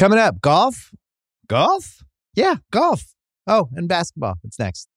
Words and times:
Coming 0.00 0.18
up, 0.18 0.40
golf. 0.40 0.92
Golf? 1.46 1.98
Yeah, 2.34 2.54
golf. 2.70 3.14
Oh, 3.46 3.68
and 3.74 3.86
basketball. 3.86 4.36
It's 4.42 4.58
next. 4.58 4.88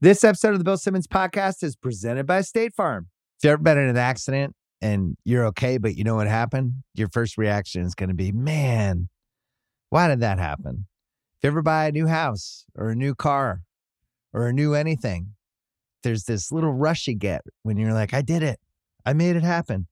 This 0.00 0.24
episode 0.24 0.52
of 0.52 0.58
the 0.58 0.64
Bill 0.64 0.78
Simmons 0.78 1.06
podcast 1.06 1.62
is 1.62 1.76
presented 1.76 2.24
by 2.24 2.40
State 2.40 2.72
Farm. 2.72 3.08
If 3.36 3.44
you've 3.44 3.52
ever 3.52 3.62
been 3.62 3.76
in 3.76 3.90
an 3.90 3.98
accident 3.98 4.56
and 4.80 5.18
you're 5.26 5.44
okay, 5.48 5.76
but 5.76 5.94
you 5.94 6.04
know 6.04 6.14
what 6.14 6.26
happened, 6.26 6.72
your 6.94 7.08
first 7.08 7.36
reaction 7.36 7.82
is 7.82 7.94
going 7.94 8.08
to 8.08 8.14
be, 8.14 8.32
man, 8.32 9.10
why 9.90 10.08
did 10.08 10.20
that 10.20 10.38
happen? 10.38 10.86
If 11.36 11.44
you 11.44 11.48
ever 11.48 11.60
buy 11.60 11.88
a 11.88 11.92
new 11.92 12.06
house 12.06 12.64
or 12.74 12.88
a 12.88 12.96
new 12.96 13.14
car 13.14 13.60
or 14.32 14.46
a 14.46 14.54
new 14.54 14.72
anything, 14.72 15.34
there's 16.02 16.24
this 16.24 16.50
little 16.50 16.72
rush 16.72 17.06
you 17.08 17.14
get 17.14 17.42
when 17.62 17.76
you're 17.76 17.92
like, 17.92 18.14
I 18.14 18.22
did 18.22 18.42
it. 18.42 18.58
I 19.04 19.12
made 19.12 19.36
it 19.36 19.42
happen. 19.42 19.86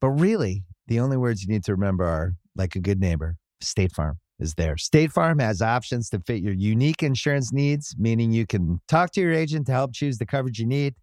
But 0.00 0.10
really, 0.10 0.62
the 0.86 1.00
only 1.00 1.16
words 1.16 1.42
you 1.42 1.48
need 1.48 1.64
to 1.64 1.72
remember 1.72 2.04
are 2.04 2.34
like 2.56 2.76
a 2.76 2.80
good 2.80 3.00
neighbor, 3.00 3.36
State 3.60 3.92
Farm 3.92 4.18
is 4.38 4.54
there. 4.54 4.76
State 4.76 5.12
Farm 5.12 5.38
has 5.38 5.62
options 5.62 6.08
to 6.10 6.20
fit 6.20 6.42
your 6.42 6.52
unique 6.52 7.02
insurance 7.02 7.52
needs, 7.52 7.94
meaning 7.98 8.32
you 8.32 8.46
can 8.46 8.80
talk 8.88 9.12
to 9.12 9.20
your 9.20 9.32
agent 9.32 9.66
to 9.66 9.72
help 9.72 9.92
choose 9.94 10.18
the 10.18 10.26
coverage 10.26 10.58
you 10.58 10.66
need, 10.66 10.94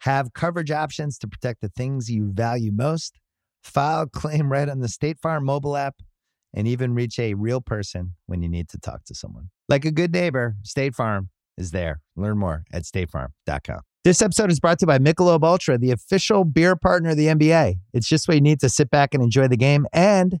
have 0.00 0.32
coverage 0.32 0.70
options 0.70 1.18
to 1.18 1.28
protect 1.28 1.60
the 1.60 1.68
things 1.68 2.10
you 2.10 2.30
value 2.32 2.72
most, 2.72 3.18
file 3.62 4.06
claim 4.06 4.50
right 4.50 4.68
on 4.68 4.80
the 4.80 4.88
State 4.88 5.18
Farm 5.20 5.44
mobile 5.44 5.76
app, 5.76 5.96
and 6.54 6.68
even 6.68 6.94
reach 6.94 7.18
a 7.18 7.34
real 7.34 7.60
person 7.60 8.14
when 8.26 8.42
you 8.42 8.48
need 8.48 8.68
to 8.68 8.78
talk 8.78 9.04
to 9.04 9.14
someone. 9.14 9.50
Like 9.68 9.84
a 9.84 9.90
good 9.90 10.12
neighbor, 10.12 10.56
State 10.62 10.94
Farm 10.94 11.30
is 11.56 11.70
there. 11.70 12.00
Learn 12.16 12.38
more 12.38 12.64
at 12.72 12.82
statefarm.com. 12.82 13.80
This 14.04 14.20
episode 14.20 14.50
is 14.50 14.60
brought 14.60 14.78
to 14.80 14.82
you 14.82 14.86
by 14.86 14.98
Michelob 14.98 15.42
Ultra, 15.42 15.78
the 15.78 15.90
official 15.90 16.44
beer 16.44 16.76
partner 16.76 17.10
of 17.10 17.16
the 17.16 17.28
NBA. 17.28 17.76
It's 17.94 18.06
just 18.06 18.28
what 18.28 18.34
you 18.34 18.40
need 18.40 18.60
to 18.60 18.68
sit 18.68 18.90
back 18.90 19.14
and 19.14 19.22
enjoy 19.22 19.48
the 19.48 19.56
game, 19.56 19.86
and 19.92 20.40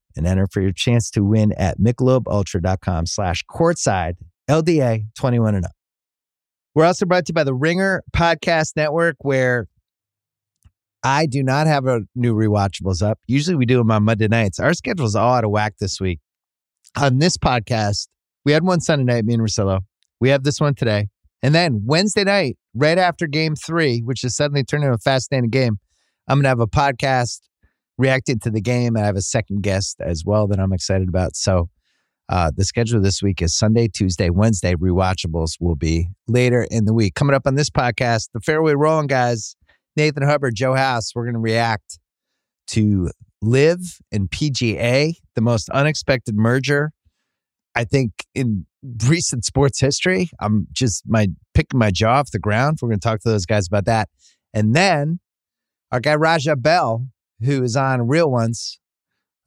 and 0.15 0.27
enter 0.27 0.47
for 0.51 0.61
your 0.61 0.71
chance 0.71 1.09
to 1.11 1.23
win 1.23 1.53
at 1.53 1.79
michelobultra.com 1.79 3.05
slash 3.05 3.43
courtside 3.49 4.15
LDA 4.49 5.05
21 5.17 5.55
and 5.55 5.65
up. 5.65 5.71
We're 6.73 6.85
also 6.85 7.05
brought 7.05 7.25
to 7.25 7.31
you 7.31 7.33
by 7.33 7.43
the 7.43 7.53
Ringer 7.53 8.01
Podcast 8.13 8.75
Network, 8.75 9.17
where 9.19 9.67
I 11.03 11.25
do 11.25 11.43
not 11.43 11.67
have 11.67 11.85
a 11.87 12.01
new 12.15 12.33
rewatchables 12.33 13.01
up. 13.01 13.19
Usually 13.27 13.55
we 13.55 13.65
do 13.65 13.77
them 13.77 13.91
on 13.91 14.03
Monday 14.03 14.27
nights. 14.27 14.59
Our 14.59 14.73
schedule's 14.73 15.15
all 15.15 15.33
out 15.33 15.43
of 15.43 15.51
whack 15.51 15.75
this 15.79 15.99
week. 15.99 16.19
On 16.97 17.19
this 17.19 17.37
podcast, 17.37 18.07
we 18.45 18.51
had 18.51 18.63
one 18.63 18.79
Sunday 18.79 19.03
night, 19.03 19.25
me 19.25 19.33
and 19.33 19.43
Russillo. 19.43 19.81
We 20.19 20.29
have 20.29 20.43
this 20.43 20.59
one 20.59 20.75
today. 20.75 21.07
And 21.41 21.55
then 21.55 21.81
Wednesday 21.85 22.23
night, 22.23 22.57
right 22.75 22.97
after 22.97 23.27
game 23.27 23.55
three, 23.55 24.01
which 24.01 24.23
is 24.23 24.35
suddenly 24.35 24.63
turning 24.63 24.85
into 24.85 24.95
a 24.95 24.99
fascinating 24.99 25.49
game, 25.49 25.79
I'm 26.27 26.37
going 26.37 26.43
to 26.43 26.49
have 26.49 26.59
a 26.59 26.67
podcast 26.67 27.39
reacting 27.97 28.39
to 28.39 28.49
the 28.49 28.61
game. 28.61 28.95
and 28.95 29.03
I 29.03 29.05
have 29.05 29.15
a 29.15 29.21
second 29.21 29.63
guest 29.63 29.97
as 29.99 30.23
well 30.25 30.47
that 30.47 30.59
I'm 30.59 30.73
excited 30.73 31.07
about. 31.07 31.35
So 31.35 31.69
uh, 32.29 32.51
the 32.55 32.63
schedule 32.63 33.01
this 33.01 33.21
week 33.21 33.41
is 33.41 33.55
Sunday, 33.55 33.87
Tuesday, 33.87 34.29
Wednesday. 34.29 34.73
Rewatchables 34.75 35.53
will 35.59 35.75
be 35.75 36.07
later 36.27 36.65
in 36.71 36.85
the 36.85 36.93
week. 36.93 37.15
Coming 37.15 37.35
up 37.35 37.45
on 37.45 37.55
this 37.55 37.69
podcast, 37.69 38.29
the 38.33 38.39
Fairway 38.39 38.73
Rolling 38.73 39.07
guys, 39.07 39.55
Nathan 39.97 40.23
Hubbard, 40.23 40.55
Joe 40.55 40.75
House. 40.75 41.11
We're 41.13 41.25
going 41.25 41.33
to 41.33 41.39
react 41.39 41.99
to 42.67 43.11
LIV 43.41 43.99
and 44.11 44.29
PGA, 44.29 45.15
the 45.35 45.41
most 45.41 45.69
unexpected 45.69 46.35
merger 46.35 46.93
I 47.75 47.83
think 47.83 48.11
in 48.35 48.65
recent 49.05 49.45
sports 49.45 49.79
history. 49.79 50.29
I'm 50.39 50.67
just 50.71 51.03
my 51.07 51.27
picking 51.53 51.79
my 51.79 51.91
jaw 51.91 52.19
off 52.19 52.31
the 52.31 52.39
ground. 52.39 52.79
We're 52.81 52.89
going 52.89 52.99
to 52.99 53.07
talk 53.07 53.21
to 53.21 53.29
those 53.29 53.45
guys 53.45 53.67
about 53.67 53.85
that, 53.85 54.09
and 54.53 54.75
then 54.75 55.19
our 55.91 55.99
guy 55.99 56.15
Raja 56.15 56.55
Bell, 56.55 57.07
who 57.43 57.63
is 57.63 57.75
on 57.75 58.07
Real 58.07 58.29
Ones 58.29 58.79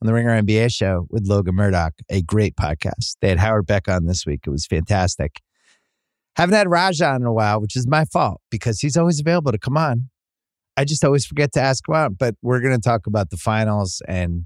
on 0.01 0.07
the 0.07 0.13
Ringer 0.13 0.41
NBA 0.41 0.73
show 0.73 1.07
with 1.09 1.27
Logan 1.27 1.55
Murdock, 1.55 1.93
a 2.09 2.21
great 2.21 2.55
podcast. 2.55 3.15
They 3.21 3.29
had 3.29 3.39
Howard 3.39 3.65
Beck 3.65 3.87
on 3.87 4.05
this 4.05 4.25
week. 4.25 4.41
It 4.45 4.49
was 4.49 4.65
fantastic. 4.65 5.41
Haven't 6.35 6.55
had 6.55 6.69
Raja 6.69 7.07
on 7.07 7.21
in 7.21 7.27
a 7.27 7.33
while, 7.33 7.61
which 7.61 7.75
is 7.75 7.87
my 7.87 8.05
fault 8.05 8.41
because 8.51 8.81
he's 8.81 8.97
always 8.97 9.19
available 9.19 9.51
to 9.51 9.57
come 9.57 9.77
on. 9.77 10.09
I 10.77 10.83
just 10.83 11.05
always 11.05 11.25
forget 11.25 11.53
to 11.53 11.61
ask 11.61 11.87
him 11.87 11.95
out. 11.95 12.17
But 12.17 12.35
we're 12.41 12.59
going 12.59 12.75
to 12.75 12.81
talk 12.81 13.07
about 13.07 13.29
the 13.29 13.37
finals 13.37 14.01
and 14.07 14.45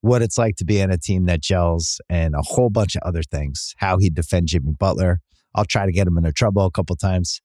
what 0.00 0.22
it's 0.22 0.38
like 0.38 0.56
to 0.56 0.64
be 0.64 0.80
in 0.80 0.90
a 0.90 0.98
team 0.98 1.26
that 1.26 1.40
gels 1.40 2.00
and 2.08 2.34
a 2.34 2.42
whole 2.42 2.70
bunch 2.70 2.96
of 2.96 3.02
other 3.02 3.22
things. 3.22 3.74
How 3.76 3.98
he'd 3.98 4.14
defend 4.14 4.48
Jimmy 4.48 4.72
Butler. 4.72 5.20
I'll 5.54 5.64
try 5.64 5.86
to 5.86 5.92
get 5.92 6.06
him 6.06 6.18
into 6.18 6.32
trouble 6.32 6.64
a 6.64 6.70
couple 6.70 6.96
times. 6.96 7.40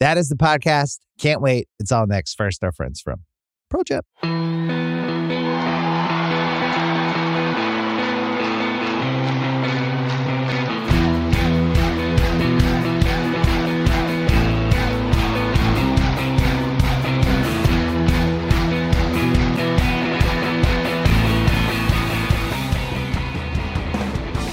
That 0.00 0.16
is 0.18 0.28
the 0.28 0.36
podcast. 0.36 0.98
Can't 1.18 1.40
wait. 1.40 1.68
It's 1.78 1.92
all 1.92 2.06
next. 2.06 2.34
First, 2.34 2.62
our 2.62 2.72
friends 2.72 3.00
from 3.00 3.24
ProJet. 3.72 4.02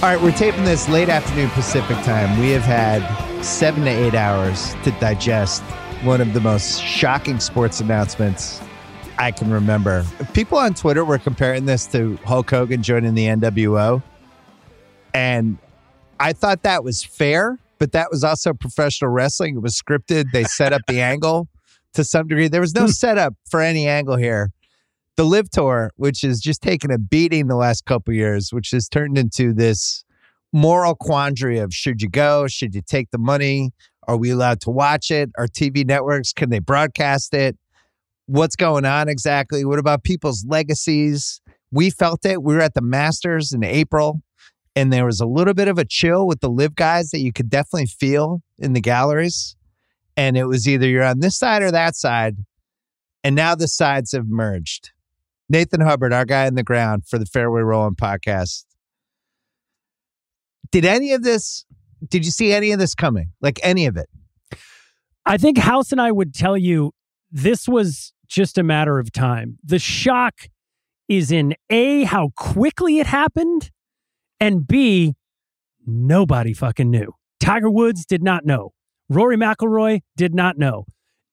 All 0.04 0.10
right, 0.10 0.22
we're 0.22 0.32
taping 0.34 0.66
this 0.66 0.90
late 0.90 1.08
afternoon 1.08 1.50
Pacific 1.52 1.96
time. 2.04 2.38
We 2.38 2.50
have 2.50 2.64
had 2.64 3.02
seven 3.42 3.86
to 3.86 3.90
eight 3.90 4.16
hours 4.16 4.76
to 4.84 4.92
digest 5.00 5.62
one 6.04 6.20
of 6.20 6.34
the 6.34 6.42
most 6.42 6.82
shocking 6.82 7.40
sports 7.40 7.80
announcements 7.80 8.60
I 9.24 9.32
can 9.32 9.52
remember. 9.52 10.06
People 10.34 10.58
on 10.58 10.74
Twitter 10.74 11.06
were 11.06 11.18
comparing 11.18 11.66
this 11.66 11.88
to 11.88 12.18
Hulk 12.26 12.50
Hogan 12.50 12.84
joining 12.84 13.14
the 13.14 13.28
NWO. 13.28 14.04
And 15.14 15.58
I 16.20 16.34
thought 16.34 16.64
that 16.64 16.84
was 16.84 17.06
fair, 17.06 17.58
but 17.78 17.94
that 17.94 18.12
was 18.12 18.26
also 18.26 18.54
professional 18.54 19.12
wrestling. 19.12 19.56
It 19.56 19.62
was 19.62 19.80
scripted. 19.80 20.26
They 20.34 20.44
set 20.44 20.74
up 20.74 20.82
the 20.90 21.00
angle 21.00 21.48
to 21.94 22.04
some 22.04 22.28
degree. 22.28 22.50
There 22.50 22.60
was 22.60 22.76
no 22.76 22.82
hmm. 22.82 22.88
setup 22.88 23.34
for 23.50 23.62
any 23.62 23.88
angle 23.88 24.18
here 24.18 24.52
the 25.16 25.24
LIV 25.24 25.50
tour 25.52 25.92
which 25.96 26.22
has 26.22 26.42
just 26.42 26.62
taken 26.62 26.92
a 26.92 26.98
beating 26.98 27.48
the 27.48 27.56
last 27.56 27.86
couple 27.86 28.14
years 28.14 28.52
which 28.52 28.72
has 28.72 28.90
turned 28.90 29.18
into 29.18 29.54
this 29.54 30.04
moral 30.52 30.96
quandary 30.96 31.60
of 31.60 31.72
should 31.74 32.02
you 32.02 32.10
go 32.10 32.48
should 32.48 32.74
you 32.74 32.82
take 32.82 33.12
the 33.12 33.20
money 33.20 33.72
are 34.08 34.18
we 34.18 34.32
allowed 34.32 34.60
to 34.60 34.72
watch 34.72 35.12
it 35.12 35.30
are 35.38 35.48
tv 35.48 35.86
networks 35.86 36.34
can 36.34 36.50
they 36.50 36.58
broadcast 36.58 37.32
it 37.34 37.56
what's 38.26 38.56
going 38.56 38.86
on 38.86 39.10
exactly 39.10 39.66
what 39.66 39.80
about 39.80 40.04
people's 40.04 40.46
legacies 40.48 41.42
we 41.72 41.90
felt 41.90 42.26
it 42.26 42.42
we 42.42 42.54
were 42.54 42.62
at 42.62 42.74
the 42.74 42.82
masters 42.82 43.52
in 43.52 43.64
april 43.64 44.22
and 44.76 44.92
there 44.92 45.06
was 45.06 45.20
a 45.20 45.26
little 45.26 45.54
bit 45.54 45.68
of 45.68 45.78
a 45.78 45.86
chill 45.86 46.26
with 46.26 46.40
the 46.40 46.50
LIV 46.50 46.76
guys 46.76 47.12
that 47.12 47.20
you 47.20 47.32
could 47.32 47.50
definitely 47.50 47.86
feel 47.86 48.42
in 48.58 48.74
the 48.74 48.82
galleries 48.82 49.56
and 50.16 50.38
it 50.38 50.46
was 50.46 50.68
either 50.68 50.88
you're 50.88 51.04
on 51.04 51.20
this 51.20 51.38
side 51.38 51.62
or 51.62 51.72
that 51.72 51.96
side 51.96 52.38
and 53.24 53.36
now 53.36 53.56
the 53.56 53.68
sides 53.68 54.14
have 54.14 54.28
merged 54.28 54.92
Nathan 55.50 55.82
Hubbard, 55.82 56.14
our 56.14 56.26
guy 56.26 56.48
in 56.48 56.56
the 56.56 56.64
ground 56.64 57.06
for 57.08 57.20
the 57.20 57.26
Fairway 57.26 57.62
Rolling 57.62 57.96
podcast. 57.96 58.66
Did 60.72 60.86
any 60.86 61.14
of 61.14 61.24
this, 61.24 61.66
did 62.10 62.26
you 62.26 62.32
see 62.32 62.52
any 62.52 62.72
of 62.72 62.80
this 62.80 62.96
coming? 62.96 63.32
Like 63.42 63.60
any 63.62 63.86
of 63.86 63.98
it? 63.98 64.10
I 65.26 65.38
think 65.38 65.58
House 65.58 65.92
and 65.92 66.02
I 66.02 66.12
would 66.12 66.34
tell 66.34 66.58
you 66.58 66.92
this 67.34 67.68
was 67.68 68.14
just 68.28 68.58
a 68.58 68.64
matter 68.64 69.00
of 69.00 69.12
time. 69.12 69.58
The 69.64 69.80
shock 69.80 70.48
is 71.10 71.32
in 71.32 71.56
A, 71.70 72.04
how 72.04 72.30
quickly 72.38 73.00
it 73.00 73.08
happened, 73.08 73.72
and 74.40 74.66
B, 74.68 75.16
nobody 75.86 76.54
fucking 76.54 76.90
knew. 76.90 77.14
Tiger 77.40 77.70
Woods 77.70 78.06
did 78.06 78.24
not 78.24 78.46
know. 78.46 78.72
Rory 79.10 79.36
McIlroy 79.36 80.02
did 80.16 80.34
not 80.34 80.58
know. 80.58 80.86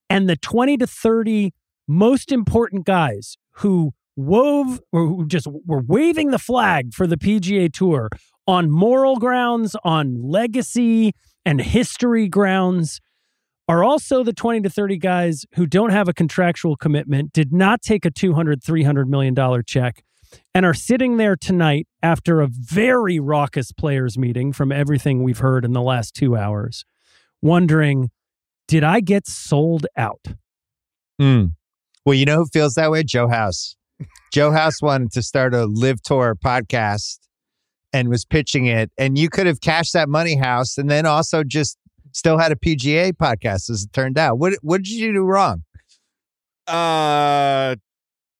And 0.08 0.29
the 0.29 0.37
20 0.37 0.79
to 0.79 0.87
30 0.87 1.52
most 1.87 2.32
important 2.32 2.85
guys 2.85 3.37
who 3.56 3.93
wove 4.17 4.81
or 4.93 5.06
who 5.06 5.26
just 5.26 5.46
were 5.46 5.82
waving 5.87 6.31
the 6.31 6.38
flag 6.38 6.94
for 6.94 7.06
the 7.06 7.17
PGA 7.17 7.73
Tour 7.73 8.08
on 8.46 8.70
moral 8.70 9.17
grounds, 9.17 9.76
on 9.85 10.20
legacy 10.20 11.12
and 11.44 11.61
history 11.61 12.26
grounds 12.26 13.00
are 13.70 13.84
also 13.84 14.25
the 14.25 14.32
20 14.32 14.62
to 14.62 14.69
30 14.69 14.96
guys 14.96 15.46
who 15.55 15.64
don't 15.64 15.90
have 15.90 16.08
a 16.08 16.12
contractual 16.12 16.75
commitment, 16.75 17.32
did 17.32 17.52
not 17.52 17.82
take 17.82 18.05
a 18.05 18.11
200, 18.11 18.64
300 18.64 19.08
million 19.08 19.32
dollar 19.32 19.62
check, 19.62 20.02
and 20.52 20.67
are 20.67 20.75
sitting 20.75 21.19
there 21.19 21.37
tonight 21.37 21.87
after 22.02 22.40
a 22.40 22.49
very 22.49 23.20
raucous 23.20 23.70
players 23.70 24.19
meeting 24.19 24.52
from 24.52 24.72
everything 24.72 25.22
we've 25.22 25.38
heard 25.38 25.64
in 25.64 25.72
the 25.72 25.82
last 25.82 26.14
two 26.14 26.37
hours, 26.37 26.84
wondering, 27.43 28.11
did 28.67 28.82
I 28.82 28.99
get 28.99 29.28
sold 29.28 29.87
out? 29.96 30.26
Mm. 31.22 31.52
Well, 32.05 32.14
you 32.14 32.25
know 32.25 32.38
who 32.38 32.46
feels 32.46 32.75
that 32.75 32.90
way? 32.90 33.05
Joe 33.05 33.28
House. 33.28 33.76
Joe 34.32 34.50
House 34.50 34.82
wanted 34.82 35.12
to 35.12 35.22
start 35.22 35.55
a 35.55 35.67
LIV 35.67 36.02
tour 36.02 36.34
podcast 36.34 37.19
and 37.93 38.08
was 38.08 38.25
pitching 38.25 38.67
it. 38.67 38.90
And 38.99 39.17
you 39.17 39.28
could 39.28 39.46
have 39.46 39.61
cashed 39.61 39.93
that 39.93 40.08
money 40.08 40.37
house 40.37 40.76
and 40.76 40.90
then 40.90 41.06
also 41.06 41.44
just 41.44 41.78
still 42.12 42.38
had 42.38 42.52
a 42.52 42.56
PGA 42.56 43.12
podcast 43.12 43.70
as 43.70 43.84
it 43.84 43.92
turned 43.92 44.18
out. 44.18 44.38
What 44.38 44.54
what 44.62 44.82
did 44.82 44.90
you 44.90 45.12
do 45.12 45.22
wrong? 45.22 45.64
Uh 46.66 47.76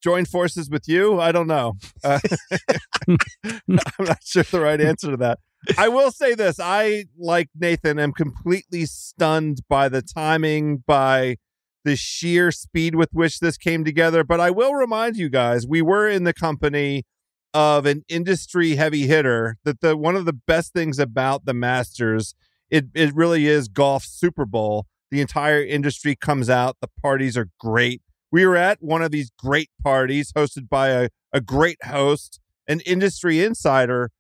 join 0.03 0.25
forces 0.25 0.71
with 0.71 0.89
you? 0.89 1.21
I 1.21 1.33
don't 1.33 1.47
know. 1.47 1.75
Uh, 2.03 2.21
I'm 3.09 3.79
not 3.99 4.23
sure 4.25 4.43
the 4.43 4.61
right 4.61 4.81
answer 4.81 5.11
to 5.11 5.17
that. 5.19 5.39
I 5.77 5.89
will 5.89 6.11
say 6.11 6.35
this. 6.35 6.59
I, 6.59 7.05
like 7.19 7.49
Nathan, 7.59 7.99
am 7.99 8.13
completely 8.13 8.87
stunned 8.87 9.61
by 9.69 9.89
the 9.89 10.03
timing, 10.03 10.79
by 10.87 11.37
the 11.85 11.97
sheer 11.97 12.51
speed 12.51 12.95
with 12.95 13.11
which 13.13 13.41
this 13.41 13.57
came 13.57 13.85
together. 13.85 14.25
But 14.25 14.41
I 14.41 14.51
will 14.51 14.75
remind 14.75 15.17
you 15.17 15.29
guys, 15.29 15.67
we 15.67 15.83
were 15.83 16.09
in 16.09 16.25
the 16.25 16.33
company 16.33 17.05
of 17.53 17.85
an 17.85 18.05
industry 18.09 18.77
heavy 18.77 19.07
hitter 19.07 19.59
that 19.65 19.81
the 19.81 19.97
one 19.97 20.17
of 20.17 20.25
the 20.25 20.33
best 20.33 20.73
things 20.73 20.99
about 20.99 21.45
the 21.45 21.55
Masters, 21.55 22.35
it 22.71 22.87
it 22.95 23.15
really 23.15 23.47
is 23.47 23.69
golf 23.69 24.05
Super 24.05 24.45
Bowl. 24.45 24.87
The 25.11 25.21
entire 25.21 25.63
industry 25.63 26.15
comes 26.15 26.49
out, 26.49 26.77
the 26.81 26.89
parties 27.03 27.37
are 27.37 27.49
great. 27.59 28.01
We 28.31 28.47
were 28.47 28.57
at 28.57 28.79
one 28.81 29.03
of 29.03 29.11
these 29.11 29.31
great 29.37 29.71
parties 29.83 30.33
hosted 30.33 30.69
by 30.69 30.91
a, 30.91 31.09
a 31.33 31.41
great 31.41 31.85
host, 31.85 32.39
an 32.69 32.81
industry 32.81 33.43
insider 33.43 34.11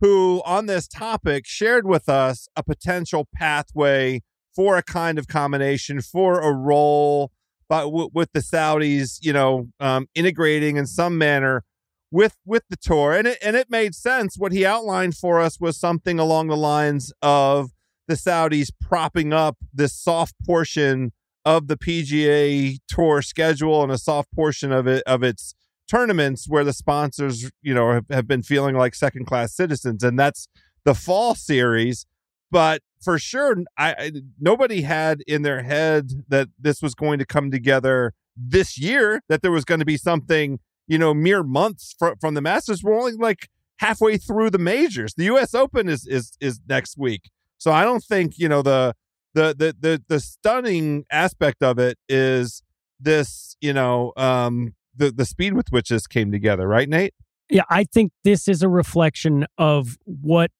who 0.00 0.42
on 0.44 0.66
this 0.66 0.88
topic 0.88 1.46
shared 1.46 1.86
with 1.86 2.08
us 2.08 2.48
a 2.56 2.62
potential 2.62 3.28
pathway 3.34 4.22
for 4.56 4.76
a 4.76 4.82
kind 4.82 5.18
of 5.18 5.28
combination, 5.28 6.00
for 6.00 6.40
a 6.40 6.52
role, 6.52 7.30
but 7.68 7.84
w- 7.84 8.10
with 8.12 8.32
the 8.32 8.40
Saudis, 8.40 9.18
you 9.20 9.32
know, 9.32 9.68
um, 9.78 10.08
integrating 10.14 10.76
in 10.76 10.86
some 10.86 11.16
manner 11.16 11.62
with 12.10 12.36
with 12.44 12.64
the 12.68 12.76
tour, 12.76 13.12
and 13.12 13.28
it 13.28 13.38
and 13.40 13.54
it 13.54 13.70
made 13.70 13.94
sense. 13.94 14.36
What 14.36 14.50
he 14.50 14.66
outlined 14.66 15.14
for 15.14 15.40
us 15.40 15.60
was 15.60 15.78
something 15.78 16.18
along 16.18 16.48
the 16.48 16.56
lines 16.56 17.12
of 17.22 17.70
the 18.10 18.16
Saudis 18.16 18.70
propping 18.80 19.32
up 19.32 19.56
this 19.72 19.94
soft 19.94 20.34
portion 20.44 21.12
of 21.44 21.68
the 21.68 21.76
PGA 21.76 22.78
Tour 22.88 23.22
schedule 23.22 23.82
and 23.82 23.92
a 23.92 23.98
soft 23.98 24.32
portion 24.32 24.72
of 24.72 24.86
it 24.86 25.02
of 25.06 25.22
its 25.22 25.54
tournaments 25.88 26.48
where 26.48 26.64
the 26.64 26.72
sponsors, 26.72 27.50
you 27.62 27.72
know, 27.72 27.92
have, 27.92 28.04
have 28.10 28.28
been 28.28 28.42
feeling 28.42 28.76
like 28.76 28.94
second 28.94 29.26
class 29.26 29.54
citizens, 29.54 30.02
and 30.02 30.18
that's 30.18 30.48
the 30.84 30.94
fall 30.94 31.34
series. 31.34 32.04
But 32.50 32.82
for 33.00 33.18
sure, 33.18 33.56
I, 33.78 33.92
I, 33.92 34.12
nobody 34.40 34.82
had 34.82 35.22
in 35.26 35.42
their 35.42 35.62
head 35.62 36.24
that 36.28 36.48
this 36.58 36.82
was 36.82 36.94
going 36.94 37.20
to 37.20 37.26
come 37.26 37.50
together 37.50 38.12
this 38.36 38.76
year. 38.76 39.22
That 39.28 39.42
there 39.42 39.52
was 39.52 39.64
going 39.64 39.80
to 39.80 39.86
be 39.86 39.96
something, 39.96 40.58
you 40.88 40.98
know, 40.98 41.14
mere 41.14 41.42
months 41.42 41.94
fr- 41.98 42.14
from 42.20 42.34
the 42.34 42.40
Masters. 42.40 42.82
We're 42.82 42.98
only 42.98 43.12
like 43.12 43.48
halfway 43.78 44.16
through 44.16 44.50
the 44.50 44.58
majors. 44.58 45.14
The 45.14 45.24
U.S. 45.24 45.54
Open 45.54 45.88
is 45.88 46.06
is 46.06 46.32
is 46.40 46.60
next 46.68 46.98
week, 46.98 47.30
so 47.60 47.70
I 47.70 47.84
don't 47.84 48.02
think 48.02 48.38
you 48.38 48.48
know 48.48 48.62
the 48.62 48.94
the 49.34 49.54
the 49.56 49.76
the 49.78 50.02
the 50.08 50.18
stunning 50.18 51.04
aspect 51.10 51.62
of 51.62 51.78
it 51.78 51.98
is 52.08 52.62
this, 52.98 53.56
you 53.60 53.72
know, 53.72 54.12
um, 54.16 54.74
the 54.96 55.10
the 55.10 55.24
speed 55.24 55.52
with 55.52 55.68
which 55.70 55.90
this 55.90 56.06
came 56.06 56.32
together, 56.32 56.66
right, 56.66 56.88
Nate? 56.88 57.14
Yeah, 57.48 57.64
I 57.68 57.84
think 57.84 58.12
this 58.24 58.48
is 58.48 58.62
a 58.62 58.68
reflection 58.68 59.46
of 59.58 59.98
what 60.04 60.50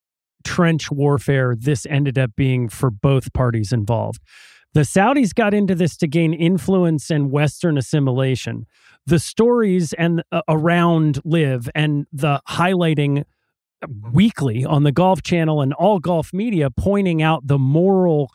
trench 0.44 0.90
warfare 0.90 1.54
this 1.56 1.86
ended 1.86 2.18
up 2.18 2.32
being 2.36 2.68
for 2.68 2.90
both 2.90 3.32
parties 3.32 3.72
involved. 3.72 4.20
The 4.72 4.80
Saudis 4.80 5.34
got 5.34 5.52
into 5.52 5.74
this 5.74 5.96
to 5.98 6.06
gain 6.06 6.32
influence 6.32 7.10
and 7.10 7.30
Western 7.30 7.76
assimilation. 7.76 8.66
The 9.06 9.18
stories 9.18 9.92
and 9.94 10.22
uh, 10.30 10.42
around 10.48 11.20
LIV 11.24 11.68
and 11.74 12.06
the 12.12 12.40
highlighting 12.48 13.24
weekly 14.12 14.64
on 14.64 14.82
the 14.82 14.92
Golf 14.92 15.22
Channel 15.22 15.60
and 15.60 15.72
all 15.74 15.98
golf 15.98 16.32
media 16.32 16.70
pointing 16.70 17.22
out 17.22 17.46
the 17.46 17.58
moral 17.58 18.30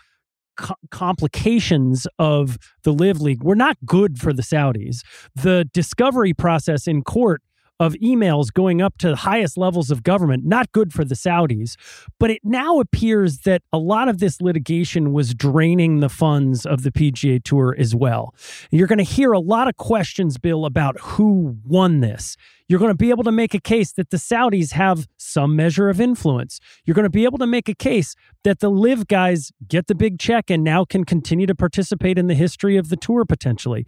co- 0.57 0.75
complications 0.92 2.07
of 2.19 2.57
the 2.83 2.92
LIV 2.92 3.21
League 3.21 3.44
were 3.44 3.56
not 3.56 3.77
good 3.86 4.19
for 4.19 4.33
the 4.33 4.42
Saudis. 4.42 5.01
The 5.36 5.69
discovery 5.74 6.33
process 6.33 6.88
in 6.88 7.03
court 7.03 7.42
of 7.80 7.94
emails 7.95 8.51
going 8.54 8.81
up 8.81 8.98
to 9.00 9.10
the 9.10 9.16
highest 9.16 9.57
levels 9.57 9.92
of 9.92 10.04
government, 10.04 10.45
not 10.45 10.72
good 10.72 10.94
for 10.94 11.04
the 11.04 11.16
Saudis. 11.16 11.75
But 12.19 12.31
it 12.31 12.42
now 12.44 12.80
appears 12.80 13.39
that 13.39 13.62
a 13.74 13.77
lot 13.77 14.07
of 14.07 14.19
this 14.19 14.42
litigation 14.42 15.12
was 15.12 15.33
draining 15.33 16.00
the 16.00 16.10
funds 16.10 16.66
of 16.66 16.83
the 16.83 16.92
PGA 16.92 17.44
Tour 17.44 17.75
as 17.77 17.94
well. 17.94 18.33
You're 18.72 18.88
going 18.88 18.98
to 18.98 19.04
hear 19.04 19.33
a 19.33 19.39
lot 19.39 19.68
of 19.68 19.75
questions, 19.77 20.38
Bill, 20.38 20.66
about 20.66 21.00
who 21.00 21.57
won 21.66 22.00
this. 22.00 22.38
You're 22.68 22.80
going 22.80 22.92
to 22.92 22.98
be 22.98 23.12
able 23.12 23.24
to 23.24 23.31
make 23.31 23.54
a 23.54 23.60
case 23.60 23.92
that 23.94 24.10
the 24.10 24.18
Saudis 24.18 24.72
have 24.72 25.07
some 25.18 25.56
measure 25.56 25.88
of 25.88 26.01
influence. 26.01 26.60
You're 26.83 26.95
going 26.95 27.04
to 27.04 27.12
be 27.12 27.24
able 27.24 27.38
to 27.38 27.45
make 27.45 27.69
a 27.69 27.75
case 27.75 28.16
that 28.44 28.60
the 28.60 28.69
LIV 28.69 29.07
guys 29.07 29.51
get 29.68 29.86
the 29.86 29.94
big 29.94 30.18
check 30.18 30.50
and 30.50 30.63
now 30.63 30.83
can 30.83 31.04
continue 31.04 31.45
to 31.45 31.54
participate 31.54 32.18
in 32.18 32.25
the 32.25 32.33
history 32.33 32.75
of 32.77 32.89
the 32.89 32.95
tour 32.95 33.24
potentially 33.24 33.86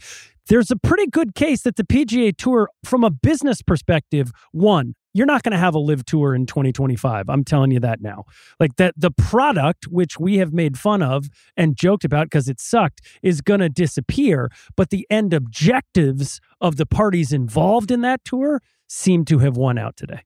there's 0.47 0.71
a 0.71 0.75
pretty 0.75 1.07
good 1.07 1.35
case 1.35 1.61
that 1.63 1.75
the 1.75 1.83
PGA 1.83 2.35
Tour, 2.35 2.69
from 2.83 3.03
a 3.03 3.09
business 3.09 3.61
perspective, 3.61 4.31
one, 4.51 4.95
you're 5.13 5.25
not 5.25 5.41
going 5.41 5.51
to 5.51 5.57
have 5.57 5.73
a 5.73 5.79
LIV 5.79 6.05
tour 6.05 6.35
in 6.35 6.45
2025. 6.45 7.27
I'm 7.27 7.43
telling 7.43 7.71
you 7.71 7.79
that 7.79 8.01
now. 8.01 8.25
Like 8.59 8.75
that, 8.75 8.93
the 8.95 9.11
product, 9.11 9.87
which 9.87 10.19
we 10.19 10.37
have 10.37 10.53
made 10.53 10.77
fun 10.77 11.01
of 11.01 11.27
and 11.55 11.75
joked 11.75 12.05
about 12.05 12.27
because 12.27 12.47
it 12.47 12.59
sucked, 12.59 13.01
is 13.23 13.41
going 13.41 13.61
to 13.61 13.69
disappear. 13.69 14.49
But 14.75 14.91
the 14.91 15.07
end 15.09 15.33
objectives 15.33 16.39
of 16.61 16.77
the 16.77 16.85
parties 16.85 17.33
involved 17.33 17.89
in 17.89 18.01
that 18.01 18.23
tour 18.23 18.61
seem 18.87 19.25
to 19.25 19.39
have 19.39 19.57
won 19.57 19.77
out 19.77 19.97
today. 19.97 20.21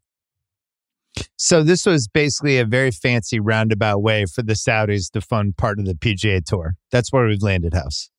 So 1.37 1.63
this 1.63 1.85
was 1.85 2.07
basically 2.07 2.57
a 2.57 2.65
very 2.65 2.91
fancy 2.91 3.39
roundabout 3.39 4.01
way 4.01 4.25
for 4.25 4.43
the 4.43 4.53
Saudis 4.53 5.09
to 5.11 5.21
fund 5.21 5.57
part 5.57 5.79
of 5.79 5.85
the 5.85 5.93
PGA 5.93 6.43
Tour. 6.43 6.75
That's 6.91 7.11
where 7.11 7.27
we've 7.27 7.41
landed, 7.41 7.73
House 7.73 8.09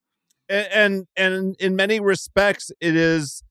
and 0.49 1.07
and 1.17 1.57
in 1.59 1.77
many 1.77 2.01
respects 2.01 2.71
it 2.81 2.97
is 2.97 3.43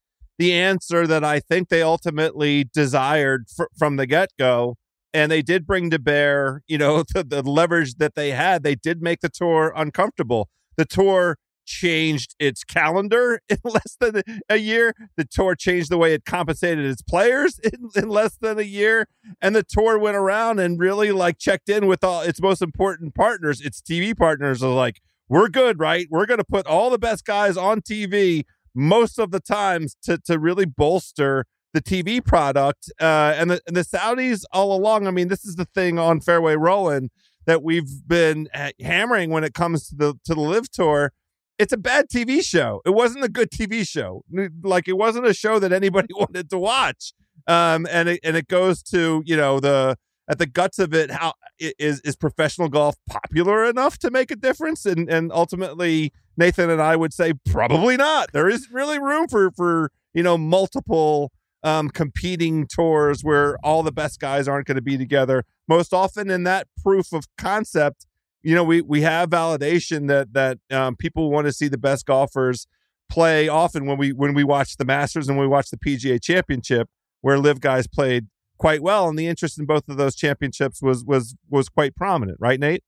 the 0.41 0.53
answer 0.53 1.05
that 1.05 1.23
I 1.23 1.39
think 1.39 1.69
they 1.69 1.83
ultimately 1.83 2.63
desired 2.63 3.45
fr- 3.55 3.65
from 3.77 3.97
the 3.97 4.07
get 4.07 4.29
go. 4.39 4.75
And 5.13 5.31
they 5.31 5.43
did 5.43 5.67
bring 5.67 5.91
to 5.91 5.99
bear, 5.99 6.63
you 6.67 6.79
know, 6.79 7.03
the, 7.13 7.23
the 7.23 7.43
leverage 7.43 7.95
that 7.95 8.15
they 8.15 8.31
had. 8.31 8.63
They 8.63 8.75
did 8.75 9.03
make 9.03 9.19
the 9.21 9.29
tour 9.29 9.71
uncomfortable. 9.75 10.49
The 10.77 10.85
tour 10.85 11.37
changed 11.65 12.35
its 12.39 12.63
calendar 12.63 13.39
in 13.49 13.57
less 13.63 13.97
than 13.99 14.23
a 14.49 14.57
year. 14.57 14.95
The 15.15 15.25
tour 15.25 15.53
changed 15.53 15.91
the 15.91 15.97
way 15.99 16.15
it 16.15 16.25
compensated 16.25 16.85
its 16.85 17.03
players 17.03 17.59
in, 17.63 17.89
in, 17.95 18.09
less 18.09 18.35
than 18.37 18.57
a 18.57 18.63
year. 18.63 19.07
And 19.41 19.55
the 19.55 19.63
tour 19.63 19.99
went 19.99 20.17
around 20.17 20.59
and 20.59 20.79
really 20.79 21.11
like 21.11 21.37
checked 21.37 21.69
in 21.69 21.85
with 21.85 22.03
all 22.03 22.21
its 22.21 22.41
most 22.41 22.63
important 22.63 23.13
partners. 23.13 23.61
Its 23.61 23.79
TV 23.79 24.17
partners 24.17 24.63
are 24.63 24.73
like, 24.73 25.01
we're 25.31 25.47
good, 25.47 25.79
right? 25.79 26.07
We're 26.11 26.25
going 26.25 26.39
to 26.39 26.43
put 26.43 26.67
all 26.67 26.89
the 26.89 26.99
best 26.99 27.23
guys 27.23 27.55
on 27.55 27.79
TV 27.79 28.43
most 28.75 29.17
of 29.17 29.31
the 29.31 29.39
times 29.39 29.95
to 30.03 30.17
to 30.25 30.37
really 30.37 30.65
bolster 30.65 31.45
the 31.73 31.81
TV 31.81 32.23
product. 32.23 32.91
Uh, 32.99 33.33
and 33.37 33.49
the 33.49 33.61
and 33.65 33.73
the 33.73 33.85
Saudis 33.85 34.43
all 34.51 34.75
along. 34.75 35.07
I 35.07 35.11
mean, 35.11 35.29
this 35.29 35.45
is 35.45 35.55
the 35.55 35.63
thing 35.63 35.97
on 35.97 36.19
Fairway 36.19 36.55
Rolling 36.55 37.11
that 37.45 37.63
we've 37.63 38.05
been 38.05 38.49
hammering 38.81 39.29
when 39.29 39.45
it 39.45 39.53
comes 39.53 39.87
to 39.87 39.95
the 39.95 40.13
to 40.25 40.35
the 40.35 40.41
LIV 40.41 40.69
tour. 40.69 41.13
It's 41.57 41.71
a 41.71 41.77
bad 41.77 42.09
TV 42.09 42.43
show. 42.43 42.81
It 42.85 42.89
wasn't 42.89 43.23
a 43.23 43.29
good 43.29 43.51
TV 43.51 43.87
show. 43.87 44.25
Like 44.63 44.89
it 44.89 44.97
wasn't 44.97 45.27
a 45.27 45.33
show 45.33 45.59
that 45.59 45.71
anybody 45.71 46.09
wanted 46.13 46.49
to 46.49 46.57
watch. 46.57 47.13
Um, 47.47 47.87
and 47.89 48.09
it 48.09 48.19
and 48.25 48.35
it 48.35 48.49
goes 48.49 48.83
to 48.83 49.23
you 49.25 49.37
know 49.37 49.61
the 49.61 49.95
at 50.31 50.37
the 50.37 50.45
guts 50.45 50.79
of 50.79 50.93
it, 50.93 51.11
how 51.11 51.33
is 51.59 51.99
is 51.99 52.15
professional 52.15 52.69
golf 52.69 52.95
popular 53.09 53.65
enough 53.65 53.97
to 53.97 54.09
make 54.09 54.31
a 54.31 54.35
difference? 54.37 54.85
And 54.85 55.09
and 55.09 55.29
ultimately, 55.33 56.13
Nathan 56.37 56.69
and 56.69 56.81
I 56.81 56.95
would 56.95 57.13
say 57.13 57.33
probably 57.51 57.97
not. 57.97 58.31
There 58.31 58.47
is 58.47 58.69
really 58.71 58.97
room 58.97 59.27
for 59.27 59.51
for 59.51 59.91
you 60.13 60.23
know 60.23 60.37
multiple 60.37 61.33
um, 61.63 61.89
competing 61.89 62.65
tours 62.65 63.25
where 63.25 63.57
all 63.61 63.83
the 63.83 63.91
best 63.91 64.21
guys 64.21 64.47
aren't 64.47 64.67
going 64.67 64.77
to 64.77 64.81
be 64.81 64.97
together. 64.97 65.43
Most 65.67 65.93
often, 65.93 66.31
in 66.31 66.43
that 66.45 66.67
proof 66.81 67.11
of 67.11 67.25
concept, 67.37 68.07
you 68.41 68.55
know, 68.55 68.63
we 68.63 68.79
we 68.79 69.01
have 69.01 69.29
validation 69.29 70.07
that 70.07 70.31
that 70.31 70.59
um, 70.71 70.95
people 70.95 71.29
want 71.29 71.47
to 71.47 71.51
see 71.51 71.67
the 71.67 71.77
best 71.77 72.05
golfers 72.05 72.67
play. 73.09 73.49
Often 73.49 73.85
when 73.85 73.97
we 73.97 74.13
when 74.13 74.33
we 74.33 74.45
watch 74.45 74.77
the 74.77 74.85
Masters 74.85 75.27
and 75.27 75.37
we 75.37 75.45
watch 75.45 75.71
the 75.71 75.77
PGA 75.77 76.23
Championship, 76.23 76.87
where 77.19 77.37
LIV 77.37 77.59
guys 77.59 77.85
played 77.85 78.27
quite 78.61 78.83
well, 78.83 79.09
and 79.09 79.17
the 79.17 79.25
interest 79.25 79.57
in 79.57 79.65
both 79.65 79.89
of 79.89 79.97
those 79.97 80.15
championships 80.15 80.83
was 80.83 81.03
was 81.03 81.35
was 81.49 81.67
quite 81.67 81.95
prominent, 81.95 82.37
right, 82.39 82.59
Nate? 82.59 82.83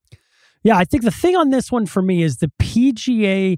Yeah, 0.64 0.78
I 0.78 0.86
think 0.86 1.04
the 1.04 1.12
thing 1.12 1.36
on 1.36 1.50
this 1.50 1.72
one 1.72 1.88
for 1.88 2.04
me 2.04 2.22
is 2.22 2.38
the 2.38 2.52
PGA 2.62 3.58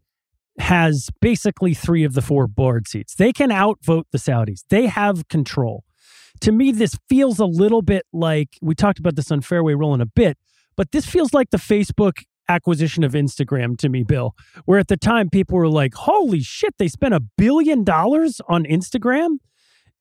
has 0.57 1.09
basically 1.19 1.73
three 1.73 2.05
of 2.05 2.13
the 2.13 2.21
four 2.21 2.47
board 2.47 2.87
seats. 2.87 3.15
They 3.15 3.33
can 3.33 3.51
outvote 3.51 4.07
the 4.11 4.17
Saudis. 4.17 4.63
They 4.69 4.87
have 4.87 5.27
control. 5.27 5.83
to 6.39 6.51
me, 6.53 6.71
this 6.71 6.97
feels 7.09 7.39
a 7.39 7.45
little 7.45 7.81
bit 7.81 8.05
like 8.13 8.57
we 8.61 8.75
talked 8.75 8.99
about 8.99 9.15
this 9.17 9.29
on 9.29 9.41
Fairway 9.41 9.73
Rolling 9.73 10.01
a 10.01 10.05
bit, 10.05 10.37
but 10.77 10.91
this 10.93 11.05
feels 11.05 11.33
like 11.33 11.49
the 11.49 11.57
Facebook 11.57 12.23
acquisition 12.47 13.03
of 13.03 13.11
Instagram 13.11 13.77
to 13.77 13.89
me, 13.89 14.03
Bill, 14.03 14.35
where 14.63 14.79
at 14.79 14.87
the 14.87 14.97
time 14.97 15.29
people 15.29 15.57
were 15.57 15.67
like, 15.67 15.93
holy 15.93 16.41
shit, 16.41 16.75
they 16.77 16.87
spent 16.87 17.13
a 17.13 17.19
billion 17.19 17.83
dollars 17.83 18.39
on 18.47 18.63
Instagram. 18.63 19.39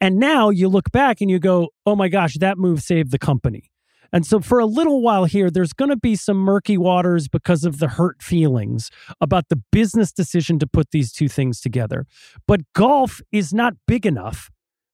And 0.01 0.17
now 0.17 0.51
you 0.51 0.69
look 0.69 0.91
back 0.93 1.21
and 1.21 1.31
you 1.31 1.39
go, 1.39 1.69
oh 1.87 1.97
my 1.97 2.09
gosh, 2.09 2.37
that 2.39 2.59
move 2.59 2.83
saved 2.83 3.11
the 3.11 3.19
company. 3.19 3.71
And 4.13 4.25
so 4.25 4.39
for 4.39 4.61
a 4.61 4.67
little 4.67 5.03
while 5.03 5.25
here, 5.25 5.51
there's 5.51 5.73
going 5.73 5.91
to 5.91 5.97
be 5.97 6.15
some 6.15 6.37
murky 6.37 6.79
waters 6.79 7.27
because 7.27 7.65
of 7.65 7.81
the 7.81 7.89
hurt 7.89 8.23
feelings 8.23 8.91
about 9.21 9.49
the 9.49 9.61
business 9.73 10.13
decision 10.13 10.61
to 10.61 10.69
put 10.69 10.93
these 10.93 11.13
two 11.13 11.29
things 11.29 11.61
together. 11.61 12.07
But 12.47 12.61
golf 12.75 13.21
is 13.33 13.53
not 13.53 13.75
big 13.89 14.07
enough 14.07 14.51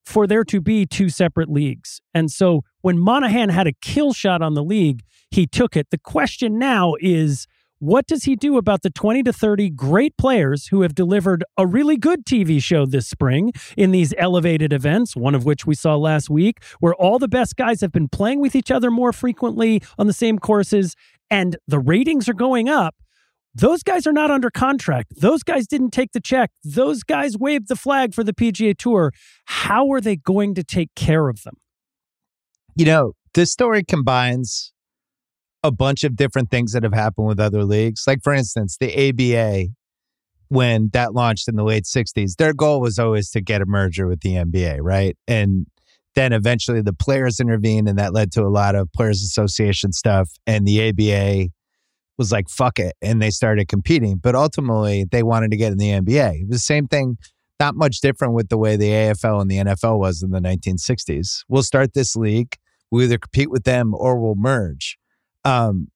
for 0.07 0.27
there 0.27 0.45
to 0.45 0.61
be 0.61 0.87
two 0.87 1.11
separate 1.11 1.51
leagues. 1.51 2.01
And 2.15 2.31
so 2.31 2.63
when 2.81 2.99
Monahan 2.99 3.51
had 3.51 3.67
a 3.67 3.75
kill 3.83 4.15
shot 4.15 4.41
on 4.41 4.55
the 4.55 4.65
league, 4.65 5.03
he 5.31 5.47
took 5.47 5.77
it. 5.77 5.89
The 5.91 5.99
question 5.99 6.59
now 6.59 6.95
is 6.99 7.47
what 7.81 8.07
does 8.07 8.25
he 8.25 8.37
do 8.37 8.59
about 8.59 8.83
the 8.83 8.91
20 8.91 9.23
to 9.23 9.33
30 9.33 9.71
great 9.71 10.17
players 10.19 10.69
who 10.69 10.83
have 10.83 10.95
delivered 10.95 11.43
a 11.57 11.67
really 11.67 11.97
good 11.97 12.27
TV 12.27 12.63
show 12.63 12.85
this 12.85 13.09
spring 13.09 13.53
in 13.77 13.91
these 13.91 14.13
elevated 14.19 14.73
events, 14.73 15.17
one 15.17 15.35
of 15.35 15.47
which 15.47 15.67
we 15.67 15.75
saw 15.75 15.97
last 15.97 16.29
week, 16.29 16.63
where 16.81 16.95
all 16.95 17.19
the 17.19 17.27
best 17.27 17.57
guys 17.57 17.81
have 17.81 17.91
been 17.91 18.09
playing 18.09 18.39
with 18.39 18.55
each 18.55 18.71
other 18.71 18.91
more 18.91 19.15
frequently 19.15 19.83
on 19.99 20.07
the 20.07 20.13
same 20.13 20.39
courses 20.39 20.95
and 21.31 21.57
the 21.67 21.79
ratings 21.79 22.29
are 22.29 22.35
going 22.35 22.69
up? 22.69 22.95
Those 23.55 23.83
guys 23.83 24.07
are 24.07 24.13
not 24.13 24.31
under 24.31 24.51
contract. 24.51 25.15
Those 25.17 25.43
guys 25.43 25.67
didn't 25.67 25.91
take 25.91 26.13
the 26.13 26.21
check. 26.21 26.51
Those 26.63 27.03
guys 27.03 27.39
waved 27.39 27.69
the 27.69 27.77
flag 27.77 28.15
for 28.15 28.23
the 28.23 28.35
PGA 28.35 28.77
Tour. 28.77 29.13
How 29.47 29.91
are 29.91 30.03
they 30.03 30.17
going 30.17 30.55
to 30.55 30.63
take 30.63 30.95
care 30.95 31.29
of 31.29 31.43
them? 31.45 31.55
You 32.77 32.85
know, 32.85 33.13
this 33.33 33.51
story 33.51 33.83
combines 33.83 34.73
a 35.63 35.71
bunch 35.71 36.05
of 36.05 36.17
different 36.17 36.51
things 36.51 36.73
that 36.73 36.83
have 36.83 36.95
happened 36.95 37.27
with 37.27 37.41
other 37.41 37.65
leagues. 37.65 38.05
Like, 38.07 38.23
for 38.23 38.33
instance, 38.33 38.77
the 38.79 39.09
ABA, 39.09 39.73
when 40.49 40.91
that 40.93 41.15
launched 41.15 41.49
in 41.49 41.57
the 41.57 41.65
late 41.65 41.85
60s, 41.85 42.37
their 42.37 42.53
goal 42.53 42.81
was 42.81 42.99
always 42.99 43.31
to 43.31 43.41
get 43.41 43.63
a 43.63 43.67
merger 43.67 44.07
with 44.07 44.21
the 44.21 44.35
NBA, 44.35 44.79
right? 44.81 45.17
And 45.29 45.67
then 46.15 46.33
eventually 46.33 46.83
the 46.83 46.93
players 46.93 47.41
intervened, 47.41 47.89
and 47.89 47.99
that 47.99 48.13
led 48.13 48.33
to 48.33 48.43
a 48.43 48.49
lot 48.49 48.75
of 48.75 48.91
Players 48.93 49.23
Association 49.23 49.93
stuff. 49.93 50.31
And 50.47 50.67
the 50.67 50.89
ABA 50.89 51.51
was 52.19 52.33
like, 52.33 52.49
fuck 52.49 52.79
it. 52.79 52.95
And 53.01 53.23
they 53.23 53.31
started 53.31 53.69
competing. 53.69 54.17
But 54.17 54.35
ultimately, 54.35 55.05
they 55.05 55.23
wanted 55.23 55.51
to 55.53 55.57
get 55.57 55.73
in 55.73 55.79
the 55.79 55.91
NBA. 55.91 56.41
It 56.41 56.49
was 56.49 56.57
the 56.57 56.59
same 56.59 56.89
thing, 56.89 57.17
not 57.61 57.77
much 57.77 58.01
different 58.01 58.35
with 58.35 58.49
the 58.49 58.59
way 58.59 58.77
the 58.77 58.91
AFL 58.91 59.41
and 59.41 59.51
the 59.51 59.59
NFL 59.59 59.99
was 59.99 60.23
in 60.23 60.31
the 60.31 60.41
1960s. 60.41 61.45
We'll 61.49 61.63
start 61.63 61.95
this 61.95 62.17
league, 62.17 62.57
we'll 62.91 63.05
either 63.05 63.19
compete 63.19 63.51
with 63.51 63.65
them 63.65 63.95
or 63.95 64.19
we'll 64.19 64.35
merge 64.35 64.99
um, 65.45 65.89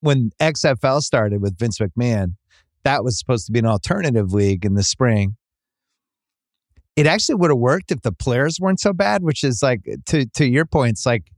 when 0.00 0.30
XFL 0.40 1.00
started 1.02 1.40
with 1.40 1.58
Vince 1.58 1.78
McMahon, 1.78 2.34
that 2.84 3.04
was 3.04 3.18
supposed 3.18 3.46
to 3.46 3.52
be 3.52 3.60
an 3.60 3.66
alternative 3.66 4.32
league 4.32 4.64
in 4.64 4.74
the 4.74 4.82
spring. 4.82 5.36
It 6.96 7.06
actually 7.06 7.36
would 7.36 7.50
have 7.50 7.58
worked 7.58 7.90
if 7.90 8.02
the 8.02 8.12
players 8.12 8.58
weren't 8.60 8.80
so 8.80 8.92
bad, 8.92 9.22
which 9.22 9.44
is 9.44 9.62
like 9.62 9.80
to 10.06 10.26
to 10.26 10.46
your 10.46 10.66
points, 10.66 11.06
like 11.06 11.30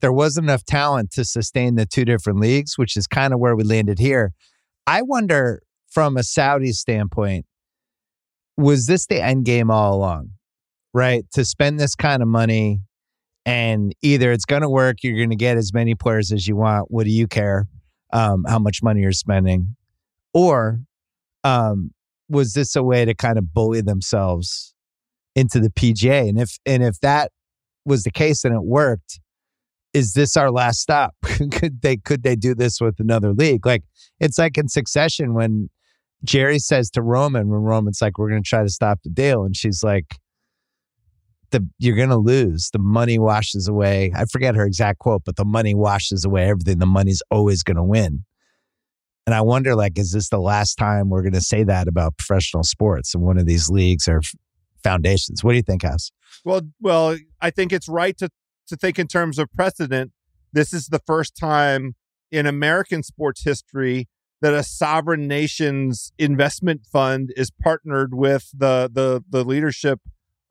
there 0.00 0.12
wasn't 0.12 0.46
enough 0.46 0.64
talent 0.64 1.10
to 1.12 1.24
sustain 1.24 1.74
the 1.74 1.84
two 1.84 2.04
different 2.04 2.40
leagues, 2.40 2.78
which 2.78 2.96
is 2.96 3.06
kind 3.06 3.34
of 3.34 3.38
where 3.38 3.54
we 3.54 3.62
landed 3.62 3.98
here. 3.98 4.32
I 4.86 5.02
wonder 5.02 5.62
from 5.90 6.16
a 6.16 6.22
Saudi 6.22 6.72
standpoint, 6.72 7.44
was 8.56 8.86
this 8.86 9.06
the 9.06 9.22
end 9.22 9.44
game 9.44 9.70
all 9.70 9.94
along? 9.94 10.30
Right? 10.94 11.24
To 11.34 11.44
spend 11.44 11.78
this 11.78 11.94
kind 11.94 12.22
of 12.22 12.28
money 12.28 12.80
and 13.44 13.94
either 14.02 14.32
it's 14.32 14.44
going 14.44 14.62
to 14.62 14.68
work, 14.68 14.98
you're 15.02 15.16
going 15.16 15.30
to 15.30 15.36
get 15.36 15.56
as 15.56 15.72
many 15.72 15.94
players 15.94 16.32
as 16.32 16.46
you 16.46 16.56
want. 16.56 16.90
What 16.90 17.04
do 17.04 17.10
you 17.10 17.26
care? 17.26 17.66
Um, 18.12 18.44
how 18.46 18.58
much 18.58 18.82
money 18.82 19.00
you're 19.00 19.12
spending, 19.12 19.74
or 20.34 20.80
um, 21.44 21.92
was 22.28 22.52
this 22.52 22.76
a 22.76 22.82
way 22.82 23.04
to 23.04 23.14
kind 23.14 23.38
of 23.38 23.54
bully 23.54 23.80
themselves 23.80 24.74
into 25.34 25.60
the 25.60 25.70
PGA? 25.70 26.28
And 26.28 26.38
if 26.38 26.58
and 26.66 26.82
if 26.82 27.00
that 27.00 27.32
was 27.84 28.02
the 28.02 28.10
case 28.10 28.44
and 28.44 28.54
it 28.54 28.64
worked, 28.64 29.20
is 29.94 30.12
this 30.12 30.36
our 30.36 30.50
last 30.50 30.80
stop? 30.80 31.14
could 31.22 31.80
they 31.82 31.96
could 31.96 32.22
they 32.22 32.36
do 32.36 32.54
this 32.54 32.80
with 32.80 33.00
another 33.00 33.32
league? 33.32 33.64
Like 33.64 33.82
it's 34.20 34.38
like 34.38 34.58
in 34.58 34.68
Succession 34.68 35.34
when 35.34 35.70
Gerri 36.24 36.60
says 36.60 36.90
to 36.90 37.02
Roman 37.02 37.48
when 37.48 37.60
Roman's 37.60 38.00
like, 38.00 38.18
"We're 38.18 38.28
going 38.28 38.42
to 38.42 38.48
try 38.48 38.62
to 38.62 38.68
stop 38.68 39.00
the 39.02 39.10
deal," 39.10 39.44
and 39.44 39.56
she's 39.56 39.82
like 39.82 40.18
the 41.52 41.66
you're 41.78 41.96
going 41.96 42.08
to 42.08 42.16
lose. 42.16 42.70
The 42.72 42.78
money 42.78 43.18
washes 43.18 43.68
away. 43.68 44.12
I 44.14 44.24
forget 44.24 44.54
her 44.56 44.66
exact 44.66 44.98
quote, 44.98 45.22
but 45.24 45.36
the 45.36 45.44
money 45.44 45.74
washes 45.74 46.24
away 46.24 46.48
everything. 46.48 46.78
The 46.78 46.86
money's 46.86 47.22
always 47.30 47.62
going 47.62 47.76
to 47.76 47.82
win. 47.82 48.24
And 49.26 49.34
I 49.34 49.40
wonder, 49.40 49.76
like, 49.76 49.98
is 49.98 50.12
this 50.12 50.28
the 50.30 50.40
last 50.40 50.74
time 50.74 51.08
we're 51.08 51.22
going 51.22 51.32
to 51.34 51.40
say 51.40 51.62
that 51.62 51.86
about 51.86 52.18
professional 52.18 52.64
sports 52.64 53.14
in 53.14 53.20
one 53.20 53.38
of 53.38 53.46
these 53.46 53.70
leagues 53.70 54.08
or 54.08 54.20
foundations? 54.82 55.44
What 55.44 55.52
do 55.52 55.56
you 55.56 55.62
think, 55.62 55.84
House? 55.84 56.10
Well, 56.44 56.62
well, 56.80 57.16
I 57.40 57.50
think 57.50 57.72
it's 57.72 57.88
right 57.88 58.16
to 58.18 58.30
to 58.68 58.76
think 58.76 58.98
in 58.98 59.06
terms 59.06 59.38
of 59.38 59.52
precedent. 59.52 60.12
This 60.52 60.72
is 60.72 60.88
the 60.88 61.00
first 61.06 61.36
time 61.36 61.94
in 62.30 62.46
American 62.46 63.02
sports 63.02 63.44
history 63.44 64.08
that 64.40 64.54
a 64.54 64.62
sovereign 64.62 65.28
nation's 65.28 66.12
investment 66.18 66.84
fund 66.84 67.32
is 67.36 67.50
partnered 67.50 68.14
with 68.14 68.50
the 68.52 68.90
the 68.92 69.22
the 69.28 69.44
leadership 69.44 70.00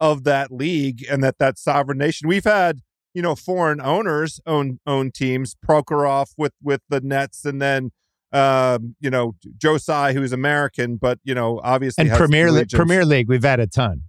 of 0.02 0.24
that 0.24 0.52
league 0.52 1.06
and 1.10 1.24
that 1.24 1.38
that 1.38 1.58
sovereign 1.58 2.00
nation. 2.00 2.28
We've 2.28 2.44
had 2.44 2.82
you 3.14 3.22
know 3.22 3.36
foreign 3.36 3.80
owners 3.80 4.42
own 4.46 4.80
own 4.86 5.12
teams. 5.12 5.56
Prokhorov 5.66 6.32
with 6.38 6.54
with 6.62 6.82
the 6.90 7.00
Nets, 7.00 7.46
and 7.46 7.62
then 7.62 7.92
um, 8.34 8.96
you 9.00 9.10
know 9.10 9.36
Joe 9.58 9.78
Tsai, 9.78 10.12
who's 10.14 10.34
American, 10.34 10.98
but 10.98 11.20
you 11.24 11.36
know 11.36 11.62
obviously 11.64 12.10
and 12.10 12.18
Premier 12.18 12.52
League. 12.52 12.70
Premier 12.70 13.06
League, 13.06 13.30
we've 13.30 13.44
had 13.44 13.62
a 13.62 13.68
ton. 13.68 14.04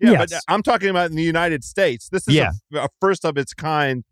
Yeah, 0.00 0.12
yes. 0.12 0.30
but 0.30 0.40
I'm 0.48 0.62
talking 0.62 0.90
about 0.90 1.10
in 1.10 1.16
the 1.16 1.22
United 1.22 1.64
States. 1.64 2.08
This 2.08 2.28
is 2.28 2.34
yeah. 2.34 2.52
a, 2.74 2.84
a 2.84 2.88
first 3.00 3.24
of 3.24 3.36
its 3.36 3.54
kind 3.54 4.04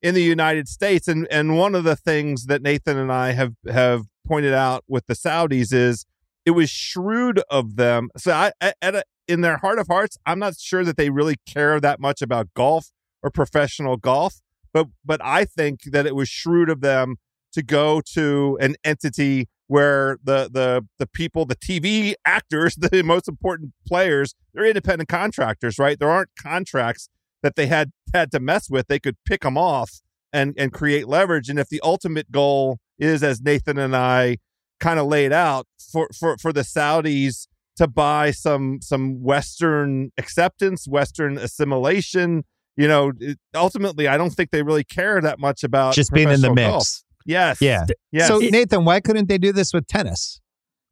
in 0.00 0.14
the 0.14 0.22
United 0.22 0.68
States, 0.68 1.06
and 1.06 1.28
and 1.30 1.56
one 1.56 1.76
of 1.76 1.84
the 1.84 1.96
things 1.96 2.46
that 2.46 2.60
Nathan 2.60 2.98
and 2.98 3.12
I 3.12 3.32
have 3.32 3.54
have 3.70 4.02
pointed 4.26 4.52
out 4.52 4.84
with 4.88 5.06
the 5.06 5.14
Saudis 5.14 5.72
is 5.72 6.06
it 6.44 6.52
was 6.52 6.70
shrewd 6.70 7.40
of 7.50 7.76
them. 7.76 8.10
So 8.16 8.32
I, 8.32 8.52
at 8.60 8.94
a, 8.94 9.04
in 9.28 9.40
their 9.40 9.58
heart 9.58 9.78
of 9.78 9.86
hearts, 9.86 10.18
I'm 10.26 10.38
not 10.38 10.58
sure 10.58 10.84
that 10.84 10.96
they 10.96 11.10
really 11.10 11.36
care 11.46 11.80
that 11.80 12.00
much 12.00 12.22
about 12.22 12.52
golf 12.54 12.90
or 13.22 13.30
professional 13.30 13.96
golf. 13.96 14.40
But 14.72 14.88
but 15.04 15.20
I 15.22 15.44
think 15.44 15.82
that 15.84 16.06
it 16.06 16.14
was 16.14 16.28
shrewd 16.28 16.70
of 16.70 16.80
them 16.80 17.16
to 17.52 17.62
go 17.62 18.00
to 18.14 18.58
an 18.60 18.76
entity 18.84 19.48
where 19.66 20.18
the 20.22 20.50
the 20.52 20.86
the 20.98 21.06
people, 21.06 21.44
the 21.44 21.56
TV 21.56 22.14
actors, 22.24 22.74
the 22.78 23.02
most 23.02 23.28
important 23.28 23.72
players, 23.86 24.34
they're 24.52 24.66
independent 24.66 25.08
contractors, 25.08 25.78
right? 25.78 25.98
There 25.98 26.10
aren't 26.10 26.30
contracts 26.38 27.08
that 27.42 27.56
they 27.56 27.66
had 27.66 27.92
had 28.14 28.30
to 28.32 28.40
mess 28.40 28.70
with. 28.70 28.86
They 28.88 29.00
could 29.00 29.16
pick 29.24 29.42
them 29.42 29.58
off 29.58 30.00
and 30.32 30.54
and 30.56 30.72
create 30.72 31.08
leverage. 31.08 31.48
And 31.48 31.58
if 31.58 31.68
the 31.68 31.80
ultimate 31.82 32.30
goal 32.32 32.78
is, 32.98 33.22
as 33.22 33.40
Nathan 33.40 33.78
and 33.78 33.94
I 33.94 34.38
kind 34.80 34.98
of 34.98 35.06
laid 35.06 35.32
out, 35.32 35.66
for 35.92 36.08
for 36.18 36.36
for 36.38 36.52
the 36.52 36.62
Saudis 36.62 37.46
to 37.76 37.88
buy 37.88 38.30
some 38.30 38.80
some 38.80 39.22
Western 39.22 40.10
acceptance, 40.18 40.86
Western 40.86 41.38
assimilation. 41.38 42.44
You 42.76 42.88
know, 42.88 43.12
it, 43.18 43.38
ultimately, 43.54 44.08
I 44.08 44.16
don't 44.16 44.30
think 44.30 44.50
they 44.50 44.62
really 44.62 44.84
care 44.84 45.20
that 45.20 45.38
much 45.38 45.62
about 45.62 45.94
just 45.94 46.12
being 46.12 46.30
in 46.30 46.40
the 46.40 46.52
mix. 46.52 46.68
Golf. 46.68 47.02
Yes. 47.24 47.60
Yeah. 47.60 47.86
Yes. 48.10 48.28
So, 48.28 48.38
Nathan, 48.38 48.84
why 48.84 49.00
couldn't 49.00 49.28
they 49.28 49.38
do 49.38 49.52
this 49.52 49.72
with 49.72 49.86
tennis? 49.86 50.40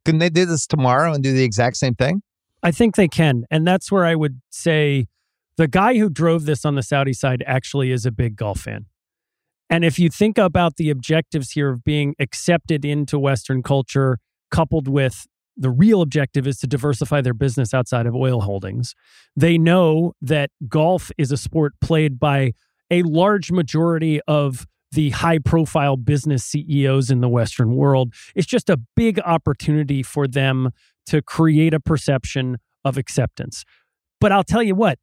Couldn't 0.05 0.19
they 0.19 0.29
do 0.29 0.45
this 0.45 0.65
tomorrow 0.65 1.13
and 1.13 1.23
do 1.23 1.33
the 1.33 1.43
exact 1.43 1.77
same 1.77 1.95
thing? 1.95 2.21
I 2.63 2.71
think 2.71 2.95
they 2.95 3.07
can. 3.07 3.43
And 3.51 3.67
that's 3.67 3.91
where 3.91 4.05
I 4.05 4.15
would 4.15 4.41
say 4.49 5.07
the 5.57 5.67
guy 5.67 5.97
who 5.97 6.09
drove 6.09 6.45
this 6.45 6.65
on 6.65 6.75
the 6.75 6.83
Saudi 6.83 7.13
side 7.13 7.43
actually 7.45 7.91
is 7.91 8.05
a 8.05 8.11
big 8.11 8.35
golf 8.35 8.61
fan. 8.61 8.85
And 9.69 9.85
if 9.85 9.97
you 9.97 10.09
think 10.09 10.37
about 10.37 10.75
the 10.77 10.89
objectives 10.89 11.51
here 11.51 11.69
of 11.69 11.83
being 11.83 12.15
accepted 12.19 12.83
into 12.83 13.17
Western 13.17 13.63
culture, 13.63 14.19
coupled 14.49 14.87
with 14.87 15.27
the 15.61 15.69
real 15.69 16.01
objective 16.01 16.47
is 16.47 16.57
to 16.59 16.67
diversify 16.67 17.21
their 17.21 17.33
business 17.33 17.73
outside 17.73 18.05
of 18.05 18.15
oil 18.15 18.41
holdings. 18.41 18.95
They 19.35 19.57
know 19.57 20.13
that 20.21 20.49
golf 20.67 21.11
is 21.17 21.31
a 21.31 21.37
sport 21.37 21.73
played 21.81 22.19
by 22.19 22.53
a 22.89 23.03
large 23.03 23.51
majority 23.51 24.19
of 24.27 24.65
the 24.91 25.11
high 25.11 25.39
profile 25.39 25.95
business 25.95 26.43
CEOs 26.43 27.09
in 27.09 27.21
the 27.21 27.29
Western 27.29 27.75
world. 27.75 28.13
It's 28.35 28.47
just 28.47 28.69
a 28.69 28.77
big 28.95 29.19
opportunity 29.21 30.03
for 30.03 30.27
them 30.27 30.71
to 31.05 31.21
create 31.21 31.73
a 31.73 31.79
perception 31.79 32.57
of 32.83 32.97
acceptance. 32.97 33.63
But 34.19 34.31
I'll 34.31 34.43
tell 34.43 34.63
you 34.63 34.75
what, 34.75 34.99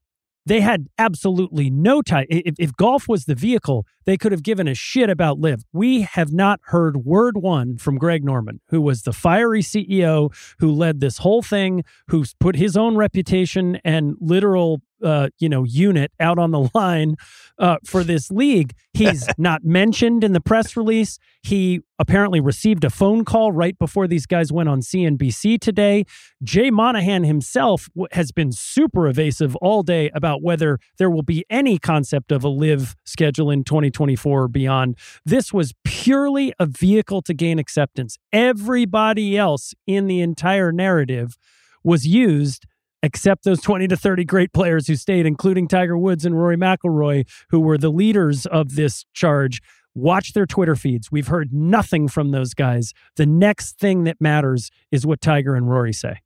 they 0.48 0.60
had 0.60 0.88
absolutely 0.98 1.70
no 1.70 2.02
time. 2.02 2.26
If, 2.28 2.54
if, 2.58 2.76
golf 2.76 3.06
was 3.08 3.26
the 3.26 3.34
vehicle, 3.34 3.86
they 4.04 4.16
could 4.16 4.32
have 4.32 4.42
given 4.42 4.66
a 4.66 4.74
shit 4.74 5.10
about 5.10 5.38
LIV. 5.38 5.64
We 5.72 6.02
have 6.02 6.32
not 6.32 6.60
heard 6.64 7.04
word 7.04 7.36
one 7.36 7.76
from 7.76 7.98
Greg 7.98 8.24
Norman, 8.24 8.60
who 8.68 8.80
was 8.80 9.02
the 9.02 9.12
fiery 9.12 9.62
CEO 9.62 10.32
who 10.58 10.72
led 10.72 11.00
this 11.00 11.18
whole 11.18 11.42
thing, 11.42 11.84
who's 12.08 12.34
put 12.34 12.56
his 12.56 12.76
own 12.76 12.96
reputation 12.96 13.78
and 13.84 14.16
literal 14.20 14.80
uh, 15.02 15.28
you 15.38 15.48
know, 15.48 15.64
unit 15.64 16.12
out 16.20 16.38
on 16.38 16.50
the 16.50 16.70
line 16.74 17.16
uh, 17.58 17.76
for 17.84 18.04
this 18.04 18.30
league. 18.30 18.74
He's 18.92 19.26
not 19.38 19.64
mentioned 19.64 20.24
in 20.24 20.32
the 20.32 20.40
press 20.40 20.76
release. 20.76 21.18
He 21.42 21.80
apparently 21.98 22.40
received 22.40 22.84
a 22.84 22.90
phone 22.90 23.24
call 23.24 23.52
right 23.52 23.78
before 23.78 24.06
these 24.06 24.26
guys 24.26 24.52
went 24.52 24.68
on 24.68 24.80
CNBC 24.80 25.60
today. 25.60 26.04
Jay 26.42 26.70
Monahan 26.70 27.24
himself 27.24 27.88
has 28.12 28.32
been 28.32 28.52
super 28.52 29.08
evasive 29.08 29.56
all 29.56 29.82
day 29.82 30.10
about 30.14 30.42
whether 30.42 30.78
there 30.98 31.10
will 31.10 31.22
be 31.22 31.44
any 31.50 31.78
concept 31.78 32.30
of 32.30 32.44
a 32.44 32.48
LIV 32.48 32.94
schedule 33.04 33.50
in 33.50 33.64
2024 33.64 34.42
or 34.42 34.48
beyond. 34.48 34.96
This 35.24 35.52
was 35.52 35.74
purely 35.84 36.52
a 36.58 36.66
vehicle 36.66 37.22
to 37.22 37.34
gain 37.34 37.58
acceptance. 37.58 38.18
Everybody 38.32 39.36
else 39.36 39.74
in 39.86 40.06
the 40.06 40.20
entire 40.20 40.72
narrative 40.72 41.36
was 41.82 42.06
used 42.06 42.66
except 43.02 43.44
those 43.44 43.60
20 43.60 43.88
to 43.88 43.96
30 43.96 44.24
great 44.24 44.52
players 44.52 44.86
who 44.86 44.96
stayed, 44.96 45.26
including 45.26 45.68
Tiger 45.68 45.96
Woods 45.96 46.24
and 46.24 46.36
Rory 46.36 46.56
McIlroy, 46.56 47.28
who 47.50 47.60
were 47.60 47.78
the 47.78 47.90
leaders 47.90 48.46
of 48.46 48.74
this 48.74 49.04
charge. 49.12 49.60
Watch 49.94 50.32
their 50.32 50.46
Twitter 50.46 50.76
feeds. 50.76 51.10
We've 51.10 51.28
heard 51.28 51.52
nothing 51.52 52.08
from 52.08 52.30
those 52.30 52.54
guys. 52.54 52.92
The 53.16 53.26
next 53.26 53.78
thing 53.78 54.04
that 54.04 54.20
matters 54.20 54.70
is 54.92 55.06
what 55.06 55.20
Tiger 55.20 55.54
and 55.54 55.68
Rory 55.68 55.92
say. 55.92 56.20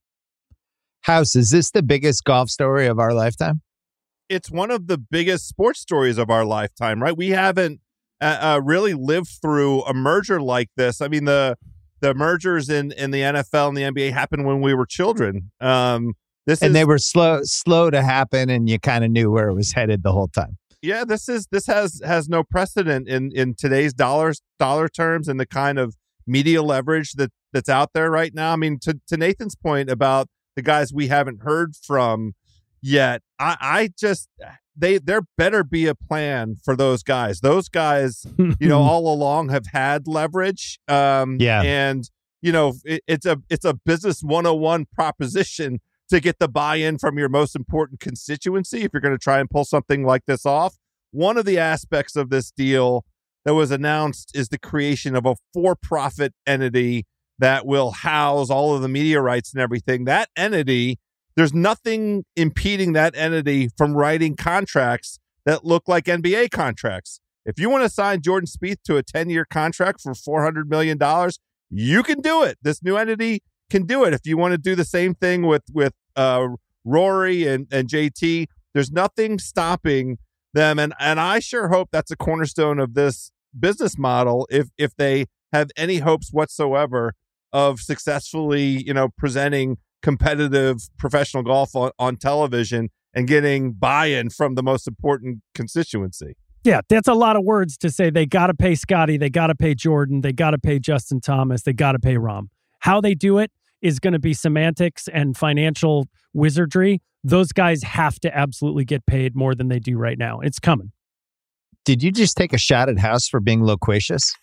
House, 1.02 1.34
is 1.34 1.50
this 1.50 1.70
the 1.70 1.82
biggest 1.82 2.24
golf 2.24 2.48
story 2.50 2.86
of 2.86 2.98
our 2.98 3.12
lifetime? 3.12 3.62
It's 4.28 4.50
one 4.50 4.70
of 4.70 4.86
the 4.86 4.98
biggest 4.98 5.48
sports 5.48 5.80
stories 5.80 6.16
of 6.16 6.30
our 6.30 6.44
lifetime, 6.44 7.02
right? 7.02 7.16
We 7.16 7.30
haven't 7.30 7.80
uh, 8.20 8.38
uh, 8.40 8.60
really 8.62 8.94
lived 8.94 9.30
through 9.42 9.82
a 9.82 9.92
merger 9.92 10.40
like 10.40 10.70
this. 10.76 11.00
I 11.00 11.08
mean, 11.08 11.24
the 11.24 11.56
the 12.00 12.14
mergers 12.14 12.68
in 12.68 12.92
in 12.92 13.10
the 13.10 13.20
NFL 13.20 13.68
and 13.68 13.76
the 13.76 13.82
NBA 13.82 14.12
happened 14.12 14.46
when 14.46 14.60
we 14.60 14.74
were 14.74 14.86
children. 14.86 15.50
Um, 15.60 16.14
this 16.46 16.60
and 16.60 16.70
is, 16.70 16.74
they 16.74 16.84
were 16.84 16.98
slow 16.98 17.40
slow 17.44 17.90
to 17.90 18.02
happen, 18.02 18.50
and 18.50 18.68
you 18.68 18.78
kind 18.78 19.04
of 19.04 19.10
knew 19.10 19.30
where 19.30 19.48
it 19.48 19.54
was 19.54 19.72
headed 19.72 20.02
the 20.02 20.12
whole 20.12 20.28
time. 20.28 20.58
Yeah, 20.80 21.04
this 21.04 21.28
is 21.28 21.46
this 21.52 21.66
has 21.66 22.00
has 22.04 22.28
no 22.28 22.42
precedent 22.42 23.08
in 23.08 23.30
in 23.32 23.54
today's 23.54 23.94
dollars 23.94 24.42
dollar 24.58 24.88
terms 24.88 25.28
and 25.28 25.38
the 25.38 25.46
kind 25.46 25.78
of 25.78 25.94
media 26.26 26.62
leverage 26.62 27.12
that 27.12 27.30
that's 27.52 27.68
out 27.68 27.90
there 27.94 28.10
right 28.10 28.34
now. 28.34 28.52
I 28.52 28.56
mean, 28.56 28.78
to 28.80 29.00
to 29.08 29.16
Nathan's 29.16 29.54
point 29.54 29.90
about 29.90 30.28
the 30.56 30.62
guys 30.62 30.92
we 30.92 31.08
haven't 31.08 31.42
heard 31.42 31.76
from 31.76 32.32
yet, 32.80 33.22
I 33.38 33.56
I 33.60 33.90
just 33.96 34.28
they 34.76 34.98
there 34.98 35.22
better 35.38 35.62
be 35.62 35.86
a 35.86 35.94
plan 35.94 36.56
for 36.64 36.74
those 36.74 37.04
guys. 37.04 37.40
Those 37.40 37.68
guys, 37.68 38.26
you 38.36 38.68
know, 38.68 38.82
all 38.82 39.12
along 39.12 39.50
have 39.50 39.66
had 39.72 40.08
leverage. 40.08 40.80
Um, 40.88 41.36
yeah, 41.38 41.62
and 41.62 42.10
you 42.40 42.50
know, 42.50 42.74
it, 42.84 43.02
it's 43.06 43.26
a 43.26 43.38
it's 43.48 43.64
a 43.64 43.74
business 43.74 44.22
101 44.22 44.86
proposition 44.92 45.80
to 46.12 46.20
get 46.20 46.38
the 46.38 46.48
buy-in 46.48 46.98
from 46.98 47.18
your 47.18 47.30
most 47.30 47.56
important 47.56 47.98
constituency 47.98 48.82
if 48.82 48.92
you're 48.92 49.00
going 49.00 49.14
to 49.14 49.18
try 49.18 49.40
and 49.40 49.48
pull 49.48 49.64
something 49.64 50.04
like 50.04 50.22
this 50.26 50.44
off. 50.44 50.76
One 51.10 51.38
of 51.38 51.46
the 51.46 51.58
aspects 51.58 52.16
of 52.16 52.28
this 52.28 52.50
deal 52.50 53.06
that 53.46 53.54
was 53.54 53.70
announced 53.70 54.30
is 54.34 54.48
the 54.48 54.58
creation 54.58 55.16
of 55.16 55.24
a 55.24 55.36
for-profit 55.54 56.34
entity 56.46 57.06
that 57.38 57.66
will 57.66 57.92
house 57.92 58.50
all 58.50 58.74
of 58.74 58.82
the 58.82 58.88
media 58.88 59.22
rights 59.22 59.54
and 59.54 59.62
everything. 59.62 60.04
That 60.04 60.28
entity, 60.36 60.98
there's 61.34 61.54
nothing 61.54 62.24
impeding 62.36 62.92
that 62.92 63.16
entity 63.16 63.70
from 63.78 63.96
writing 63.96 64.36
contracts 64.36 65.18
that 65.46 65.64
look 65.64 65.88
like 65.88 66.04
NBA 66.04 66.50
contracts. 66.50 67.20
If 67.46 67.58
you 67.58 67.70
want 67.70 67.84
to 67.84 67.88
sign 67.88 68.20
Jordan 68.20 68.46
Spieth 68.46 68.82
to 68.84 68.98
a 68.98 69.02
10-year 69.02 69.46
contract 69.46 70.02
for 70.02 70.14
400 70.14 70.68
million 70.68 70.98
dollars, 70.98 71.38
you 71.70 72.02
can 72.02 72.20
do 72.20 72.42
it. 72.42 72.58
This 72.62 72.82
new 72.82 72.98
entity 72.98 73.42
can 73.70 73.86
do 73.86 74.04
it. 74.04 74.12
If 74.12 74.20
you 74.24 74.36
want 74.36 74.52
to 74.52 74.58
do 74.58 74.74
the 74.74 74.84
same 74.84 75.14
thing 75.14 75.46
with 75.46 75.62
with 75.72 75.94
uh, 76.16 76.48
Rory 76.84 77.46
and, 77.46 77.66
and 77.70 77.88
JT. 77.88 78.46
There's 78.74 78.90
nothing 78.90 79.38
stopping 79.38 80.18
them, 80.54 80.78
and 80.78 80.94
and 80.98 81.20
I 81.20 81.38
sure 81.38 81.68
hope 81.68 81.88
that's 81.92 82.10
a 82.10 82.16
cornerstone 82.16 82.78
of 82.78 82.94
this 82.94 83.30
business 83.58 83.98
model. 83.98 84.46
If 84.50 84.68
if 84.78 84.96
they 84.96 85.26
have 85.52 85.70
any 85.76 85.98
hopes 85.98 86.30
whatsoever 86.32 87.14
of 87.52 87.80
successfully, 87.80 88.82
you 88.82 88.94
know, 88.94 89.08
presenting 89.16 89.76
competitive 90.02 90.78
professional 90.98 91.42
golf 91.42 91.76
on, 91.76 91.90
on 91.98 92.16
television 92.16 92.90
and 93.14 93.28
getting 93.28 93.72
buy-in 93.72 94.30
from 94.30 94.54
the 94.54 94.62
most 94.62 94.88
important 94.88 95.40
constituency. 95.54 96.34
Yeah, 96.64 96.80
that's 96.88 97.08
a 97.08 97.14
lot 97.14 97.36
of 97.36 97.44
words 97.44 97.76
to 97.78 97.90
say. 97.90 98.10
They 98.10 98.24
got 98.24 98.46
to 98.46 98.54
pay 98.54 98.74
Scotty, 98.74 99.16
they 99.16 99.30
got 99.30 99.48
to 99.48 99.54
pay 99.54 99.74
Jordan, 99.74 100.20
they 100.20 100.32
got 100.32 100.52
to 100.52 100.58
pay 100.58 100.78
Justin 100.78 101.20
Thomas, 101.20 101.62
they 101.62 101.72
got 101.72 101.92
to 101.92 101.98
pay 101.98 102.14
Rahm. 102.14 102.48
How 102.80 103.00
they 103.00 103.14
do 103.14 103.38
it, 103.38 103.50
is 103.82 103.98
going 103.98 104.12
to 104.12 104.18
be 104.18 104.32
semantics 104.32 105.08
and 105.08 105.36
financial 105.36 106.08
wizardry, 106.32 107.02
those 107.24 107.52
guys 107.52 107.82
have 107.82 108.18
to 108.20 108.36
absolutely 108.36 108.84
get 108.84 109.04
paid 109.06 109.36
more 109.36 109.54
than 109.54 109.68
they 109.68 109.78
do 109.78 109.96
right 109.96 110.18
now. 110.18 110.40
It's 110.40 110.58
coming. 110.58 110.92
Did 111.84 112.02
you 112.02 112.12
just 112.12 112.36
take 112.36 112.52
a 112.52 112.58
shot 112.58 112.88
at 112.88 112.98
House 112.98 113.28
for 113.28 113.40
being 113.40 113.64
loquacious? 113.64 114.34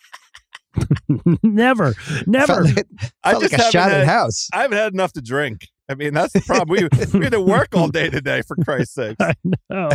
never, 1.43 1.95
never. 2.27 2.65
Felt 2.65 2.75
like, 2.75 2.87
I 3.23 3.31
just 3.39 3.53
like 3.53 3.61
a 3.61 3.71
shot 3.71 3.91
had, 3.91 4.01
at 4.01 4.07
House. 4.07 4.49
I 4.53 4.61
haven't 4.63 4.77
had 4.77 4.93
enough 4.93 5.13
to 5.13 5.21
drink. 5.21 5.67
I 5.89 5.95
mean, 5.95 6.13
that's 6.13 6.33
the 6.33 6.41
problem. 6.41 6.69
We, 6.69 6.87
we 7.17 7.25
had 7.25 7.31
to 7.31 7.41
work 7.41 7.69
all 7.73 7.87
day 7.87 8.09
today, 8.09 8.43
for 8.47 8.55
Christ's 8.57 8.93
sake. 8.93 9.17
I 9.19 9.33
know. 9.43 9.89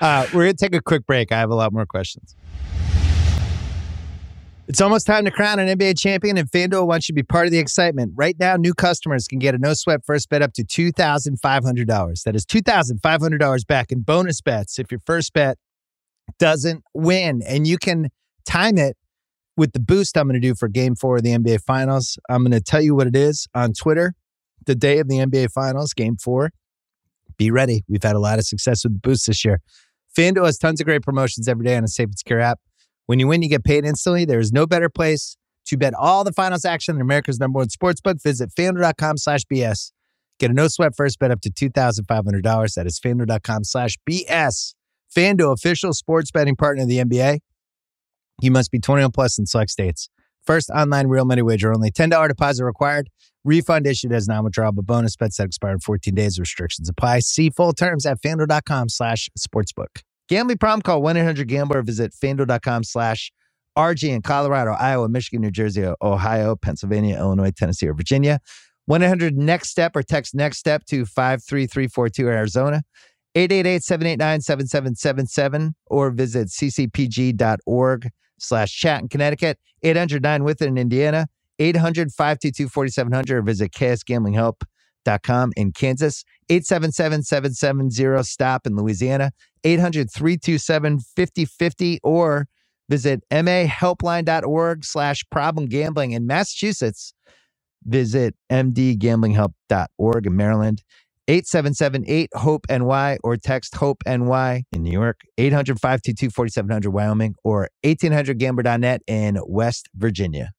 uh, 0.00 0.26
we're 0.34 0.44
going 0.44 0.56
to 0.56 0.64
take 0.64 0.74
a 0.74 0.82
quick 0.82 1.06
break. 1.06 1.30
I 1.30 1.38
have 1.38 1.50
a 1.50 1.54
lot 1.54 1.72
more 1.72 1.86
questions. 1.86 2.34
It's 4.68 4.80
almost 4.80 5.06
time 5.06 5.24
to 5.24 5.30
crown 5.30 5.58
an 5.58 5.76
NBA 5.76 5.98
champion, 5.98 6.38
and 6.38 6.48
FanDuel 6.48 6.86
wants 6.86 7.08
you 7.08 7.12
to 7.14 7.16
be 7.16 7.24
part 7.24 7.46
of 7.46 7.50
the 7.50 7.58
excitement. 7.58 8.12
Right 8.14 8.36
now, 8.38 8.56
new 8.56 8.74
customers 8.74 9.26
can 9.26 9.40
get 9.40 9.54
a 9.54 9.58
no 9.58 9.74
sweat 9.74 10.04
first 10.04 10.28
bet 10.28 10.40
up 10.40 10.52
to 10.54 10.64
$2,500. 10.64 12.22
That 12.22 12.36
is 12.36 12.46
$2,500 12.46 13.66
back 13.66 13.90
in 13.90 14.00
bonus 14.02 14.40
bets 14.40 14.78
if 14.78 14.90
your 14.92 15.00
first 15.04 15.32
bet 15.32 15.58
doesn't 16.38 16.84
win. 16.94 17.42
And 17.46 17.66
you 17.66 17.76
can 17.76 18.10
time 18.46 18.78
it 18.78 18.96
with 19.56 19.72
the 19.72 19.80
boost 19.80 20.16
I'm 20.16 20.28
going 20.28 20.40
to 20.40 20.48
do 20.48 20.54
for 20.54 20.68
game 20.68 20.94
four 20.94 21.16
of 21.16 21.22
the 21.24 21.30
NBA 21.30 21.62
Finals. 21.62 22.18
I'm 22.30 22.42
going 22.42 22.52
to 22.52 22.60
tell 22.60 22.80
you 22.80 22.94
what 22.94 23.08
it 23.08 23.16
is 23.16 23.48
on 23.54 23.72
Twitter 23.72 24.14
the 24.66 24.76
day 24.76 25.00
of 25.00 25.08
the 25.08 25.16
NBA 25.16 25.50
Finals, 25.50 25.92
game 25.92 26.16
four. 26.16 26.52
Be 27.36 27.50
ready. 27.50 27.82
We've 27.88 28.02
had 28.02 28.14
a 28.14 28.20
lot 28.20 28.38
of 28.38 28.46
success 28.46 28.84
with 28.84 28.94
the 28.94 29.00
boost 29.00 29.26
this 29.26 29.44
year. 29.44 29.60
FanDuel 30.16 30.46
has 30.46 30.58
tons 30.58 30.80
of 30.80 30.86
great 30.86 31.02
promotions 31.02 31.48
every 31.48 31.64
day 31.64 31.76
on 31.76 31.84
a 31.84 31.88
safe 31.88 32.06
and 32.06 32.18
secure 32.18 32.40
app. 32.40 32.60
When 33.06 33.18
you 33.18 33.26
win, 33.28 33.42
you 33.42 33.48
get 33.48 33.64
paid 33.64 33.84
instantly. 33.84 34.24
There 34.24 34.40
is 34.40 34.52
no 34.52 34.66
better 34.66 34.88
place 34.88 35.36
to 35.66 35.76
bet 35.76 35.94
all 35.94 36.24
the 36.24 36.32
finals 36.32 36.64
action 36.64 36.96
in 36.96 37.00
America's 37.00 37.38
number 37.38 37.58
one 37.58 37.68
sportsbook. 37.68 38.22
Visit 38.22 38.50
fanduel.com 38.58 39.18
slash 39.18 39.42
BS. 39.52 39.92
Get 40.38 40.50
a 40.50 40.54
no 40.54 40.68
sweat 40.68 40.94
first 40.96 41.18
bet 41.18 41.30
up 41.30 41.40
to 41.42 41.50
$2,500. 41.50 42.74
That 42.74 42.86
is 42.86 42.98
fanduel.com 42.98 43.64
slash 43.64 43.96
BS. 44.08 44.74
FanDuel, 45.16 45.52
official 45.52 45.92
sports 45.92 46.30
betting 46.30 46.56
partner 46.56 46.82
of 46.84 46.88
the 46.88 46.98
NBA. 46.98 47.40
You 48.40 48.50
must 48.50 48.70
be 48.70 48.80
21 48.80 49.12
plus 49.12 49.38
in 49.38 49.46
select 49.46 49.70
states. 49.70 50.08
First 50.44 50.70
online 50.70 51.06
real 51.06 51.24
money 51.24 51.42
wager 51.42 51.72
only. 51.72 51.90
$10 51.90 52.28
deposit 52.28 52.64
required. 52.64 53.08
Refund 53.44 53.86
issued 53.86 54.12
as 54.12 54.26
non-withdrawable 54.26 54.84
bonus 54.84 55.16
bets 55.16 55.36
that 55.36 55.46
expire 55.46 55.72
in 55.72 55.80
14 55.80 56.14
days. 56.14 56.38
Restrictions 56.38 56.88
apply. 56.88 57.20
See 57.20 57.50
full 57.50 57.72
terms 57.72 58.06
at 58.06 58.20
fanduel.com 58.20 58.88
slash 58.88 59.28
sportsbook. 59.38 60.02
Gambling 60.32 60.56
problem? 60.56 60.80
Call 60.80 61.02
1-800-GAMBLER 61.02 61.76
or 61.76 61.82
visit 61.82 62.14
fanduel.com 62.14 62.84
slash 62.84 63.30
RG 63.76 64.08
in 64.08 64.22
Colorado, 64.22 64.72
Iowa, 64.72 65.10
Michigan, 65.10 65.42
New 65.42 65.50
Jersey, 65.50 65.84
Ohio, 66.00 66.56
Pennsylvania, 66.56 67.18
Illinois, 67.18 67.50
Tennessee, 67.50 67.86
or 67.86 67.92
Virginia. 67.92 68.40
1-800-NEXT-STEP 68.90 69.94
or 69.94 70.02
text 70.02 70.34
NEXT 70.34 70.58
STEP 70.58 70.86
to 70.86 71.04
53342 71.04 72.28
Arizona. 72.28 72.82
888-789-7777 73.36 75.72
or 75.88 76.10
visit 76.10 76.48
ccpg.org 76.48 78.08
slash 78.38 78.74
chat 78.74 79.02
in 79.02 79.08
Connecticut. 79.08 79.58
809 79.82 80.44
with 80.44 80.62
it 80.62 80.68
in 80.68 80.78
Indiana. 80.78 81.26
800-522-4700 81.60 83.30
or 83.30 83.42
visit 83.42 83.70
ksgamblinghelp.com 85.02 85.52
in 85.56 85.72
Kansas. 85.72 86.24
877-770-STOP 86.50 88.66
in 88.66 88.76
Louisiana. 88.76 89.32
800-327-5050 89.64 91.98
or 92.02 92.46
visit 92.88 93.22
mahelpline.org 93.30 94.84
slash 94.84 95.22
problem 95.30 95.66
gambling 95.66 96.10
in 96.12 96.26
Massachusetts. 96.26 97.14
Visit 97.84 98.34
mdgamblinghelp.org 98.50 100.26
in 100.26 100.36
Maryland. 100.36 100.82
877-8-HOPE-NY 101.28 103.18
or 103.22 103.36
text 103.36 103.76
HOPE-NY 103.76 104.64
in 104.72 104.82
New 104.82 104.90
York. 104.90 105.20
800-522-4700 105.38 106.88
Wyoming 106.88 107.36
or 107.44 107.68
1800gambler.net 107.84 109.02
in 109.06 109.38
West 109.46 109.88
Virginia. 109.94 110.50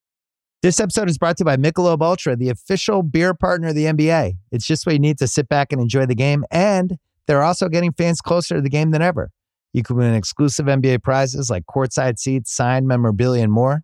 This 0.64 0.80
episode 0.80 1.10
is 1.10 1.20
brought 1.20 1.38
to 1.38 1.42
you 1.42 1.46
by 1.46 1.58
Michelob 1.58 2.02
Ultra, 2.02 2.36
the 2.36 2.50
official 2.50 3.04
beer 3.04 3.36
partner 3.36 3.68
of 3.68 3.76
the 3.76 3.86
NBA. 3.86 4.34
It's 4.52 4.66
just 4.66 4.86
what 4.86 4.94
you 4.94 5.00
need 5.00 5.20
to 5.20 5.28
sit 5.28 5.48
back 5.48 5.72
and 5.72 5.80
enjoy 5.80 6.08
the 6.08 6.16
game 6.16 6.44
and– 6.50 6.98
they're 7.28 7.44
also 7.44 7.70
getting 7.70 7.94
fans 7.94 8.22
closer 8.22 8.56
to 8.56 8.62
the 8.62 8.70
game 8.70 8.92
than 8.92 9.02
ever. 9.02 9.32
You 9.72 9.84
can 9.84 9.96
win 9.96 10.14
exclusive 10.14 10.66
NBA 10.66 11.04
prizes 11.04 11.50
like 11.50 11.64
courtside 11.66 12.20
seats, 12.20 12.54
signed 12.54 12.88
memorabilia, 12.88 13.44
and 13.44 13.52
more. 13.52 13.84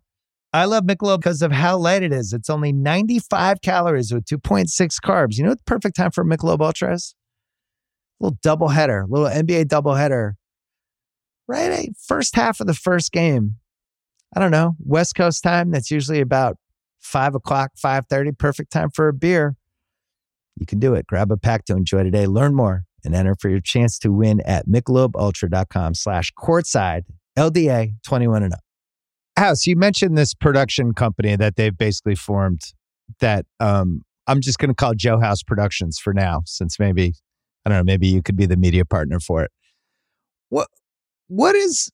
I 0.52 0.64
love 0.64 0.84
Michelob 0.84 1.20
because 1.20 1.42
of 1.42 1.52
how 1.52 1.78
light 1.78 2.02
it 2.02 2.12
is. 2.12 2.32
It's 2.32 2.50
only 2.50 2.72
95 2.72 3.60
calories 3.62 4.12
with 4.12 4.24
2.6 4.24 4.68
carbs. 5.04 5.36
You 5.36 5.44
know 5.44 5.50
what 5.50 5.58
the 5.58 5.64
perfect 5.64 5.96
time 5.96 6.10
for 6.10 6.24
Michelob 6.24 6.60
Ultra 6.60 6.94
is? 6.94 7.14
little 8.18 8.36
doubleheader, 8.44 9.06
little 9.08 9.28
NBA 9.28 9.64
doubleheader. 9.64 10.32
Right, 11.48 11.90
first 12.06 12.36
half 12.36 12.60
of 12.60 12.66
the 12.66 12.74
first 12.74 13.10
game. 13.12 13.56
I 14.36 14.40
don't 14.40 14.50
know 14.50 14.76
West 14.78 15.14
Coast 15.16 15.42
time. 15.42 15.70
That's 15.70 15.90
usually 15.90 16.20
about 16.20 16.56
five 17.00 17.34
o'clock, 17.34 17.72
five 17.76 18.06
thirty. 18.06 18.32
Perfect 18.32 18.72
time 18.72 18.90
for 18.90 19.08
a 19.08 19.12
beer. 19.12 19.56
You 20.56 20.66
can 20.66 20.78
do 20.78 20.94
it. 20.94 21.06
Grab 21.06 21.32
a 21.32 21.36
pack 21.36 21.64
to 21.66 21.76
enjoy 21.76 22.02
today. 22.02 22.26
Learn 22.26 22.54
more 22.54 22.84
and 23.04 23.14
enter 23.14 23.34
for 23.34 23.48
your 23.48 23.60
chance 23.60 23.98
to 24.00 24.12
win 24.12 24.40
at 24.42 24.68
michelobultra.com 24.68 25.94
slash 25.94 26.32
courtside 26.38 27.02
LDA 27.38 27.94
21 28.04 28.42
and 28.42 28.52
up. 28.52 28.60
House, 29.36 29.66
you 29.66 29.76
mentioned 29.76 30.18
this 30.18 30.34
production 30.34 30.92
company 30.92 31.36
that 31.36 31.56
they've 31.56 31.76
basically 31.76 32.14
formed 32.14 32.60
that 33.20 33.46
um, 33.58 34.02
I'm 34.26 34.40
just 34.40 34.58
going 34.58 34.68
to 34.68 34.74
call 34.74 34.94
Joe 34.94 35.18
House 35.18 35.42
Productions 35.42 35.98
for 35.98 36.12
now, 36.12 36.42
since 36.44 36.78
maybe, 36.78 37.14
I 37.64 37.70
don't 37.70 37.78
know, 37.78 37.84
maybe 37.84 38.06
you 38.06 38.22
could 38.22 38.36
be 38.36 38.46
the 38.46 38.56
media 38.56 38.84
partner 38.84 39.18
for 39.18 39.42
it. 39.42 39.50
What, 40.50 40.68
what 41.28 41.56
is, 41.56 41.90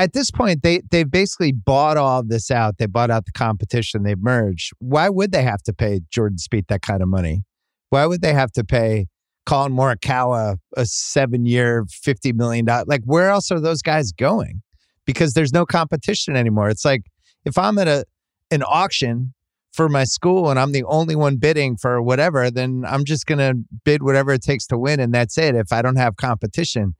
at 0.00 0.14
this 0.14 0.30
point, 0.30 0.62
they, 0.62 0.80
they've 0.90 1.10
basically 1.10 1.52
bought 1.52 1.98
all 1.98 2.22
this 2.22 2.50
out. 2.50 2.78
They 2.78 2.86
bought 2.86 3.10
out 3.10 3.26
the 3.26 3.32
competition, 3.32 4.02
they've 4.02 4.18
merged. 4.18 4.72
Why 4.78 5.10
would 5.10 5.30
they 5.30 5.42
have 5.42 5.62
to 5.64 5.74
pay 5.74 6.00
Jordan 6.10 6.38
Spieth 6.38 6.68
that 6.68 6.80
kind 6.80 7.02
of 7.02 7.08
money? 7.08 7.42
Why 7.90 8.06
would 8.06 8.22
they 8.22 8.32
have 8.32 8.50
to 8.52 8.64
pay 8.64 9.08
Collin 9.44 9.72
Morikawa 9.72 10.56
a 10.74 10.86
seven 10.86 11.44
year, 11.44 11.84
$50 11.84 12.34
million? 12.34 12.64
Like, 12.86 13.02
where 13.04 13.28
else 13.28 13.50
are 13.50 13.60
those 13.60 13.82
guys 13.82 14.10
going? 14.10 14.62
Because 15.04 15.34
there's 15.34 15.52
no 15.52 15.66
competition 15.66 16.34
anymore. 16.34 16.70
It's 16.70 16.84
like 16.84 17.02
if 17.44 17.58
I'm 17.58 17.76
at 17.78 17.88
a 17.88 18.06
an 18.50 18.62
auction 18.62 19.34
for 19.72 19.88
my 19.88 20.04
school 20.04 20.50
and 20.50 20.58
I'm 20.58 20.72
the 20.72 20.84
only 20.84 21.14
one 21.14 21.36
bidding 21.36 21.76
for 21.76 22.00
whatever, 22.02 22.50
then 22.50 22.84
I'm 22.86 23.04
just 23.04 23.26
going 23.26 23.38
to 23.38 23.62
bid 23.84 24.02
whatever 24.02 24.32
it 24.32 24.42
takes 24.42 24.66
to 24.68 24.78
win. 24.78 24.98
And 24.98 25.14
that's 25.14 25.38
it. 25.38 25.54
If 25.54 25.72
I 25.72 25.82
don't 25.82 25.96
have 25.96 26.16
competition, 26.16 26.94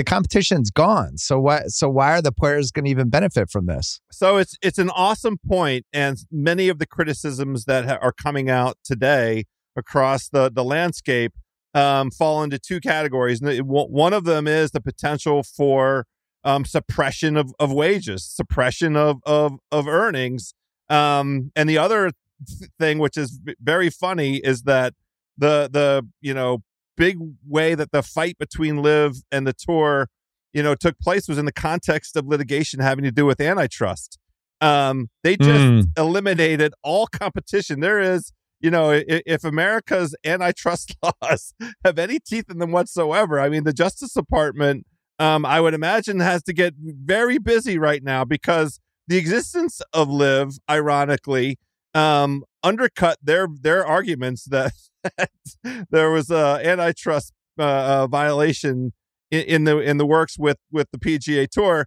the 0.00 0.04
competition's 0.04 0.70
gone. 0.70 1.18
So 1.18 1.38
why, 1.38 1.64
so 1.66 1.90
why 1.90 2.12
are 2.12 2.22
the 2.22 2.32
players 2.32 2.70
going 2.70 2.86
to 2.86 2.90
even 2.90 3.10
benefit 3.10 3.50
from 3.50 3.66
this? 3.66 4.00
So 4.10 4.38
it's, 4.38 4.56
it's 4.62 4.78
an 4.78 4.88
awesome 4.88 5.36
point, 5.46 5.84
And 5.92 6.16
many 6.30 6.70
of 6.70 6.78
the 6.78 6.86
criticisms 6.86 7.66
that 7.66 7.84
ha- 7.84 7.98
are 8.00 8.12
coming 8.12 8.48
out 8.48 8.78
today 8.82 9.44
across 9.76 10.26
the, 10.30 10.50
the 10.50 10.64
landscape 10.64 11.34
um, 11.74 12.10
fall 12.10 12.42
into 12.42 12.58
two 12.58 12.80
categories. 12.80 13.42
And 13.42 13.68
one 13.68 14.14
of 14.14 14.24
them 14.24 14.46
is 14.46 14.70
the 14.70 14.80
potential 14.80 15.42
for 15.42 16.06
um, 16.44 16.64
suppression 16.64 17.36
of, 17.36 17.52
of 17.60 17.70
wages, 17.70 18.24
suppression 18.24 18.96
of, 18.96 19.18
of, 19.26 19.58
of 19.70 19.86
earnings. 19.86 20.54
Um, 20.88 21.52
and 21.54 21.68
the 21.68 21.76
other 21.76 22.12
th- 22.48 22.70
thing, 22.78 23.00
which 23.00 23.18
is 23.18 23.38
very 23.60 23.90
funny, 23.90 24.38
is 24.38 24.62
that 24.62 24.94
the, 25.36 25.68
the, 25.70 26.08
you 26.22 26.32
know, 26.32 26.62
big 27.00 27.18
way 27.48 27.74
that 27.74 27.92
the 27.92 28.02
fight 28.02 28.36
between 28.36 28.82
LIV 28.82 29.22
and 29.32 29.46
the 29.46 29.54
tour, 29.54 30.08
you 30.52 30.62
know, 30.62 30.74
took 30.74 30.98
place 30.98 31.26
was 31.26 31.38
in 31.38 31.46
the 31.46 31.52
context 31.52 32.14
of 32.14 32.26
litigation 32.26 32.78
having 32.78 33.04
to 33.04 33.10
do 33.10 33.24
with 33.24 33.40
antitrust. 33.40 34.18
Um, 34.60 35.08
they 35.24 35.38
just 35.38 35.64
mm. 35.64 35.84
eliminated 35.98 36.74
all 36.82 37.06
competition. 37.06 37.80
There 37.80 37.98
is, 37.98 38.32
you 38.60 38.70
know, 38.70 38.90
if, 38.90 39.22
if, 39.24 39.44
America's 39.44 40.14
antitrust 40.26 40.94
laws 41.02 41.54
have 41.82 41.98
any 41.98 42.18
teeth 42.18 42.50
in 42.50 42.58
them 42.58 42.70
whatsoever, 42.70 43.40
I 43.40 43.48
mean, 43.48 43.64
the 43.64 43.72
Justice 43.72 44.12
Department, 44.12 44.84
um, 45.18 45.46
I 45.46 45.62
would 45.62 45.72
imagine, 45.72 46.20
has 46.20 46.42
to 46.42 46.52
get 46.52 46.74
very 46.78 47.38
busy 47.38 47.78
right 47.78 48.02
now 48.04 48.26
because 48.26 48.78
the 49.08 49.16
existence 49.16 49.80
of 49.94 50.10
LIV, 50.10 50.58
ironically, 50.68 51.58
um, 51.94 52.44
undercut 52.62 53.16
their 53.22 53.48
their 53.48 53.86
arguments 53.86 54.44
that, 54.44 54.74
there 55.90 56.10
was 56.10 56.30
a 56.30 56.60
antitrust 56.64 57.32
uh, 57.58 57.62
uh, 57.62 58.06
violation 58.06 58.92
in, 59.30 59.40
in, 59.42 59.64
the 59.64 59.78
in 59.78 59.96
the 59.98 60.06
works 60.06 60.38
with 60.38 60.58
with 60.70 60.88
the 60.92 60.98
PGA 60.98 61.48
Tour. 61.48 61.86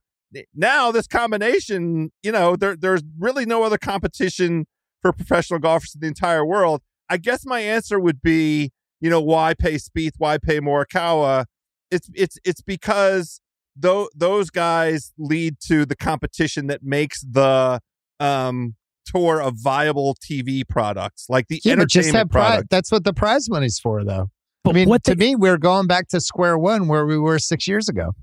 Now 0.56 0.92
this 0.92 1.08
combination, 1.08 2.12
you 2.24 2.32
know, 2.32 2.56
there 2.56 2.76
there's 2.76 3.04
really 3.18 3.46
no 3.46 3.64
other 3.64 3.78
competition 3.78 4.66
for 5.02 5.14
professional 5.14 5.60
golfers 5.60 5.94
in 5.94 6.02
the 6.02 6.08
entire 6.08 6.46
world. 6.46 6.82
I 7.10 7.18
guess 7.18 7.46
my 7.46 7.60
answer 7.60 8.00
would 8.00 8.22
be, 8.22 8.72
you 9.00 9.10
know, 9.10 9.22
why 9.22 9.54
pay 9.54 9.76
Spieth? 9.76 10.14
Why 10.18 10.38
pay 10.38 10.60
Morikawa? 10.60 11.46
It's 11.92 12.10
it's 12.16 12.38
it's 12.44 12.62
because 12.62 13.42
those 13.76 14.50
guys 14.50 15.12
lead 15.18 15.60
to 15.68 15.86
the 15.86 15.96
competition 15.96 16.68
that 16.68 16.84
makes 16.84 17.22
the 17.22 17.80
um 18.20 18.76
tour 19.06 19.42
of 19.42 19.56
viable 19.56 20.16
TV 20.16 20.68
products, 20.68 21.26
like 21.30 21.48
the 21.48 21.62
yeah, 21.64 21.74
entertainment 21.74 21.90
just 21.90 22.16
have 22.16 22.30
product. 22.30 22.70
That's 22.70 22.92
what 22.92 23.04
the 23.04 23.14
prize 23.14 23.50
money's 23.50 23.80
for, 23.80 24.04
though. 24.04 24.30
But 24.64 24.72
I 24.72 24.74
mean, 24.74 24.90
what 24.90 25.04
to 25.06 25.16
me, 25.16 25.36
we're 25.36 25.58
going 25.58 25.88
back 25.88 26.08
to 26.10 26.22
square 26.22 26.58
one 26.58 26.88
where 26.88 27.06
we 27.06 27.18
were 27.18 27.40
six 27.40 27.68
years 27.68 27.90
ago. 27.90 28.14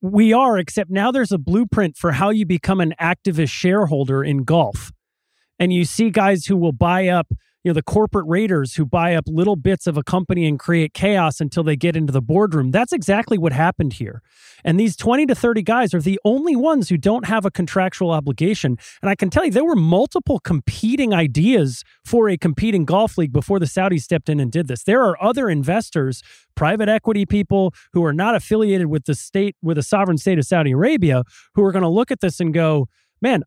We 0.00 0.32
are, 0.32 0.56
except 0.56 0.90
now 0.90 1.10
there's 1.10 1.32
a 1.32 1.38
blueprint 1.38 1.96
for 1.96 2.12
how 2.12 2.30
you 2.30 2.46
become 2.46 2.80
an 2.80 2.94
activist 3.00 3.50
shareholder 3.50 4.24
in 4.24 4.44
golf. 4.44 4.92
And 5.58 5.72
you 5.72 5.84
see 5.84 6.10
guys 6.10 6.46
who 6.46 6.56
will 6.56 6.72
buy 6.72 7.08
up 7.08 7.26
know 7.68 7.74
the 7.74 7.82
corporate 7.82 8.26
raiders 8.26 8.74
who 8.74 8.84
buy 8.84 9.14
up 9.14 9.24
little 9.26 9.56
bits 9.56 9.86
of 9.86 9.96
a 9.96 10.02
company 10.02 10.46
and 10.46 10.58
create 10.58 10.94
chaos 10.94 11.40
until 11.40 11.62
they 11.62 11.76
get 11.76 11.96
into 11.96 12.12
the 12.12 12.20
boardroom. 12.20 12.70
That's 12.70 12.92
exactly 12.92 13.38
what 13.38 13.52
happened 13.52 13.94
here. 13.94 14.22
And 14.64 14.78
these 14.78 14.96
20 14.96 15.26
to 15.26 15.34
30 15.34 15.62
guys 15.62 15.94
are 15.94 16.00
the 16.00 16.18
only 16.24 16.56
ones 16.56 16.88
who 16.88 16.96
don't 16.96 17.26
have 17.26 17.44
a 17.44 17.50
contractual 17.50 18.10
obligation. 18.10 18.76
And 19.02 19.10
i 19.10 19.14
can 19.14 19.30
tell 19.30 19.44
you 19.44 19.50
there 19.50 19.64
were 19.64 19.76
multiple 19.76 20.40
competing 20.40 21.14
ideas 21.14 21.84
for 22.04 22.28
a 22.28 22.36
competing 22.36 22.84
golf 22.84 23.16
league 23.16 23.32
before 23.32 23.58
the 23.58 23.66
saudis 23.66 24.02
stepped 24.02 24.28
in 24.28 24.40
and 24.40 24.50
did 24.50 24.68
this. 24.68 24.82
There 24.82 25.02
are 25.02 25.22
other 25.22 25.48
investors 25.48 26.22
private 26.54 26.88
equity 26.88 27.24
people 27.24 27.72
who 27.92 28.04
are 28.04 28.12
not 28.12 28.34
affiliated 28.34 28.88
with 28.88 29.04
the 29.04 29.14
state 29.14 29.54
with 29.62 29.76
the 29.76 29.82
sovereign 29.82 30.18
state 30.18 30.40
of 30.40 30.44
saudi 30.44 30.72
arabia 30.72 31.22
who 31.54 31.62
are 31.62 31.70
going 31.70 31.84
to 31.84 31.88
look 31.88 32.10
at 32.10 32.20
this 32.20 32.40
and 32.40 32.52
go 32.52 32.88
man, 33.20 33.42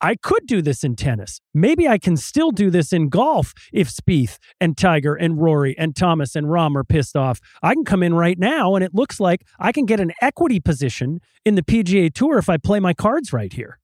I 0.00 0.14
could 0.14 0.46
do 0.46 0.60
this 0.60 0.84
in 0.84 0.96
tennis. 0.96 1.40
Maybe 1.54 1.88
I 1.88 1.98
can 1.98 2.16
still 2.16 2.50
do 2.50 2.70
this 2.70 2.92
in 2.92 3.08
golf 3.08 3.54
if 3.72 3.88
Spieth 3.88 4.38
and 4.60 4.76
Tiger 4.76 5.14
and 5.14 5.40
Rory 5.40 5.76
and 5.78 5.96
Thomas 5.96 6.36
and 6.36 6.46
Rahm 6.46 6.76
are 6.76 6.84
pissed 6.84 7.16
off. 7.16 7.40
I 7.62 7.74
can 7.74 7.84
come 7.84 8.02
in 8.02 8.14
right 8.14 8.38
now 8.38 8.74
and 8.74 8.84
it 8.84 8.94
looks 8.94 9.18
like 9.20 9.46
I 9.58 9.72
can 9.72 9.86
get 9.86 10.00
an 10.00 10.12
equity 10.20 10.60
position 10.60 11.20
in 11.44 11.54
the 11.54 11.62
PGA 11.62 12.12
Tour 12.12 12.38
if 12.38 12.48
I 12.48 12.58
play 12.58 12.80
my 12.80 12.92
cards 12.92 13.32
right 13.32 13.52
here. 13.52 13.78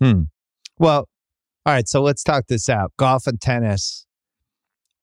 Hmm. 0.00 0.22
Well, 0.78 1.08
all 1.66 1.74
right, 1.74 1.88
so 1.88 2.00
let's 2.00 2.22
talk 2.22 2.46
this 2.46 2.68
out. 2.68 2.92
Golf 2.96 3.26
and 3.26 3.40
tennis. 3.40 4.06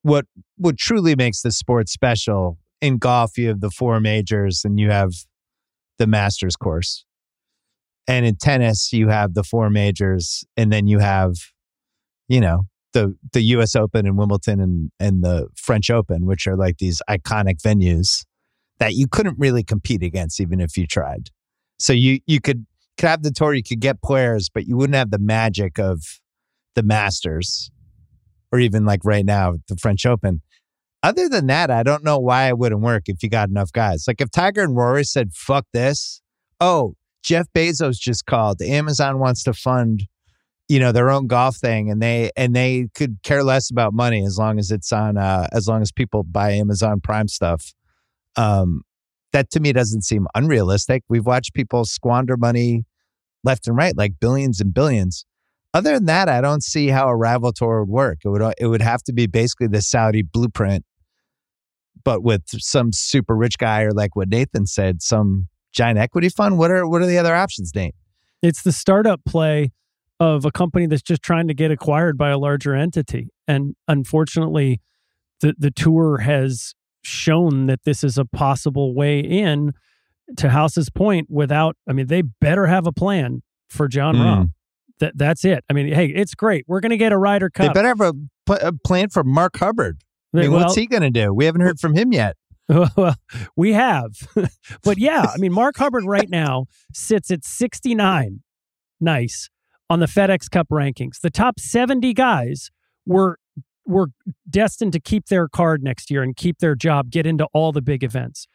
What 0.02 0.26
what 0.58 0.78
truly 0.78 1.16
makes 1.16 1.42
the 1.42 1.52
sport 1.52 1.90
special 1.90 2.58
in 2.82 2.98
golf, 2.98 3.38
you 3.38 3.48
have 3.50 3.62
the 3.62 3.72
four 3.72 4.00
majors 4.00 4.64
and 4.64 4.80
you 4.80 4.92
have 4.92 5.12
the 5.98 6.08
Masters 6.08 6.56
course. 6.56 7.05
And 8.08 8.26
in 8.26 8.36
tennis, 8.36 8.94
you 8.94 9.08
have 9.10 9.34
the 9.34 9.44
four 9.44 9.70
majors, 9.70 10.44
and 10.56 10.72
then 10.72 10.88
you 10.88 11.00
have, 11.00 11.34
you 12.28 12.40
know, 12.40 12.64
the 12.94 13.16
the 13.34 13.42
U.S. 13.42 13.76
Open 13.76 14.06
and 14.08 14.18
Wimbledon 14.18 14.60
and 14.60 14.92
and 15.00 15.24
the 15.24 15.48
French 15.56 15.90
Open, 15.90 16.26
which 16.26 16.48
are 16.48 16.56
like 16.56 16.78
these 16.78 17.02
iconic 17.10 17.62
venues 17.62 18.26
that 18.80 18.94
you 18.94 19.08
couldn't 19.08 19.38
really 19.40 19.64
compete 19.64 20.04
against, 20.04 20.40
even 20.40 20.60
if 20.60 20.78
you 20.78 20.88
tried. 20.88 21.30
So 21.80 21.94
you 21.94 22.20
you 22.26 22.40
could 22.42 22.66
could 22.98 23.10
have 23.10 23.24
the 23.24 23.32
tour, 23.32 23.54
you 23.54 23.64
could 23.64 23.82
get 23.82 24.02
players, 24.02 24.50
but 24.50 24.66
you 24.66 24.78
wouldn't 24.78 24.96
have 24.96 25.12
the 25.12 25.20
magic 25.20 25.78
of 25.78 26.02
the 26.76 26.84
Masters, 26.84 27.72
or 28.52 28.60
even 28.60 28.86
like 28.86 29.02
right 29.04 29.26
now 29.26 29.56
the 29.68 29.76
French 29.76 30.06
Open. 30.06 30.42
Other 31.04 31.30
than 31.30 31.48
that, 31.48 31.70
I 31.70 31.84
don't 31.84 32.04
know 32.04 32.18
why 32.18 32.48
it 32.48 32.58
wouldn't 32.58 32.82
work 32.82 33.04
if 33.08 33.22
you 33.22 33.30
got 33.30 33.50
enough 33.50 33.72
guys. 33.72 34.06
Like 34.08 34.22
if 34.22 34.32
Tiger 34.32 34.64
and 34.64 34.76
Rory 34.76 35.04
said, 35.04 35.34
"Fuck 35.34 35.66
this," 35.74 36.22
oh, 36.60 36.96
Jeff 37.26 37.48
Bezos 37.56 38.00
just 38.00 38.28
called. 38.28 38.62
Amazon 38.62 39.18
wants 39.18 39.44
to 39.44 39.54
fund, 39.54 40.04
you 40.70 40.80
know, 40.80 40.92
their 40.92 41.10
own 41.10 41.26
golf 41.26 41.58
thing, 41.58 41.90
and 41.90 42.00
they 42.00 42.30
and 42.38 42.56
they 42.56 42.88
could 42.94 43.18
care 43.24 43.44
less 43.44 43.72
about 43.72 43.94
money 43.94 44.24
as 44.24 44.38
long 44.38 44.60
as 44.60 44.70
it's 44.70 44.92
on, 44.94 45.18
uh, 45.18 45.48
as 45.52 45.68
long 45.68 45.82
as 45.82 45.92
people 45.92 46.24
buy 46.24 46.52
Amazon 46.52 47.02
Prime 47.02 47.28
stuff. 47.28 47.74
Um, 48.36 48.84
that 49.34 49.50
to 49.52 49.60
me 49.60 49.74
doesn't 49.74 50.04
seem 50.04 50.28
unrealistic. 50.36 51.04
We've 51.10 51.26
watched 51.26 51.56
people 51.56 51.84
squander 51.86 52.38
money 52.38 52.86
left 53.44 53.68
and 53.68 53.76
right, 53.76 53.98
like 53.98 54.14
billions 54.20 54.62
and 54.62 54.72
billions. 54.72 55.26
Other 55.74 55.94
than 55.94 56.06
that, 56.06 56.30
I 56.30 56.42
don't 56.42 56.64
see 56.64 56.90
how 56.90 57.08
a 57.08 57.16
rival 57.16 57.52
tour 57.52 57.84
would 57.84 57.90
work. 57.90 58.20
It 58.24 58.30
would 58.30 58.54
it 58.60 58.68
would 58.68 58.84
have 58.84 59.02
to 59.04 59.14
be 59.14 59.26
basically 59.26 59.68
the 59.68 59.82
Saudi 59.82 60.22
blueprint, 60.22 60.86
but 62.04 62.22
with 62.22 62.44
some 62.46 62.94
super 62.94 63.36
rich 63.36 63.58
guy 63.58 63.82
or 63.82 63.94
like 63.94 64.16
what 64.16 64.30
Nathan 64.30 64.68
said, 64.68 65.02
some 65.02 65.48
giant 65.76 66.00
equity 66.00 66.30
fund? 66.30 66.58
What 66.58 66.72
are 66.72 66.88
what 66.88 67.02
are 67.02 67.06
the 67.06 67.18
other 67.18 67.36
options, 67.36 67.72
Nate? 67.76 67.96
It's 68.42 68.64
the 68.64 68.72
startup 68.72 69.22
play 69.26 69.72
of 70.20 70.46
a 70.46 70.52
company 70.52 70.88
that's 70.88 71.02
just 71.02 71.22
trying 71.22 71.48
to 71.48 71.54
get 71.54 71.72
acquired 71.72 72.18
by 72.18 72.30
a 72.30 72.38
larger 72.38 72.74
entity. 72.74 73.30
And 73.48 73.76
unfortunately, 73.88 74.82
the 75.42 75.54
the 75.58 75.72
tour 75.72 76.20
has 76.20 76.74
shown 77.04 77.68
that 77.68 77.84
this 77.84 78.04
is 78.04 78.18
a 78.18 78.26
possible 78.26 78.96
way 78.96 79.20
in 79.20 79.74
to 80.38 80.50
House's 80.50 80.90
point 80.90 81.28
without 81.30 81.76
I 81.88 81.94
mean 81.94 82.08
they 82.08 82.24
better 82.24 82.66
have 82.66 82.88
a 82.88 82.92
plan 82.92 83.44
for 83.70 83.88
Jon 83.88 84.16
mm. 84.16 84.22
Rahm. 84.22 84.52
That 85.00 85.18
that's 85.18 85.44
it. 85.44 85.64
I 85.70 85.74
mean, 85.74 85.94
hey, 85.94 86.08
it's 86.08 86.34
great. 86.36 86.64
We're 86.68 86.80
going 86.80 86.92
to 86.92 86.98
get 86.98 87.12
a 87.12 87.18
Ryder 87.18 87.50
Cup. 87.50 87.68
They 87.68 87.74
better 87.74 87.90
have 87.90 88.02
a, 88.02 88.14
a 88.62 88.72
plan 88.72 89.10
for 89.10 89.26
Mark 89.26 89.58
Hubbard. 89.58 89.98
I 90.34 90.40
mean, 90.40 90.52
well, 90.52 90.62
what's 90.62 90.76
he 90.76 90.88
going 90.88 91.04
to 91.04 91.10
do? 91.10 91.34
We 91.34 91.46
haven't 91.46 91.62
heard 91.62 91.80
from 91.80 91.96
him 91.96 92.14
yet. 92.14 92.38
well, 92.98 93.16
we 93.56 93.74
have. 93.74 94.12
but 94.84 94.98
yeah, 94.98 95.28
I 95.34 95.38
mean, 95.38 95.54
Mark 95.54 95.78
Hubbard 95.78 96.06
right 96.06 96.30
now 96.30 96.66
sits 96.94 97.30
at 97.32 97.44
69. 97.46 98.42
Nice. 99.00 99.50
On 99.90 100.00
the 100.00 100.08
FedEx 100.08 100.50
Cup 100.50 100.70
rankings. 100.70 101.20
The 101.22 101.30
top 101.30 101.60
70 101.60 102.14
guys 102.14 102.72
were 103.06 103.38
were 103.88 104.08
destined 104.50 104.94
to 104.94 105.00
keep 105.00 105.28
their 105.28 105.48
card 105.48 105.84
next 105.84 106.10
year 106.10 106.24
and 106.24 106.36
keep 106.36 106.58
their 106.58 106.74
job, 106.74 107.12
get 107.12 107.28
into 107.28 107.46
all 107.54 107.72
the 107.72 107.84
big 107.84 108.04
events. 108.04 108.48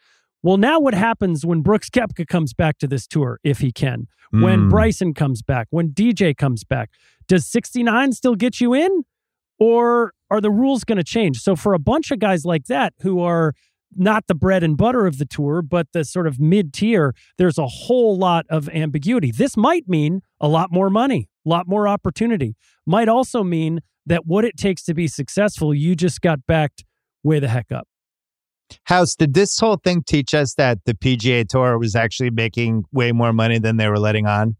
Well, 0.43 0.57
now 0.57 0.81
what 0.81 0.93
happens 0.95 1.47
when 1.47 1.61
Brooks 1.61 1.89
Koepka 1.89 2.27
comes 2.27 2.53
back 2.53 2.79
to 2.79 2.89
this 2.89 3.07
tour, 3.07 3.39
if 3.45 3.61
he 3.61 3.71
can? 3.71 4.09
When 4.33 4.63
Mm. 4.63 4.71
Bryson 4.71 5.15
comes 5.15 5.41
back? 5.43 5.69
When 5.71 5.91
DJ 5.91 6.37
comes 6.37 6.65
back? 6.65 6.91
Does 7.29 7.47
69 7.47 8.13
still 8.13 8.35
get 8.35 8.61
you 8.61 8.75
in? 8.75 9.05
Or 9.61 10.15
are 10.31 10.41
the 10.41 10.51
rules 10.51 10.83
going 10.83 10.99
to 10.99 11.05
change? 11.05 11.39
So, 11.41 11.55
for 11.55 11.75
a 11.75 11.79
bunch 11.79 12.11
of 12.11 12.19
guys 12.19 12.45
like 12.45 12.65
that 12.65 12.95
who 13.03 13.21
are 13.21 13.53
not 13.97 14.27
the 14.27 14.35
bread 14.35 14.63
and 14.63 14.77
butter 14.77 15.07
of 15.07 15.19
the 15.19 15.27
tour, 15.27 15.63
but 15.63 15.89
the 15.93 16.05
sort 16.05 16.27
of 16.27 16.39
mid 16.39 16.73
tier, 16.73 17.15
there's 17.39 17.59
a 17.59 17.67
whole 17.67 18.17
lot 18.17 18.47
of 18.49 18.69
ambiguity. 18.71 19.31
This 19.31 19.57
might 19.57 19.89
mean 19.89 20.23
a 20.41 20.49
lot 20.49 20.71
more 20.71 20.91
money, 20.91 21.29
a 21.45 21.49
lot 21.49 21.67
more 21.69 21.89
opportunity. 21.89 22.57
Might 22.87 23.09
also 23.09 23.43
mean 23.43 23.81
that 24.07 24.27
what 24.27 24.45
it 24.45 24.57
takes 24.57 24.83
to 24.85 24.95
be 24.95 25.09
successful, 25.09 25.75
you 25.75 25.95
just 25.95 26.21
got 26.21 26.47
backed 26.47 26.85
way 27.23 27.39
the 27.39 27.49
heck 27.49 27.71
up. 27.71 27.87
House, 28.85 29.17
did 29.17 29.35
this 29.35 29.59
whole 29.59 29.77
thing 29.77 30.03
teach 30.07 30.33
us 30.33 30.55
that 30.55 30.79
the 30.85 30.95
PGA 30.95 31.47
Tour 31.47 31.79
was 31.79 31.97
actually 31.97 32.31
making 32.31 32.85
way 32.93 33.13
more 33.13 33.33
money 33.33 33.59
than 33.59 33.77
they 33.77 33.89
were 33.89 33.99
letting 33.99 34.27
on? 34.27 34.57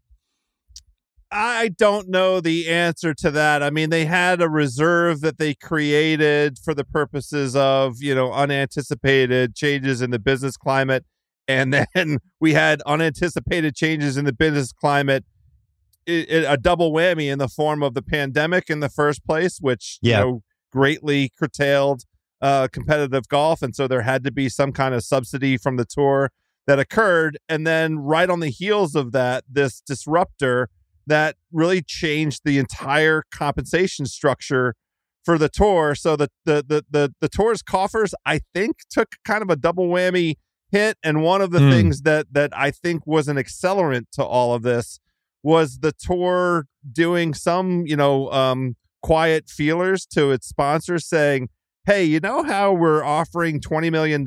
I 1.31 1.69
don't 1.69 2.09
know 2.09 2.41
the 2.41 2.67
answer 2.69 3.13
to 3.13 3.31
that. 3.31 3.63
I 3.63 3.69
mean, 3.69 3.89
they 3.89 4.03
had 4.05 4.41
a 4.41 4.49
reserve 4.49 5.21
that 5.21 5.37
they 5.37 5.53
created 5.53 6.57
for 6.59 6.73
the 6.73 6.83
purposes 6.83 7.55
of, 7.55 8.01
you 8.01 8.13
know, 8.13 8.33
unanticipated 8.33 9.55
changes 9.55 10.01
in 10.01 10.11
the 10.11 10.19
business 10.19 10.57
climate. 10.57 11.05
And 11.47 11.73
then 11.95 12.17
we 12.41 12.53
had 12.53 12.81
unanticipated 12.81 13.75
changes 13.75 14.17
in 14.17 14.25
the 14.25 14.33
business 14.33 14.73
climate—a 14.73 16.57
double 16.57 16.91
whammy 16.91 17.31
in 17.31 17.39
the 17.39 17.47
form 17.47 17.81
of 17.81 17.93
the 17.93 18.01
pandemic 18.01 18.69
in 18.69 18.81
the 18.81 18.89
first 18.89 19.23
place, 19.25 19.57
which, 19.61 19.99
Yeah. 20.01 20.19
you 20.19 20.25
know, 20.25 20.43
greatly 20.71 21.31
curtailed 21.39 22.03
uh, 22.41 22.67
competitive 22.71 23.27
golf. 23.29 23.61
And 23.61 23.75
so 23.75 23.87
there 23.87 24.01
had 24.01 24.23
to 24.25 24.31
be 24.31 24.49
some 24.49 24.71
kind 24.73 24.93
of 24.95 25.03
subsidy 25.03 25.57
from 25.57 25.77
the 25.77 25.85
tour 25.85 26.31
that 26.67 26.79
occurred. 26.79 27.37
And 27.47 27.65
then 27.65 27.99
right 27.99 28.29
on 28.29 28.39
the 28.39 28.49
heels 28.49 28.95
of 28.95 29.11
that, 29.11 29.43
this 29.49 29.79
disruptor 29.81 30.69
that 31.07 31.35
really 31.51 31.81
changed 31.81 32.41
the 32.45 32.57
entire 32.57 33.23
compensation 33.31 34.05
structure 34.05 34.75
for 35.23 35.37
the 35.37 35.49
tour. 35.49 35.95
So 35.95 36.15
the 36.15 36.29
the 36.45 36.63
the 36.67 36.85
the, 36.89 37.13
the 37.21 37.29
tour's 37.29 37.61
coffers, 37.61 38.13
I 38.25 38.41
think, 38.53 38.77
took 38.89 39.15
kind 39.25 39.41
of 39.41 39.49
a 39.49 39.55
double 39.55 39.87
whammy 39.87 40.35
hit. 40.71 40.97
And 41.03 41.21
one 41.21 41.41
of 41.41 41.51
the 41.51 41.59
Hmm. 41.59 41.69
things 41.69 42.01
that 42.01 42.27
that 42.31 42.51
I 42.57 42.71
think 42.71 43.05
was 43.05 43.27
an 43.27 43.37
accelerant 43.37 44.05
to 44.13 44.23
all 44.23 44.53
of 44.53 44.63
this 44.63 44.99
was 45.43 45.79
the 45.79 45.91
tour 45.91 46.65
doing 46.91 47.33
some, 47.33 47.85
you 47.87 47.95
know, 47.95 48.31
um, 48.31 48.75
quiet 49.01 49.49
feelers 49.49 50.05
to 50.05 50.31
its 50.31 50.47
sponsors 50.47 51.07
saying, 51.07 51.49
Hey, 51.85 52.03
you 52.03 52.19
know 52.19 52.43
how 52.43 52.73
we're 52.73 53.03
offering 53.03 53.59
$20 53.59 53.91
million 53.91 54.21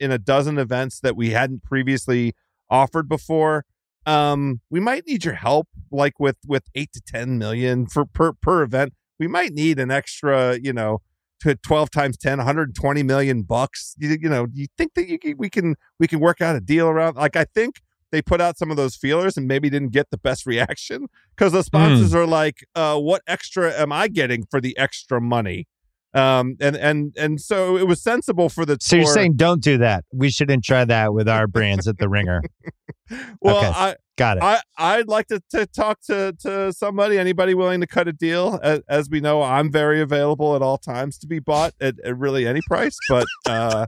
in 0.00 0.10
a 0.10 0.18
dozen 0.18 0.56
events 0.58 1.00
that 1.00 1.14
we 1.16 1.30
hadn't 1.30 1.62
previously 1.62 2.32
offered 2.70 3.08
before? 3.10 3.66
Um 4.06 4.60
we 4.70 4.80
might 4.80 5.06
need 5.06 5.24
your 5.24 5.34
help 5.34 5.68
like 5.90 6.18
with 6.18 6.36
with 6.46 6.64
8 6.74 6.92
to 6.92 7.00
10 7.00 7.38
million 7.38 7.86
for 7.86 8.04
per 8.04 8.32
per 8.32 8.62
event. 8.62 8.94
We 9.18 9.26
might 9.26 9.52
need 9.52 9.78
an 9.78 9.90
extra 9.90 10.58
you 10.58 10.72
know 10.72 11.00
to 11.40 11.54
12 11.54 11.90
times 11.90 12.16
10 12.16 12.38
120 12.38 13.02
million 13.02 13.42
bucks. 13.42 13.94
You, 13.98 14.16
you 14.20 14.28
know 14.28 14.46
you 14.52 14.66
think 14.76 14.94
that 14.94 15.08
you 15.08 15.18
can, 15.18 15.36
we 15.38 15.50
can 15.50 15.76
we 15.98 16.06
can 16.06 16.20
work 16.20 16.40
out 16.40 16.56
a 16.56 16.60
deal 16.60 16.88
around 16.88 17.16
like 17.16 17.36
i 17.36 17.44
think 17.44 17.80
they 18.10 18.22
put 18.22 18.40
out 18.40 18.56
some 18.56 18.70
of 18.70 18.76
those 18.76 18.96
feelers 18.96 19.36
and 19.36 19.46
maybe 19.46 19.68
didn't 19.68 19.92
get 19.92 20.10
the 20.10 20.18
best 20.18 20.46
reaction 20.46 21.08
because 21.36 21.52
the 21.52 21.62
sponsors 21.62 22.14
are 22.14 22.26
like 22.26 22.66
uh 22.74 22.98
what 22.98 23.22
extra 23.26 23.72
am 23.72 23.92
i 23.92 24.08
getting 24.08 24.44
for 24.50 24.60
the 24.60 24.76
extra 24.78 25.20
money 25.20 25.66
um 26.14 26.56
and 26.60 26.76
and 26.76 27.14
and 27.16 27.40
so 27.40 27.76
it 27.76 27.86
was 27.86 28.02
sensible 28.02 28.48
for 28.48 28.64
the 28.64 28.78
So 28.80 28.96
you're 28.96 29.06
saying 29.06 29.34
don't 29.36 29.62
do 29.62 29.78
that. 29.78 30.04
We 30.12 30.30
shouldn't 30.30 30.64
try 30.64 30.84
that 30.84 31.12
with 31.12 31.28
our 31.28 31.46
brands 31.46 31.86
at 31.86 31.98
the 31.98 32.08
Ringer. 32.08 32.42
well 33.40 33.58
Okay. 33.58 33.72
i 33.74 33.96
Got 34.18 34.38
it. 34.38 34.42
I, 34.42 34.60
I'd 34.76 35.06
like 35.06 35.28
to, 35.28 35.40
to 35.50 35.64
talk 35.64 36.00
to, 36.08 36.34
to 36.40 36.72
somebody, 36.72 37.18
anybody 37.18 37.54
willing 37.54 37.80
to 37.82 37.86
cut 37.86 38.08
a 38.08 38.12
deal. 38.12 38.58
As, 38.64 38.80
as 38.88 39.08
we 39.08 39.20
know, 39.20 39.42
I'm 39.44 39.70
very 39.70 40.00
available 40.00 40.56
at 40.56 40.60
all 40.60 40.76
times 40.76 41.18
to 41.18 41.28
be 41.28 41.38
bought 41.38 41.72
at, 41.80 41.94
at 42.04 42.18
really 42.18 42.44
any 42.44 42.60
price. 42.66 42.96
But 43.08 43.26
uh, 43.48 43.86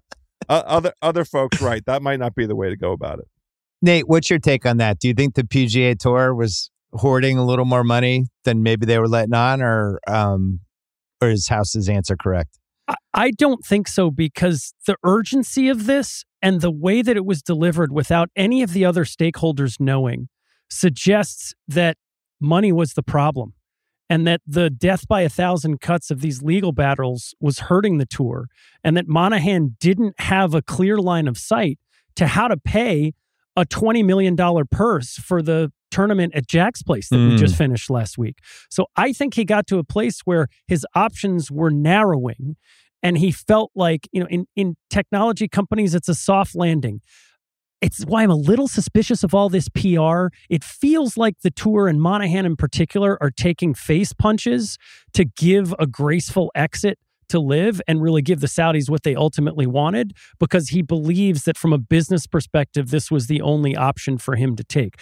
other 0.48 0.92
other 1.02 1.24
folks, 1.24 1.61
right? 1.61 1.85
That 1.85 2.00
might 2.00 2.20
not 2.20 2.37
be 2.37 2.46
the 2.46 2.54
way 2.54 2.70
to 2.70 2.76
go 2.76 2.92
about 2.92 3.18
it. 3.18 3.26
Nate, 3.83 4.06
what's 4.06 4.30
your 4.30 4.38
take 4.38 4.64
on 4.66 4.76
that? 4.76 5.00
Do 5.00 5.09
you 5.09 5.14
think 5.14 5.35
the 5.35 5.42
PGA 5.42 5.98
Tour 5.98 6.33
was 6.33 6.70
hoarding 6.92 7.37
a 7.37 7.44
little 7.44 7.64
more 7.64 7.85
money 7.85 8.26
than 8.44 8.62
maybe 8.62 8.87
they 8.87 9.00
were 9.00 9.09
letting 9.09 9.35
on, 9.35 9.61
or 9.61 9.98
um, 10.06 10.61
or 11.20 11.30
is 11.30 11.48
House's 11.48 11.88
answer 11.88 12.16
correct? 12.16 12.59
I- 13.14 13.30
don't 13.30 13.64
think 13.64 13.87
so 13.87 14.11
because 14.11 14.74
the 14.87 14.96
urgency 15.04 15.68
of 15.68 15.87
this 15.87 16.24
and 16.42 16.61
the 16.61 16.70
way 16.70 17.02
that 17.02 17.16
it 17.16 17.24
was 17.24 17.42
delivered 17.42 17.92
without 17.92 18.30
any 18.35 18.62
of 18.62 18.72
the 18.72 18.85
other 18.85 19.04
stakeholders 19.04 19.78
knowing 19.78 20.28
suggests 20.68 21.54
that 21.68 21.96
money 22.40 22.72
was 22.72 22.94
the 22.94 23.02
problem 23.02 23.54
and 24.09 24.26
that 24.26 24.40
the 24.46 24.70
death 24.70 25.06
by 25.06 25.20
a 25.20 25.28
thousand 25.28 25.80
cuts 25.80 26.11
of 26.11 26.20
these 26.20 26.42
legal 26.42 26.72
battles 26.72 27.35
was 27.40 27.61
hurting 27.61 27.98
the 27.98 28.06
tour 28.06 28.48
and 28.83 28.96
that 28.96 29.06
Monahan 29.06 29.76
didn't 29.78 30.18
have 30.20 30.54
a 30.54 30.62
clear 30.62 30.98
line 30.98 31.28
of 31.28 31.38
sight 31.38 31.78
to 32.16 32.26
how 32.26 32.48
to 32.48 32.56
pay 32.56 33.12
a 33.56 33.64
$20 33.64 34.04
million 34.04 34.37
purse 34.70 35.14
for 35.14 35.42
the 35.42 35.70
tournament 35.90 36.35
at 36.35 36.46
Jack's 36.46 36.83
place 36.83 37.09
that 37.09 37.16
we 37.18 37.31
Mm. 37.35 37.38
just 37.38 37.57
finished 37.57 37.90
last 37.90 38.16
week. 38.18 38.38
So 38.70 38.87
I 38.96 39.12
think 39.12 39.35
he 39.35 39.44
got 39.44 39.66
to 39.68 39.79
a 39.79 39.85
place 39.85 40.20
where 40.24 40.48
his 40.66 40.87
options 40.94 41.50
were 41.50 41.70
narrowing 41.70 42.57
and 43.03 43.18
he 43.18 43.31
felt 43.33 43.70
like, 43.74 44.09
you 44.12 44.20
know, 44.20 44.26
in, 44.29 44.46
in 44.57 44.76
technology 44.90 45.48
companies, 45.48 45.94
it's 45.94 46.09
a 46.09 46.14
soft 46.14 46.55
landing. 46.55 47.00
It's 47.81 48.05
why 48.05 48.22
I'm 48.22 48.31
a 48.31 48.35
little 48.37 48.68
suspicious 48.68 49.24
of 49.24 49.33
all 49.35 49.48
this 49.48 49.70
PR. 49.70 50.26
It 50.50 50.62
feels 50.62 51.16
like 51.16 51.40
the 51.42 51.50
tour 51.50 51.88
and 51.88 51.98
Monahan 52.00 52.44
in 52.44 52.57
particular 52.57 53.16
are 53.22 53.31
taking 53.31 53.72
face 53.72 54.12
punches 54.12 54.76
to 55.14 55.24
give 55.24 55.74
a 55.79 55.87
graceful 55.87 56.53
exit 56.55 56.98
to 57.31 57.38
LIV 57.40 57.81
and 57.88 58.03
really 58.03 58.20
give 58.20 58.40
the 58.40 58.48
Saudis 58.48 58.90
what 58.90 59.03
they 59.03 59.14
ultimately 59.14 59.66
wanted 59.66 60.12
because 60.38 60.70
he 60.70 60.83
believes 60.83 61.44
that 61.44 61.57
from 61.57 61.72
a 61.72 61.79
business 61.79 62.26
perspective, 62.26 62.90
this 62.90 63.11
was 63.11 63.29
the 63.29 63.40
only 63.40 63.74
option 63.74 64.18
for 64.18 64.35
him 64.37 64.57
to 64.57 64.64
take. 64.64 65.00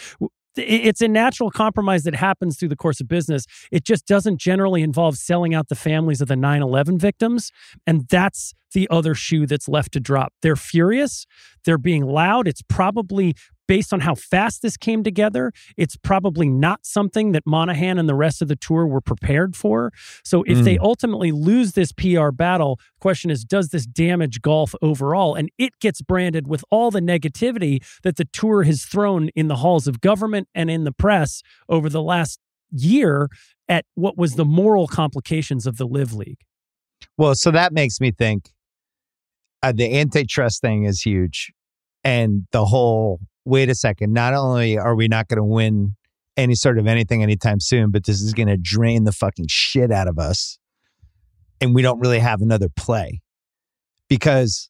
It's 0.59 1.01
a 1.01 1.07
natural 1.07 1.51
compromise 1.51 2.03
that 2.03 2.15
happens 2.15 2.57
through 2.57 2.69
the 2.69 2.75
course 2.75 2.99
of 2.99 3.07
business. 3.07 3.45
It 3.71 3.83
just 3.85 4.05
doesn't 4.05 4.39
generally 4.39 4.81
involve 4.81 5.17
selling 5.17 5.53
out 5.53 5.69
the 5.69 5.75
families 5.75 6.21
of 6.21 6.27
the 6.27 6.35
9 6.35 6.61
11 6.61 6.97
victims. 6.97 7.51
And 7.87 8.07
that's 8.09 8.53
the 8.73 8.87
other 8.91 9.15
shoe 9.15 9.47
that's 9.47 9.67
left 9.67 9.93
to 9.93 9.99
drop. 9.99 10.33
They're 10.41 10.55
furious. 10.55 11.25
They're 11.65 11.77
being 11.77 12.05
loud. 12.05 12.47
It's 12.47 12.61
probably 12.61 13.35
based 13.69 13.93
on 13.93 13.99
how 13.99 14.15
fast 14.15 14.63
this 14.63 14.75
came 14.77 15.03
together. 15.03 15.53
It's 15.77 15.95
probably 15.95 16.49
not 16.49 16.87
something 16.87 17.33
that 17.33 17.45
Monahan 17.45 17.99
and 17.99 18.09
the 18.09 18.15
rest 18.15 18.41
of 18.41 18.47
the 18.47 18.55
tour 18.55 18.87
were 18.87 18.99
prepared 18.99 19.55
for. 19.55 19.93
So 20.23 20.43
if 20.47 20.63
they 20.63 20.79
ultimately 20.79 21.31
lose 21.31 21.73
this 21.73 21.91
PR 21.91 22.31
battle, 22.31 22.79
question 22.99 23.29
is 23.29 23.45
does 23.45 23.69
this 23.69 23.85
damage 23.85 24.41
golf 24.41 24.73
overall? 24.81 25.35
And 25.35 25.51
it 25.59 25.79
gets 25.79 26.01
branded 26.01 26.47
with 26.47 26.65
all 26.71 26.89
the 26.89 26.99
negativity 26.99 27.85
that 28.01 28.15
the 28.15 28.25
tour 28.25 28.63
has 28.63 28.85
thrown 28.85 29.29
in 29.35 29.49
the 29.49 29.57
halls 29.57 29.87
of 29.87 30.01
government 30.01 30.47
and 30.55 30.71
in 30.71 30.83
the 30.83 30.91
press 30.91 31.43
over 31.69 31.89
the 31.89 32.01
last 32.01 32.39
year 32.71 33.29
at 33.67 33.85
what 33.93 34.17
was 34.17 34.33
the 34.33 34.45
moral 34.45 34.87
complications 34.87 35.67
of 35.67 35.77
the 35.77 35.85
LIV 35.85 36.13
League. 36.13 36.39
Well, 37.19 37.35
so 37.35 37.51
that 37.51 37.71
makes 37.71 38.01
me 38.01 38.11
think 38.11 38.49
uh, 39.61 39.73
the 39.73 39.99
antitrust 39.99 40.59
thing 40.59 40.85
is 40.85 41.03
huge. 41.03 41.53
And 42.03 42.47
the 42.51 42.65
whole 42.65 43.19
wait 43.49 43.69
a 43.69 43.75
second, 43.75 44.13
not 44.13 44.33
only 44.33 44.77
are 44.77 44.95
we 44.95 45.07
not 45.07 45.27
going 45.27 45.37
to 45.37 45.43
win 45.43 45.95
any 46.37 46.55
sort 46.55 46.77
of 46.77 46.87
anything 46.87 47.21
anytime 47.21 47.59
soon, 47.59 47.91
but 47.91 48.05
this 48.05 48.21
is 48.21 48.33
going 48.33 48.47
to 48.47 48.57
drain 48.57 49.03
the 49.03 49.11
fucking 49.11 49.47
shit 49.49 49.91
out 49.91 50.07
of 50.07 50.17
us. 50.17 50.57
And 51.59 51.75
we 51.75 51.81
don't 51.81 51.99
really 51.99 52.19
have 52.19 52.41
another 52.41 52.69
play. 52.69 53.21
Because 54.07 54.69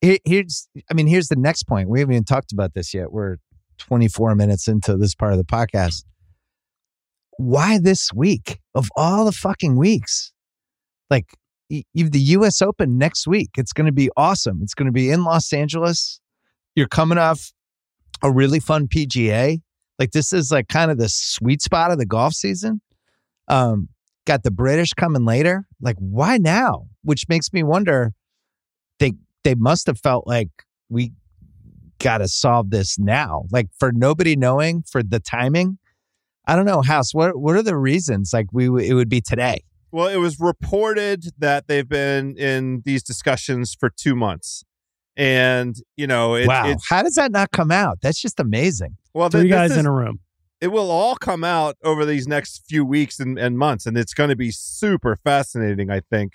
here's, 0.00 0.68
I 0.90 0.94
mean, 0.94 1.06
here's 1.06 1.28
the 1.28 1.36
next 1.36 1.64
point. 1.64 1.88
We 1.88 2.00
haven't 2.00 2.14
even 2.14 2.24
talked 2.24 2.52
about 2.52 2.74
this 2.74 2.94
yet. 2.94 3.12
We're 3.12 3.36
24 3.78 4.34
minutes 4.34 4.66
into 4.66 4.96
this 4.96 5.14
part 5.14 5.32
of 5.32 5.38
the 5.38 5.44
podcast. 5.44 6.04
Why 7.36 7.78
this 7.78 8.12
week 8.12 8.58
of 8.74 8.88
all 8.96 9.24
the 9.24 9.32
fucking 9.32 9.76
weeks? 9.76 10.32
like 11.10 11.26
you've 11.68 12.12
the 12.12 12.20
US 12.20 12.62
Open 12.62 12.96
next 12.96 13.26
week. 13.26 13.50
It's 13.58 13.72
going 13.72 13.86
to 13.86 13.92
be 13.92 14.08
awesome. 14.16 14.60
It's 14.62 14.74
going 14.74 14.86
to 14.86 14.92
be 14.92 15.10
in 15.10 15.24
Los 15.24 15.52
Angeles. 15.52 16.20
You're 16.74 16.88
coming 16.88 17.18
off 17.18 17.52
a 18.22 18.30
really 18.30 18.60
fun 18.60 18.88
PGA. 18.88 19.60
Like 19.98 20.12
this 20.12 20.32
is 20.32 20.50
like 20.50 20.68
kind 20.68 20.90
of 20.90 20.98
the 20.98 21.08
sweet 21.08 21.62
spot 21.62 21.90
of 21.90 21.98
the 21.98 22.06
golf 22.06 22.34
season. 22.34 22.80
Um, 23.48 23.88
got 24.26 24.42
the 24.42 24.50
British 24.50 24.92
coming 24.94 25.24
later. 25.24 25.66
Like 25.80 25.96
why 25.98 26.38
now? 26.38 26.86
Which 27.02 27.28
makes 27.28 27.52
me 27.52 27.62
wonder. 27.62 28.12
They 28.98 29.14
they 29.44 29.54
must 29.54 29.86
have 29.86 29.98
felt 29.98 30.26
like 30.26 30.48
we 30.88 31.12
got 31.98 32.18
to 32.18 32.28
solve 32.28 32.70
this 32.70 32.98
now. 32.98 33.44
Like 33.50 33.68
for 33.78 33.92
nobody 33.92 34.36
knowing 34.36 34.82
for 34.82 35.02
the 35.02 35.20
timing. 35.20 35.78
I 36.46 36.56
don't 36.56 36.64
know, 36.64 36.82
House. 36.82 37.14
What 37.14 37.38
what 37.38 37.56
are 37.56 37.62
the 37.62 37.76
reasons? 37.76 38.32
Like 38.32 38.46
we 38.52 38.66
it 38.88 38.94
would 38.94 39.08
be 39.08 39.20
today. 39.20 39.62
Well, 39.92 40.08
it 40.08 40.18
was 40.18 40.38
reported 40.38 41.24
that 41.38 41.66
they've 41.66 41.88
been 41.88 42.36
in 42.36 42.82
these 42.84 43.02
discussions 43.02 43.76
for 43.78 43.90
two 43.90 44.14
months, 44.14 44.64
and 45.16 45.76
you 45.96 46.06
know, 46.06 46.34
it, 46.34 46.46
wow, 46.46 46.68
it's 46.68 46.88
how 46.88 47.02
does 47.02 47.14
that 47.14 47.32
not 47.32 47.50
come 47.50 47.70
out? 47.70 47.98
That's 48.02 48.20
just 48.20 48.40
amazing. 48.40 48.96
well, 49.14 49.28
Three 49.28 49.42
th- 49.42 49.52
guys 49.52 49.70
is- 49.72 49.76
in 49.78 49.86
a 49.86 49.92
room. 49.92 50.20
it 50.60 50.68
will 50.68 50.90
all 50.90 51.16
come 51.16 51.42
out 51.44 51.76
over 51.82 52.04
these 52.04 52.26
next 52.28 52.62
few 52.68 52.84
weeks 52.84 53.18
and, 53.20 53.38
and 53.38 53.56
months 53.58 53.86
and 53.86 53.96
it's 53.96 54.12
going 54.14 54.28
to 54.30 54.36
be 54.36 54.50
super 54.50 55.16
fascinating 55.16 55.90
i 55.90 56.00
think 56.00 56.34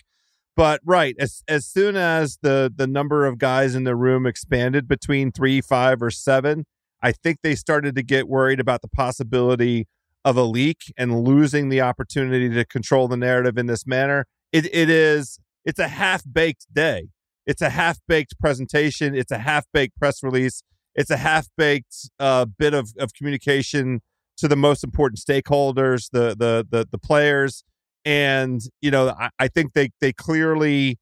but 0.56 0.80
right 0.84 1.16
as 1.20 1.44
as 1.48 1.64
soon 1.66 1.96
as 1.96 2.40
the 2.42 2.72
the 2.76 2.88
number 2.88 3.26
of 3.28 3.38
guys 3.38 3.76
in 3.76 3.84
the 3.84 3.96
room 3.96 4.26
expanded 4.26 4.88
between 4.88 5.32
three 5.32 5.62
five 5.62 6.02
or 6.02 6.10
seven 6.10 6.66
i 7.04 7.12
think 7.12 7.38
they 7.44 7.54
started 7.56 7.94
to 7.96 8.02
get 8.02 8.28
worried 8.28 8.60
about 8.60 8.82
the 8.82 8.88
possibility 8.88 9.88
of 10.24 10.36
a 10.38 10.44
leak 10.44 10.92
and 10.98 11.24
losing 11.24 11.70
the 11.70 11.82
opportunity 11.82 12.50
to 12.50 12.66
control 12.66 13.08
the 13.08 13.18
narrative 13.18 13.58
in 13.60 13.68
this 13.68 13.86
manner 13.86 14.26
it 14.52 14.66
it 14.74 14.90
is 14.90 15.40
it's 15.66 15.80
a 15.80 15.88
half 15.88 16.24
baked 16.32 16.66
day 16.74 17.10
it's 17.46 17.62
a 17.62 17.70
half 17.70 18.00
baked 18.08 18.40
presentation 18.40 19.16
it's 19.16 19.32
a 19.32 19.40
half 19.40 19.66
baked 19.74 19.98
press 19.98 20.24
release 20.24 20.64
it's 20.96 21.12
a 21.12 21.18
half 21.18 21.48
baked 21.58 22.10
uh, 22.20 22.46
bit 22.46 22.74
of, 22.74 22.94
of 22.98 23.14
communication 23.14 24.02
to 24.38 24.48
the 24.48 24.56
most 24.56 24.84
important 24.84 25.20
stakeholders, 25.20 26.10
the 26.12 26.36
the 26.38 26.66
the, 26.70 26.88
the 26.90 26.98
players, 26.98 27.64
and 28.04 28.62
you 28.82 28.92
know 28.92 29.10
I, 29.10 29.30
I 29.40 29.48
think 29.48 29.74
they 29.74 29.92
they 30.02 30.14
clearly 30.14 30.98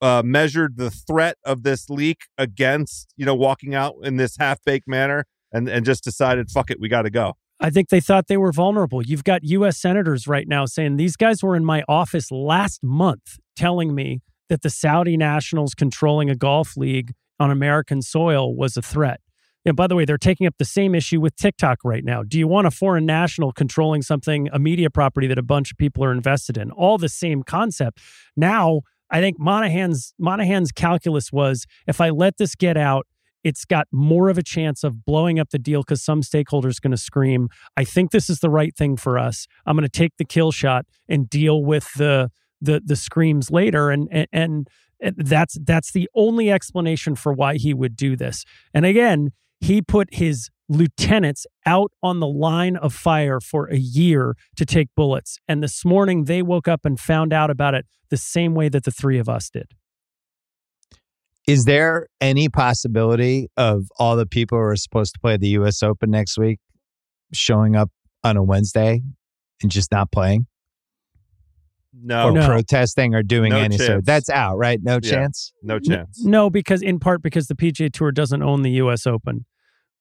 uh, 0.00 0.22
measured 0.24 0.76
the 0.76 0.90
threat 0.90 1.36
of 1.44 1.62
this 1.62 1.88
leak 1.88 2.22
against 2.36 3.12
you 3.16 3.24
know 3.24 3.34
walking 3.34 3.74
out 3.74 3.94
in 4.02 4.16
this 4.16 4.36
half 4.38 4.58
baked 4.64 4.88
manner, 4.88 5.24
and 5.52 5.68
and 5.68 5.84
just 5.84 6.04
decided 6.04 6.50
fuck 6.50 6.70
it, 6.70 6.80
we 6.80 6.88
got 6.88 7.02
to 7.02 7.10
go. 7.10 7.34
I 7.62 7.68
think 7.68 7.90
they 7.90 8.00
thought 8.00 8.26
they 8.26 8.38
were 8.38 8.52
vulnerable. 8.52 9.02
You've 9.02 9.24
got 9.24 9.44
U.S. 9.44 9.78
senators 9.78 10.26
right 10.26 10.48
now 10.48 10.64
saying 10.64 10.96
these 10.96 11.14
guys 11.14 11.42
were 11.42 11.54
in 11.54 11.64
my 11.64 11.84
office 11.88 12.30
last 12.30 12.82
month 12.82 13.38
telling 13.54 13.94
me 13.94 14.22
that 14.50 14.60
the 14.60 14.68
Saudi 14.68 15.16
nationals 15.16 15.74
controlling 15.74 16.28
a 16.28 16.36
golf 16.36 16.76
league 16.76 17.14
on 17.38 17.50
American 17.50 18.02
soil 18.02 18.54
was 18.54 18.76
a 18.76 18.82
threat. 18.82 19.20
And 19.64 19.76
by 19.76 19.86
the 19.86 19.94
way, 19.94 20.04
they're 20.04 20.18
taking 20.18 20.46
up 20.46 20.54
the 20.58 20.64
same 20.64 20.94
issue 20.94 21.20
with 21.20 21.36
TikTok 21.36 21.78
right 21.84 22.04
now. 22.04 22.22
Do 22.22 22.38
you 22.38 22.48
want 22.48 22.66
a 22.66 22.70
foreign 22.70 23.06
national 23.06 23.52
controlling 23.52 24.02
something, 24.02 24.48
a 24.52 24.58
media 24.58 24.90
property 24.90 25.26
that 25.26 25.38
a 25.38 25.42
bunch 25.42 25.70
of 25.70 25.78
people 25.78 26.04
are 26.04 26.12
invested 26.12 26.58
in? 26.58 26.70
All 26.70 26.98
the 26.98 27.08
same 27.08 27.42
concept. 27.42 28.00
Now, 28.36 28.82
I 29.10 29.20
think 29.20 29.38
Monahan's 29.38 30.14
Monahan's 30.18 30.72
calculus 30.72 31.32
was 31.32 31.66
if 31.86 32.00
I 32.00 32.10
let 32.10 32.38
this 32.38 32.54
get 32.54 32.76
out, 32.76 33.06
it's 33.42 33.64
got 33.64 33.86
more 33.92 34.28
of 34.28 34.38
a 34.38 34.42
chance 34.42 34.84
of 34.84 35.04
blowing 35.04 35.38
up 35.38 35.50
the 35.50 35.58
deal 35.58 35.82
because 35.82 36.02
some 36.02 36.22
stakeholders 36.22 36.80
going 36.80 36.90
to 36.90 36.96
scream, 36.96 37.48
I 37.76 37.84
think 37.84 38.10
this 38.10 38.28
is 38.28 38.40
the 38.40 38.50
right 38.50 38.74
thing 38.76 38.96
for 38.96 39.18
us. 39.18 39.46
I'm 39.66 39.76
going 39.76 39.88
to 39.88 39.88
take 39.88 40.16
the 40.18 40.24
kill 40.24 40.52
shot 40.52 40.84
and 41.08 41.28
deal 41.28 41.64
with 41.64 41.88
the 41.96 42.30
the 42.60 42.80
the 42.84 42.96
screams 42.96 43.50
later 43.50 43.90
and 43.90 44.08
and, 44.10 44.28
and 44.32 44.68
eh, 45.02 45.10
that's 45.16 45.58
that's 45.64 45.92
the 45.92 46.08
only 46.14 46.50
explanation 46.50 47.14
for 47.14 47.32
why 47.32 47.56
he 47.56 47.74
would 47.74 47.96
do 47.96 48.16
this. 48.16 48.44
And 48.74 48.84
again, 48.84 49.30
he 49.60 49.82
put 49.82 50.14
his 50.14 50.50
lieutenants 50.68 51.46
out 51.66 51.90
on 52.02 52.20
the 52.20 52.26
line 52.26 52.76
of 52.76 52.94
fire 52.94 53.40
for 53.40 53.66
a 53.66 53.76
year 53.76 54.36
to 54.56 54.64
take 54.64 54.88
bullets. 54.94 55.38
And 55.48 55.62
this 55.62 55.84
morning 55.84 56.24
they 56.24 56.42
woke 56.42 56.68
up 56.68 56.84
and 56.84 56.98
found 56.98 57.32
out 57.32 57.50
about 57.50 57.74
it 57.74 57.86
the 58.08 58.16
same 58.16 58.54
way 58.54 58.68
that 58.68 58.84
the 58.84 58.92
three 58.92 59.18
of 59.18 59.28
us 59.28 59.50
did. 59.50 59.72
Is 61.46 61.64
there 61.64 62.06
any 62.20 62.48
possibility 62.48 63.48
of 63.56 63.88
all 63.98 64.14
the 64.14 64.26
people 64.26 64.56
who 64.58 64.62
are 64.62 64.76
supposed 64.76 65.14
to 65.14 65.20
play 65.20 65.36
the 65.36 65.48
US 65.48 65.82
Open 65.82 66.10
next 66.10 66.38
week 66.38 66.60
showing 67.32 67.74
up 67.74 67.90
on 68.22 68.36
a 68.36 68.42
Wednesday 68.42 69.02
and 69.62 69.70
just 69.70 69.90
not 69.90 70.12
playing 70.12 70.46
No, 71.92 72.28
or 72.28 72.32
No. 72.32 72.46
protesting 72.46 73.14
or 73.14 73.22
doing 73.22 73.50
No 73.50 73.58
any 73.58 73.76
sort? 73.78 74.04
That's 74.04 74.28
out, 74.30 74.56
right? 74.58 74.78
No 74.82 74.94
Yeah. 75.02 75.10
chance. 75.10 75.52
no 75.62 75.76
N- 75.76 75.82
chance. 75.82 76.24
No, 76.24 76.48
because 76.50 76.82
in 76.82 76.98
part 77.00 77.22
because 77.22 77.48
the 77.48 77.54
PGA 77.56 77.90
Tour 77.90 78.12
doesn't 78.12 78.42
own 78.42 78.62
the 78.62 78.70
U.S. 78.72 79.06
Open. 79.06 79.44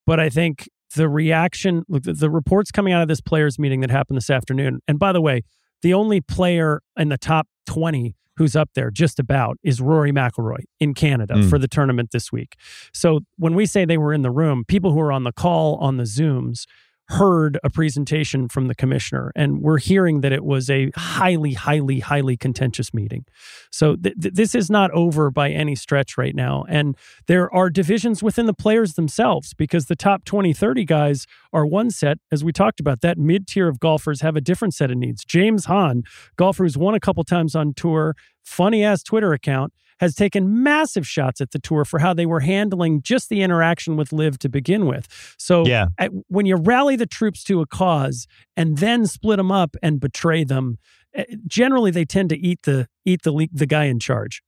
But 0.05 0.19
I 0.19 0.29
think 0.29 0.69
the 0.95 1.07
reaction, 1.09 1.83
look, 1.87 2.03
the, 2.03 2.13
the 2.13 2.29
reports 2.29 2.71
coming 2.71 2.93
out 2.93 3.01
of 3.01 3.07
this 3.07 3.21
players' 3.21 3.57
meeting 3.59 3.81
that 3.81 3.91
happened 3.91 4.17
this 4.17 4.29
afternoon, 4.29 4.79
and 4.87 4.97
by 4.99 5.11
the 5.11 5.21
way, 5.21 5.41
the 5.81 5.93
only 5.93 6.19
player 6.21 6.81
in 6.97 7.09
the 7.09 7.17
top 7.17 7.47
20 7.65 8.15
who's 8.37 8.55
up 8.55 8.69
there 8.73 8.89
just 8.89 9.19
about 9.19 9.57
is 9.63 9.81
Rory 9.81 10.11
McIlroy 10.11 10.59
in 10.79 10.93
Canada 10.93 11.35
Mm. 11.35 11.49
for 11.49 11.59
the 11.59 11.67
tournament 11.67 12.09
this 12.11 12.31
week. 12.31 12.55
So 12.93 13.21
when 13.37 13.53
we 13.53 13.65
say 13.65 13.83
they 13.85 13.97
were 13.97 14.13
in 14.13 14.21
the 14.21 14.31
room, 14.31 14.63
people 14.67 14.93
who 14.93 14.99
are 15.01 15.11
on 15.11 15.23
the 15.25 15.33
call 15.33 15.75
on 15.75 15.97
the 15.97 16.03
Zooms 16.05 16.63
heard 17.09 17.59
a 17.63 17.69
presentation 17.71 18.47
from 18.47 18.67
the 18.67 18.75
commissioner 18.75 19.31
and 19.35 19.61
we're 19.63 19.79
hearing 19.79 20.21
that 20.21 20.31
it 20.31 20.45
was 20.45 20.69
a 20.69 20.91
highly 20.95 21.53
highly 21.53 21.99
highly 21.99 22.37
contentious 22.37 22.93
meeting. 22.93 23.25
So 23.71 23.95
th- 23.95 24.15
th- 24.21 24.35
this 24.35 24.53
is 24.53 24.69
not 24.69 24.91
over 24.91 25.31
by 25.31 25.49
any 25.49 25.75
stretch 25.75 26.19
right 26.19 26.35
now 26.35 26.65
and 26.69 26.95
there 27.25 27.51
are 27.53 27.71
divisions 27.71 28.21
within 28.21 28.45
the 28.45 28.53
players 28.53 28.93
themselves 28.93 29.55
because 29.55 29.87
the 29.87 29.95
top 29.95 30.23
20 30.23 30.53
30 30.53 30.85
guys 30.85 31.25
are 31.51 31.65
one 31.65 31.89
set 31.89 32.19
as 32.31 32.43
we 32.43 32.51
talked 32.51 32.79
about 32.79 33.01
that 33.01 33.17
mid-tier 33.17 33.67
of 33.67 33.79
golfers 33.79 34.21
have 34.21 34.35
a 34.35 34.41
different 34.41 34.75
set 34.75 34.91
of 34.91 34.97
needs. 34.97 35.25
James 35.25 35.65
hahn 35.65 36.03
golfer 36.35 36.63
who's 36.63 36.77
won 36.77 36.93
a 36.93 36.99
couple 36.99 37.23
times 37.23 37.55
on 37.55 37.73
tour 37.73 38.15
funny 38.43 38.83
ass 38.83 39.01
twitter 39.01 39.33
account 39.33 39.73
has 39.99 40.15
taken 40.15 40.63
massive 40.63 41.07
shots 41.07 41.41
at 41.41 41.51
the 41.51 41.59
tour 41.59 41.83
for 41.85 41.99
how 41.99 42.13
they 42.13 42.25
were 42.25 42.39
handling 42.39 43.01
just 43.01 43.29
the 43.29 43.41
interaction 43.41 43.95
with 43.97 44.11
LIV 44.13 44.39
to 44.39 44.49
begin 44.49 44.85
with 44.85 45.07
so 45.37 45.65
Yeah. 45.65 45.87
at- 45.97 46.11
when 46.27 46.45
you 46.45 46.55
rally 46.55 46.95
the 46.95 47.05
troops 47.05 47.43
to 47.45 47.61
a 47.61 47.65
cause 47.67 48.27
and 48.57 48.77
then 48.77 49.05
split 49.05 49.37
them 49.37 49.51
up 49.51 49.75
and 49.83 49.99
betray 49.99 50.43
them, 50.43 50.77
eh, 51.13 51.25
generally 51.47 51.91
they 51.91 52.05
tend 52.05 52.29
to 52.29 52.37
eat 52.37 52.59
the 52.63 52.87
eat 53.05 53.21
the 53.23 53.47
the 53.51 53.65
guy 53.65 53.85
in 53.85 53.99
charge. 53.99 54.41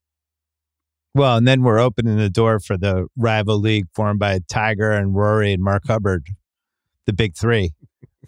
Well, 1.13 1.35
and 1.35 1.45
then 1.47 1.61
we're 1.63 1.79
opening 1.79 2.15
the 2.17 2.29
door 2.29 2.59
for 2.61 2.77
the 2.77 3.07
rival 3.17 3.59
league 3.59 3.87
formed 3.93 4.19
by 4.19 4.39
Tiger 4.49 4.91
and 4.91 5.13
Rory 5.13 5.51
and 5.51 5.61
Mark 5.61 5.83
Hubbard, 5.87 6.27
the 7.05 7.11
big 7.13 7.35
three. 7.35 7.71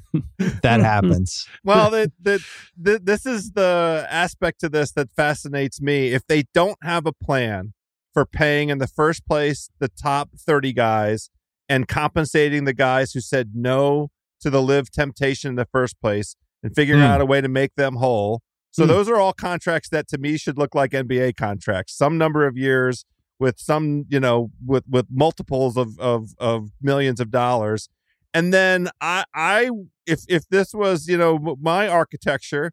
that 0.61 0.79
happens. 0.79 1.47
well, 1.63 1.89
the, 1.89 2.11
the, 2.21 2.43
the, 2.77 2.99
this 2.99 3.25
is 3.25 3.51
the 3.51 4.05
aspect 4.09 4.59
to 4.61 4.69
this 4.69 4.91
that 4.93 5.09
fascinates 5.15 5.81
me. 5.81 6.09
If 6.09 6.25
they 6.27 6.43
don't 6.53 6.77
have 6.83 7.05
a 7.05 7.11
plan 7.13 7.73
for 8.13 8.25
paying 8.25 8.69
in 8.69 8.77
the 8.77 8.87
first 8.87 9.25
place 9.27 9.69
the 9.79 9.87
top 9.89 10.29
30 10.37 10.73
guys 10.73 11.29
and 11.67 11.87
compensating 11.87 12.65
the 12.65 12.73
guys 12.73 13.13
who 13.13 13.21
said 13.21 13.51
no 13.55 14.09
to 14.41 14.49
the 14.49 14.61
LIV 14.61 14.91
temptation 14.91 15.49
in 15.49 15.55
the 15.55 15.65
first 15.71 15.99
place 16.01 16.35
and 16.61 16.75
figuring 16.75 17.01
Hmm. 17.01 17.07
out 17.07 17.21
a 17.21 17.25
way 17.25 17.41
to 17.41 17.47
make 17.47 17.75
them 17.75 17.95
whole. 17.95 18.41
So 18.71 18.83
Hmm. 18.83 18.89
those 18.89 19.09
are 19.09 19.15
all 19.17 19.33
contracts 19.33 19.89
that 19.89 20.07
to 20.09 20.17
me 20.17 20.37
should 20.37 20.57
look 20.57 20.75
like 20.75 20.91
NBA 20.93 21.33
contracts. 21.33 21.95
Some 21.97 22.17
number 22.17 22.45
of 22.45 22.55
years 22.57 23.05
with 23.39 23.59
some, 23.59 24.05
you 24.09 24.19
know, 24.19 24.51
with 24.63 24.83
with 24.87 25.07
multiples 25.09 25.75
of 25.75 25.97
of 25.99 26.29
of 26.37 26.69
millions 26.81 27.19
of 27.19 27.31
dollars. 27.31 27.89
And 28.33 28.53
then 28.53 28.89
I 28.99 29.25
I 29.33 29.69
if 30.05 30.21
if 30.27 30.47
this 30.49 30.73
was, 30.73 31.07
you 31.07 31.17
know, 31.17 31.57
my 31.61 31.87
architecture, 31.87 32.71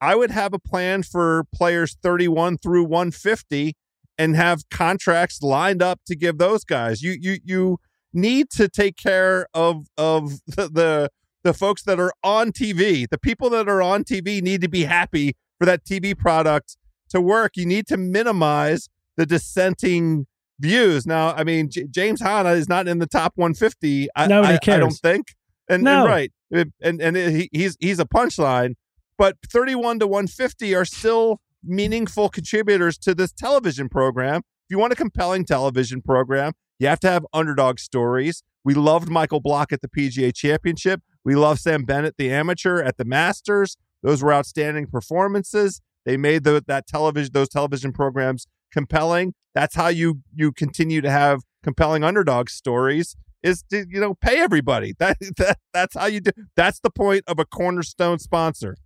I 0.00 0.14
would 0.14 0.30
have 0.30 0.52
a 0.52 0.58
plan 0.58 1.02
for 1.02 1.44
players 1.52 1.96
31 2.02 2.58
through 2.58 2.84
150 2.84 3.74
and 4.16 4.36
have 4.36 4.68
contracts 4.70 5.42
lined 5.42 5.82
up 5.82 6.00
to 6.06 6.16
give 6.16 6.38
those 6.38 6.64
guys. 6.64 7.02
You 7.02 7.16
you 7.18 7.38
you 7.44 7.78
need 8.12 8.50
to 8.50 8.68
take 8.68 8.96
care 8.96 9.46
of 9.54 9.86
of 9.96 10.40
the, 10.46 10.68
the 10.68 11.10
the 11.44 11.54
folks 11.54 11.82
that 11.84 11.98
are 11.98 12.12
on 12.22 12.52
TV. 12.52 13.08
The 13.08 13.18
people 13.18 13.48
that 13.50 13.68
are 13.68 13.80
on 13.80 14.04
TV 14.04 14.42
need 14.42 14.60
to 14.60 14.68
be 14.68 14.84
happy 14.84 15.36
for 15.58 15.64
that 15.64 15.84
TV 15.84 16.16
product 16.16 16.76
to 17.10 17.20
work. 17.20 17.56
You 17.56 17.66
need 17.66 17.86
to 17.86 17.96
minimize 17.96 18.88
the 19.16 19.24
dissenting 19.24 20.26
views. 20.60 21.06
Now, 21.06 21.32
I 21.34 21.44
mean, 21.44 21.70
J- 21.70 21.86
James 21.90 22.20
Hanna 22.20 22.50
is 22.50 22.68
not 22.68 22.88
in 22.88 22.98
the 22.98 23.06
top 23.06 23.32
150. 23.36 24.08
I, 24.16 24.26
Nobody 24.26 24.54
I, 24.70 24.74
I 24.74 24.78
don't 24.78 24.90
think. 24.92 25.34
And, 25.68 25.82
No. 25.82 26.00
and 26.02 26.08
right, 26.10 26.32
It- 26.50 26.72
and 26.80 27.00
and 27.00 27.16
he, 27.16 27.48
he's 27.52 27.76
he's 27.80 27.98
a 28.00 28.04
punchline. 28.06 28.74
But 29.18 29.36
31 29.50 29.98
to 30.00 30.06
150 30.06 30.74
are 30.74 30.84
still 30.84 31.40
meaningful 31.64 32.28
contributors 32.28 32.96
to 32.98 33.14
this 33.14 33.32
television 33.32 33.88
program. 33.88 34.38
If 34.38 34.70
you 34.70 34.78
want 34.78 34.92
a 34.92 34.96
compelling 34.96 35.44
television 35.44 36.02
program, 36.02 36.52
you 36.78 36.86
have 36.88 37.00
to 37.00 37.08
have 37.10 37.26
underdog 37.32 37.78
stories. 37.80 38.42
We 38.64 38.74
loved 38.74 39.08
Michael 39.08 39.40
Block 39.40 39.72
at 39.72 39.80
the 39.82 39.88
PGA 39.88 40.32
Championship. 40.34 41.02
We 41.24 41.34
love 41.34 41.58
Sam 41.58 41.82
Bennett, 41.84 42.14
the 42.16 42.30
amateur, 42.30 42.80
at 42.80 42.96
the 42.96 43.04
Masters. 43.04 43.76
Those 44.02 44.22
were 44.22 44.32
outstanding 44.32 44.86
performances. 44.86 45.80
They 46.06 46.16
made 46.16 46.44
the, 46.44 46.62
that 46.68 46.86
television 46.86 47.32
those 47.32 47.48
television 47.48 47.92
programs 47.92 48.46
compelling. 48.72 49.34
That's 49.58 49.74
how 49.74 49.88
you 49.88 50.20
you 50.32 50.52
continue 50.52 51.00
to 51.00 51.10
have 51.10 51.42
compelling 51.64 52.04
underdog 52.04 52.48
stories. 52.48 53.16
Is 53.42 53.64
to 53.70 53.86
you 53.90 54.00
know 54.00 54.14
pay 54.14 54.38
everybody. 54.38 54.94
That, 55.00 55.16
that 55.38 55.58
that's 55.72 55.96
how 55.96 56.06
you 56.06 56.20
do. 56.20 56.30
That's 56.54 56.78
the 56.78 56.90
point 56.90 57.24
of 57.26 57.40
a 57.40 57.44
cornerstone 57.44 58.20
sponsor. 58.20 58.76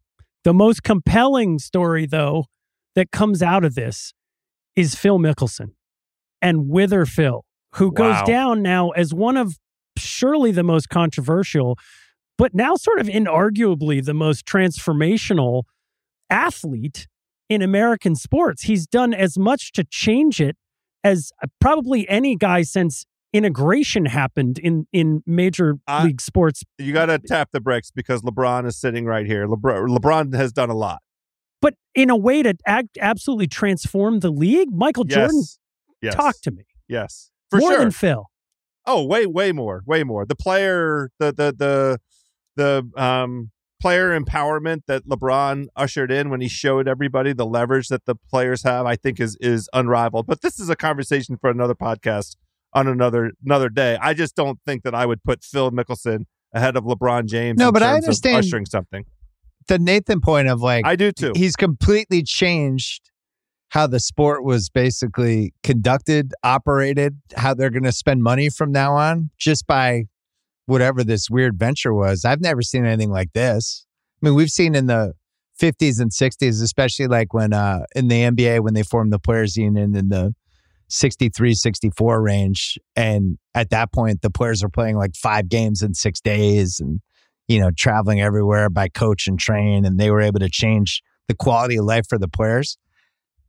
The 0.45 0.55
most 0.55 0.83
compelling 0.83 1.59
story, 1.59 2.07
though, 2.07 2.47
that 2.95 3.11
comes 3.11 3.43
out 3.43 3.65
of 3.67 3.75
this 3.75 4.15
is 4.75 4.95
Phil 4.95 5.19
Mickelson. 5.19 5.73
and 6.41 6.69
Wither 6.71 7.05
Phil, 7.05 7.45
who 7.75 7.89
Wow. 7.89 7.93
goes 7.93 8.23
down 8.27 8.63
now 8.63 8.91
as 8.91 9.13
one 9.13 9.37
of 9.37 9.59
surely 9.99 10.53
the 10.53 10.63
most 10.63 10.89
controversial, 10.89 11.77
but 12.39 12.55
now 12.55 12.77
sort 12.77 12.99
of 12.99 13.09
inarguably 13.09 14.03
the 14.03 14.15
most 14.15 14.47
transformational 14.47 15.65
athlete 16.31 17.07
in 17.51 17.61
American 17.63 18.17
sports. 18.17 18.63
He's 18.63 18.87
done 18.87 19.13
as 19.13 19.39
much 19.39 19.73
to 19.73 19.85
change 19.85 20.41
it 20.41 20.57
as 21.05 21.33
probably 21.61 22.09
any 22.09 22.37
guy 22.37 22.63
since 22.63 23.05
integration 23.33 24.07
happened 24.07 24.59
in 24.59 24.87
in 24.93 25.23
major 25.27 25.77
I- 25.87 26.05
league 26.05 26.21
sports. 26.21 26.63
You 26.79 26.93
got 26.93 27.07
to 27.07 27.19
tap 27.19 27.49
the 27.53 27.61
brakes 27.61 27.91
because 27.91 28.23
LeBron 28.23 28.67
is 28.67 28.77
sitting 28.77 29.07
right 29.07 29.27
here. 29.27 29.47
LeBron, 29.47 29.89
LeBron 29.97 30.35
has 30.35 30.53
done 30.53 30.71
a 30.71 30.75
lot. 30.77 31.01
But 31.61 31.75
in 31.95 32.11
a 32.11 32.17
way 32.17 32.43
to 32.43 32.55
act, 32.67 32.99
absolutely 33.01 33.47
transform 33.47 34.21
the 34.21 34.31
league, 34.31 34.69
Michael 34.73 35.05
Yes. 35.07 35.15
Jordan 35.17 35.43
yes. 36.03 36.15
talk 36.17 36.35
to 36.43 36.51
me 36.51 36.65
Yes. 36.89 37.31
For 37.51 37.59
more 37.61 37.71
sure. 37.71 37.79
than 37.79 37.91
Phil. 37.93 38.27
Oh, 38.85 39.05
way, 39.05 39.27
way 39.27 39.53
more, 39.53 39.83
way 39.87 40.03
more. 40.03 40.27
The 40.27 40.35
player, 40.35 41.11
the 41.21 41.27
the 41.33 41.55
the 41.57 41.99
the 42.57 43.01
um 43.01 43.52
player 43.83 44.19
empowerment 44.19 44.83
that 44.87 45.07
LeBron 45.09 45.67
ushered 45.77 46.11
in 46.13 46.31
when 46.31 46.41
he 46.41 46.49
showed 46.49 46.87
everybody 46.87 47.33
the 47.33 47.45
leverage 47.45 47.89
that 47.89 48.07
the 48.07 48.15
players 48.15 48.63
have, 48.63 48.87
I 48.87 48.97
think 48.97 49.21
is 49.21 49.37
is 49.41 49.69
unrivaled. 49.73 50.27
But 50.27 50.41
this 50.41 50.61
is 50.61 50.71
a 50.71 50.77
conversation 50.77 51.37
for 51.37 51.51
another 51.51 51.75
podcast 51.75 52.37
on 52.73 52.87
another 52.87 53.33
another 53.45 53.69
day. 53.69 53.99
I 54.01 54.15
just 54.15 54.37
don't 54.37 54.61
think 54.65 54.85
that 54.85 54.95
I 54.95 55.05
would 55.05 55.23
put 55.25 55.43
Phil 55.45 55.71
Mickelson 55.73 56.25
ahead 56.55 56.77
of 56.77 56.85
LeBron 56.85 57.27
James. 57.27 57.59
No, 57.59 57.73
but 57.73 57.83
I 57.83 57.97
understand- 57.97 58.37
ushering 58.37 58.67
something. 58.67 59.05
The 59.69 59.79
Nathan 59.79 60.21
point 60.21 60.49
of 60.49 60.61
like 60.61 60.87
I 60.87 60.97
do 60.97 61.13
too. 61.13 61.33
he's 61.37 61.55
completely 61.57 62.23
changed 62.23 63.11
how 63.69 63.87
the 63.87 64.01
sport 64.01 64.45
was 64.45 64.69
basically 64.69 65.55
conducted, 65.63 66.35
operated, 66.43 67.17
how 67.37 67.55
they're 67.55 67.71
going 67.71 67.85
to 67.85 67.93
spend 67.93 68.23
money 68.23 68.51
from 68.51 68.71
now 68.71 68.95
on 68.95 69.31
just 69.39 69.67
by 69.67 70.05
whatever 70.73 71.05
this 71.05 71.29
weird 71.29 71.59
venture 71.59 71.93
was. 71.93 72.25
I've 72.25 72.41
never 72.41 72.63
seen 72.63 72.87
anything 72.87 73.11
like 73.11 73.33
this. 73.35 73.87
I 74.23 74.27
mean, 74.27 74.35
we've 74.35 74.51
seen 74.51 74.75
in 74.75 74.87
the 74.87 75.13
50s 75.61 76.01
and 76.01 76.11
60s, 76.11 76.63
especially 76.63 77.07
like 77.07 77.35
when 77.35 77.53
uh, 77.53 77.85
in 77.95 78.09
the 78.09 78.23
NBA, 78.23 78.61
when 78.61 78.73
they 78.73 78.83
formed 78.83 79.13
the 79.13 79.19
players 79.19 79.57
union 79.57 79.95
in 79.95 80.09
the 80.09 80.35
63, 80.89 81.55
64 81.55 82.23
range. 82.23 82.79
And 82.97 83.39
at 83.55 83.69
that 83.71 83.93
point, 83.93 84.23
the 84.23 84.31
players 84.31 84.63
are 84.65 84.71
playing 84.71 84.97
like 84.97 85.15
five 85.15 85.51
games 85.51 85.83
in 85.83 85.93
six 85.93 86.21
days 86.21 86.81
and, 86.81 87.01
you 87.49 87.61
know, 87.61 87.71
traveling 87.71 88.23
everywhere 88.23 88.71
by 88.71 88.89
coach 88.89 89.27
and 89.27 89.39
train. 89.39 89.85
And 89.85 90.01
they 90.01 90.11
were 90.11 90.23
able 90.23 90.41
to 90.41 90.51
change 90.51 91.03
the 91.29 91.35
quality 91.35 91.77
of 91.77 91.85
life 91.85 92.07
for 92.09 92.19
the 92.19 92.29
players. 92.29 92.79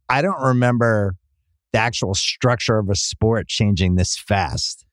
I 0.10 0.22
don't 0.22 0.42
remember 0.42 1.16
the 1.72 1.80
actual 1.80 2.14
structure 2.14 2.78
of 2.78 2.90
a 2.90 2.96
sport 2.96 3.48
changing 3.48 3.96
this 3.96 4.18
fast. 4.18 4.86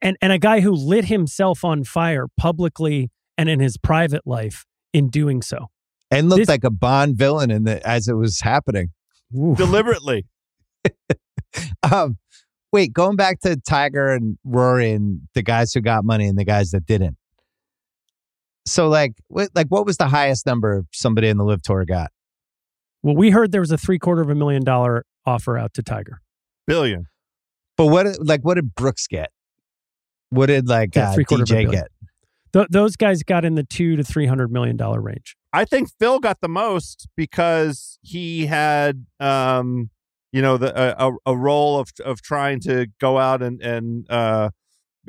And 0.00 0.16
and 0.20 0.32
a 0.32 0.38
guy 0.38 0.60
who 0.60 0.72
lit 0.72 1.06
himself 1.06 1.64
on 1.64 1.84
fire 1.84 2.26
publicly 2.36 3.10
and 3.38 3.48
in 3.48 3.60
his 3.60 3.76
private 3.76 4.26
life 4.26 4.64
in 4.92 5.08
doing 5.08 5.42
so. 5.42 5.66
And 6.10 6.28
looked 6.28 6.42
This- 6.42 6.48
like 6.48 6.64
a 6.64 6.70
Bond 6.70 7.16
villain 7.16 7.50
in 7.50 7.64
the 7.64 7.84
as 7.86 8.08
it 8.08 8.14
was 8.14 8.40
happening. 8.40 8.90
Deliberately. 9.32 10.26
Um, 11.90 12.18
wait, 12.72 12.92
going 12.92 13.16
back 13.16 13.40
to 13.40 13.56
Tiger 13.56 14.12
and 14.12 14.36
Rory 14.44 14.90
and 14.92 15.20
the 15.34 15.42
guys 15.42 15.72
who 15.72 15.80
got 15.80 16.04
money 16.04 16.26
and 16.26 16.38
the 16.38 16.44
guys 16.44 16.70
that 16.72 16.84
didn't. 16.84 17.16
So, 18.66 18.88
like, 18.88 19.12
what, 19.28 19.50
like, 19.54 19.68
what 19.68 19.86
was 19.86 19.96
the 19.96 20.08
highest 20.08 20.44
number 20.44 20.84
somebody 20.92 21.28
in 21.28 21.38
the 21.38 21.44
LIV 21.44 21.62
Tour 21.62 21.84
got? 21.84 22.10
Well, 23.02 23.14
we 23.16 23.30
heard 23.30 23.52
there 23.52 23.60
was 23.60 23.70
a 23.70 23.78
three 23.78 23.98
quarter 23.98 24.20
of 24.20 24.28
a 24.28 24.34
million 24.34 24.64
dollar 24.64 25.04
offer 25.24 25.56
out 25.56 25.72
to 25.74 25.82
Tiger. 25.82 26.20
Billion. 26.66 27.06
But 27.76 27.86
what, 27.86 28.06
like, 28.26 28.42
what 28.42 28.54
did 28.54 28.74
Brooks 28.74 29.06
get? 29.06 29.30
What 30.30 30.46
did 30.46 30.68
like 30.68 30.94
Yeah, 30.94 31.10
uh, 31.10 31.14
three-quarter 31.14 31.44
DJ 31.44 31.70
get? 31.70 31.88
Th- 32.52 32.66
those 32.70 32.96
guys 32.96 33.22
got 33.22 33.44
in 33.44 33.54
the 33.54 33.64
two 33.64 33.96
to 33.96 34.04
three 34.04 34.26
hundred 34.26 34.50
million 34.52 34.76
dollar 34.76 35.00
range. 35.00 35.36
I 35.52 35.64
think 35.64 35.88
Phil 35.98 36.20
got 36.20 36.40
the 36.40 36.48
most 36.48 37.08
because 37.16 37.98
he 38.02 38.46
had, 38.46 39.06
um, 39.20 39.90
you 40.32 40.42
know, 40.42 40.56
the 40.56 40.72
a, 41.00 41.08
a- 41.10 41.16
a 41.32 41.36
role 41.36 41.78
of 41.78 41.90
of 42.04 42.22
trying 42.22 42.60
to 42.60 42.86
go 43.00 43.18
out 43.18 43.42
and 43.42 43.60
and 43.62 44.06
uh, 44.10 44.50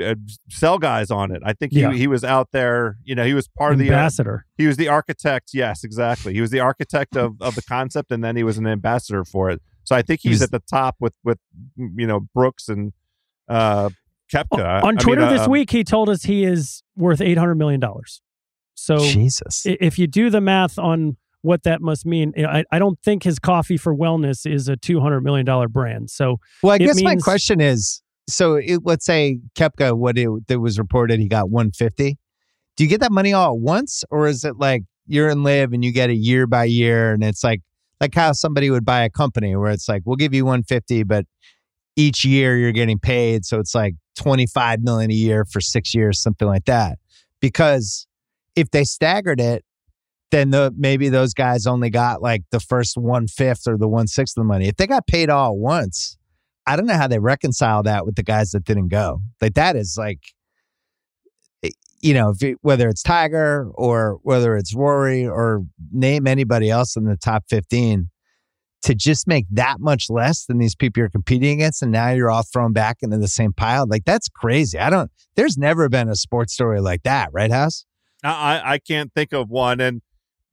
uh, 0.04 0.16
sell 0.50 0.78
guys 0.78 1.10
on 1.10 1.32
it. 1.32 1.42
I 1.46 1.54
think 1.54 1.74
he 1.74 1.82
Yeah. 1.82 1.94
he 1.94 2.08
was 2.08 2.24
out 2.24 2.50
there. 2.52 2.98
You 3.04 3.16
know, 3.16 3.26
he 3.26 3.34
was 3.34 3.48
part 3.48 3.74
of 3.74 3.80
the 3.80 3.90
uh, 3.90 3.94
ambassador. 3.94 4.46
he 4.58 4.68
was 4.68 4.78
the 4.78 4.88
architect. 4.90 5.52
Yes, 5.54 5.84
exactly. 5.84 6.34
He 6.34 6.42
was 6.42 6.52
the 6.52 6.60
architect 6.60 7.16
of 7.18 7.42
of 7.42 7.56
the 7.56 7.64
concept, 7.64 8.12
and 8.12 8.24
then 8.24 8.36
he 8.36 8.44
was 8.44 8.58
an 8.58 8.68
ambassador 8.68 9.24
for 9.26 9.50
it. 9.50 9.62
So 9.84 9.96
I 9.96 10.02
think 10.02 10.20
he's 10.22 10.40
He's- 10.40 10.42
at 10.44 10.52
the 10.52 10.60
top 10.70 10.96
with 11.00 11.14
with 11.24 11.40
you 11.78 12.06
know 12.08 12.22
Brooks 12.34 12.68
and 12.68 12.94
uh, 13.48 13.90
Koepka. 14.34 14.64
I- 14.64 14.78
I 14.78 14.82
on 14.82 14.96
mean, 14.96 14.98
Twitter 14.98 15.24
uh, 15.24 15.32
this 15.32 15.42
um, 15.44 15.52
week, 15.52 15.72
he 15.72 15.84
told 15.84 16.10
us 16.10 16.24
he 16.24 16.44
is 16.44 16.84
worth 16.96 17.22
eight 17.22 17.38
hundred 17.38 17.56
million 17.56 17.80
dollars. 17.80 18.22
So 18.76 19.00
Jesus. 19.00 19.64
if 19.66 19.98
you 19.98 20.06
do 20.08 20.30
the 20.30 20.42
math 20.42 20.78
on 20.78 21.18
what 21.42 21.64
that 21.64 21.82
must 21.82 22.06
mean, 22.06 22.34
I, 22.38 22.64
I 22.72 22.80
don't 22.80 23.00
think 23.02 23.24
his 23.24 23.40
coffee 23.40 23.78
for 23.78 23.96
wellness 23.96 24.50
is 24.50 24.68
a 24.68 24.76
two 24.76 25.00
hundred 25.00 25.22
million 25.22 25.46
dollar 25.46 25.68
brand. 25.68 26.10
So 26.10 26.38
Well, 26.62 26.74
I 26.74 26.76
It 26.76 26.80
guess 26.80 27.02
my 27.02 27.16
question 27.16 27.60
is 27.62 28.02
so 28.30 28.56
it, 28.56 28.82
let's 28.84 29.06
say 29.06 29.40
Koepka, 29.56 29.98
what 29.98 30.18
it, 30.18 30.30
that 30.48 30.60
was 30.60 30.78
reported, 30.78 31.20
he 31.20 31.28
got 31.28 31.50
150. 31.50 32.18
Do 32.76 32.84
you 32.84 32.90
get 32.90 33.00
that 33.00 33.12
money 33.12 33.34
all 33.34 33.56
at 33.56 33.60
once, 33.60 34.04
or 34.12 34.28
is 34.28 34.44
it 34.44 34.58
like 34.58 34.84
you're 35.08 35.30
in 35.30 35.42
LIV 35.44 35.74
and 35.74 35.84
you 35.84 35.92
get 35.92 36.10
it 36.10 36.16
year 36.18 36.46
by 36.46 36.66
year, 36.66 37.14
and 37.14 37.24
it's 37.24 37.44
like 37.44 37.62
like 38.00 38.14
how 38.14 38.34
somebody 38.34 38.70
would 38.70 38.86
buy 38.86 39.02
a 39.02 39.10
company 39.10 39.56
where 39.56 39.72
it's 39.72 39.90
like 39.90 40.04
we'll 40.06 40.18
give 40.18 40.34
you 40.34 40.46
150, 40.46 41.04
but 41.04 41.26
each 41.96 42.24
year 42.24 42.58
you're 42.58 42.72
getting 42.74 43.00
paid, 43.00 43.46
so 43.46 43.60
it's 43.60 43.74
like 43.74 43.96
25 44.18 44.82
million 44.82 45.12
a 45.12 45.14
year 45.14 45.46
for 45.46 45.62
six 45.62 45.94
years, 45.96 46.22
something 46.22 46.48
like 46.48 46.66
that. 46.66 47.00
Because 47.40 48.08
if 48.56 48.72
they 48.72 48.84
staggered 48.84 49.40
it, 49.40 49.64
then 50.32 50.50
the 50.50 50.74
maybe 50.78 51.10
those 51.10 51.34
guys 51.34 51.66
only 51.66 51.90
got 51.90 52.22
like 52.22 52.44
the 52.52 52.60
first 52.60 52.98
one 52.98 53.28
fifth 53.28 53.68
or 53.68 53.78
the 53.78 53.88
one 53.88 54.08
sixth 54.08 54.36
of 54.38 54.42
the 54.42 54.48
money. 54.48 54.68
If 54.68 54.76
they 54.76 54.88
got 54.88 55.08
paid 55.08 55.30
all 55.30 55.54
at 55.54 55.58
once, 55.58 56.18
I 56.66 56.76
don't 56.76 56.86
know 56.86 56.98
how 56.98 57.08
they 57.08 57.20
reconcile 57.20 57.84
that 57.84 58.06
with 58.06 58.16
the 58.16 58.24
guys 58.24 58.52
that 58.52 58.66
didn't 58.66 58.90
go. 58.90 59.22
Like 59.42 59.54
that 59.54 59.78
is 59.78 59.96
like, 59.98 60.20
eh, 61.64 61.70
you 62.02 62.14
know, 62.14 62.34
it, 62.42 62.58
whether 62.62 62.90
it's 62.90 63.04
Tiger 63.04 63.72
or 63.74 64.20
whether 64.24 64.58
it's 64.58 64.76
Rory 64.76 65.26
or 65.26 65.64
name 65.94 66.28
anybody 66.28 66.70
else 66.70 66.98
in 66.98 67.06
the 67.06 67.16
top 67.16 67.46
fifteen, 67.50 68.10
to 68.84 68.94
just 68.96 69.28
make 69.28 69.46
that 69.52 69.80
much 69.80 70.06
less 70.10 70.46
than 70.46 70.60
these 70.60 70.76
people 70.76 71.02
you're 71.02 71.10
competing 71.10 71.54
against, 71.60 71.82
and 71.82 71.92
now 71.92 72.10
you're 72.10 72.30
all 72.30 72.44
thrown 72.44 72.74
back 72.74 72.98
into 73.02 73.18
the 73.18 73.28
same 73.28 73.54
pile. 73.54 73.86
Like 73.88 74.06
that's 74.06 74.30
crazy. 74.30 74.78
I 74.80 74.90
don't. 74.90 75.12
There's 75.36 75.58
never 75.58 75.90
been 75.90 76.10
a 76.10 76.16
sports 76.16 76.54
story 76.54 76.80
like 76.82 77.04
that, 77.04 77.30
right, 77.32 77.52
House? 77.52 77.86
I, 78.24 78.62
I 78.64 78.78
can't 78.80 79.14
think 79.14 79.34
of 79.34 79.50
one. 79.50 79.80
And 79.80 80.02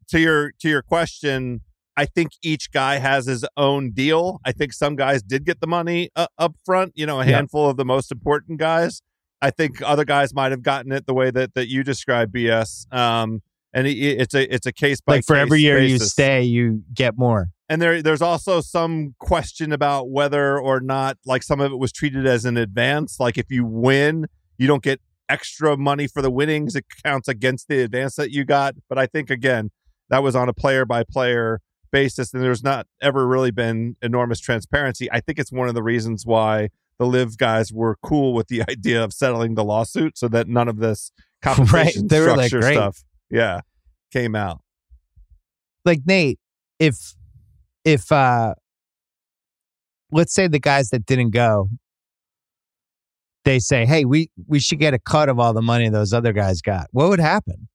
to 0.09 0.21
your 0.21 0.53
to 0.61 0.69
your 0.69 0.83
question, 0.83 1.61
I 1.97 2.07
think 2.07 2.33
each 2.43 2.71
guy 2.73 2.97
has 2.99 3.27
his 3.27 3.45
own 3.57 3.93
deal. 3.93 4.41
I 4.45 4.53
think 4.53 4.73
some 4.73 4.97
guys 4.97 5.23
did 5.23 5.45
get 5.45 5.61
the 5.61 5.67
money 5.67 6.11
uh, 6.17 6.27
up 6.39 6.55
front. 6.65 6.93
You 6.95 7.07
know, 7.07 7.21
a 7.21 7.25
Yeah. 7.27 7.37
handful 7.37 7.69
of 7.71 7.77
the 7.77 7.85
most 7.85 8.11
important 8.13 8.59
guys. 8.59 9.01
I 9.43 9.51
think 9.51 9.83
other 9.83 10.05
guys 10.05 10.33
might 10.35 10.53
have 10.53 10.63
gotten 10.63 10.93
it 10.93 11.07
the 11.07 11.15
way 11.15 11.31
that 11.31 11.55
that 11.55 11.69
you 11.69 11.85
described, 11.85 12.35
BS. 12.35 12.93
Um, 12.93 13.43
and 13.75 13.89
it, 13.89 13.99
it's 13.99 14.35
a 14.35 14.55
it's 14.55 14.67
a 14.67 14.73
case 14.73 15.01
by 15.01 15.17
Like 15.17 15.27
for 15.27 15.37
every 15.37 15.61
year 15.61 15.83
you 15.83 15.99
stay, 15.99 16.43
you 16.43 16.83
get 16.95 17.19
more. 17.19 17.51
And 17.69 17.83
there 17.83 18.01
there's 18.01 18.23
also 18.23 18.61
some 18.61 19.15
question 19.19 19.73
about 19.73 20.09
whether 20.09 20.59
or 20.59 20.81
not 20.81 21.19
like 21.27 21.43
some 21.43 21.61
of 21.61 21.73
it 21.73 21.77
was 21.77 21.93
treated 21.93 22.27
as 22.27 22.45
an 22.45 22.57
advance. 22.57 23.19
Like 23.19 23.37
if 23.37 23.51
you 23.51 23.67
win, 23.67 24.27
you 24.57 24.67
don't 24.69 24.83
get 24.83 25.01
extra 25.29 25.77
money 25.77 26.07
for 26.07 26.23
the 26.23 26.31
winnings. 26.31 26.77
It 26.77 26.85
counts 27.05 27.27
against 27.27 27.69
the 27.69 27.83
advance 27.83 28.15
that 28.15 28.31
you 28.31 28.45
got. 28.45 28.77
But 28.89 28.99
I 28.99 29.07
think 29.07 29.29
again, 29.29 29.71
that 30.09 30.23
was 30.23 30.37
on 30.37 30.49
a 30.49 30.55
player 30.55 30.85
by 30.85 31.03
player 31.03 31.61
basis, 31.91 32.33
and 32.33 32.43
there's 32.43 32.63
not 32.63 32.87
ever 33.03 33.27
really 33.27 33.51
been 33.51 33.97
enormous 34.03 34.39
transparency. 34.39 35.11
I 35.11 35.21
think 35.21 35.39
it's 35.41 35.53
one 35.53 35.69
of 35.69 35.75
the 35.75 35.83
reasons 35.83 36.25
why 36.25 36.69
the 36.99 37.07
LIV 37.07 37.39
guys 37.39 37.73
were 37.73 37.97
cool 38.05 38.35
with 38.35 38.47
the 38.47 38.63
idea 38.69 39.03
of 39.03 39.13
settling 39.13 39.57
the 39.57 39.65
lawsuit 39.65 40.17
so 40.17 40.29
that 40.29 40.47
none 40.47 40.69
of 40.69 40.79
this 40.79 41.11
compensation 41.43 42.07
They 42.07 42.21
were 42.21 42.37
like, 42.37 42.49
structure 42.49 42.61
"Great." 42.61 42.75
stuff 42.75 43.05
yeah 43.35 43.61
came 44.13 44.35
out. 44.37 44.61
like 45.85 46.01
Nate, 46.07 46.39
if 46.79 47.15
if 47.85 48.11
uh 48.13 48.55
let's 50.13 50.33
say 50.33 50.47
the 50.47 50.61
guys 50.61 50.91
that 50.91 51.05
didn't 51.05 51.31
go, 51.31 51.69
they 53.45 53.59
say, 53.59 53.85
Hey, 53.87 54.05
we 54.05 54.31
we 54.47 54.61
should 54.61 54.79
get 54.79 54.95
a 54.95 54.99
cut 54.99 55.29
of 55.29 55.39
all 55.39 55.53
the 55.53 55.63
money 55.63 55.89
those 55.89 56.13
other 56.13 56.33
guys 56.33 56.61
got, 56.63 56.87
what 56.93 57.09
would 57.09 57.21
happen? 57.21 57.69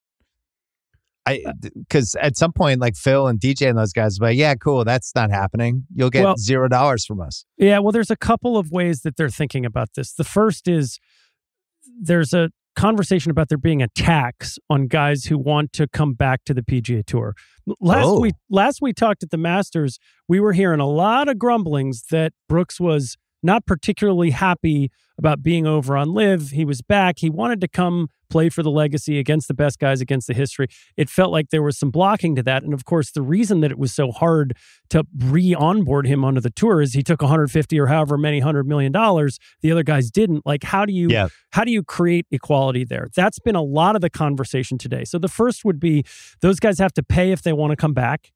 I 1.25 1.43
because 1.73 2.15
at 2.21 2.37
some 2.37 2.53
point, 2.53 2.79
like 2.79 2.95
Phil 2.95 3.27
and 3.27 3.39
DJ 3.39 3.69
and 3.69 3.77
those 3.77 3.91
guys, 3.91 4.17
but 4.17 4.35
yeah, 4.35 4.55
cool, 4.55 4.85
that's 4.85 5.13
not 5.13 5.29
happening. 5.29 5.83
You'll 5.93 6.09
get 6.09 6.23
Well- 6.23 6.37
zero 6.37 6.67
dollars 6.69 7.05
from 7.05 7.19
us. 7.19 7.43
Yeah, 7.57 7.79
well, 7.79 7.91
there's 7.91 8.09
a 8.09 8.15
couple 8.17 8.57
of 8.57 8.71
ways 8.71 9.01
that 9.01 9.17
they're 9.17 9.29
thinking 9.29 9.65
about 9.65 9.89
this. 9.95 10.13
The 10.13 10.23
first 10.23 10.67
is 10.67 10.97
there's 12.01 12.33
a 12.33 12.49
conversation 12.79 13.29
about 13.29 13.49
there 13.49 13.57
being 13.57 13.81
a 13.81 13.89
tax 13.89 14.57
on 14.69 14.87
guys 14.87 15.25
who 15.25 15.37
want 15.37 15.73
to 15.73 15.85
come 15.87 16.13
back 16.13 16.45
to 16.45 16.53
the 16.53 16.61
PGA 16.61 17.05
Tour. 17.05 17.35
Last 17.81 18.05
Oh. 18.05 18.19
we 18.21 18.31
last 18.49 18.81
we 18.81 18.93
talked 18.93 19.21
at 19.21 19.31
the 19.31 19.37
Masters, 19.37 19.99
we 20.29 20.39
were 20.39 20.53
hearing 20.53 20.79
a 20.79 20.87
lot 20.87 21.27
of 21.27 21.37
grumblings 21.37 22.03
that 22.09 22.31
Brooks 22.47 22.79
was 22.79 23.17
not 23.43 23.65
particularly 23.65 24.29
happy 24.29 24.91
about 25.17 25.43
being 25.43 25.67
over 25.67 25.97
on 25.97 26.13
LIV. 26.13 26.51
He 26.51 26.63
was 26.63 26.81
back. 26.81 27.19
He 27.19 27.29
wanted 27.29 27.59
to 27.61 27.67
come 27.67 28.07
play 28.29 28.49
for 28.49 28.63
the 28.63 28.71
legacy 28.71 29.19
against 29.19 29.47
the 29.47 29.53
best 29.53 29.79
guys 29.79 30.01
against 30.01 30.27
the 30.27 30.33
history. 30.33 30.67
It 30.97 31.09
felt 31.09 31.31
like 31.31 31.49
there 31.49 31.63
was 31.63 31.77
some 31.77 31.91
blocking 31.91 32.35
to 32.35 32.43
that. 32.43 32.63
And 32.63 32.73
of 32.73 32.85
course, 32.85 33.11
the 33.11 33.21
reason 33.21 33.61
that 33.61 33.71
it 33.71 33.77
was 33.79 33.93
so 33.93 34.11
hard 34.11 34.55
to 34.91 35.03
re 35.17 35.53
onboard 35.53 36.07
him 36.07 36.23
onto 36.23 36.41
the 36.41 36.49
tour 36.49 36.81
is 36.81 36.93
he 36.93 37.03
took 37.03 37.21
150 37.21 37.79
or 37.79 37.87
however 37.87 38.17
many 38.17 38.39
hundred 38.39 38.67
million 38.67 38.91
dollars. 38.91 39.39
The 39.61 39.71
other 39.71 39.83
guys 39.83 40.11
didn't. 40.11 40.45
Like, 40.45 40.63
how 40.63 40.85
do 40.85 40.93
you 40.93 41.09
Yeah. 41.09 41.27
how 41.51 41.63
do 41.63 41.71
you 41.71 41.83
create 41.83 42.25
equality 42.31 42.83
there? 42.83 43.07
That's 43.15 43.39
been 43.39 43.55
a 43.55 43.61
lot 43.63 43.95
of 43.95 44.01
the 44.01 44.09
conversation 44.09 44.77
today. 44.77 45.03
So 45.03 45.17
the 45.17 45.27
first 45.27 45.65
would 45.65 45.79
be 45.79 46.03
those 46.41 46.59
guys 46.59 46.79
have 46.79 46.93
to 46.93 47.03
pay 47.03 47.31
if 47.31 47.41
they 47.41 47.53
want 47.53 47.71
to 47.71 47.75
come 47.75 47.93
back, 47.93 48.31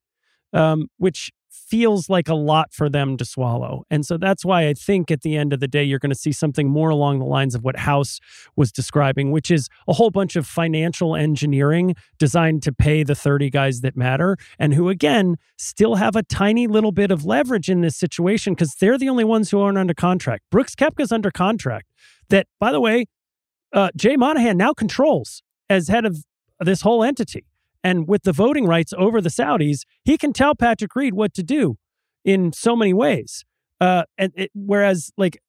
um, 0.53 0.87
which 0.97 1.31
feels 1.73 2.07
like 2.07 2.29
a 2.29 2.35
lot 2.35 2.71
for 2.71 2.87
them 2.87 3.17
to 3.17 3.25
swallow. 3.25 3.83
And 3.89 4.05
so 4.05 4.15
that's 4.15 4.45
why 4.45 4.67
I 4.67 4.75
think 4.75 5.09
at 5.09 5.23
the 5.23 5.35
end 5.35 5.53
of 5.53 5.59
the 5.59 5.67
day, 5.67 5.83
you're 5.83 5.97
going 5.97 6.11
to 6.11 6.15
see 6.15 6.31
something 6.31 6.69
more 6.69 6.91
along 6.91 7.17
the 7.17 7.25
lines 7.25 7.55
of 7.55 7.63
what 7.63 7.77
House 7.77 8.19
was 8.55 8.71
describing, 8.71 9.31
which 9.31 9.49
is 9.49 9.69
a 9.87 9.93
whole 9.93 10.11
bunch 10.11 10.35
of 10.35 10.45
financial 10.45 11.15
engineering 11.15 11.95
designed 12.19 12.61
to 12.61 12.71
pay 12.71 13.01
the 13.01 13.15
30 13.15 13.49
guys 13.49 13.81
that 13.81 13.97
matter 13.97 14.37
and 14.59 14.75
who, 14.75 14.87
again, 14.87 15.35
still 15.57 15.95
have 15.95 16.15
a 16.15 16.21
tiny 16.21 16.67
little 16.67 16.91
bit 16.91 17.09
of 17.09 17.25
leverage 17.25 17.71
in 17.71 17.81
this 17.81 17.97
situation 17.97 18.53
because 18.53 18.75
they're 18.75 18.99
the 18.99 19.09
only 19.09 19.23
ones 19.23 19.49
who 19.49 19.59
aren't 19.59 19.79
under 19.79 19.95
contract. 19.95 20.43
Brooks 20.51 20.75
Koepka's 20.75 21.11
under 21.11 21.31
contract. 21.31 21.87
That, 22.29 22.45
by 22.59 22.71
the 22.71 22.81
way, 22.81 23.07
uh, 23.73 23.89
Jay 23.95 24.15
Monahan 24.15 24.57
now 24.57 24.75
controls 24.75 25.41
as 25.71 25.87
head 25.87 26.05
of 26.05 26.23
this 26.59 26.81
whole 26.81 27.03
entity. 27.03 27.47
And 27.83 28.07
with 28.07 28.23
the 28.23 28.31
voting 28.31 28.65
rights 28.65 28.93
over 28.97 29.19
the 29.19 29.29
Saudis, 29.29 29.81
he 30.03 30.17
can 30.17 30.33
tell 30.33 30.55
Patrick 30.55 30.95
Reed 30.95 31.13
what 31.13 31.33
to 31.33 31.43
do 31.43 31.77
in 32.23 32.53
so 32.53 32.75
many 32.75 32.93
ways. 32.93 33.43
Uh, 33.81 34.03
and 34.17 34.31
it, 34.35 34.51
whereas, 34.53 35.11
like, 35.17 35.39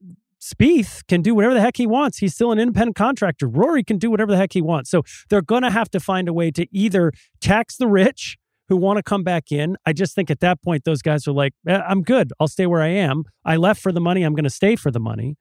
Spieth 0.41 1.07
can 1.07 1.22
do 1.22 1.35
whatever 1.35 1.55
the 1.55 1.61
heck 1.61 1.76
he 1.76 1.87
wants. 1.87 2.18
He's 2.18 2.35
still 2.35 2.53
an 2.53 2.59
independent 2.59 2.97
contractor. 2.97 3.47
Rory 3.49 3.82
can 3.82 3.97
do 3.97 4.11
whatever 4.11 4.32
the 4.32 4.37
heck 4.37 4.53
he 4.53 4.61
wants. 4.61 4.91
So 4.91 5.03
they're 5.30 5.41
going 5.41 5.62
to 5.62 5.70
have 5.70 5.91
to 5.91 6.01
find 6.01 6.28
a 6.28 6.32
way 6.32 6.51
to 6.51 6.66
either 6.70 7.12
tax 7.41 7.76
the 7.76 7.87
rich 7.87 8.37
who 8.68 8.76
want 8.76 8.97
to 8.97 9.03
come 9.03 9.22
back 9.22 9.53
in. 9.53 9.76
I 9.87 9.93
just 9.93 10.14
think 10.14 10.30
at 10.30 10.41
that 10.41 10.62
point, 10.62 10.85
those 10.85 11.03
guys 11.03 11.28
are 11.28 11.32
like, 11.32 11.53
"Eh, 11.66 11.80
I'm 11.87 12.03
good. 12.03 12.32
I'll 12.41 12.49
stay 12.49 12.66
where 12.66 12.82
I 12.82 12.89
am. 12.89 13.24
I 13.45 13.57
left 13.57 13.80
for 13.80 13.93
the 13.93 14.01
money. 14.01 14.22
I'm 14.22 14.35
going 14.35 14.45
to 14.45 14.51
stay 14.51 14.74
for 14.76 14.91
the 14.91 15.01
money 15.01 15.37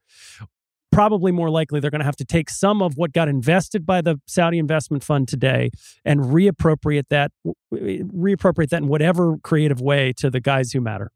probably 0.94 1.32
more 1.32 1.50
likely 1.50 1.80
they're 1.80 1.91
going 1.91 2.00
to 2.00 2.06
have 2.06 2.16
to 2.16 2.26
take 2.26 2.50
some 2.50 2.82
of 2.82 2.94
what 2.96 3.12
got 3.12 3.28
invested 3.28 3.86
by 3.86 4.02
the 4.02 4.18
Saudi 4.28 4.60
investment 4.60 5.04
fund 5.04 5.28
today 5.28 5.72
and 6.06 6.22
reappropriate 6.22 7.06
that 7.10 7.32
reappropriate 7.74 8.70
that 8.70 8.84
in 8.84 8.88
whatever 8.88 9.38
creative 9.44 9.82
way 9.82 10.14
to 10.18 10.30
the 10.30 10.39
guys 10.39 10.72
who 10.72 10.80
matter. 10.80 11.12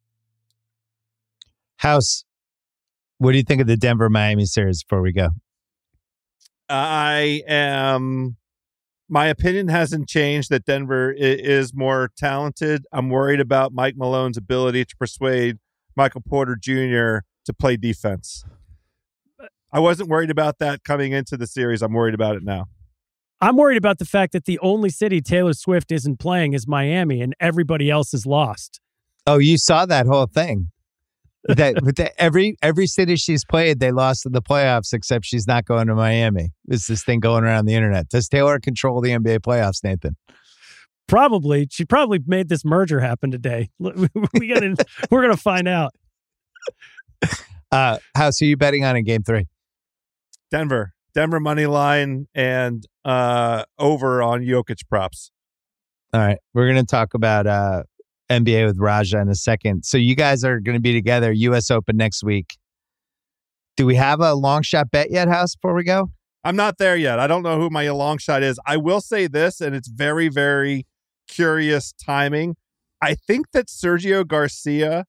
House, 1.77 2.25
what 3.19 3.31
do 3.31 3.37
you 3.37 3.43
think 3.43 3.61
of 3.61 3.67
the 3.67 3.77
Denver 3.77 4.09
Miami 4.09 4.45
series 4.45 4.83
before 4.83 5.01
we 5.01 5.13
go? 5.13 5.29
I 6.69 7.43
am. 7.47 8.37
My 9.09 9.27
opinion 9.27 9.69
hasn't 9.69 10.09
changed 10.09 10.49
that 10.49 10.65
Denver 10.65 11.13
is 11.15 11.73
more 11.73 12.09
talented. 12.17 12.85
I'm 12.91 13.09
worried 13.09 13.39
about 13.39 13.71
Mike 13.73 13.95
Malone's 13.95 14.35
ability 14.35 14.83
to 14.83 14.95
persuade 14.97 15.59
Michael 15.95 16.21
Porter 16.21 16.57
Jr. 16.59 17.19
to 17.45 17.53
play 17.57 17.77
defense. 17.77 18.43
I 19.71 19.79
wasn't 19.79 20.09
worried 20.09 20.31
about 20.31 20.59
that 20.59 20.83
coming 20.83 21.11
into 21.11 21.37
the 21.37 21.47
series. 21.47 21.81
I'm 21.81 21.93
worried 21.93 22.13
about 22.13 22.35
it 22.35 22.43
now. 22.43 22.67
I'm 23.39 23.55
worried 23.55 23.77
about 23.77 23.99
the 23.99 24.05
fact 24.05 24.33
that 24.33 24.45
the 24.45 24.57
only 24.59 24.89
city 24.89 25.21
Taylor 25.21 25.53
Swift 25.53 25.91
isn't 25.91 26.17
playing 26.17 26.53
is 26.53 26.67
Miami 26.67 27.21
and 27.21 27.35
everybody 27.39 27.89
else 27.89 28.13
is 28.13 28.25
lost. 28.25 28.79
Oh, 29.27 29.37
you 29.37 29.57
saw 29.57 29.85
that 29.85 30.07
whole 30.07 30.25
thing. 30.25 30.71
That 31.47 31.81
with 31.83 31.97
the, 31.97 32.19
every 32.21 32.57
every 32.61 32.87
city 32.87 33.15
she's 33.15 33.45
played, 33.45 33.79
they 33.79 33.91
lost 33.91 34.25
in 34.25 34.31
the 34.31 34.41
playoffs, 34.41 34.91
except 34.93 35.25
she's 35.25 35.45
not 35.45 35.65
going 35.65 35.87
to 35.87 35.95
Miami. 35.95 36.51
There's 36.65 36.87
this 36.87 37.03
thing 37.03 37.19
going 37.19 37.43
around 37.43 37.65
the 37.65 37.75
internet. 37.75 38.09
Does 38.09 38.27
Taylor 38.27 38.59
control 38.59 39.01
the 39.01 39.11
NBA 39.11 39.39
playoffs, 39.39 39.83
Nathan? 39.83 40.15
Probably 41.07 41.67
she 41.71 41.85
probably 41.85 42.19
made 42.25 42.49
this 42.49 42.65
merger 42.65 43.01
happen 43.01 43.29
today. 43.29 43.69
we 43.79 44.47
got 44.47 44.61
to 44.61 44.75
we're 45.11 45.21
going 45.21 45.35
to 45.35 45.41
find 45.41 45.67
out. 45.67 45.93
Uh, 47.69 47.97
House, 48.15 48.39
who 48.39 48.45
you 48.45 48.55
betting 48.55 48.85
on 48.85 48.95
in 48.95 49.03
Game 49.03 49.23
Three? 49.23 49.45
Denver, 50.51 50.93
Denver 51.13 51.39
money 51.39 51.65
line 51.65 52.27
and 52.33 52.85
uh 53.03 53.63
over 53.77 54.21
on 54.21 54.41
Jokic 54.41 54.87
props. 54.89 55.31
All 56.13 56.21
right, 56.21 56.37
we're 56.53 56.65
going 56.65 56.83
to 56.83 56.89
talk 56.89 57.13
about 57.13 57.47
uh, 57.47 57.83
NBA 58.29 58.65
with 58.65 58.77
Raja 58.79 59.19
in 59.19 59.27
a 59.27 59.35
second. 59.35 59.83
So 59.83 59.97
you 59.97 60.15
guys 60.15 60.43
are 60.43 60.59
going 60.59 60.75
to 60.75 60.81
be 60.81 60.93
together, 60.93 61.31
U.S. 61.33 61.69
Open 61.69 61.97
next 61.97 62.23
week. 62.23 62.57
Do 63.75 63.85
we 63.85 63.95
have 63.95 64.21
a 64.21 64.33
long 64.33 64.63
shot 64.63 64.89
bet 64.89 65.11
yet, 65.11 65.27
House? 65.27 65.55
Before 65.55 65.73
we 65.73 65.83
go, 65.83 66.11
I'm 66.43 66.55
not 66.55 66.77
there 66.77 66.95
yet. 66.95 67.19
I 67.19 67.27
don't 67.27 67.43
know 67.43 67.59
who 67.59 67.69
my 67.69 67.89
long 67.89 68.17
shot 68.17 68.41
is. 68.41 68.57
I 68.65 68.77
will 68.77 69.01
say 69.01 69.27
this, 69.27 69.59
and 69.59 69.75
it's 69.75 69.89
very, 69.89 70.29
very 70.29 70.87
curious 71.27 71.93
timing. 71.93 72.55
I 73.01 73.13
think 73.13 73.51
that 73.51 73.67
Sergio 73.67 74.25
Garcia 74.25 75.05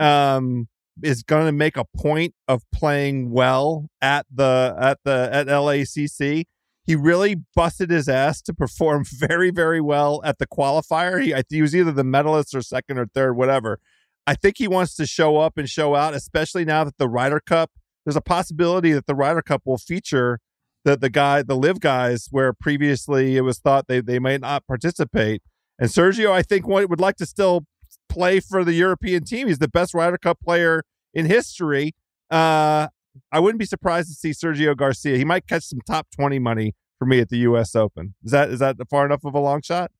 um, 0.00 0.68
is 1.02 1.22
going 1.22 1.46
to 1.46 1.52
make 1.52 1.76
a 1.76 1.84
point 1.96 2.34
of 2.48 2.62
playing 2.72 3.30
well 3.30 3.88
at 4.00 4.26
the 4.32 4.74
at 4.78 4.98
the 5.04 5.28
at 5.32 5.46
LACC. 5.46 6.44
He 6.84 6.96
really 6.96 7.36
busted 7.54 7.90
his 7.90 8.08
ass 8.08 8.40
to 8.42 8.54
perform 8.54 9.04
very, 9.10 9.50
very 9.50 9.80
well 9.80 10.20
at 10.24 10.38
the 10.38 10.46
qualifier. 10.46 11.22
He, 11.22 11.34
he 11.48 11.62
was 11.62 11.76
either 11.76 11.92
the 11.92 12.04
medalist 12.04 12.54
or 12.54 12.62
second 12.62 12.98
or 12.98 13.06
third, 13.06 13.36
whatever. 13.36 13.78
I 14.26 14.34
think 14.34 14.58
he 14.58 14.68
wants 14.68 14.94
to 14.96 15.06
show 15.06 15.38
up 15.38 15.56
and 15.58 15.68
show 15.68 15.94
out, 15.94 16.14
especially 16.14 16.64
now 16.64 16.84
that 16.84 16.98
the 16.98 17.08
Ryder 17.08 17.40
Cup. 17.40 17.70
There's 18.04 18.16
a 18.16 18.22
possibility 18.22 18.92
that 18.92 19.06
the 19.06 19.14
Ryder 19.14 19.42
Cup 19.42 19.62
will 19.64 19.78
feature 19.78 20.40
the 20.84 20.96
the 20.96 21.10
guy, 21.10 21.42
the 21.42 21.56
LIV 21.56 21.80
guys, 21.80 22.28
where 22.30 22.52
previously 22.52 23.36
it 23.36 23.42
was 23.42 23.58
thought 23.58 23.86
they 23.88 24.00
they 24.00 24.18
might 24.18 24.40
not 24.40 24.66
participate. 24.66 25.42
And 25.78 25.88
Sergio, 25.88 26.30
I 26.30 26.42
think, 26.42 26.66
would 26.66 27.00
like 27.00 27.16
to 27.16 27.26
still 27.26 27.64
play 28.10 28.40
for 28.40 28.64
the 28.64 28.74
European 28.74 29.24
team. 29.24 29.46
He's 29.48 29.58
the 29.58 29.68
best 29.68 29.94
Ryder 29.94 30.18
Cup 30.18 30.38
player 30.40 30.82
in 31.14 31.24
history. 31.26 31.94
Uh, 32.30 32.88
I 33.32 33.40
wouldn't 33.40 33.58
be 33.58 33.64
surprised 33.64 34.08
to 34.08 34.14
see 34.14 34.30
Sergio 34.30 34.76
Garcia. 34.76 35.16
He 35.16 35.24
might 35.24 35.46
catch 35.46 35.64
some 35.64 35.80
top 35.86 36.08
twenty 36.14 36.38
money 36.38 36.74
for 36.98 37.06
me 37.06 37.20
at 37.20 37.28
the 37.30 37.38
U.S. 37.38 37.74
Open. 37.74 38.14
Is 38.22 38.32
that 38.32 38.50
is 38.50 38.58
that 38.58 38.76
far 38.90 39.06
enough 39.06 39.24
of 39.24 39.34
a 39.34 39.40
long 39.40 39.62
shot? 39.62 39.90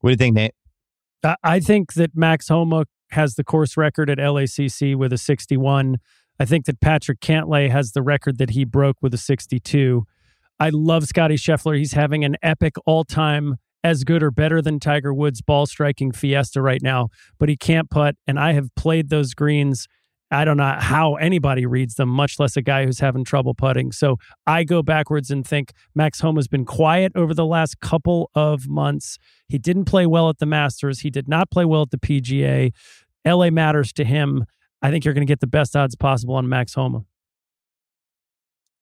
what 0.00 0.10
do 0.10 0.12
you 0.12 0.16
think, 0.16 0.34
Nate? 0.36 0.54
I- 1.24 1.36
I 1.42 1.60
think 1.60 1.92
that 1.94 2.16
Max 2.16 2.48
Homa 2.48 2.84
has 3.10 3.34
the 3.34 3.44
course 3.44 3.76
record 3.76 4.08
at 4.08 4.18
LACC 4.18 4.94
with 4.96 5.12
a 5.12 5.18
61. 5.18 5.98
I 6.38 6.44
think 6.46 6.64
that 6.66 6.80
Patrick 6.80 7.20
Cantlay 7.20 7.68
has 7.68 7.92
the 7.92 8.00
record 8.02 8.38
that 8.38 8.50
he 8.50 8.64
broke 8.64 8.96
with 9.02 9.12
a 9.12 9.18
62. 9.18 10.06
I 10.58 10.70
love 10.70 11.04
Scotty 11.06 11.34
Scheffler. 11.36 11.76
He's 11.76 11.92
having 11.92 12.24
an 12.24 12.36
epic 12.42 12.76
all 12.86 13.04
time, 13.04 13.56
as 13.82 14.04
good 14.04 14.22
or 14.22 14.30
better 14.30 14.60
than 14.60 14.80
Tiger 14.80 15.12
Woods 15.14 15.40
ball 15.40 15.66
striking 15.66 16.12
fiesta 16.12 16.60
right 16.60 16.82
now, 16.82 17.08
but 17.38 17.48
he 17.48 17.56
can't 17.56 17.90
putt. 17.90 18.16
And 18.26 18.38
I 18.38 18.52
have 18.52 18.74
played 18.74 19.08
those 19.08 19.34
greens. 19.34 19.86
I 20.32 20.44
don't 20.44 20.58
know 20.58 20.76
how 20.78 21.16
anybody 21.16 21.66
reads 21.66 21.94
them, 21.94 22.08
much 22.08 22.38
less 22.38 22.56
a 22.56 22.62
guy 22.62 22.84
who's 22.84 23.00
having 23.00 23.24
trouble 23.24 23.52
putting. 23.52 23.90
So 23.90 24.16
I 24.46 24.62
go 24.62 24.80
backwards 24.82 25.30
and 25.30 25.44
think 25.44 25.72
Max 25.94 26.20
Homa 26.20 26.38
has 26.38 26.46
been 26.46 26.64
quiet 26.64 27.12
over 27.16 27.34
the 27.34 27.46
last 27.46 27.80
couple 27.80 28.30
of 28.34 28.68
months. 28.68 29.18
He 29.48 29.58
didn't 29.58 29.86
play 29.86 30.06
well 30.06 30.28
at 30.28 30.38
the 30.38 30.46
Masters. 30.46 31.00
He 31.00 31.10
did 31.10 31.28
not 31.28 31.50
play 31.50 31.64
well 31.64 31.82
at 31.82 31.90
the 31.90 31.98
PGA. 31.98 32.72
LA 33.26 33.50
matters 33.50 33.92
to 33.94 34.04
him. 34.04 34.44
I 34.82 34.90
think 34.90 35.04
you're 35.04 35.14
going 35.14 35.26
to 35.26 35.30
get 35.30 35.40
the 35.40 35.46
best 35.46 35.74
odds 35.74 35.96
possible 35.96 36.36
on 36.36 36.48
Max 36.48 36.74
Homa. 36.74 37.04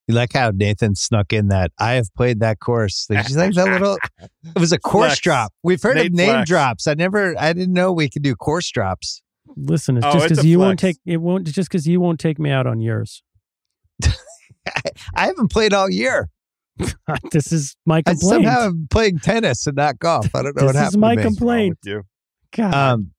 You 0.08 0.14
like 0.14 0.32
how 0.32 0.50
Nathan 0.54 0.94
snuck 0.94 1.32
in 1.34 1.48
that 1.48 1.70
I 1.78 1.92
have 1.94 2.08
played 2.16 2.40
that 2.40 2.60
course. 2.60 3.06
Like, 3.10 3.28
you 3.28 3.36
like 3.36 3.52
that 3.54 3.66
little? 3.66 3.98
It 4.56 4.58
was 4.58 4.72
a 4.72 4.78
course 4.78 5.08
Flex. 5.10 5.20
drop. 5.20 5.52
We've 5.62 5.82
heard 5.82 5.96
Nate 5.96 6.06
of 6.06 6.12
name 6.14 6.28
flex. 6.30 6.48
drops. 6.48 6.86
I 6.86 6.94
never. 6.94 7.34
I 7.38 7.52
didn't 7.52 7.74
know 7.74 7.92
we 7.92 8.08
could 8.08 8.22
do 8.22 8.34
course 8.34 8.70
drops. 8.70 9.22
Listen, 9.56 9.98
it's 9.98 10.06
Oh, 10.06 10.12
just 10.12 10.24
it's 10.24 10.30
because 10.32 10.44
a 10.44 10.48
you 10.48 10.58
won't 10.58 10.80
flex. 10.80 10.96
take 10.96 11.02
it 11.12 11.18
won't 11.18 11.46
just 11.46 11.68
because 11.68 11.86
you 11.86 12.00
won't 12.00 12.18
take 12.18 12.38
me 12.38 12.50
out 12.50 12.66
on 12.66 12.80
yours. 12.80 13.22
I 15.14 15.26
haven't 15.26 15.48
played 15.52 15.72
all 15.72 15.90
year. 15.90 16.28
this 17.32 17.52
is 17.52 17.76
my 17.84 17.98
I 17.98 18.02
complaint. 18.02 18.44
somehow 18.44 18.66
am 18.66 18.86
playing 18.90 19.18
tennis 19.18 19.66
and 19.66 19.76
not 19.76 19.98
golf. 19.98 20.26
I 20.34 20.42
don't 20.42 20.56
know 20.56 20.62
This 20.62 20.64
what 20.66 20.74
is 20.76 20.80
happened. 20.80 21.00
my 21.00 21.14
to 21.14 21.20
me. 21.20 21.24
Complaint. 21.24 21.78
with 21.82 21.90
you? 21.92 22.02
God. 22.56 22.74
Um, 22.74 23.10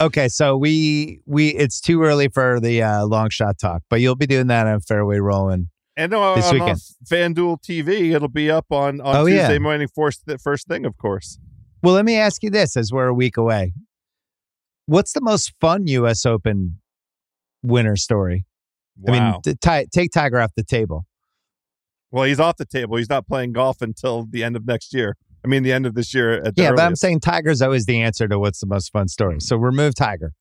okay, 0.00 0.28
so 0.28 0.56
we 0.56 1.20
we 1.26 1.48
it's 1.50 1.80
too 1.80 2.02
early 2.02 2.28
for 2.28 2.60
the 2.60 2.82
uh, 2.82 3.04
long 3.06 3.28
shot 3.30 3.58
talk, 3.60 3.82
but 3.90 4.00
you'll 4.00 4.16
be 4.16 4.26
doing 4.26 4.46
that 4.48 4.66
on 4.66 4.80
Fairway 4.80 5.18
Rolling. 5.18 5.68
And 5.96 6.12
uh, 6.12 6.34
This 6.34 6.46
on 6.46 6.54
weekend. 6.54 6.78
FanDuel 7.08 7.58
TV, 7.62 8.14
it'll 8.14 8.28
be 8.28 8.50
up 8.50 8.66
on, 8.70 9.00
on 9.00 9.16
Oh, 9.16 9.26
Tuesday 9.26 9.52
yeah. 9.54 9.58
morning, 9.60 9.88
first, 9.94 10.22
first 10.42 10.66
thing, 10.66 10.84
of 10.84 10.96
course. 10.98 11.38
Well, 11.82 11.94
let 11.94 12.04
me 12.04 12.16
ask 12.16 12.42
you 12.42 12.50
this: 12.50 12.76
as 12.76 12.90
we're 12.92 13.06
a 13.08 13.14
week 13.14 13.36
away, 13.36 13.74
what's 14.86 15.12
the 15.12 15.20
most 15.20 15.52
fun 15.60 15.86
U.S. 15.86 16.24
Open 16.26 16.80
winner 17.62 17.94
story? 17.96 18.44
Wow. 18.98 19.14
I 19.14 19.20
mean, 19.32 19.42
t- 19.42 19.54
ti- 19.60 19.86
take 19.92 20.10
Tiger 20.10 20.40
off 20.40 20.52
the 20.56 20.64
table. 20.64 21.04
well, 22.10 22.24
he's 22.24 22.40
off 22.40 22.56
the 22.56 22.64
table. 22.64 22.96
He's 22.96 23.08
not 23.10 23.26
playing 23.26 23.52
golf 23.52 23.82
until 23.82 24.24
the 24.28 24.42
end 24.42 24.56
of 24.56 24.66
next 24.66 24.94
year. 24.94 25.16
I 25.44 25.48
mean, 25.48 25.62
the 25.62 25.72
end 25.72 25.84
of 25.84 25.94
this 25.94 26.14
year. 26.14 26.34
At 26.42 26.56
the 26.56 26.62
Yeah, 26.62 26.70
but 26.70 26.80
I'm 26.80 26.96
saying 26.96 27.20
Tiger's 27.20 27.60
always 27.60 27.84
the 27.86 28.00
answer 28.00 28.26
to 28.28 28.38
what's 28.38 28.60
the 28.60 28.66
most 28.66 28.90
fun 28.92 29.08
story. 29.08 29.40
So 29.40 29.56
remove 29.56 29.94
Tiger. 29.94 30.32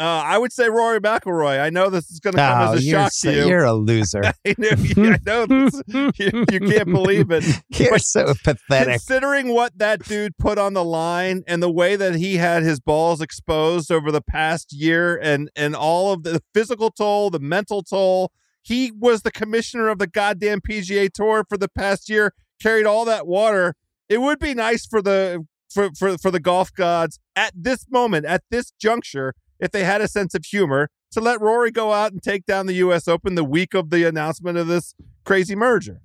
Uh, 0.00 0.02
I 0.26 0.38
would 0.38 0.52
say 0.52 0.68
Rory 0.68 0.98
McIlroy. 0.98 1.60
I 1.60 1.70
know 1.70 1.88
this 1.88 2.10
is 2.10 2.18
going 2.18 2.32
to 2.34 2.38
come 2.40 2.68
Oh, 2.68 2.72
as 2.74 2.84
a 2.84 2.90
shock 2.90 3.12
so- 3.12 3.30
to 3.30 3.36
you. 3.38 3.46
you're 3.48 3.62
a 3.64 3.72
loser. 3.74 4.22
I 4.24 4.32
know, 4.58 4.68
I 4.72 5.18
know 5.24 5.46
this, 5.46 5.82
you, 5.86 6.44
you 6.50 6.60
can't 6.60 6.90
believe 6.90 7.30
it. 7.30 7.44
you're 7.68 7.98
so 7.98 8.34
pathetic. 8.42 8.94
Considering 8.94 9.48
what 9.48 9.78
that 9.78 10.02
dude 10.04 10.36
put 10.36 10.58
on 10.58 10.74
the 10.74 10.82
line 10.84 11.44
and 11.46 11.62
the 11.62 11.70
way 11.70 11.94
that 11.94 12.16
he 12.16 12.38
had 12.38 12.64
his 12.64 12.80
balls 12.80 13.20
exposed 13.20 13.92
over 13.92 14.10
the 14.10 14.20
past 14.22 14.72
year 14.72 15.16
and 15.22 15.48
and 15.54 15.76
all 15.76 16.12
of 16.12 16.24
the 16.24 16.42
physical 16.52 16.90
toll, 16.90 17.30
the 17.30 17.38
mental 17.38 17.82
toll, 17.84 18.32
he 18.62 18.90
was 18.90 19.22
the 19.22 19.30
commissioner 19.30 19.88
of 19.88 19.98
the 20.00 20.08
goddamn 20.08 20.60
PGA 20.60 21.08
Tour 21.12 21.44
for 21.48 21.56
the 21.56 21.68
past 21.68 22.08
year, 22.08 22.34
carried 22.60 22.84
all 22.86 23.04
that 23.04 23.28
water. 23.28 23.74
It 24.08 24.20
would 24.20 24.40
be 24.40 24.54
nice 24.54 24.86
for 24.86 25.00
the 25.00 25.46
for 25.70 25.90
for 25.96 26.18
for 26.18 26.32
the 26.32 26.40
golf 26.40 26.72
gods 26.74 27.20
at 27.36 27.52
this 27.54 27.86
moment, 27.90 28.26
at 28.26 28.42
this 28.50 28.72
juncture, 28.72 29.34
if 29.64 29.70
they 29.70 29.84
had 29.84 30.00
a 30.00 30.08
sense 30.08 30.34
of 30.34 30.44
humor 30.44 30.88
to 31.12 31.20
let 31.20 31.40
Rory 31.40 31.70
go 31.70 31.92
out 31.92 32.12
and 32.12 32.22
take 32.22 32.44
down 32.46 32.66
the 32.66 32.74
US 32.74 33.08
Open 33.08 33.34
the 33.34 33.44
week 33.44 33.74
of 33.74 33.90
the 33.90 34.06
announcement 34.06 34.58
of 34.58 34.66
this 34.66 34.94
crazy 35.24 35.56
merger. 35.56 36.00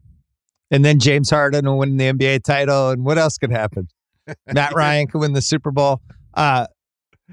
And 0.71 0.85
then 0.85 0.99
James 0.99 1.29
Harden 1.29 1.65
will 1.65 1.79
win 1.79 1.97
the 1.97 2.11
NBA 2.11 2.43
title. 2.43 2.91
And 2.91 3.03
what 3.03 3.17
else 3.17 3.37
could 3.37 3.51
happen? 3.51 3.87
Matt 4.53 4.73
Ryan 4.73 5.07
could 5.07 5.19
win 5.19 5.33
the 5.33 5.41
Super 5.41 5.71
Bowl. 5.71 6.01
Uh, 6.33 6.67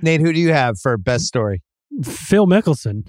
Nate, 0.03 0.20
who 0.20 0.33
do 0.33 0.41
you 0.41 0.53
have 0.53 0.79
for 0.79 0.97
best 0.97 1.27
story? 1.27 1.62
Phil 2.03 2.47
Mickelson, 2.47 3.07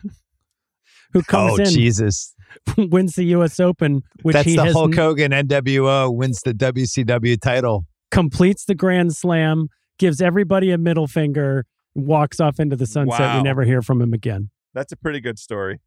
who 1.14 1.24
comes 1.24 1.60
oh, 1.60 1.64
in, 1.64 1.70
Jesus. 1.70 2.34
wins 2.78 3.16
the 3.16 3.24
U.S. 3.26 3.60
Open, 3.60 4.02
which 4.22 4.34
That's 4.34 4.48
he 4.48 4.56
the 4.56 4.66
has 4.66 4.74
Hulk 4.74 4.96
Hogan 4.96 5.32
NWO 5.32 6.14
wins 6.14 6.42
the 6.42 6.54
WCW 6.54 7.40
title. 7.40 7.86
completes 8.12 8.66
the 8.66 8.76
Grand 8.76 9.16
Slam, 9.16 9.68
gives 9.98 10.22
everybody 10.22 10.72
a 10.72 10.78
middle 10.78 11.08
finger, 11.08 11.66
walks 11.98 12.40
off 12.40 12.60
into 12.60 12.76
the 12.76 12.86
sunset. 12.86 13.20
Wow. 13.20 13.38
You 13.38 13.44
never 13.44 13.64
hear 13.64 13.82
from 13.82 14.02
him 14.02 14.14
again. 14.14 14.50
That's 14.74 14.92
a 14.92 14.98
pretty 14.98 15.20
good 15.20 15.40
story. 15.40 15.80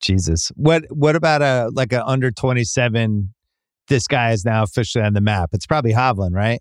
Jesus. 0.00 0.50
What 0.54 0.84
what 0.90 1.16
about 1.16 1.42
a 1.42 1.70
like 1.74 1.92
a 1.92 2.04
under 2.06 2.30
27 2.30 3.34
this 3.88 4.06
guy 4.06 4.30
is 4.30 4.44
now 4.44 4.62
officially 4.62 5.04
on 5.04 5.12
the 5.12 5.20
map? 5.20 5.50
It's 5.52 5.66
probably 5.66 5.92
Hovland, 5.92 6.34
right? 6.34 6.60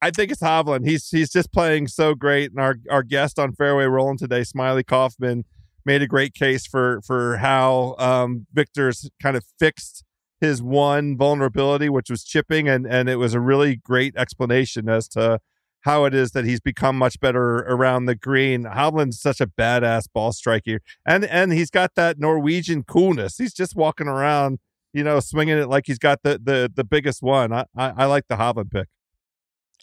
I 0.00 0.10
think 0.10 0.32
it's 0.32 0.40
Hovland. 0.40 0.86
He's 0.86 1.08
he's 1.08 1.30
just 1.30 1.52
playing 1.52 1.88
so 1.88 2.14
great. 2.14 2.50
And 2.50 2.60
our 2.60 2.76
our 2.90 3.02
guest 3.02 3.38
on 3.38 3.52
Fairway 3.52 3.84
Rolling 3.84 4.18
today, 4.18 4.44
Smiley 4.44 4.84
Kaufman, 4.84 5.44
made 5.84 6.02
a 6.02 6.06
great 6.06 6.34
case 6.34 6.66
for 6.66 7.00
for 7.06 7.36
how 7.38 7.94
um, 7.98 8.46
Viktor's 8.52 9.10
kind 9.20 9.36
of 9.36 9.44
fixed 9.58 10.04
his 10.40 10.62
one 10.62 11.16
vulnerability, 11.16 11.88
which 11.88 12.10
was 12.10 12.24
chipping, 12.24 12.68
and 12.68 12.86
and 12.86 13.08
it 13.08 13.16
was 13.16 13.34
a 13.34 13.40
really 13.40 13.76
great 13.76 14.16
explanation 14.16 14.88
as 14.88 15.08
to 15.08 15.40
how 15.82 16.04
it 16.04 16.14
is 16.14 16.32
that 16.32 16.44
he's 16.44 16.60
become 16.60 16.96
much 16.96 17.20
better 17.20 17.58
around 17.58 18.06
the 18.06 18.14
green. 18.14 18.64
Hovland's 18.64 19.20
such 19.20 19.40
a 19.40 19.46
badass 19.46 20.04
ball 20.12 20.32
striker, 20.32 20.80
and 21.06 21.24
and 21.24 21.52
he's 21.52 21.70
got 21.70 21.94
that 21.96 22.18
Norwegian 22.18 22.82
coolness. 22.84 23.36
He's 23.36 23.52
just 23.52 23.76
walking 23.76 24.08
around, 24.08 24.58
you 24.92 25.04
know, 25.04 25.20
swinging 25.20 25.58
it 25.58 25.68
like 25.68 25.84
he's 25.86 25.98
got 25.98 26.22
the 26.22 26.40
the 26.42 26.70
the 26.74 26.84
biggest 26.84 27.22
one. 27.22 27.52
I 27.52 27.66
I, 27.76 27.92
I 27.98 28.04
like 28.06 28.24
the 28.28 28.36
Hovland 28.36 28.70
pick. 28.70 28.88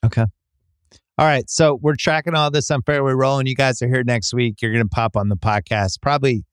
Okay. 0.04 0.26
All 1.18 1.26
right. 1.26 1.50
So 1.50 1.78
we're 1.82 1.96
tracking 1.96 2.34
all 2.34 2.50
this 2.50 2.72
on 2.72 2.82
Fairway 2.84 3.12
Rolling. 3.12 3.46
You 3.46 3.56
guys 3.56 3.82
are 3.82 3.90
here 3.90 4.06
next 4.06 4.34
week. 4.34 4.62
You're 4.62 4.72
going 4.72 4.86
to 4.86 4.90
pop 4.90 5.18
on 5.18 5.28
the 5.28 5.36
podcast 5.36 6.02
probably 6.02 6.46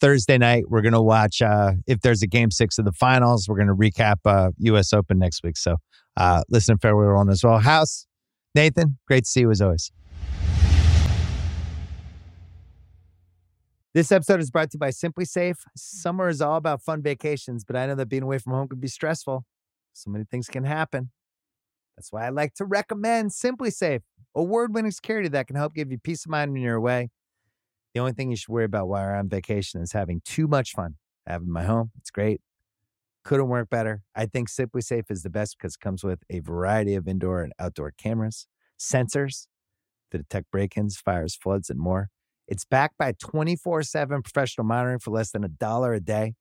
Thursday 0.00 0.38
night. 0.38 0.64
We're 0.68 0.80
going 0.80 0.94
to 0.94 1.02
watch 1.02 1.42
uh, 1.42 1.72
if 1.86 2.00
there's 2.00 2.22
a 2.22 2.26
game 2.26 2.50
six 2.50 2.78
of 2.78 2.86
the 2.86 2.92
finals. 2.92 3.46
We're 3.48 3.56
going 3.56 3.68
to 3.68 3.74
recap 3.74 4.16
uh, 4.24 4.52
U.S. 4.60 4.94
Open 4.94 5.18
next 5.18 5.42
week. 5.42 5.58
So 5.58 5.76
uh, 6.16 6.42
listen 6.48 6.78
Fairway 6.78 7.04
Rolling 7.04 7.28
as 7.28 7.44
well. 7.44 7.58
House, 7.58 8.06
Nathan, 8.54 8.98
great 9.08 9.24
to 9.24 9.30
see 9.30 9.40
you 9.40 9.50
as 9.50 9.60
always. 9.60 9.90
This 13.92 14.12
episode 14.12 14.40
is 14.40 14.50
brought 14.50 14.70
to 14.70 14.76
you 14.76 14.80
by 14.80 14.90
SimpliSafe. 14.90 15.56
Summer 15.76 16.28
is 16.28 16.40
all 16.40 16.56
about 16.56 16.82
fun 16.82 17.02
vacations, 17.02 17.64
but 17.64 17.76
I 17.76 17.86
know 17.86 17.94
that 17.96 18.08
being 18.08 18.22
away 18.22 18.38
from 18.38 18.52
home 18.52 18.68
can 18.68 18.78
be 18.78 18.88
stressful. 18.88 19.44
So 19.92 20.10
many 20.10 20.24
things 20.24 20.48
can 20.48 20.64
happen. 20.64 21.10
That's 21.96 22.12
why 22.12 22.26
I 22.26 22.30
like 22.30 22.54
to 22.54 22.64
recommend 22.64 23.30
SimpliSafe, 23.30 24.02
award 24.34 24.74
winning 24.74 24.90
security 24.90 25.28
that 25.28 25.46
can 25.46 25.56
help 25.56 25.74
give 25.74 25.90
you 25.90 25.98
peace 25.98 26.24
of 26.24 26.30
mind 26.30 26.52
when 26.52 26.62
you're 26.62 26.74
away. 26.74 27.10
The 27.92 28.00
only 28.00 28.12
thing 28.12 28.30
you 28.30 28.36
should 28.36 28.48
worry 28.48 28.64
about 28.64 28.88
while 28.88 29.02
you're 29.02 29.16
on 29.16 29.28
vacation 29.28 29.80
is 29.80 29.92
having 29.92 30.20
too 30.24 30.48
much 30.48 30.72
fun. 30.72 30.96
I 31.26 31.32
have 31.32 31.42
in 31.42 31.52
my 31.52 31.62
home. 31.64 31.92
It's 32.00 32.10
great. 32.10 32.40
Couldn't 33.24 33.48
work 33.48 33.70
better. 33.70 34.02
I 34.14 34.26
think 34.26 34.50
SimpliSafe 34.50 35.10
is 35.10 35.22
the 35.22 35.30
best 35.30 35.56
because 35.58 35.74
it 35.74 35.80
comes 35.80 36.04
with 36.04 36.20
a 36.28 36.40
variety 36.40 36.94
of 36.94 37.08
indoor 37.08 37.42
and 37.42 37.52
outdoor 37.58 37.92
cameras, 37.96 38.46
sensors 38.78 39.46
to 40.10 40.18
detect 40.18 40.50
break 40.50 40.76
ins, 40.76 40.96
fires, 40.96 41.34
floods, 41.34 41.70
and 41.70 41.80
more. 41.80 42.10
It's 42.46 42.64
backed 42.64 42.98
by 42.98 43.12
24 43.12 43.82
7 43.82 44.22
professional 44.22 44.66
monitoring 44.66 44.98
for 44.98 45.10
less 45.10 45.30
than 45.30 45.42
a 45.42 45.48
dollar 45.48 45.94
a 45.94 46.00
day. 46.00 46.34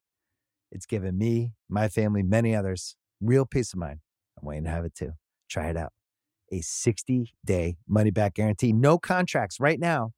It's 0.71 0.86
given 0.86 1.17
me, 1.17 1.53
my 1.69 1.88
family, 1.88 2.23
many 2.23 2.55
others 2.55 2.95
real 3.23 3.45
peace 3.45 3.73
of 3.73 3.79
mind. 3.79 3.99
I'm 4.39 4.47
waiting 4.47 4.65
to 4.65 4.69
have 4.69 4.86
it 4.86 4.93
too. 4.93 5.13
Try 5.49 5.69
it 5.69 5.77
out. 5.77 5.93
A 6.51 6.61
60 6.61 7.34
day 7.43 7.77
money 7.88 8.11
back 8.11 8.36
guarantee, 8.36 8.73
no 8.73 8.97
contracts 8.97 9.59
right 9.59 9.79
now. 9.79 10.11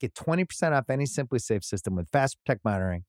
Get 0.00 0.14
20% 0.14 0.72
off 0.72 0.90
any 0.90 1.04
SimpliSafe 1.04 1.64
system 1.64 1.94
with 1.94 2.08
Fast 2.10 2.36
Protect 2.44 2.64
monitoring 2.64 3.04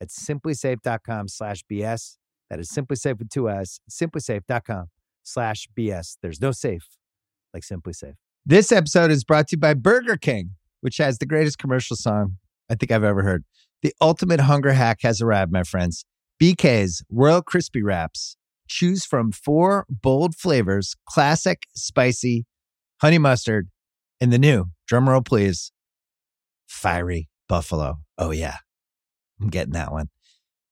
at 0.00 0.08
simplisafe.com 0.08 1.28
slash 1.28 1.62
BS. 1.70 2.16
That 2.50 2.60
is 2.60 2.70
SimpliSafe 2.70 3.18
with 3.18 3.30
two 3.30 3.48
S, 3.48 3.80
simplisafe.com 3.90 4.86
slash 5.22 5.68
BS. 5.76 6.18
There's 6.22 6.40
no 6.40 6.52
safe 6.52 6.86
like 7.52 7.62
SimpliSafe. 7.62 8.14
This 8.44 8.70
episode 8.72 9.10
is 9.10 9.24
brought 9.24 9.48
to 9.48 9.56
you 9.56 9.60
by 9.60 9.74
Burger 9.74 10.16
King, 10.16 10.50
which 10.82 10.98
has 10.98 11.18
the 11.18 11.26
greatest 11.26 11.58
commercial 11.58 11.96
song 11.96 12.36
I 12.70 12.74
think 12.74 12.92
I've 12.92 13.04
ever 13.04 13.22
heard. 13.22 13.44
The 13.82 13.94
ultimate 14.00 14.40
hunger 14.40 14.72
hack 14.72 15.00
has 15.02 15.20
arrived, 15.20 15.52
my 15.52 15.62
friends. 15.62 16.04
BK's 16.42 17.02
Royal 17.10 17.42
Crispy 17.42 17.82
Wraps. 17.82 18.36
Choose 18.66 19.04
from 19.04 19.30
four 19.30 19.86
bold 19.88 20.34
flavors 20.34 20.94
classic, 21.06 21.64
spicy, 21.74 22.46
honey 23.00 23.18
mustard, 23.18 23.68
and 24.20 24.32
the 24.32 24.38
new, 24.38 24.66
drumroll 24.90 25.24
please, 25.24 25.70
fiery 26.66 27.28
buffalo. 27.48 27.98
Oh, 28.16 28.30
yeah. 28.30 28.56
I'm 29.40 29.48
getting 29.48 29.74
that 29.74 29.92
one. 29.92 30.08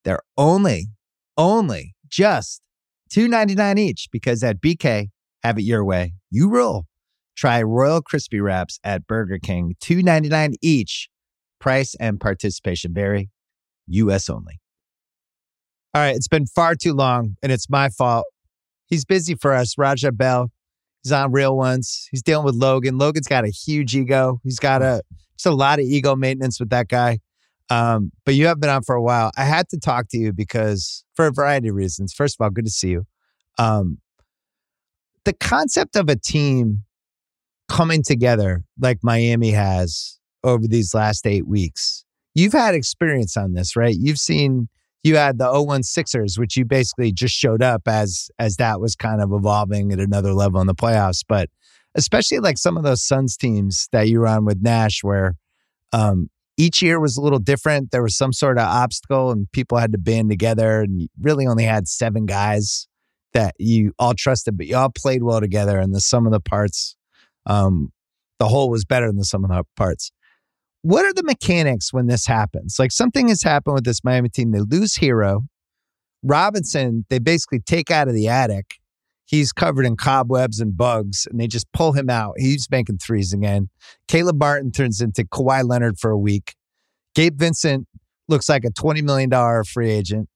They're 0.03 0.23
only, 0.37 0.87
only 1.37 1.95
just 2.07 2.61
$2.99 3.11 3.79
each 3.79 4.07
because 4.11 4.43
at 4.43 4.61
BK, 4.61 5.09
have 5.43 5.57
it 5.57 5.63
your 5.63 5.83
way. 5.83 6.13
You 6.31 6.49
rule. 6.49 6.85
Try 7.35 7.61
Royal 7.61 8.01
Crispy 8.01 8.39
Wraps 8.39 8.79
at 8.83 9.07
Burger 9.07 9.39
King, 9.39 9.75
$2.99 9.81 10.53
each. 10.61 11.09
Price 11.59 11.95
and 11.99 12.19
participation 12.19 12.93
vary. 12.93 13.29
U.S. 13.87 14.29
only. 14.29 14.59
All 15.93 16.01
right, 16.01 16.15
it's 16.15 16.27
been 16.27 16.45
far 16.45 16.75
too 16.75 16.93
long, 16.93 17.37
and 17.43 17.51
it's 17.51 17.69
my 17.69 17.89
fault. 17.89 18.25
He's 18.87 19.05
busy 19.05 19.35
for 19.35 19.53
us, 19.53 19.77
Raja 19.77 20.11
Bell. 20.11 20.51
He's 21.03 21.11
on 21.11 21.31
Real 21.31 21.55
Ones. 21.55 22.07
He's 22.11 22.23
dealing 22.23 22.45
with 22.45 22.55
Logan. 22.55 22.97
Logan's 22.97 23.27
got 23.27 23.45
a 23.45 23.49
huge 23.49 23.95
ego. 23.95 24.39
He's 24.43 24.59
got 24.59 24.81
a 24.81 25.03
just 25.37 25.45
a 25.45 25.51
lot 25.51 25.79
of 25.79 25.85
ego 25.85 26.15
maintenance 26.15 26.59
with 26.59 26.69
that 26.69 26.87
guy. 26.87 27.19
Um, 27.69 28.11
but 28.25 28.35
you 28.35 28.47
have 28.47 28.59
been 28.59 28.69
on 28.69 28.83
for 28.83 28.95
a 28.95 29.01
while. 29.01 29.31
I 29.37 29.45
had 29.45 29.69
to 29.69 29.79
talk 29.79 30.07
to 30.09 30.17
you 30.17 30.33
because 30.33 31.03
for 31.15 31.27
a 31.27 31.31
variety 31.31 31.69
of 31.69 31.75
reasons. 31.75 32.13
First 32.13 32.37
of 32.39 32.43
all, 32.43 32.49
good 32.49 32.65
to 32.65 32.71
see 32.71 32.89
you. 32.89 33.05
Um, 33.57 33.99
the 35.25 35.33
concept 35.33 35.95
of 35.95 36.09
a 36.09 36.15
team 36.15 36.83
coming 37.69 38.03
together 38.03 38.63
like 38.79 38.99
Miami 39.01 39.51
has 39.51 40.19
over 40.43 40.67
these 40.67 40.93
last 40.93 41.25
eight 41.25 41.47
weeks. 41.47 42.03
You've 42.35 42.53
had 42.53 42.75
experience 42.75 43.37
on 43.37 43.53
this, 43.53 43.75
right? 43.75 43.95
You've 43.97 44.19
seen 44.19 44.67
you 45.03 45.17
had 45.17 45.37
the 45.37 45.51
01 45.51 45.83
Sixers, 45.83 46.37
which 46.37 46.55
you 46.57 46.65
basically 46.65 47.11
just 47.11 47.35
showed 47.35 47.61
up 47.61 47.87
as 47.87 48.29
as 48.39 48.55
that 48.57 48.79
was 48.79 48.95
kind 48.95 49.21
of 49.21 49.31
evolving 49.33 49.91
at 49.91 49.99
another 49.99 50.33
level 50.33 50.61
in 50.61 50.67
the 50.67 50.75
playoffs. 50.75 51.23
But 51.27 51.49
especially 51.95 52.39
like 52.39 52.57
some 52.57 52.77
of 52.77 52.83
those 52.83 53.03
Suns 53.03 53.37
teams 53.37 53.87
that 53.91 54.07
you 54.07 54.19
were 54.19 54.27
on 54.27 54.45
with 54.45 54.61
Nash, 54.61 55.03
where 55.03 55.35
um, 55.91 56.29
each 56.57 56.81
year 56.81 56.99
was 56.99 57.17
a 57.17 57.21
little 57.21 57.39
different. 57.39 57.91
There 57.91 58.03
was 58.03 58.15
some 58.15 58.33
sort 58.33 58.57
of 58.57 58.65
obstacle, 58.67 59.31
and 59.31 59.51
people 59.51 59.77
had 59.77 59.91
to 59.93 59.97
band 59.97 60.29
together, 60.29 60.81
and 60.81 61.01
you 61.01 61.07
really 61.19 61.47
only 61.47 61.63
had 61.63 61.87
seven 61.87 62.25
guys 62.25 62.87
that 63.33 63.55
you 63.57 63.93
all 63.97 64.13
trusted, 64.13 64.57
but 64.57 64.67
you 64.67 64.75
all 64.75 64.91
played 64.91 65.23
well 65.23 65.39
together. 65.39 65.79
And 65.79 65.93
the 65.93 66.01
sum 66.01 66.25
of 66.25 66.31
the 66.31 66.39
parts, 66.39 66.95
um, 67.45 67.91
the 68.39 68.47
whole 68.47 68.69
was 68.69 68.85
better 68.85 69.07
than 69.07 69.17
the 69.17 69.25
sum 69.25 69.43
of 69.43 69.49
the 69.49 69.63
parts 69.75 70.11
what 70.83 71.05
are 71.05 71.13
the 71.13 71.23
mechanics 71.23 71.91
when 71.91 72.07
this 72.07 72.27
happens? 72.27 72.75
Like 72.77 72.91
something 72.91 73.29
has 73.29 73.41
happened 73.41 73.73
with 73.73 73.85
this 73.85 74.03
Miami 74.03 74.29
team. 74.29 74.51
They 74.51 74.59
lose 74.59 74.97
Herro. 74.97 75.47
Robinson, 76.21 77.05
they 77.09 77.19
basically 77.19 77.59
take 77.59 77.89
out 77.89 78.07
of 78.07 78.13
the 78.13 78.27
attic. 78.27 78.75
He's 79.25 79.53
covered 79.53 79.85
in 79.85 79.95
cobwebs 79.95 80.59
and 80.59 80.75
bugs, 80.75 81.25
and 81.29 81.39
they 81.39 81.47
just 81.47 81.71
pull 81.71 81.93
him 81.93 82.09
out. 82.09 82.35
He's 82.37 82.67
making 82.69 82.97
threes 82.97 83.33
again. 83.33 83.69
Caleb 84.07 84.37
Martin 84.39 84.71
turns 84.71 85.01
into 85.01 85.23
Kawhi 85.23 85.67
Leonard 85.67 85.97
for 85.97 86.11
a 86.11 86.17
week. 86.17 86.55
Gabe 87.15 87.37
Vincent 87.37 87.87
looks 88.27 88.49
like 88.49 88.65
a 88.65 88.69
$20 88.69 89.03
million 89.03 89.31
free 89.63 89.89
agent. 89.89 90.29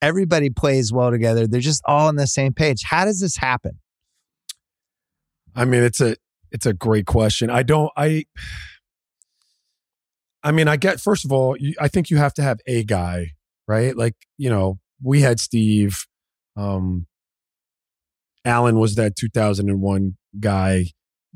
Everybody 0.00 0.50
plays 0.50 0.92
well 0.92 1.10
together. 1.10 1.46
They're 1.46 1.60
just 1.60 1.82
all 1.84 2.08
on 2.08 2.16
the 2.16 2.26
same 2.26 2.52
page. 2.52 2.82
How 2.84 3.04
does 3.04 3.20
this 3.20 3.36
happen? 3.36 3.78
I 5.54 5.64
mean, 5.64 5.82
it's 5.82 6.00
a 6.00 6.16
it's 6.50 6.66
a 6.66 6.72
great 6.72 7.06
question. 7.06 7.50
I 7.50 7.62
don't 7.62 7.90
I 7.96 8.24
I 10.42 10.50
mean, 10.50 10.66
I 10.66 10.76
get 10.76 11.00
first 11.00 11.24
of 11.24 11.32
all, 11.32 11.56
you, 11.56 11.74
I 11.80 11.88
think 11.88 12.10
you 12.10 12.16
have 12.16 12.34
to 12.34 12.42
have 12.42 12.58
a 12.66 12.82
guy, 12.82 13.32
right? 13.68 13.96
Like 13.96 14.14
you 14.38 14.50
know, 14.50 14.78
we 15.02 15.20
had 15.20 15.38
Steve. 15.38 16.06
Um, 16.56 17.06
Allen 18.44 18.78
was 18.78 18.94
that 18.96 19.16
2001 19.16 20.16
guy. 20.40 20.86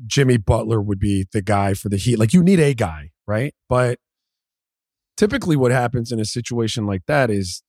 Jimmy 0.05 0.37
Butler 0.37 0.79
would 0.81 0.99
be 0.99 1.25
the 1.31 1.41
guy 1.41 1.73
for 1.73 1.89
the 1.89 1.97
Heat. 1.97 2.19
Like 2.19 2.33
you 2.33 2.43
need 2.43 2.59
a 2.59 2.73
guy, 2.73 3.11
right? 3.25 3.53
But 3.67 3.99
typically, 5.15 5.55
what 5.55 5.71
happens 5.71 6.11
in 6.11 6.19
a 6.19 6.25
situation 6.25 6.85
like 6.85 7.01
that 7.07 7.31
is 7.31 7.63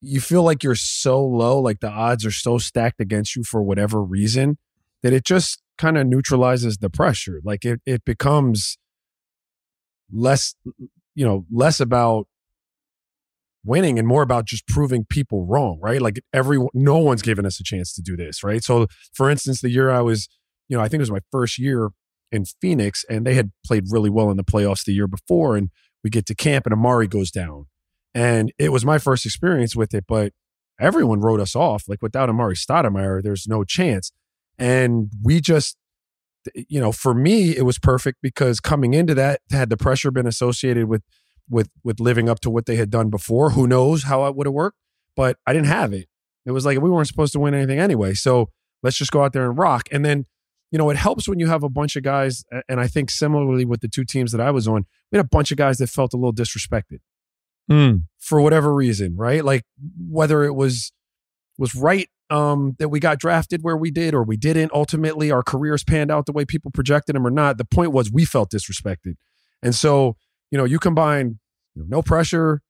you 0.00 0.20
feel 0.20 0.42
like 0.42 0.62
you're 0.62 0.74
so 0.74 1.22
low, 1.24 1.58
like 1.58 1.80
the 1.80 1.90
odds 1.90 2.24
are 2.24 2.30
so 2.30 2.58
stacked 2.58 3.00
against 3.00 3.36
you 3.36 3.44
for 3.44 3.62
whatever 3.62 4.02
reason 4.02 4.58
that 5.02 5.12
it 5.12 5.24
just 5.24 5.62
kind 5.78 5.96
of 5.96 6.06
neutralizes 6.06 6.78
the 6.78 6.90
pressure. 6.90 7.40
Like 7.44 7.64
it, 7.64 7.80
it 7.86 8.04
becomes 8.04 8.78
less, 10.12 10.54
you 11.14 11.24
know, 11.24 11.46
less 11.50 11.80
about 11.80 12.26
winning 13.64 13.98
and 13.98 14.08
more 14.08 14.22
about 14.22 14.46
just 14.46 14.66
proving 14.66 15.04
people 15.04 15.46
wrong, 15.46 15.78
right? 15.82 16.00
Like 16.00 16.20
everyone, 16.32 16.70
no 16.74 16.98
one's 16.98 17.22
given 17.22 17.44
us 17.44 17.60
a 17.60 17.64
chance 17.64 17.92
to 17.94 18.02
do 18.02 18.16
this, 18.16 18.42
right? 18.42 18.64
So, 18.64 18.86
for 19.12 19.30
instance, 19.30 19.60
the 19.60 19.70
year 19.70 19.90
I 19.90 20.00
was, 20.00 20.28
you 20.68 20.76
know, 20.76 20.82
I 20.82 20.88
think 20.88 21.00
it 21.00 21.02
was 21.02 21.10
my 21.10 21.20
first 21.30 21.58
year 21.58 21.90
in 22.32 22.44
Phoenix, 22.44 23.04
and 23.10 23.26
they 23.26 23.34
had 23.34 23.50
played 23.66 23.84
really 23.90 24.10
well 24.10 24.30
in 24.30 24.36
the 24.36 24.44
playoffs 24.44 24.84
the 24.84 24.92
year 24.92 25.08
before, 25.08 25.56
and 25.56 25.70
we 26.04 26.10
get 26.10 26.26
to 26.26 26.34
camp, 26.34 26.64
and 26.66 26.74
Amar'e 26.74 27.10
goes 27.10 27.30
down, 27.30 27.66
and 28.14 28.52
it 28.58 28.72
was 28.72 28.84
my 28.84 28.98
first 28.98 29.26
experience 29.26 29.74
with 29.76 29.92
it, 29.94 30.04
but 30.06 30.32
everyone 30.80 31.20
wrote 31.20 31.40
us 31.40 31.54
off. 31.54 31.84
Like 31.88 32.02
without 32.02 32.28
Amar'e 32.28 32.56
Stoudemire, 32.56 33.22
there's 33.22 33.46
no 33.46 33.64
chance. 33.64 34.12
And 34.58 35.10
we 35.22 35.40
just, 35.40 35.76
you 36.54 36.80
know, 36.80 36.92
for 36.92 37.14
me, 37.14 37.56
it 37.56 37.62
was 37.62 37.78
perfect 37.78 38.18
because 38.22 38.60
coming 38.60 38.94
into 38.94 39.14
that, 39.14 39.40
had 39.50 39.70
the 39.70 39.76
pressure 39.76 40.10
been 40.10 40.26
associated 40.26 40.86
with 40.86 41.02
with 41.50 41.68
with 41.84 42.00
living 42.00 42.28
up 42.28 42.40
to 42.40 42.50
what 42.50 42.66
they 42.66 42.76
had 42.76 42.90
done 42.90 43.10
before, 43.10 43.50
who 43.50 43.66
knows 43.66 44.04
how 44.04 44.26
it 44.26 44.36
would 44.36 44.46
have 44.46 44.54
worked. 44.54 44.78
But 45.16 45.36
I 45.46 45.52
didn't 45.52 45.66
have 45.68 45.92
it. 45.92 46.08
It 46.46 46.52
was 46.52 46.64
like 46.64 46.80
we 46.80 46.88
weren't 46.88 47.08
supposed 47.08 47.32
to 47.34 47.40
win 47.40 47.52
anything 47.54 47.78
anyway. 47.78 48.14
So 48.14 48.48
let's 48.82 48.96
just 48.96 49.10
go 49.10 49.22
out 49.22 49.32
there 49.32 49.48
and 49.48 49.58
rock. 49.58 49.88
And 49.92 50.04
then, 50.04 50.24
you 50.70 50.78
know, 50.78 50.88
it 50.88 50.96
helps 50.96 51.28
when 51.28 51.38
you 51.38 51.48
have 51.48 51.62
a 51.62 51.68
bunch 51.68 51.96
of 51.96 52.02
guys. 52.02 52.44
And 52.68 52.80
I 52.80 52.86
think 52.86 53.10
similarly 53.10 53.64
with 53.64 53.80
the 53.80 53.88
two 53.88 54.04
teams 54.04 54.32
that 54.32 54.40
I 54.40 54.50
was 54.50 54.66
on, 54.68 54.86
we 55.10 55.18
had 55.18 55.24
a 55.26 55.28
bunch 55.28 55.50
of 55.50 55.58
guys 55.58 55.78
that 55.78 55.88
felt 55.88 56.14
a 56.14 56.16
little 56.16 56.32
disrespected 56.32 57.00
Mm. 57.70 58.04
for 58.18 58.40
whatever 58.40 58.74
reason, 58.74 59.16
right? 59.16 59.44
Like 59.44 59.64
whether 60.08 60.44
it 60.44 60.54
was 60.54 60.92
was 61.58 61.74
right 61.74 62.08
um, 62.30 62.74
that 62.78 62.88
we 62.88 63.00
got 63.00 63.18
drafted 63.18 63.62
where 63.62 63.76
we 63.76 63.90
did 63.90 64.14
or 64.14 64.22
we 64.22 64.36
didn't. 64.36 64.72
Ultimately, 64.72 65.30
our 65.30 65.42
careers 65.42 65.84
panned 65.84 66.10
out 66.10 66.26
the 66.26 66.32
way 66.32 66.44
people 66.44 66.70
projected 66.70 67.14
them 67.16 67.26
or 67.26 67.30
not. 67.30 67.58
The 67.58 67.64
point 67.64 67.92
was 67.92 68.10
we 68.10 68.24
felt 68.24 68.50
disrespected, 68.50 69.16
and 69.62 69.74
so 69.74 70.16
you 70.50 70.56
know 70.58 70.64
you 70.64 70.78
combine 70.78 71.38
you 71.74 71.82
know, 71.82 71.86
no 71.88 72.02
pressure, 72.02 72.62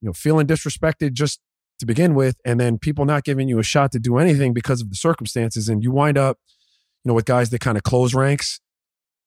you 0.00 0.06
know 0.06 0.12
feeling 0.12 0.46
disrespected 0.46 1.12
just 1.12 1.40
to 1.78 1.86
begin 1.86 2.14
with, 2.14 2.36
and 2.44 2.60
then 2.60 2.78
people 2.78 3.04
not 3.04 3.24
giving 3.24 3.48
you 3.48 3.58
a 3.58 3.64
shot 3.64 3.92
to 3.92 3.98
do 3.98 4.18
anything 4.18 4.52
because 4.52 4.80
of 4.80 4.90
the 4.90 4.96
circumstances, 4.96 5.68
and 5.68 5.82
you 5.82 5.90
wind 5.90 6.18
up 6.18 6.38
you 7.04 7.10
know 7.10 7.14
with 7.14 7.24
guys 7.24 7.50
that 7.50 7.60
kind 7.60 7.76
of 7.76 7.82
close 7.82 8.14
ranks, 8.14 8.60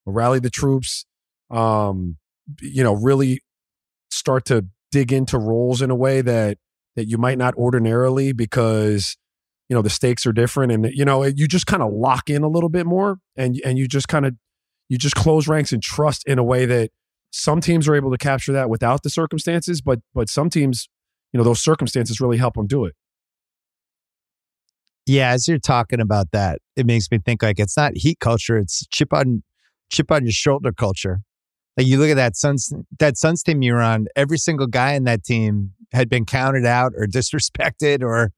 rally 0.06 0.40
the 0.40 0.50
troops, 0.50 1.06
um, 1.50 2.18
you 2.62 2.84
know 2.84 2.94
really 2.94 3.42
start 4.10 4.46
to 4.46 4.66
dig 4.92 5.12
into 5.12 5.38
roles 5.38 5.82
in 5.82 5.92
a 5.92 5.96
way 5.96 6.22
that 6.22 6.58
that 6.96 7.06
you 7.06 7.18
might 7.18 7.38
not 7.38 7.54
ordinarily 7.56 8.32
because 8.32 9.18
you 9.70 9.76
know 9.76 9.82
the 9.82 9.90
stakes 9.90 10.26
are 10.26 10.32
different 10.32 10.72
and 10.72 10.88
you 10.94 11.06
know 11.06 11.24
you 11.24 11.48
just 11.48 11.68
kind 11.68 11.84
of 11.84 11.92
lock 11.92 12.30
in 12.30 12.44
a 12.44 12.48
little 12.48 12.70
bit 12.70 12.86
more 12.86 13.20
and 13.36 13.60
and 13.66 13.78
you 13.78 13.88
just 13.88 14.08
kind 14.08 14.26
of 14.26 14.36
you 14.90 14.98
just 14.98 15.16
close 15.16 15.48
ranks 15.48 15.74
and 15.74 15.84
trust 15.84 16.24
in 16.26 16.40
a 16.40 16.44
way 16.44 16.66
that 16.66 16.90
some 17.32 17.62
teams 17.62 17.88
are 17.88 17.96
able 17.96 18.12
to 18.12 18.18
capture 18.18 18.52
that 18.54 18.70
without 18.70 19.04
the 19.04 19.10
circumstances 19.10 19.82
but 19.82 20.00
but 20.14 20.30
some 20.30 20.50
teams 20.50 20.90
you 21.34 21.38
know 21.38 21.44
those 21.44 21.62
circumstances 21.62 22.20
really 22.22 22.38
help 22.38 22.56
them 22.56 22.68
do 22.68 22.86
it 22.86 22.96
Yeah, 25.08 25.32
as 25.32 25.48
you're 25.48 25.58
talking 25.58 26.02
about 26.02 26.32
that, 26.34 26.60
it 26.76 26.86
makes 26.86 27.10
me 27.10 27.20
think 27.20 27.42
like 27.42 27.60
it's 27.60 27.78
not 27.78 27.94
heat 27.96 28.20
culture; 28.20 28.58
it's 28.58 28.86
chip 28.88 29.14
on 29.14 29.42
chip 29.90 30.12
on 30.12 30.24
your 30.26 30.34
shoulder 30.34 30.74
culture. 30.74 31.22
Like 31.78 31.88
you 31.88 31.98
look 31.98 32.10
at 32.10 32.16
that 32.16 32.36
Suns 32.36 32.74
that 33.00 33.18
Suns 33.18 33.42
team 33.42 33.62
you 33.62 33.74
were 33.74 33.82
on, 33.82 34.08
every 34.18 34.38
single 34.38 34.68
guy 34.68 34.94
in 34.94 35.06
that 35.06 35.24
team 35.24 35.72
had 35.94 36.10
been 36.10 36.26
counted 36.26 36.66
out 36.66 36.92
or 36.98 37.06
disrespected 37.08 38.02
or 38.04 38.32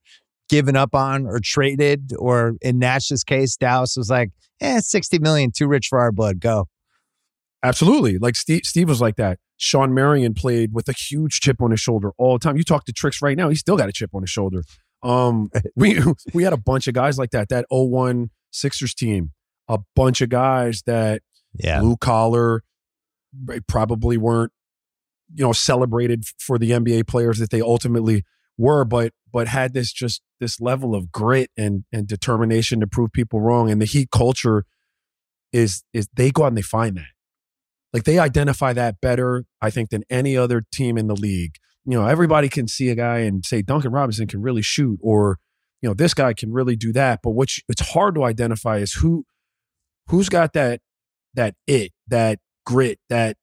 given 0.48 0.76
up 0.76 0.94
on 0.94 1.26
or 1.26 1.40
traded. 1.44 2.14
Or 2.20 2.54
in 2.62 2.78
Nash's 2.78 3.24
case, 3.24 3.58
Dallas 3.58 3.96
was 3.98 4.12
like, 4.12 4.30
"Eh, 4.62 4.80
sixty 4.82 5.18
million, 5.18 5.52
too 5.52 5.68
rich 5.68 5.88
for 5.88 6.00
our 6.00 6.12
blood. 6.12 6.40
Go." 6.40 6.68
Absolutely. 7.64 8.18
Like 8.18 8.36
steve, 8.36 8.62
steve 8.64 8.90
was 8.90 9.02
like 9.02 9.16
that. 9.18 9.40
Shawn 9.58 9.94
marion 9.94 10.34
played 10.34 10.74
with 10.74 10.88
a 10.88 10.94
huge 10.94 11.42
chip 11.42 11.62
on 11.62 11.72
his 11.72 11.80
shoulder 11.80 12.12
all 12.18 12.38
the 12.38 12.40
time. 12.40 12.58
You 12.58 12.64
talk 12.64 12.86
to 12.86 12.94
tricks 12.94 13.22
right 13.22 13.38
now 13.38 13.50
he's 13.50 13.60
still 13.60 13.78
got 13.78 13.90
a 13.90 13.94
chip 13.94 14.12
on 14.14 14.22
his 14.22 14.30
shoulder. 14.30 14.64
Um 15.04 15.50
we 15.76 16.02
we 16.34 16.44
had 16.44 16.54
a 16.54 16.58
bunch 16.58 16.88
of 16.88 16.94
guys 16.94 17.18
like 17.18 17.32
that 17.32 17.50
that 17.50 17.66
01 17.70 18.30
sixers 18.52 18.94
team. 18.94 19.32
A 19.68 19.80
bunch 19.96 20.22
of 20.22 20.30
guys 20.30 20.84
that 20.86 21.22
Yeah, 21.54 21.82
blue 21.82 21.98
collar 21.98 22.64
probably 23.68 24.18
weren't 24.18 24.52
you 25.34 25.44
know 25.44 25.54
celebrated 25.54 26.24
for 26.40 26.58
the 26.58 26.72
NBA 26.72 27.08
players 27.08 27.38
that 27.40 27.52
they 27.52 27.62
ultimately 27.62 28.24
were 28.58 28.84
but 28.84 29.14
but 29.32 29.48
had 29.48 29.74
this 29.74 29.92
just 29.92 30.22
this 30.40 30.60
level 30.60 30.96
of 30.96 31.12
grit 31.12 31.52
and 31.58 31.84
and 31.92 32.08
determination 32.08 32.80
to 32.80 32.88
prove 32.88 33.12
people 33.12 33.42
wrong. 33.42 33.70
And 33.70 33.82
the 33.82 33.86
heat 33.86 34.10
culture 34.12 34.66
is 35.52 35.84
is 35.94 36.08
they 36.14 36.32
go 36.32 36.44
out 36.44 36.48
and 36.48 36.58
they 36.58 36.62
find 36.62 36.98
that 36.98 37.08
like 37.94 38.04
they 38.04 38.20
identify 38.20 38.74
that 38.74 39.02
better 39.02 39.46
I 39.62 39.70
think 39.70 39.90
than 39.90 40.04
any 40.10 40.38
other 40.38 40.64
team 40.72 40.98
in 40.98 41.08
the 41.08 41.16
league 41.16 41.56
you 41.86 41.98
know 41.98 42.06
everybody 42.06 42.50
can 42.50 42.68
see 42.68 42.90
a 42.90 42.96
guy 42.96 43.20
and 43.20 43.46
say 43.46 43.62
Duncan 43.62 43.92
Robinson 43.92 44.28
can 44.28 44.42
really 44.42 44.62
shoot 44.62 45.00
or 45.02 45.38
you 45.82 45.90
know 45.90 45.94
this 45.94 46.14
guy 46.14 46.34
can 46.34 46.52
really 46.52 46.76
do 46.76 46.92
that 46.94 47.20
but 47.24 47.32
what 47.32 47.58
you, 47.58 47.64
it's 47.70 47.94
hard 47.94 48.16
to 48.16 48.24
identify 48.24 48.78
is 48.78 48.94
who 48.94 49.26
who's 50.08 50.30
got 50.30 50.54
that 50.54 50.82
that 51.36 51.56
it 51.68 51.92
that 52.08 52.40
grit 52.66 53.00
that 53.10 53.38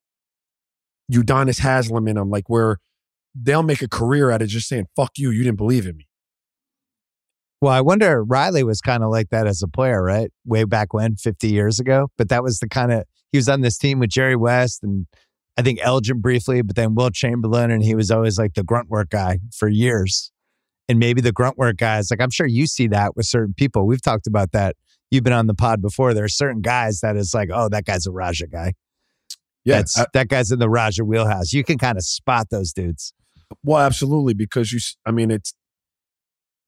Udonis 1.13 1.61
Haslem 1.61 2.09
in 2.09 2.17
them, 2.17 2.31
like 2.31 2.49
where 2.49 2.79
they'll 3.35 3.63
make 3.63 3.83
a 3.83 3.89
career 3.89 4.31
out 4.31 4.43
of 4.43 4.49
just 4.49 4.69
saying 4.69 4.87
"fuck 4.97 5.13
you," 5.17 5.31
you 5.31 5.45
didn't 5.45 5.59
believe 5.59 5.87
in 5.87 5.97
me. 5.97 6.09
Well, 7.61 7.73
I 7.73 7.81
wonder 7.81 8.23
Riley 8.23 8.65
was 8.65 8.81
kind 8.81 9.03
of 9.03 9.11
like 9.11 9.31
that 9.31 9.47
as 9.47 9.63
a 9.63 9.69
player, 9.69 10.03
right? 10.03 10.31
Way 10.45 10.65
back 10.65 10.93
when, 10.93 11.17
50 11.17 11.49
years 11.49 11.81
ago. 11.81 12.09
But 12.19 12.29
that 12.29 12.43
was 12.43 12.59
the 12.59 12.69
kind 12.69 12.93
of 12.93 13.05
he 13.33 13.39
was 13.39 13.49
on 13.49 13.61
this 13.61 13.77
team 13.79 13.99
with 13.99 14.11
Jerry 14.11 14.37
West 14.37 14.83
and 14.83 15.07
I 15.59 15.63
think 15.63 15.79
Elgin 15.83 16.21
briefly, 16.21 16.61
but 16.63 16.77
then 16.77 16.95
Wilt 16.95 17.15
Chamberlain, 17.15 17.71
and 17.71 17.83
he 17.83 17.95
was 17.95 18.11
always 18.11 18.39
like 18.39 18.55
the 18.55 18.63
grunt 18.63 18.89
work 18.91 19.09
guy 19.11 19.39
for 19.55 19.69
years. 19.69 20.31
And 20.89 20.99
maybe 20.99 21.21
the 21.21 21.33
grunt 21.33 21.57
work 21.59 21.79
guys, 21.79 22.11
like 22.11 22.21
I'm 22.21 22.31
sure 22.31 22.47
you 22.47 22.67
see 22.67 22.87
that 22.89 23.17
with 23.17 23.27
certain 23.27 23.55
people. 23.55 23.87
We've 23.87 24.03
talked 24.03 24.27
about 24.27 24.53
that. 24.53 24.77
You've 25.11 25.25
been 25.25 25.33
on 25.33 25.47
the 25.47 25.55
pod 25.55 25.81
before. 25.81 26.13
There 26.15 26.25
are 26.25 26.29
certain 26.29 26.61
guys 26.61 27.01
that 27.01 27.17
is 27.17 27.33
like, 27.35 27.49
oh, 27.53 27.69
that 27.71 27.85
guy's 27.85 28.07
a 28.07 28.11
Raja 28.13 28.47
guy. 28.47 28.75
Yeah, 29.65 29.77
That's, 29.79 29.99
I- 29.99 30.07
that 30.13 30.29
guy's 30.29 30.53
in 30.53 30.59
the 30.59 30.69
Raja 30.69 31.05
wheelhouse. 31.05 31.53
You 31.53 31.65
can 31.65 31.79
kind 31.79 31.97
of 31.97 32.05
spot 32.05 32.49
those 32.51 32.73
dudes. 32.73 33.13
well, 33.65 33.79
absolutely, 33.81 34.35
because 34.35 34.73
you, 34.73 34.79
I 35.07 35.11
mean, 35.11 35.31
it's 35.31 35.55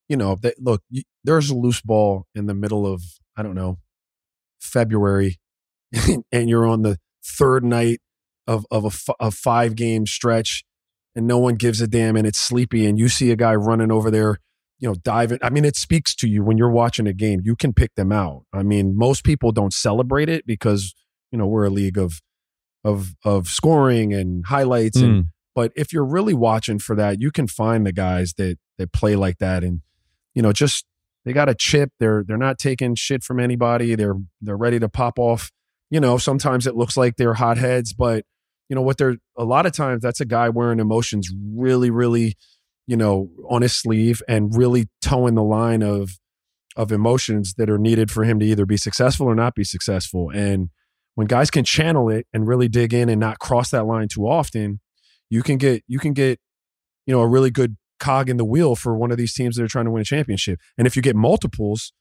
you 0.08 0.16
know, 0.16 0.36
that, 0.42 0.54
look, 0.58 0.82
you, 0.88 1.02
there's 1.22 1.50
a 1.50 1.54
loose 1.54 1.82
ball 1.82 2.26
in 2.34 2.46
the 2.46 2.54
middle 2.54 2.86
of 2.92 3.02
I 3.36 3.42
don't 3.42 3.54
know 3.54 3.78
February, 4.60 5.38
and 6.32 6.48
you're 6.48 6.66
on 6.66 6.82
the 6.82 6.98
third 7.24 7.64
night 7.64 8.00
of 8.46 8.66
of 8.70 8.84
a, 8.84 8.88
f- 8.88 9.16
a 9.20 9.30
five 9.30 9.76
game 9.76 10.06
stretch, 10.06 10.64
and 11.14 11.26
no 11.26 11.38
one 11.38 11.54
gives 11.54 11.80
a 11.80 11.86
damn, 11.86 12.16
and 12.16 12.26
it's 12.26 12.38
sleepy, 12.38 12.86
and 12.86 12.98
you 12.98 13.08
see 13.08 13.30
a 13.30 13.36
guy 13.36 13.54
running 13.54 13.90
over 13.92 14.10
there. 14.10 14.38
You 14.80 14.88
know, 14.88 14.94
diving. 14.94 15.40
I 15.42 15.50
mean, 15.50 15.64
it 15.64 15.74
speaks 15.74 16.14
to 16.16 16.28
you 16.28 16.44
when 16.44 16.56
you're 16.56 16.70
watching 16.70 17.08
a 17.08 17.12
game. 17.12 17.40
You 17.42 17.56
can 17.56 17.72
pick 17.72 17.96
them 17.96 18.12
out. 18.12 18.44
I 18.52 18.62
mean, 18.62 18.96
most 18.96 19.24
people 19.24 19.50
don't 19.50 19.72
celebrate 19.72 20.28
it 20.28 20.46
because 20.46 20.94
you 21.32 21.38
know 21.38 21.46
we're 21.46 21.64
a 21.64 21.70
league 21.70 21.98
of 21.98 22.20
of 22.84 23.14
of 23.24 23.48
scoring 23.48 24.14
and 24.14 24.46
highlights 24.46 24.96
and 24.98 25.14
hmm. 25.14 25.20
but 25.54 25.72
if 25.76 25.92
you're 25.92 26.04
really 26.04 26.34
watching 26.34 26.78
for 26.78 26.94
that 26.94 27.20
you 27.20 27.30
can 27.30 27.46
find 27.46 27.86
the 27.86 27.92
guys 27.92 28.34
that 28.38 28.58
that 28.78 28.92
play 28.92 29.16
like 29.16 29.38
that 29.38 29.64
and 29.64 29.80
you 30.34 30.42
know 30.42 30.52
just 30.52 30.86
they 31.24 31.32
got 31.32 31.48
a 31.48 31.54
chip 31.54 31.90
they're 31.98 32.24
they're 32.26 32.36
not 32.36 32.58
taking 32.58 32.94
shit 32.94 33.22
from 33.22 33.40
anybody 33.40 33.94
they're 33.94 34.14
they're 34.40 34.56
ready 34.56 34.78
to 34.78 34.88
pop 34.88 35.18
off 35.18 35.50
you 35.90 36.00
know 36.00 36.18
sometimes 36.18 36.66
it 36.66 36.76
looks 36.76 36.96
like 36.96 37.16
they're 37.16 37.34
hotheads 37.34 37.92
but 37.92 38.24
you 38.68 38.76
know 38.76 38.82
what 38.82 38.98
they're 38.98 39.16
a 39.36 39.44
lot 39.44 39.66
of 39.66 39.72
times 39.72 40.02
that's 40.02 40.20
a 40.20 40.26
guy 40.26 40.48
wearing 40.48 40.80
emotions 40.80 41.30
really 41.54 41.90
really 41.90 42.36
you 42.86 42.96
know 42.96 43.30
on 43.48 43.62
his 43.62 43.72
sleeve 43.72 44.22
and 44.28 44.56
really 44.56 44.88
towing 45.00 45.34
the 45.34 45.42
line 45.42 45.82
of 45.82 46.18
of 46.78 46.92
emotions 46.92 47.54
that 47.54 47.68
are 47.68 47.76
needed 47.76 48.08
for 48.08 48.22
him 48.22 48.38
to 48.38 48.46
either 48.46 48.64
be 48.64 48.76
successful 48.76 49.26
or 49.26 49.34
not 49.34 49.56
be 49.56 49.64
successful. 49.64 50.30
And 50.30 50.70
when 51.16 51.26
guys 51.26 51.50
can 51.50 51.64
channel 51.64 52.08
it 52.08 52.28
and 52.32 52.46
really 52.46 52.68
dig 52.68 52.94
in 52.94 53.08
and 53.08 53.18
not 53.18 53.40
cross 53.40 53.70
that 53.70 53.84
line 53.84 54.06
too 54.06 54.28
often 54.28 54.78
you 55.28 55.42
can 55.42 55.58
get 55.58 55.82
you 55.88 55.98
can 55.98 56.12
get 56.12 56.38
you 57.04 57.12
know 57.12 57.20
a 57.20 57.26
really 57.26 57.50
good 57.50 57.76
cog 57.98 58.30
in 58.30 58.36
the 58.36 58.44
wheel 58.44 58.76
for 58.76 58.96
one 58.96 59.10
of 59.10 59.18
these 59.18 59.34
teams 59.34 59.56
that 59.56 59.64
are 59.64 59.68
trying 59.68 59.84
to 59.84 59.90
win 59.90 60.00
a 60.00 60.04
championship. 60.04 60.60
And 60.78 60.86
if 60.86 60.94
you 60.94 61.02
get 61.02 61.16
multiples 61.16 61.92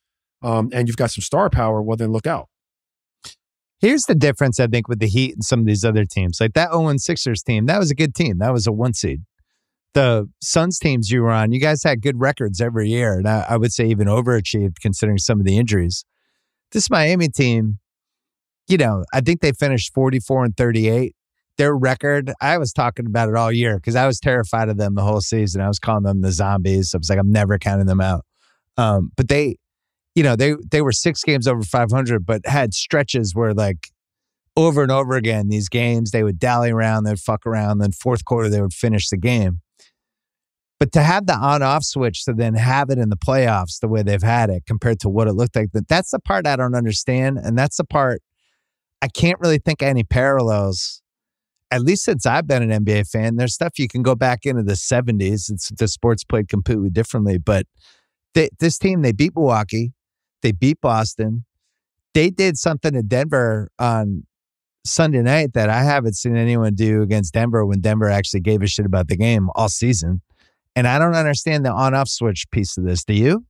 um, 0.44 0.70
and 0.72 0.88
you've 0.88 0.96
got 0.96 1.10
some 1.10 1.24
star 1.24 1.50
power 1.50 1.82
well 1.82 1.98
then 1.98 2.12
look 2.12 2.28
out 2.28 2.48
Here's 3.80 4.04
the 4.04 4.16
difference, 4.16 4.60
I 4.60 4.68
think, 4.68 4.88
with 4.88 5.00
the 5.00 5.08
Heat 5.08 5.34
and 5.34 5.44
some 5.44 5.60
of 5.60 5.66
these 5.66 5.86
other 5.86 6.06
teams. 6.06 6.40
Like 6.42 6.54
that 6.54 6.72
0 6.72 6.98
Sixers 6.98 7.44
team, 7.44 7.68
that 7.68 7.78
was 7.78 7.92
a 7.92 7.96
good 7.96 8.16
team. 8.16 8.40
That 8.40 8.52
was 8.52 8.66
a 8.66 8.72
one 8.72 8.94
seed. 8.94 9.22
The 9.94 10.28
Suns 10.42 10.80
teams 10.80 11.12
you 11.12 11.22
were 11.22 11.32
on, 11.32 11.52
you 11.52 11.60
guys 11.60 11.84
had 11.84 12.02
good 12.02 12.20
records 12.20 12.60
every 12.60 12.90
year. 12.90 13.18
And 13.18 13.28
I, 13.28 13.46
I 13.50 13.58
would 13.58 13.72
say 13.72 13.88
even 13.88 14.08
overachieved 14.08 14.76
considering 14.82 15.18
some 15.18 15.40
of 15.40 15.46
the 15.46 15.58
injuries. 15.58 16.06
This 16.72 16.90
Miami 16.90 17.30
team, 17.30 17.80
you 18.68 18.78
know, 18.78 19.06
I 19.14 19.22
think 19.22 19.42
they 19.42 19.54
finished 19.54 19.94
44 19.94 20.46
and 20.46 20.58
38. 20.58 21.16
Their 21.58 21.76
record, 21.76 22.32
I 22.42 22.58
was 22.58 22.72
talking 22.74 23.08
about 23.08 23.30
it 23.30 23.36
all 23.36 23.52
year 23.52 23.78
because 23.78 23.96
I 23.96 24.06
was 24.06 24.20
terrified 24.20 24.70
of 24.70 24.78
them 24.78 24.94
the 24.96 25.02
whole 25.02 25.22
season. 25.22 25.62
I 25.62 25.68
was 25.68 25.80
calling 25.80 26.04
them 26.04 26.22
the 26.22 26.32
zombies. 26.32 26.94
I 26.94 26.98
was 26.98 27.10
like, 27.10 27.18
I'm 27.18 27.32
never 27.32 27.58
counting 27.58 27.88
them 27.88 28.02
out. 28.02 28.26
Um, 28.76 29.12
but 29.16 29.28
they, 29.28 29.58
you 30.18 30.24
know, 30.24 30.36
they 30.36 30.56
they 30.72 30.82
were 30.82 30.92
six 30.92 31.24
games 31.24 31.48
over 31.48 31.62
500, 31.62 32.26
but 32.26 32.42
had 32.48 32.74
stretches 32.74 33.36
where 33.36 33.54
like 33.54 33.92
over 34.56 34.82
and 34.82 34.92
over 34.92 35.16
again, 35.16 35.48
these 35.50 35.70
games 35.70 36.10
they 36.10 36.24
would 36.24 36.40
dally 36.40 36.72
around, 36.72 37.04
they'd 37.04 37.20
fuck 37.20 37.46
around, 37.46 37.78
then 37.78 37.92
fourth 37.92 38.26
quarter 38.26 38.50
they 38.50 38.60
would 38.60 38.74
finish 38.74 39.10
the 39.10 39.18
game. 39.18 39.62
But 40.80 40.92
to 40.94 41.04
have 41.04 41.28
the 41.28 41.36
on 41.36 41.62
off 41.62 41.84
switch 41.84 42.26
to 42.26 42.34
then 42.34 42.56
have 42.56 42.90
it 42.90 42.98
in 42.98 43.10
the 43.10 43.16
playoffs 43.16 43.80
the 43.80 43.88
way 43.88 44.02
they've 44.02 44.24
had 44.24 44.50
it 44.50 44.66
compared 44.66 45.00
to 45.02 45.10
what 45.10 45.28
it 45.28 45.34
looked 45.34 45.56
like, 45.56 45.72
that 45.74 45.88
that's 45.88 46.10
the 46.10 46.20
part 46.20 46.48
I 46.48 46.56
don't 46.56 46.74
understand. 46.74 47.38
And 47.38 47.56
that's 47.56 47.78
the 47.78 47.84
part 47.84 48.24
I 49.04 49.10
can't 49.10 49.40
really 49.40 49.60
think 49.60 49.84
any 49.84 50.04
parallels. 50.04 51.04
At 51.70 51.82
least 51.82 52.06
since 52.06 52.26
I've 52.26 52.48
been 52.48 52.72
an 52.72 52.84
NBA 52.84 53.08
fan, 53.08 53.36
there's 53.36 53.54
stuff 53.54 53.78
you 53.78 53.88
can 53.88 54.02
go 54.02 54.16
back 54.16 54.48
into 54.48 54.64
the 54.64 54.74
70s. 54.74 55.52
It's 55.52 55.70
the 55.70 55.88
sports 55.88 56.24
played 56.24 56.50
completely 56.50 56.90
differently. 56.90 57.38
But 57.38 57.68
they, 58.34 58.50
this 58.60 58.80
team, 58.80 59.04
they 59.04 59.12
beat 59.12 59.36
Milwaukee. 59.36 59.94
They 60.42 60.52
beat 60.52 60.80
Boston. 60.82 61.46
They 62.14 62.30
did 62.30 62.58
something 62.58 62.94
to 62.94 63.04
Denver 63.04 63.70
on 63.80 64.26
Sunday 64.86 65.22
night 65.22 65.54
that 65.54 65.70
I 65.70 65.84
haven't 65.84 66.14
seen 66.14 66.36
anyone 66.36 66.74
do 66.74 67.02
against 67.02 67.34
Denver 67.34 67.66
when 67.66 67.82
Denver 67.82 68.10
actually 68.10 68.40
gave 68.40 68.62
a 68.62 68.68
shit 68.68 68.86
about 68.86 69.08
the 69.08 69.18
game 69.18 69.50
all 69.56 69.70
season. 69.70 70.22
And 70.76 70.88
I 70.88 71.00
don't 71.00 71.16
understand 71.16 71.66
the 71.66 71.72
on-off 71.72 72.08
switch 72.08 72.50
piece 72.52 72.78
of 72.78 72.86
this. 72.86 73.04
Do 73.04 73.14
you? 73.14 73.46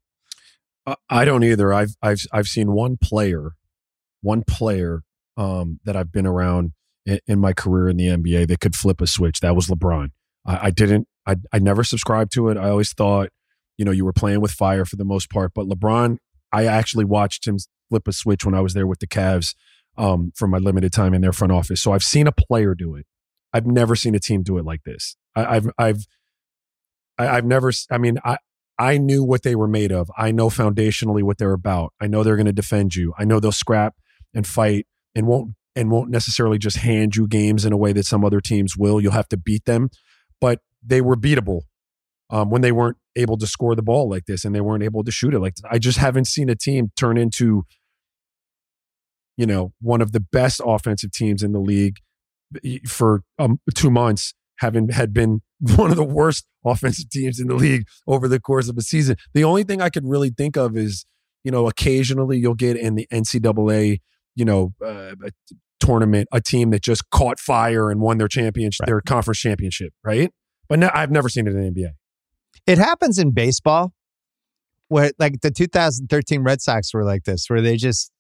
I 1.10 1.26
don't 1.26 1.44
either. 1.44 1.74
I've 1.74 1.96
I've 2.02 2.22
I've 2.32 2.48
seen 2.48 2.72
one 2.72 2.98
player, 2.98 3.52
one 4.22 4.44
player 4.44 5.04
um, 5.36 5.80
that 5.84 5.98
I've 5.98 6.12
been 6.12 6.26
around 6.26 6.72
in, 7.06 7.20
in, 7.28 7.40
my 7.40 7.52
career 7.52 7.90
in 7.90 7.98
the 7.98 8.08
NBA 8.08 8.48
that 8.48 8.62
could 8.62 8.76
flip 8.76 9.02
a 9.02 9.08
switch. 9.08 9.42
That 9.42 9.56
was 9.56 9.68
LeBron. 9.68 10.12
I, 10.46 10.68
I 10.68 10.72
didn't. 10.72 11.08
I 11.26 11.36
I 11.52 11.60
never 11.60 11.84
subscribed 11.84 12.32
to 12.34 12.48
it. 12.50 12.58
I 12.58 12.70
always 12.70 12.94
thought, 12.94 13.30
you 13.78 13.84
know, 13.84 13.92
you 13.92 14.06
were 14.06 14.14
playing 14.14 14.40
with 14.40 14.52
fire 14.52 14.86
for 14.86 14.96
the 14.96 15.04
most 15.04 15.30
part. 15.30 15.52
But 15.54 15.68
LeBron 15.68 16.20
I 16.52 16.66
actually 16.66 17.06
watched 17.06 17.48
him 17.48 17.58
flip 17.90 18.08
a 18.08 18.14
switch 18.14 18.46
when 18.46 18.54
I 18.54 18.62
was 18.62 18.74
there 18.74 18.88
with 18.88 19.00
the 19.00 19.08
Cavs 19.08 19.56
um, 19.98 20.32
for 20.36 20.48
my 20.48 20.58
limited 20.58 20.94
time 20.94 21.14
in 21.14 21.22
their 21.22 21.32
front 21.32 21.52
office. 21.52 21.82
So 21.82 21.92
I've 21.92 22.04
seen 22.04 22.28
a 22.28 22.32
player 22.32 22.76
do 22.76 22.96
it. 22.96 23.06
I've 23.54 23.66
never 23.66 23.96
seen 23.96 24.16
a 24.16 24.20
team 24.20 24.44
do 24.44 24.58
it 24.58 24.66
like 24.66 24.84
this. 24.84 25.16
I, 25.36 25.56
I've 25.56 25.70
I've 25.78 26.06
I, 27.18 27.28
I've 27.28 27.46
never. 27.46 27.72
I 27.90 27.98
mean, 27.98 28.20
I 28.24 28.38
I 28.78 28.98
knew 28.98 29.24
what 29.24 29.44
they 29.44 29.56
were 29.56 29.68
made 29.68 29.92
of. 29.92 30.12
I 30.18 30.32
know 30.32 30.50
foundationally 30.50 31.24
what 31.24 31.38
they're 31.38 31.54
about. 31.54 31.94
I 32.00 32.08
know 32.08 32.24
they're 32.24 32.36
going 32.36 32.46
to 32.46 32.54
defend 32.54 32.96
you. 32.96 33.14
I 33.18 33.26
know 33.26 33.40
they'll 33.40 33.52
scrap 33.52 33.96
and 34.34 34.46
fight 34.46 34.86
and 35.16 35.28
won't 35.28 35.56
and 35.76 35.92
won't 35.92 36.10
necessarily 36.10 36.58
just 36.58 36.78
hand 36.78 37.16
you 37.16 37.28
games 37.28 37.66
in 37.66 37.74
a 37.74 37.78
way 37.78 37.94
that 37.94 38.06
some 38.06 38.26
other 38.26 38.42
teams 38.42 38.76
will. 38.78 39.02
You'll 39.02 39.12
have 39.12 39.30
to 39.30 39.38
beat 39.38 39.66
them, 39.66 39.90
but 40.42 40.60
they 40.84 41.02
were 41.02 41.16
beatable 41.16 41.62
um, 42.30 42.50
when 42.50 42.62
they 42.62 42.72
weren't 42.72 42.98
able 43.16 43.38
to 43.38 43.48
score 43.48 43.76
the 43.76 43.82
ball 43.82 44.10
like 44.10 44.26
this 44.26 44.46
and 44.46 44.54
they 44.54 44.62
weren't 44.62 44.84
able 44.84 45.04
to 45.04 45.12
shoot 45.12 45.34
it 45.34 45.40
like 45.40 45.56
this. 45.56 45.64
I 45.70 45.80
just 45.80 45.98
haven't 45.98 46.26
seen 46.26 46.50
a 46.50 46.56
team 46.56 46.92
turn 46.96 47.18
into, 47.18 47.66
you 49.38 49.46
know, 49.46 49.74
one 49.82 50.02
of 50.02 50.12
the 50.12 50.20
best 50.20 50.62
offensive 50.64 51.12
teams 51.12 51.44
in 51.44 51.52
the 51.52 51.60
league 51.60 51.98
for 52.88 53.24
um, 53.40 53.60
two 53.74 53.92
months, 53.92 54.34
having 54.60 54.90
had 54.90 55.14
been 55.14 55.42
one 55.76 55.92
of 55.92 55.98
the 55.98 56.04
worst 56.04 56.46
offensive 56.66 57.10
teams 57.10 57.40
in 57.40 57.48
the 57.48 57.56
league 57.56 57.86
over 58.08 58.28
the 58.28 58.40
course 58.40 58.70
of 58.70 58.78
a 58.78 58.82
season. 58.82 59.16
The 59.34 59.44
only 59.44 59.64
thing 59.64 59.82
I 59.82 59.90
could 59.90 60.06
really 60.06 60.30
think 60.30 60.58
of 60.58 60.78
is, 60.78 61.06
you 61.44 61.52
know, 61.52 61.68
occasionally 61.68 62.38
you'll 62.38 62.56
get 62.56 62.76
in 62.76 62.96
the 62.96 63.08
NCAA, 63.12 64.00
you 64.36 64.46
know, 64.46 64.74
uh, 64.86 65.14
tournament 65.80 66.28
a 66.32 66.42
team 66.42 66.72
that 66.72 66.82
just 66.82 67.10
caught 67.12 67.40
fire 67.40 67.90
and 67.90 68.02
won 68.02 68.18
their 68.18 68.28
championship, 68.28 68.82
right. 68.82 68.88
their 68.88 69.02
conference 69.02 69.40
championship, 69.40 69.94
right? 70.04 70.32
But 70.68 70.84
I've 70.96 71.12
never 71.12 71.30
seen 71.30 71.48
it 71.48 71.54
in 71.54 71.74
the 71.74 71.82
NBA. 71.82 71.92
It 72.68 72.78
happens 72.78 73.18
in 73.18 73.32
baseball 73.32 73.94
where 74.90 75.12
like 75.18 75.42
the 75.42 75.52
2013 75.52 76.44
Red 76.44 76.62
Sox 76.62 76.94
were 76.94 77.04
like 77.04 77.24
this, 77.24 77.50
where 77.50 77.62
they 77.62 77.78
just 77.78 78.12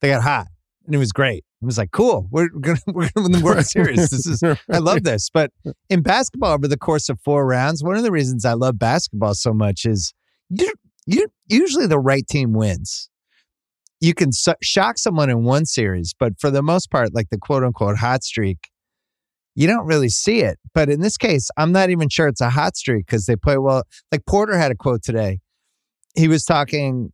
they 0.00 0.08
got 0.08 0.22
hot 0.22 0.46
and 0.88 0.94
it 0.94 0.98
was 0.98 1.12
great. 1.12 1.44
It 1.60 1.66
was 1.66 1.76
like, 1.76 1.90
cool, 1.90 2.28
we're 2.30 2.48
gonna 2.48 2.78
we're 2.86 3.10
gonna 3.14 3.28
win 3.28 3.32
the 3.32 3.44
World 3.44 3.66
Series. 3.66 4.10
This 4.10 4.26
is 4.26 4.42
I 4.42 4.78
love 4.78 5.04
this. 5.04 5.28
But 5.30 5.52
in 5.90 6.02
basketball, 6.02 6.54
over 6.54 6.66
the 6.66 6.78
course 6.78 7.08
of 7.08 7.20
four 7.20 7.46
rounds, 7.46 7.84
one 7.84 7.96
of 7.96 8.02
the 8.02 8.10
reasons 8.10 8.44
I 8.44 8.54
love 8.54 8.78
basketball 8.78 9.34
so 9.34 9.52
much 9.52 9.84
is 9.84 10.14
you 10.48 10.72
you 11.06 11.28
usually 11.46 11.86
the 11.86 11.98
right 11.98 12.26
team 12.26 12.52
wins. 12.54 13.10
You 14.00 14.14
can 14.14 14.32
su- 14.32 14.54
shock 14.62 14.96
someone 14.96 15.28
in 15.28 15.42
one 15.42 15.66
series, 15.66 16.14
but 16.18 16.40
for 16.40 16.50
the 16.50 16.62
most 16.62 16.90
part, 16.90 17.12
like 17.14 17.30
the 17.30 17.38
quote 17.38 17.64
unquote 17.64 17.98
hot 17.98 18.24
streak, 18.24 18.70
you 19.58 19.66
don't 19.66 19.86
really 19.86 20.08
see 20.08 20.38
it. 20.42 20.56
But 20.72 20.88
in 20.88 21.00
this 21.00 21.16
case, 21.16 21.50
I'm 21.56 21.72
not 21.72 21.90
even 21.90 22.08
sure 22.08 22.28
it's 22.28 22.40
a 22.40 22.48
hot 22.48 22.76
streak 22.76 23.06
because 23.06 23.26
they 23.26 23.34
play 23.34 23.58
well. 23.58 23.82
Like 24.12 24.24
Porter 24.24 24.56
had 24.56 24.70
a 24.70 24.76
quote 24.76 25.02
today. 25.02 25.40
He 26.14 26.28
was 26.28 26.44
talking, 26.44 27.12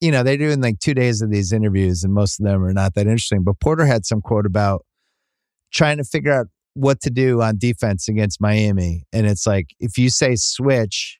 you 0.00 0.10
know, 0.10 0.22
they're 0.22 0.38
doing 0.38 0.62
like 0.62 0.78
two 0.78 0.94
days 0.94 1.20
of 1.20 1.30
these 1.30 1.52
interviews, 1.52 2.02
and 2.02 2.14
most 2.14 2.40
of 2.40 2.46
them 2.46 2.64
are 2.64 2.72
not 2.72 2.94
that 2.94 3.02
interesting. 3.02 3.44
But 3.44 3.60
Porter 3.60 3.84
had 3.84 4.06
some 4.06 4.22
quote 4.22 4.46
about 4.46 4.86
trying 5.70 5.98
to 5.98 6.04
figure 6.04 6.32
out 6.32 6.46
what 6.72 7.02
to 7.02 7.10
do 7.10 7.42
on 7.42 7.58
defense 7.58 8.08
against 8.08 8.40
Miami. 8.40 9.04
And 9.12 9.26
it's 9.26 9.46
like, 9.46 9.66
if 9.78 9.98
you 9.98 10.08
say 10.08 10.34
switch, 10.36 11.18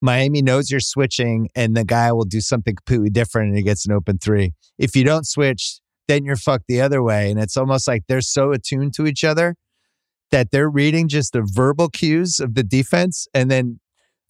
Miami 0.00 0.42
knows 0.42 0.68
you're 0.68 0.80
switching, 0.80 1.48
and 1.54 1.76
the 1.76 1.84
guy 1.84 2.10
will 2.10 2.24
do 2.24 2.40
something 2.40 2.74
completely 2.74 3.10
different 3.10 3.50
and 3.50 3.56
he 3.56 3.62
gets 3.62 3.86
an 3.86 3.92
open 3.92 4.18
three. 4.18 4.52
If 4.78 4.96
you 4.96 5.04
don't 5.04 5.28
switch, 5.28 5.78
then 6.08 6.24
you're 6.24 6.34
fucked 6.34 6.66
the 6.66 6.80
other 6.80 7.04
way. 7.04 7.30
And 7.30 7.38
it's 7.38 7.56
almost 7.56 7.86
like 7.86 8.02
they're 8.08 8.20
so 8.20 8.50
attuned 8.50 8.94
to 8.94 9.06
each 9.06 9.22
other 9.22 9.54
that 10.32 10.50
they're 10.50 10.68
reading 10.68 11.08
just 11.08 11.32
the 11.32 11.42
verbal 11.44 11.88
cues 11.88 12.40
of 12.40 12.54
the 12.54 12.62
defense 12.64 13.28
and 13.32 13.50
then 13.50 13.78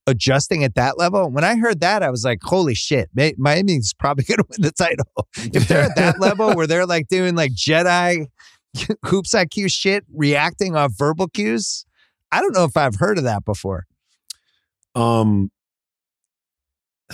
adjusting 0.07 0.65
at 0.65 0.75
that 0.75 0.99
level. 0.99 1.31
When 1.31 1.45
I 1.45 1.57
heard 1.57 1.81
that, 1.81 2.03
I 2.03 2.11
was 2.11 2.25
like, 2.25 2.41
holy 2.43 2.75
shit, 2.75 3.09
Miami's 3.39 3.95
probably 3.95 4.25
going 4.29 4.39
to 4.39 4.45
win 4.51 4.61
the 4.61 4.73
title. 4.73 5.29
if 5.37 5.69
they're 5.69 5.83
at 5.83 5.97
that 5.97 6.21
level 6.21 6.55
where 6.55 6.67
they're 6.67 6.87
like 6.87 7.09
doing 7.09 7.35
like 7.35 7.53
Jedi 7.53 8.27
hoops 9.07 9.35
IQ 9.35 9.73
shit, 9.73 10.05
reacting 10.15 10.77
off 10.77 10.93
verbal 10.99 11.29
cues, 11.29 11.87
I 12.31 12.41
don't 12.41 12.55
know 12.55 12.65
if 12.65 12.77
I've 12.77 12.97
heard 12.97 13.19
of 13.19 13.25
that 13.25 13.45
before. 13.45 13.87
Um, 14.95 15.51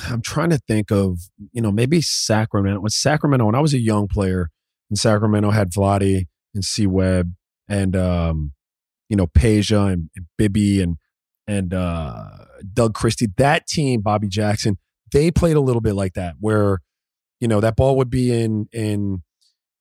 I'm 0.09 0.22
trying 0.22 0.51
to 0.51 0.59
think 0.59 0.91
of, 0.91 1.18
you 1.53 1.61
know, 1.61 1.72
maybe 1.72 2.01
Sacramento. 2.01 2.80
When 2.80 2.91
Sacramento, 2.91 3.47
when 3.47 3.55
I 3.55 3.61
was 3.61 3.74
a 3.74 3.80
young 3.80 4.09
player, 4.09 4.51
and 4.91 4.99
Sacramento 4.99 5.51
had 5.51 5.70
Vlade 5.70 6.26
and 6.55 6.64
C 6.64 6.86
Webb 6.86 7.34
and 7.68 7.95
um, 7.95 8.53
you 9.09 9.17
know, 9.17 9.27
Peja 9.27 9.93
and, 9.93 10.11
and 10.17 10.27
Bibby 10.37 10.81
and 10.81 10.97
and 11.47 11.73
uh, 11.73 12.29
Doug 12.75 12.95
Christie, 12.95 13.29
that 13.39 13.67
team, 13.67 14.03
Bobby 14.03 14.29
Jackson, 14.29 14.77
they 15.13 15.31
played 15.31 15.57
a 15.57 15.61
little 15.61 15.81
bit 15.81 15.95
like 15.95 16.13
that, 16.15 16.35
where 16.41 16.81
you 17.41 17.49
know 17.49 17.61
that 17.61 17.77
ball 17.77 17.97
would 17.97 18.11
be 18.11 18.33
in 18.33 18.69
in 18.73 19.23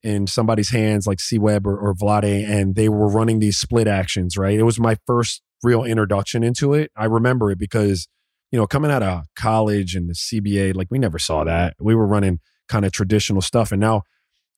in 0.02 0.26
somebody's 0.26 0.70
hands, 0.70 1.06
like 1.06 1.20
C 1.20 1.38
Webb 1.38 1.66
or, 1.66 1.78
or 1.78 1.94
Vlade, 1.94 2.48
and 2.48 2.74
they 2.74 2.88
were 2.88 3.08
running 3.08 3.38
these 3.38 3.58
split 3.58 3.86
actions. 3.86 4.36
Right, 4.36 4.58
it 4.58 4.62
was 4.64 4.80
my 4.80 4.96
first 5.06 5.42
real 5.62 5.84
introduction 5.84 6.42
into 6.42 6.72
it. 6.72 6.90
I 6.96 7.04
remember 7.04 7.50
it 7.50 7.58
because 7.58 8.08
you 8.50 8.58
know 8.58 8.66
coming 8.66 8.90
out 8.90 9.02
of 9.02 9.24
college 9.36 9.94
and 9.94 10.08
the 10.08 10.14
CBA, 10.14 10.74
like 10.74 10.88
we 10.90 10.98
never 10.98 11.18
saw 11.18 11.44
that. 11.44 11.74
We 11.78 11.94
were 11.94 12.06
running 12.06 12.40
kind 12.68 12.86
of 12.86 12.92
traditional 12.92 13.42
stuff, 13.42 13.72
and 13.72 13.80
now 13.80 14.02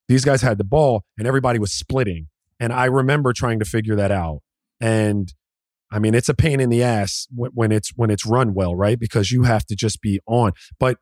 these 0.09 0.25
guys 0.25 0.43
had 0.43 0.59
the 0.59 0.65
ball 0.65 1.05
and 1.17 1.27
everybody 1.27 1.61
was 1.61 1.73
splitting. 1.73 2.27
And 2.59 2.73
I 2.73 2.87
remember 2.87 3.33
trying 3.33 3.61
to 3.61 3.65
figure 3.65 3.95
that 3.95 4.11
out 4.11 4.41
and 4.81 5.33
I 5.93 5.99
mean, 5.99 6.15
it's 6.15 6.29
a 6.29 6.35
pain 6.35 6.61
in 6.61 6.71
the 6.71 6.83
ass 6.83 7.27
when, 7.35 7.51
when 7.53 7.73
it's 7.73 7.91
when 7.97 8.11
it's 8.11 8.25
run 8.25 8.55
well, 8.55 8.75
right? 8.75 8.99
Because 8.99 9.33
you 9.33 9.43
have 9.43 9.67
to 9.67 9.77
just 9.77 10.01
be 10.01 10.21
on. 10.27 10.53
But 10.79 10.99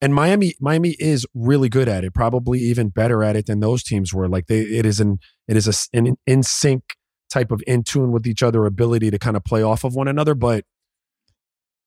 and 0.00 0.14
Miami 0.14 0.54
Miami 0.60 0.96
is 0.98 1.24
really 1.34 1.68
good 1.68 1.88
at 1.88 2.04
it, 2.04 2.12
probably 2.12 2.58
even 2.58 2.88
better 2.88 3.22
at 3.22 3.36
it 3.36 3.46
than 3.46 3.60
those 3.60 3.82
teams 3.82 4.12
were. 4.12 4.28
Like 4.28 4.48
they, 4.48 4.60
it 4.60 4.84
is 4.84 5.00
an 5.00 5.18
it 5.48 5.56
is 5.56 5.68
a, 5.68 5.96
an 5.96 6.16
in 6.26 6.42
sync 6.42 6.82
type 7.30 7.50
of 7.50 7.62
in 7.66 7.82
tune 7.84 8.12
with 8.12 8.26
each 8.26 8.42
other 8.42 8.66
ability 8.66 9.10
to 9.10 9.18
kind 9.18 9.36
of 9.36 9.44
play 9.44 9.62
off 9.62 9.84
of 9.84 9.94
one 9.94 10.08
another. 10.08 10.34
But 10.34 10.64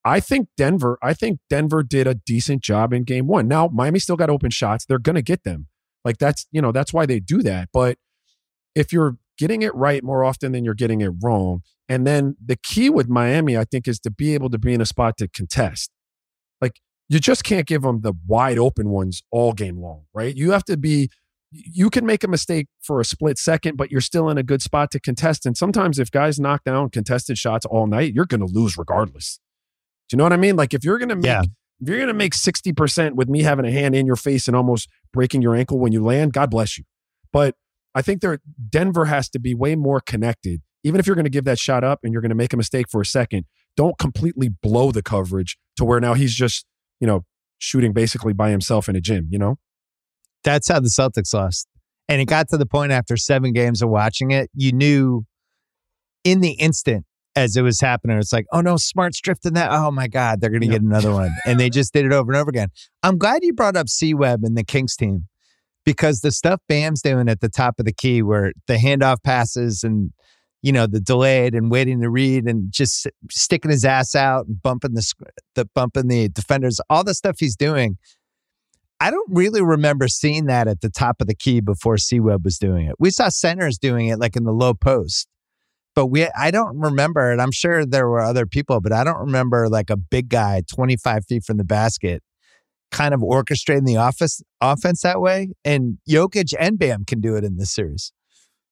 I 0.04 0.18
think 0.18 0.48
Denver, 0.56 0.98
I 1.02 1.14
think 1.14 1.40
Denver 1.50 1.82
did 1.82 2.06
a 2.06 2.14
decent 2.14 2.62
job 2.62 2.92
in 2.92 3.04
game 3.04 3.26
one. 3.26 3.46
Now 3.46 3.68
Miami 3.68 3.98
still 3.98 4.16
got 4.16 4.30
open 4.30 4.50
shots; 4.50 4.84
they're 4.84 4.98
going 4.98 5.16
to 5.16 5.22
get 5.22 5.44
them. 5.44 5.68
Like 6.04 6.18
that's 6.18 6.46
you 6.50 6.60
know 6.60 6.72
that's 6.72 6.92
why 6.92 7.06
they 7.06 7.20
do 7.20 7.42
that. 7.42 7.68
But 7.72 7.98
if 8.74 8.92
you're 8.92 9.18
getting 9.38 9.62
it 9.62 9.74
right 9.74 10.02
more 10.02 10.24
often 10.24 10.52
than 10.52 10.64
you're 10.64 10.74
getting 10.74 11.00
it 11.00 11.10
wrong. 11.22 11.60
And 11.88 12.06
then 12.06 12.36
the 12.44 12.56
key 12.56 12.90
with 12.90 13.08
Miami, 13.08 13.56
I 13.56 13.64
think, 13.64 13.86
is 13.86 13.98
to 14.00 14.10
be 14.10 14.34
able 14.34 14.50
to 14.50 14.58
be 14.58 14.74
in 14.74 14.80
a 14.80 14.86
spot 14.86 15.16
to 15.18 15.28
contest. 15.28 15.90
Like 16.60 16.80
you 17.08 17.18
just 17.20 17.44
can't 17.44 17.66
give 17.66 17.82
them 17.82 18.00
the 18.00 18.12
wide 18.26 18.58
open 18.58 18.88
ones 18.90 19.22
all 19.30 19.52
game 19.52 19.78
long, 19.78 20.04
right? 20.12 20.34
You 20.34 20.50
have 20.52 20.64
to 20.64 20.76
be 20.76 21.10
you 21.52 21.90
can 21.90 22.04
make 22.04 22.24
a 22.24 22.28
mistake 22.28 22.66
for 22.82 23.00
a 23.00 23.04
split 23.04 23.38
second, 23.38 23.76
but 23.76 23.90
you're 23.90 24.00
still 24.00 24.28
in 24.28 24.36
a 24.36 24.42
good 24.42 24.60
spot 24.60 24.90
to 24.90 25.00
contest. 25.00 25.46
And 25.46 25.56
sometimes 25.56 25.98
if 25.98 26.10
guys 26.10 26.40
knock 26.40 26.64
down 26.64 26.90
contested 26.90 27.38
shots 27.38 27.64
all 27.64 27.86
night, 27.86 28.12
you're 28.14 28.26
going 28.26 28.40
to 28.40 28.52
lose 28.52 28.76
regardless. 28.76 29.38
Do 30.08 30.14
you 30.14 30.18
know 30.18 30.24
what 30.24 30.32
I 30.32 30.38
mean? 30.38 30.56
Like 30.56 30.74
if 30.74 30.84
you're 30.84 30.98
going 30.98 31.08
to 31.10 31.16
make 31.16 31.24
Yeah. 31.24 31.42
if 31.80 31.88
you're 31.88 31.98
going 31.98 32.08
to 32.08 32.14
make 32.14 32.34
60% 32.34 33.12
with 33.14 33.28
me 33.28 33.42
having 33.42 33.64
a 33.64 33.70
hand 33.70 33.94
in 33.94 34.06
your 34.06 34.16
face 34.16 34.48
and 34.48 34.56
almost 34.56 34.88
breaking 35.12 35.40
your 35.40 35.54
ankle 35.54 35.78
when 35.78 35.92
you 35.92 36.02
land, 36.02 36.32
God 36.32 36.50
bless 36.50 36.76
you. 36.78 36.84
But 37.32 37.54
I 37.96 38.02
think 38.02 38.20
there 38.20 38.38
Denver 38.68 39.06
has 39.06 39.28
to 39.30 39.38
be 39.40 39.54
way 39.54 39.74
more 39.74 40.00
connected. 40.00 40.60
Even 40.84 41.00
if 41.00 41.06
you're 41.06 41.16
going 41.16 41.24
to 41.24 41.30
give 41.30 41.44
that 41.46 41.58
shot 41.58 41.82
up 41.82 42.00
and 42.04 42.12
you're 42.12 42.22
going 42.22 42.28
to 42.30 42.36
make 42.36 42.52
a 42.52 42.56
mistake 42.56 42.86
for 42.88 43.00
a 43.00 43.06
second, 43.06 43.46
don't 43.76 43.98
completely 43.98 44.48
blow 44.48 44.92
the 44.92 45.02
coverage 45.02 45.56
to 45.76 45.84
where 45.84 45.98
now 45.98 46.14
he's 46.14 46.34
just, 46.34 46.64
you 47.00 47.06
know, 47.06 47.24
shooting 47.58 47.92
basically 47.92 48.32
by 48.32 48.50
himself 48.50 48.88
in 48.88 48.94
a 48.94 49.00
gym, 49.00 49.26
you 49.30 49.38
know? 49.38 49.56
That's 50.44 50.68
how 50.68 50.78
the 50.78 50.88
Celtics 50.88 51.34
lost. 51.34 51.66
And 52.08 52.20
it 52.20 52.26
got 52.26 52.48
to 52.50 52.56
the 52.56 52.66
point 52.66 52.92
after 52.92 53.16
seven 53.16 53.52
games 53.52 53.82
of 53.82 53.88
watching 53.88 54.30
it, 54.30 54.48
you 54.54 54.70
knew 54.72 55.24
in 56.22 56.40
the 56.40 56.52
instant 56.52 57.04
as 57.34 57.56
it 57.56 57.62
was 57.62 57.80
happening, 57.80 58.16
it's 58.18 58.32
like, 58.32 58.46
oh 58.52 58.60
no, 58.60 58.76
Smart's 58.76 59.20
drifting 59.20 59.54
that. 59.54 59.70
Oh 59.72 59.90
my 59.90 60.06
God, 60.06 60.40
they're 60.40 60.50
going 60.50 60.60
to 60.62 60.66
Yeah. 60.66 60.74
get 60.74 60.82
another 60.82 61.12
one. 61.12 61.30
And 61.46 61.58
they 61.58 61.68
just 61.78 61.92
did 61.92 62.04
it 62.06 62.12
over 62.12 62.30
and 62.30 62.40
over 62.40 62.48
again. 62.50 62.68
I'm 63.02 63.18
glad 63.18 63.42
you 63.42 63.52
brought 63.54 63.76
up 63.76 63.88
C 63.88 64.14
Webb 64.14 64.40
and 64.44 64.56
the 64.56 64.64
Kings 64.64 64.94
team 64.96 65.26
because 65.86 66.20
the 66.20 66.32
stuff 66.32 66.60
Bam's 66.68 67.00
doing 67.00 67.28
at 67.30 67.40
the 67.40 67.48
top 67.48 67.78
of 67.78 67.86
the 67.86 67.92
key 67.92 68.20
where 68.20 68.52
the 68.66 68.74
handoff 68.74 69.22
passes 69.22 69.84
and, 69.84 70.12
you 70.60 70.72
know, 70.72 70.86
the 70.86 71.00
delayed 71.00 71.54
and 71.54 71.70
waiting 71.70 72.00
to 72.02 72.10
read 72.10 72.44
and 72.44 72.70
just 72.70 73.06
sticking 73.30 73.70
his 73.70 73.84
ass 73.84 74.14
out 74.14 74.46
and 74.46 74.60
bumping 74.60 74.94
the, 74.94 75.12
the 75.54 75.64
bumping 75.74 76.08
the 76.08 76.28
defenders, 76.28 76.80
all 76.90 77.04
the 77.04 77.14
stuff 77.14 77.36
he's 77.38 77.56
doing. 77.56 77.96
I 78.98 79.10
don't 79.10 79.30
really 79.30 79.62
remember 79.62 80.08
seeing 80.08 80.46
that 80.46 80.66
at 80.66 80.80
the 80.80 80.90
top 80.90 81.20
of 81.20 81.28
the 81.28 81.34
key 81.34 81.60
before 81.60 81.98
C 81.98 82.18
Webb 82.18 82.44
was 82.44 82.58
doing 82.58 82.86
it. 82.86 82.96
We 82.98 83.10
saw 83.10 83.28
centers 83.28 83.78
doing 83.78 84.08
it 84.08 84.18
like 84.18 84.36
in 84.36 84.44
the 84.44 84.52
low 84.52 84.74
post, 84.74 85.28
but 85.94 86.06
we 86.06 86.26
I 86.28 86.50
don't 86.50 86.78
remember 86.78 87.30
it. 87.30 87.38
I'm 87.38 87.52
sure 87.52 87.86
there 87.86 88.08
were 88.08 88.22
other 88.22 88.46
people, 88.46 88.80
but 88.80 88.92
I 88.92 89.04
don't 89.04 89.18
remember 89.18 89.68
like 89.68 89.90
a 89.90 89.96
big 89.96 90.30
guy 90.30 90.62
25 90.68 91.26
feet 91.26 91.44
from 91.44 91.58
the 91.58 91.64
basket 91.64 92.22
kind 92.90 93.12
of 93.14 93.20
orchestrating 93.20 93.84
the 93.86 93.96
office 93.96 94.42
offense 94.60 95.02
that 95.02 95.20
way. 95.20 95.50
And 95.64 95.98
Jokic 96.08 96.54
and 96.58 96.78
Bam 96.78 97.04
can 97.04 97.20
do 97.20 97.36
it 97.36 97.44
in 97.44 97.56
this 97.56 97.70
series. 97.70 98.12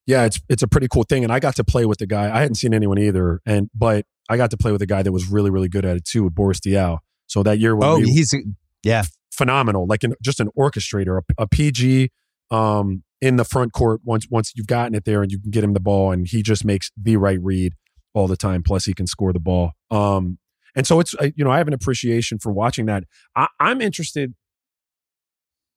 Yeah, 0.07 0.25
it's 0.25 0.41
it's 0.49 0.63
a 0.63 0.69
pretty 0.69 0.89
cool 0.89 1.05
thing. 1.05 1.25
And 1.25 1.33
I 1.33 1.41
got 1.41 1.57
to 1.57 1.65
play 1.65 1.87
with 1.87 1.99
the 1.99 2.07
guy. 2.07 2.25
I 2.35 2.41
hadn't 2.41 2.57
seen 2.57 2.75
anyone 2.75 2.99
either. 2.99 3.41
And 3.47 3.71
but 3.75 4.05
I 4.29 4.37
got 4.37 4.51
to 4.51 4.57
play 4.57 4.71
with 4.73 4.83
a 4.83 4.87
guy 4.87 5.03
that 5.03 5.13
was 5.13 5.29
really, 5.29 5.51
really 5.51 5.69
good 5.69 5.85
at 5.85 5.97
it 5.97 6.05
too 6.05 6.25
with 6.25 6.35
Boris 6.35 6.61
Diaw. 6.61 6.99
So 7.27 7.43
that 7.43 7.59
year 7.59 7.75
when 7.75 7.89
Oh, 7.89 7.99
we, 7.99 8.11
he's 8.11 8.35
yeah. 8.83 9.05
phenomenal, 9.33 9.87
like 9.87 10.05
an, 10.05 10.15
just 10.23 10.41
an 10.41 10.49
orchestrator, 10.59 11.21
a, 11.39 11.43
a 11.43 11.47
PG 11.49 12.11
um, 12.51 13.03
in 13.23 13.37
the 13.37 13.45
front 13.45 13.73
court. 13.73 14.03
Once 14.05 14.27
once 14.31 14.53
you've 14.55 14.67
gotten 14.67 14.95
it 14.95 15.05
there 15.07 15.23
and 15.23 15.33
you 15.33 15.41
can 15.41 15.51
get 15.51 15.65
him 15.65 15.73
the 15.73 15.81
ball, 15.81 16.13
and 16.13 16.27
he 16.29 16.43
just 16.43 16.65
makes 16.67 16.91
the 17.03 17.17
right 17.17 17.39
read 17.43 17.73
all 18.13 18.29
the 18.29 18.37
time. 18.37 18.63
Plus, 18.63 18.85
he 18.85 18.93
can 18.93 19.07
score 19.07 19.33
the 19.33 19.41
ball. 19.41 19.73
Um, 19.91 20.39
and 20.75 20.87
so 20.87 21.01
it's 21.01 21.15
uh, 21.17 21.29
you 21.37 21.45
know 21.45 21.51
I 21.51 21.59
have 21.59 21.69
an 21.69 21.75
appreciation 21.75 22.39
for 22.39 22.53
watching 22.53 22.87
that. 22.87 23.05
I, 23.37 23.49
I'm 23.61 23.81
interested. 23.81 24.35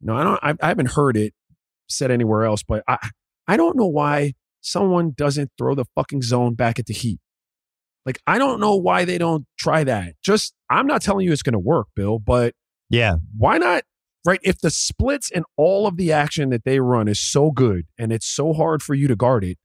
You 0.01 0.07
know, 0.07 0.15
I 0.17 0.23
don't. 0.23 0.39
I, 0.43 0.53
I 0.65 0.67
haven't 0.69 0.91
heard 0.91 1.17
it 1.17 1.33
said 1.87 2.11
anywhere 2.11 2.43
else, 2.43 2.63
but 2.63 2.83
I 2.87 2.97
I 3.47 3.57
don't 3.57 3.77
know 3.77 3.87
why 3.87 4.33
someone 4.61 5.11
doesn't 5.15 5.51
throw 5.57 5.75
the 5.75 5.85
fucking 5.95 6.21
zone 6.21 6.53
back 6.55 6.79
at 6.79 6.85
the 6.87 6.93
Heat. 6.93 7.19
Like 8.05 8.19
I 8.27 8.37
don't 8.37 8.59
know 8.59 8.75
why 8.75 9.05
they 9.05 9.17
don't 9.17 9.45
try 9.59 9.83
that. 9.83 10.13
Just 10.23 10.53
I'm 10.69 10.87
not 10.87 11.01
telling 11.01 11.25
you 11.25 11.31
it's 11.31 11.41
going 11.43 11.53
to 11.53 11.59
work, 11.59 11.87
Bill, 11.95 12.19
but 12.19 12.53
Yeah. 12.89 13.15
why 13.37 13.57
not 13.57 13.83
right 14.25 14.39
if 14.43 14.59
the 14.59 14.69
splits 14.71 15.31
and 15.31 15.45
all 15.55 15.87
of 15.87 15.95
the 15.97 16.11
action 16.11 16.49
that 16.49 16.63
they 16.65 16.79
run 16.79 17.07
is 17.07 17.19
so 17.19 17.51
good 17.51 17.85
and 17.97 18.11
it's 18.11 18.25
so 18.25 18.51
hard 18.53 18.83
for 18.83 18.93
you 18.93 19.07
to 19.07 19.15
guard 19.15 19.43
it 19.43 19.57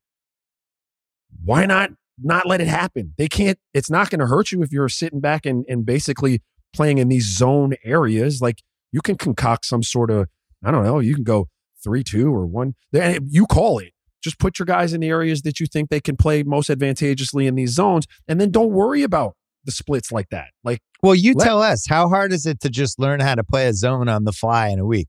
why 1.45 1.67
not 1.67 1.91
not 2.23 2.47
let 2.47 2.61
it 2.61 2.67
happen 2.67 3.15
they 3.19 3.29
can't 3.29 3.59
it's 3.75 3.91
not 3.91 4.11
going 4.11 4.21
to 4.21 4.27
hurt 4.27 4.53
you 4.53 4.63
if 4.63 4.73
you're 4.73 4.89
sitting 4.89 5.21
back 5.21 5.47
and, 5.47 5.65
and 5.69 5.87
basically 5.87 6.43
playing 6.75 6.99
in 6.99 7.09
these 7.09 7.27
zone 7.27 7.75
areas 7.85 8.41
like 8.41 8.63
you 8.93 9.01
can 9.01 9.17
concoct 9.17 9.65
some 9.65 9.83
sort 9.83 10.11
of 10.11 10.27
i 10.65 10.71
don't 10.71 10.85
know 10.85 10.99
you 10.99 11.15
can 11.15 11.25
go 11.25 11.49
3-2 11.87 12.25
or 12.33 12.47
1 12.47 12.75
you 13.29 13.47
call 13.47 13.79
it 13.79 13.93
just 14.23 14.39
put 14.39 14.59
your 14.59 14.67
guys 14.67 14.93
in 14.93 15.01
the 15.01 15.09
areas 15.09 15.43
that 15.43 15.59
you 15.59 15.67
think 15.67 15.91
they 15.91 16.01
can 16.01 16.17
play 16.17 16.43
most 16.43 16.71
advantageously 16.71 17.47
in 17.47 17.55
these 17.55 17.73
zones 17.73 18.07
and 18.29 18.41
then 18.41 18.51
don't 18.51 18.71
worry 18.71 19.03
about 19.03 19.35
the 19.65 19.73
splits 19.73 20.13
like 20.13 20.29
that 20.31 20.49
like 20.65 20.81
Well, 21.03 21.15
you 21.15 21.35
Let- 21.35 21.45
tell 21.45 21.63
us, 21.63 21.87
how 21.89 22.09
hard 22.09 22.33
is 22.33 22.47
it 22.47 22.61
to 22.61 22.71
just 22.71 22.99
learn 22.99 23.21
how 23.21 23.35
to 23.35 23.45
play 23.45 23.67
a 23.67 23.73
zone 23.73 24.09
on 24.09 24.25
the 24.25 24.33
fly 24.33 24.69
in 24.69 24.79
a 24.79 24.85
week? 24.87 25.09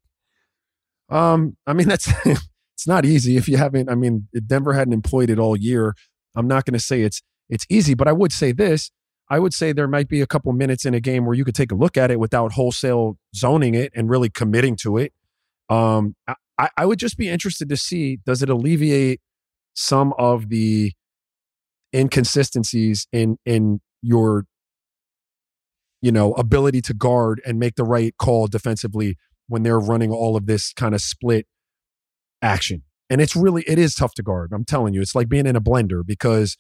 Um, 1.10 1.56
I 1.68 1.74
mean 1.74 1.88
that's 1.88 2.12
it's 2.26 2.88
not 2.88 3.06
easy 3.06 3.38
if 3.38 3.47
you 3.47 3.58
haven't. 3.58 3.89
I 3.89 3.95
mean, 3.95 4.28
Denver 4.47 4.74
hadn't 4.74 4.93
employed 4.93 5.30
it 5.30 5.38
all 5.38 5.56
year. 5.56 5.95
I'm 6.36 6.47
not 6.47 6.65
going 6.65 6.73
to 6.73 6.79
say 6.79 7.01
it's 7.01 7.21
it's 7.49 7.65
easy, 7.69 7.93
but 7.93 8.07
I 8.07 8.11
would 8.11 8.31
say 8.31 8.51
this. 8.51 8.91
I 9.29 9.39
would 9.39 9.53
say 9.53 9.71
there 9.71 9.88
might 9.88 10.09
be 10.09 10.21
a 10.21 10.27
couple 10.27 10.51
minutes 10.53 10.86
in 10.86 10.93
a 10.93 10.99
game 10.99 11.25
where 11.25 11.36
you 11.36 11.45
could 11.45 11.55
take 11.55 11.71
a 11.71 11.75
look 11.75 11.97
at 11.97 12.11
it 12.11 12.19
without 12.19 12.53
wholesale 12.53 13.17
zoning 13.36 13.73
it 13.73 13.91
and 13.95 14.09
really 14.09 14.29
committing 14.29 14.75
to 14.77 14.97
it. 14.97 15.13
Um, 15.69 16.15
I, 16.57 16.69
I 16.77 16.86
would 16.86 16.99
just 16.99 17.17
be 17.17 17.29
interested 17.29 17.69
to 17.69 17.77
see 17.77 18.19
does 18.25 18.43
it 18.43 18.49
alleviate 18.49 19.21
some 19.73 20.13
of 20.17 20.49
the 20.49 20.91
inconsistencies 21.95 23.07
in 23.11 23.38
in 23.45 23.81
your 24.01 24.45
you 26.01 26.11
know 26.11 26.34
ability 26.34 26.81
to 26.81 26.93
guard 26.93 27.41
and 27.45 27.59
make 27.59 27.75
the 27.75 27.84
right 27.84 28.15
call 28.17 28.47
defensively 28.47 29.17
when 29.47 29.63
they're 29.63 29.79
running 29.79 30.11
all 30.11 30.36
of 30.36 30.45
this 30.45 30.73
kind 30.73 30.93
of 30.95 31.01
split 31.01 31.47
action. 32.41 32.84
And 33.14 33.22
it's 33.22 33.36
really 33.36 33.61
it 33.68 33.78
is 33.78 33.93
tough 33.93 34.16
to 34.16 34.24
guard. 34.24 34.51
I'm 34.51 34.66
telling 34.66 34.95
you, 34.95 34.99
it's 34.99 35.14
like 35.14 35.30
being 35.30 35.45
in 35.45 35.55
a 35.55 35.61
blender 35.61 36.03
because 36.03 36.57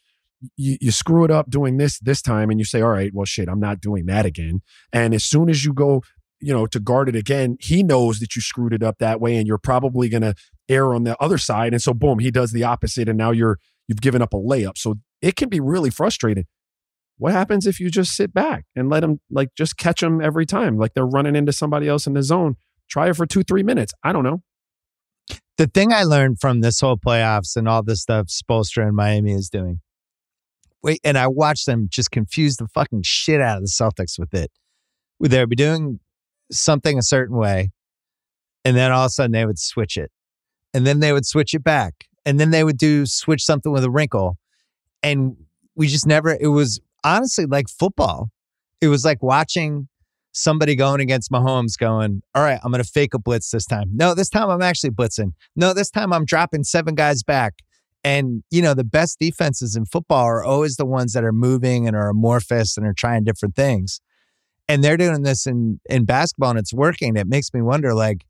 you, 0.55 0.77
you 0.79 0.91
screw 0.91 1.25
it 1.25 1.31
up 1.31 1.49
doing 1.49 1.77
this 1.77 1.97
this 1.97 2.21
time 2.21 2.51
and 2.51 2.59
you 2.59 2.63
say, 2.63 2.79
all 2.79 2.91
right, 2.91 3.09
well 3.11 3.25
shit, 3.25 3.49
I'm 3.49 3.59
not 3.59 3.81
doing 3.81 4.05
that 4.05 4.27
again. 4.27 4.61
And 4.91 5.15
as 5.15 5.23
soon 5.23 5.49
as 5.49 5.65
you 5.65 5.73
go, 5.73 6.03
you 6.39 6.53
know, 6.53 6.67
to 6.67 6.79
guard 6.79 7.09
it 7.09 7.15
again, 7.15 7.57
he 7.59 7.81
knows 7.81 8.19
that 8.19 8.35
you 8.35 8.41
screwed 8.43 8.71
it 8.71 8.83
up 8.83 8.99
that 8.99 9.19
way 9.19 9.35
and 9.35 9.47
you're 9.47 9.57
probably 9.57 10.09
gonna 10.09 10.35
err 10.69 10.93
on 10.93 11.05
the 11.05 11.19
other 11.19 11.39
side. 11.39 11.73
And 11.73 11.81
so 11.81 11.91
boom, 11.91 12.19
he 12.19 12.29
does 12.29 12.51
the 12.51 12.63
opposite 12.63 13.09
and 13.09 13.17
now 13.17 13.31
you're 13.31 13.57
you've 13.87 14.01
given 14.01 14.21
up 14.21 14.35
a 14.35 14.37
layup. 14.37 14.77
So 14.77 14.97
it 15.23 15.35
can 15.35 15.49
be 15.49 15.59
really 15.59 15.89
frustrating. 15.89 16.45
What 17.17 17.31
happens 17.31 17.65
if 17.65 17.79
you 17.79 17.89
just 17.89 18.15
sit 18.15 18.31
back 18.31 18.65
and 18.75 18.91
let 18.91 18.99
them 18.99 19.21
like 19.31 19.55
just 19.57 19.77
catch 19.77 20.01
them 20.01 20.21
every 20.21 20.45
time? 20.45 20.77
Like 20.77 20.93
they're 20.93 21.03
running 21.03 21.35
into 21.35 21.51
somebody 21.51 21.87
else 21.87 22.05
in 22.05 22.13
the 22.13 22.21
zone. 22.21 22.57
Try 22.91 23.09
it 23.09 23.15
for 23.15 23.25
two, 23.25 23.41
three 23.41 23.63
minutes. 23.63 23.91
I 24.03 24.13
don't 24.13 24.23
know. 24.23 24.43
The 25.57 25.67
thing 25.67 25.93
I 25.93 26.03
learned 26.03 26.39
from 26.39 26.61
this 26.61 26.79
whole 26.79 26.97
playoffs 26.97 27.55
and 27.55 27.67
all 27.67 27.83
this 27.83 28.01
stuff 28.01 28.27
Spoelstra 28.27 28.87
and 28.87 28.95
Miami 28.95 29.33
is 29.33 29.49
doing. 29.49 29.81
Wait, 30.81 30.99
and 31.03 31.17
I 31.17 31.27
watched 31.27 31.65
them 31.65 31.87
just 31.89 32.11
confuse 32.11 32.57
the 32.57 32.67
fucking 32.67 33.03
shit 33.03 33.39
out 33.39 33.57
of 33.57 33.63
the 33.63 33.69
Celtics 33.69 34.17
with 34.17 34.33
it. 34.33 34.51
They 35.19 35.39
would 35.39 35.49
be 35.49 35.55
doing 35.55 35.99
something 36.51 36.97
a 36.97 37.03
certain 37.03 37.37
way, 37.37 37.71
and 38.65 38.75
then 38.75 38.91
all 38.91 39.05
of 39.05 39.07
a 39.07 39.11
sudden 39.11 39.31
they 39.31 39.45
would 39.45 39.59
switch 39.59 39.95
it, 39.95 40.11
and 40.73 40.85
then 40.85 40.99
they 40.99 41.13
would 41.13 41.25
switch 41.25 41.53
it 41.53 41.63
back, 41.63 42.05
and 42.25 42.39
then 42.39 42.49
they 42.49 42.63
would 42.63 42.77
do 42.77 43.05
switch 43.05 43.43
something 43.43 43.71
with 43.71 43.83
a 43.83 43.91
wrinkle, 43.91 44.37
and 45.01 45.37
we 45.75 45.87
just 45.87 46.05
never. 46.07 46.35
It 46.39 46.47
was 46.47 46.81
honestly 47.03 47.45
like 47.45 47.69
football. 47.69 48.29
It 48.81 48.87
was 48.87 49.05
like 49.05 49.23
watching 49.23 49.87
somebody 50.33 50.75
going 50.75 50.99
against 50.99 51.31
Mahomes 51.31 51.77
going, 51.77 52.21
all 52.35 52.43
right, 52.43 52.59
I'm 52.63 52.71
going 52.71 52.83
to 52.83 52.89
fake 52.89 53.13
a 53.13 53.19
blitz 53.19 53.51
this 53.51 53.65
time. 53.65 53.89
No, 53.93 54.13
this 54.13 54.29
time 54.29 54.49
I'm 54.49 54.61
actually 54.61 54.89
blitzing. 54.89 55.33
No, 55.55 55.73
this 55.73 55.89
time 55.89 56.11
I'm 56.11 56.25
dropping 56.25 56.63
seven 56.63 56.95
guys 56.95 57.23
back. 57.23 57.53
And, 58.03 58.43
you 58.51 58.61
know, 58.61 58.73
the 58.73 58.83
best 58.83 59.17
defenses 59.19 59.75
in 59.75 59.85
football 59.85 60.25
are 60.25 60.43
always 60.43 60.75
the 60.75 60.85
ones 60.85 61.13
that 61.13 61.23
are 61.23 61.31
moving 61.31 61.87
and 61.87 61.95
are 61.95 62.09
amorphous 62.09 62.75
and 62.75 62.85
are 62.85 62.93
trying 62.93 63.23
different 63.23 63.55
things. 63.55 64.01
And 64.67 64.83
they're 64.83 64.97
doing 64.97 65.23
this 65.23 65.45
in, 65.45 65.79
in 65.89 66.03
basketball 66.03 66.49
and 66.49 66.59
it's 66.59 66.73
working. 66.73 67.15
It 67.15 67.27
makes 67.27 67.53
me 67.53 67.61
wonder, 67.61 67.93
like, 67.93 68.25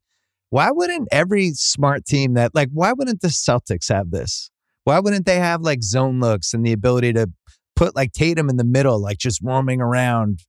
why 0.51 0.69
wouldn't 0.69 1.07
every 1.11 1.51
smart 1.55 2.05
team 2.05 2.35
that, 2.35 2.53
like, 2.53 2.69
why 2.71 2.93
wouldn't 2.93 3.21
the 3.21 3.29
Celtics 3.29 3.89
have 3.89 4.11
this? 4.11 4.51
Why 4.83 4.99
wouldn't 4.99 5.25
they 5.25 5.37
have 5.37 5.61
like 5.61 5.81
zone 5.81 6.19
looks 6.19 6.53
and 6.53 6.65
the 6.65 6.73
ability 6.73 7.13
to 7.13 7.29
put 7.75 7.95
like 7.95 8.11
Tatum 8.11 8.49
in 8.49 8.57
the 8.57 8.63
middle, 8.63 9.01
like 9.01 9.17
just 9.17 9.41
roaming 9.41 9.81
around 9.81 10.39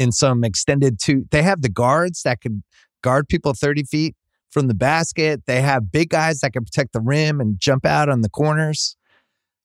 in 0.00 0.10
some 0.10 0.42
extended 0.42 0.98
two. 0.98 1.26
They 1.30 1.42
have 1.42 1.60
the 1.60 1.68
guards 1.68 2.22
that 2.22 2.40
could 2.40 2.62
guard 3.02 3.28
people 3.28 3.52
30 3.52 3.84
feet 3.84 4.16
from 4.50 4.66
the 4.66 4.74
basket. 4.74 5.42
They 5.46 5.60
have 5.60 5.92
big 5.92 6.08
guys 6.08 6.40
that 6.40 6.54
can 6.54 6.64
protect 6.64 6.94
the 6.94 7.02
rim 7.02 7.38
and 7.38 7.60
jump 7.60 7.84
out 7.84 8.08
on 8.08 8.22
the 8.22 8.30
corners. 8.30 8.96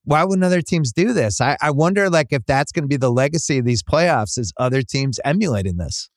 Why 0.04 0.26
wouldn't 0.26 0.44
other 0.44 0.62
teams 0.62 0.92
do 0.92 1.14
this? 1.14 1.40
I, 1.40 1.58
I 1.62 1.72
wonder 1.72 2.10
like 2.10 2.28
if 2.32 2.46
that's 2.46 2.74
going 2.74 2.84
to 2.84 2.90
be 2.90 2.98
the 2.98 3.10
legacy 3.10 3.60
of 3.60 3.66
these 3.66 3.82
playoffs 3.82 4.38
is 4.38 4.54
other 4.58 4.82
teams 4.84 5.20
emulating 5.24 5.78
this. 5.78 6.10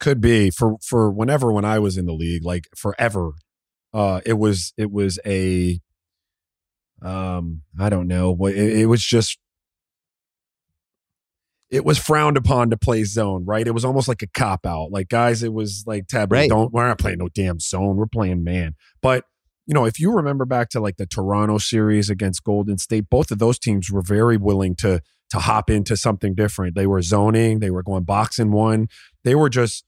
Could 0.00 0.20
be 0.20 0.50
for 0.50 0.76
for 0.82 1.10
whenever 1.10 1.52
when 1.52 1.64
I 1.64 1.78
was 1.78 1.96
in 1.96 2.06
the 2.06 2.12
league, 2.12 2.44
like 2.44 2.68
forever. 2.74 3.32
Uh, 3.94 4.20
it 4.26 4.34
was 4.34 4.74
it 4.76 4.90
was 4.90 5.18
a 5.24 5.80
um 7.02 7.62
I 7.78 7.88
don't 7.88 8.08
know, 8.08 8.36
it, 8.46 8.56
it 8.56 8.86
was 8.86 9.02
just 9.02 9.38
it 11.70 11.84
was 11.84 11.98
frowned 11.98 12.36
upon 12.36 12.70
to 12.70 12.76
play 12.76 13.04
zone, 13.04 13.44
right? 13.44 13.66
It 13.66 13.72
was 13.72 13.84
almost 13.84 14.08
like 14.08 14.22
a 14.22 14.28
cop 14.28 14.66
out. 14.66 14.90
Like 14.90 15.08
guys, 15.08 15.42
it 15.42 15.52
was 15.52 15.84
like 15.86 16.06
taboo. 16.06 16.34
Right. 16.34 16.48
Don't 16.48 16.72
we're 16.72 16.86
not 16.86 16.98
playing 16.98 17.18
no 17.18 17.28
damn 17.28 17.58
zone. 17.58 17.96
We're 17.96 18.06
playing 18.06 18.44
man. 18.44 18.74
But 19.02 19.24
you 19.66 19.74
know, 19.74 19.84
if 19.84 19.98
you 19.98 20.12
remember 20.12 20.44
back 20.44 20.68
to 20.70 20.80
like 20.80 20.96
the 20.96 21.06
Toronto 21.06 21.58
series 21.58 22.08
against 22.08 22.44
Golden 22.44 22.78
State, 22.78 23.10
both 23.10 23.32
of 23.32 23.38
those 23.38 23.58
teams 23.58 23.90
were 23.90 24.02
very 24.02 24.36
willing 24.36 24.76
to 24.76 25.00
to 25.30 25.38
hop 25.40 25.70
into 25.70 25.96
something 25.96 26.34
different. 26.34 26.76
They 26.76 26.86
were 26.86 27.02
zoning, 27.02 27.58
they 27.58 27.70
were 27.70 27.82
going 27.82 28.04
boxing 28.04 28.52
one. 28.52 28.88
They 29.24 29.34
were 29.34 29.48
just, 29.48 29.84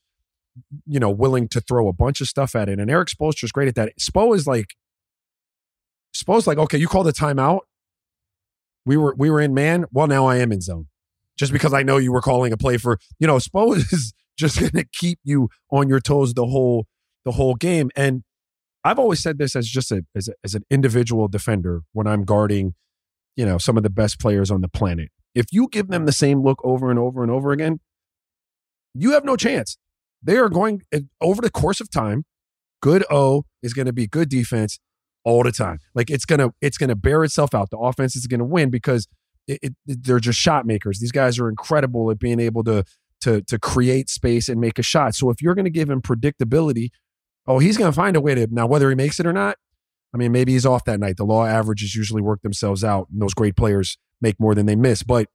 you 0.85 0.99
know, 0.99 1.11
willing 1.11 1.47
to 1.49 1.61
throw 1.61 1.87
a 1.87 1.93
bunch 1.93 2.21
of 2.21 2.27
stuff 2.27 2.57
at 2.57 2.69
it. 2.69 2.81
And 2.81 2.91
Erik 2.91 3.09
Spoelstra 3.09 3.45
is 3.45 3.53
great 3.53 3.69
at 3.69 3.77
that. 3.77 3.93
Spo 4.01 4.35
is 4.35 4.49
like, 4.49 4.75
Spo's 6.13 6.49
like, 6.49 6.59
okay, 6.59 6.79
you 6.79 6.89
called 6.89 7.07
a 7.07 7.13
timeout. 7.13 7.61
We 8.85 8.97
were 8.97 9.15
we 9.17 9.31
were 9.31 9.41
in 9.41 9.55
man. 9.55 9.85
Well, 9.93 10.09
now 10.09 10.27
I 10.27 10.37
am 10.39 10.51
in 10.51 10.61
zone. 10.61 10.87
Just 11.39 11.53
because 11.53 11.73
I 11.73 11.83
know 11.83 11.99
you 11.99 12.13
were 12.13 12.21
calling 12.21 12.53
a 12.53 12.57
play 12.57 12.77
for, 12.77 12.99
you 13.19 13.27
know, 13.27 13.37
Spo 13.37 13.77
is 13.93 14.13
just 14.37 14.61
gonna 14.61 14.85
keep 14.93 15.19
you 15.25 15.49
on 15.71 15.89
your 15.89 16.01
toes 16.01 16.35
the 16.35 16.47
whole 16.47 16.87
the 17.25 17.33
whole 17.33 17.55
game. 17.55 17.91
And 17.97 18.25
I've 18.85 18.99
always 18.99 19.21
said 19.21 19.39
this 19.39 19.55
as 19.57 19.69
just 19.69 19.93
a 19.93 20.05
as, 20.15 20.29
a, 20.29 20.33
as 20.45 20.55
an 20.55 20.65
individual 20.71 21.29
defender 21.29 21.83
when 21.93 22.07
I'm 22.07 22.25
guarding, 22.25 22.75
you 23.37 23.47
know, 23.47 23.59
some 23.59 23.77
of 23.77 23.83
the 23.83 23.91
best 23.91 24.19
players 24.21 24.51
on 24.51 24.61
the 24.61 24.69
planet. 24.69 25.11
If 25.35 25.47
you 25.53 25.69
give 25.71 25.89
them 25.89 26.07
the 26.07 26.13
same 26.13 26.43
look 26.43 26.61
over 26.65 26.91
and 26.91 26.99
over 26.99 27.23
and 27.23 27.31
over 27.31 27.53
again, 27.53 27.81
you 28.95 29.13
have 29.13 29.25
no 29.25 29.37
chance. 29.37 29.79
They 30.23 30.37
are 30.37 30.49
going 30.49 30.83
eh, 30.93 31.01
over 31.21 31.41
the 31.41 31.51
course 31.51 31.81
of 31.81 31.91
time. 31.91 32.25
Good 32.81 33.05
O 33.11 33.45
is 33.63 33.75
going 33.75 33.87
to 33.87 33.93
be 33.93 34.07
good 34.07 34.29
defense 34.29 34.79
all 35.25 35.43
the 35.43 35.53
time. 35.53 35.79
Like 35.95 36.11
it's 36.11 36.25
gonna 36.25 36.51
it's 36.61 36.79
gonna 36.79 36.97
bear 36.97 37.25
itself 37.25 37.55
out. 37.55 37.71
The 37.71 37.79
offense 37.79 38.17
is 38.17 38.27
going 38.27 38.39
to 38.39 38.45
win 38.45 38.71
because 38.71 39.07
it, 39.49 39.75
it, 39.87 40.05
they're 40.05 40.21
just 40.21 40.39
shot 40.39 40.67
makers. 40.67 41.01
These 41.01 41.13
guys 41.13 41.39
are 41.39 41.49
incredible 41.49 42.11
at 42.11 42.19
being 42.19 42.41
able 42.41 42.63
to 42.65 42.85
to 43.23 43.43
to 43.43 43.59
create 43.59 44.09
space 44.09 44.49
and 44.49 44.61
make 44.61 44.79
a 44.79 44.83
shot. 44.83 45.15
So 45.15 45.31
if 45.31 45.43
you're 45.43 45.55
going 45.55 45.65
to 45.65 45.71
give 45.71 45.91
him 45.91 46.01
predictability, 46.01 46.91
oh, 47.47 47.59
he's 47.59 47.77
going 47.77 47.91
to 47.91 47.97
find 47.97 48.17
a 48.17 48.21
way 48.21 48.35
to 48.35 48.47
now 48.51 48.67
whether 48.67 48.89
he 48.89 48.95
makes 48.95 49.19
it 49.19 49.27
or 49.27 49.33
not. 49.33 49.57
I 50.15 50.17
mean, 50.17 50.33
maybe 50.33 50.53
he's 50.53 50.65
off 50.65 50.85
that 50.85 51.01
night. 51.01 51.17
The 51.17 51.25
law 51.25 51.45
averages 51.45 51.95
usually 51.95 52.23
work 52.23 52.43
themselves 52.43 52.85
out, 52.85 53.09
and 53.13 53.21
those 53.21 53.35
great 53.35 53.57
players 53.57 53.99
make 54.21 54.39
more 54.39 54.55
than 54.55 54.67
they 54.67 54.77
miss. 54.77 55.03
But 55.03 55.29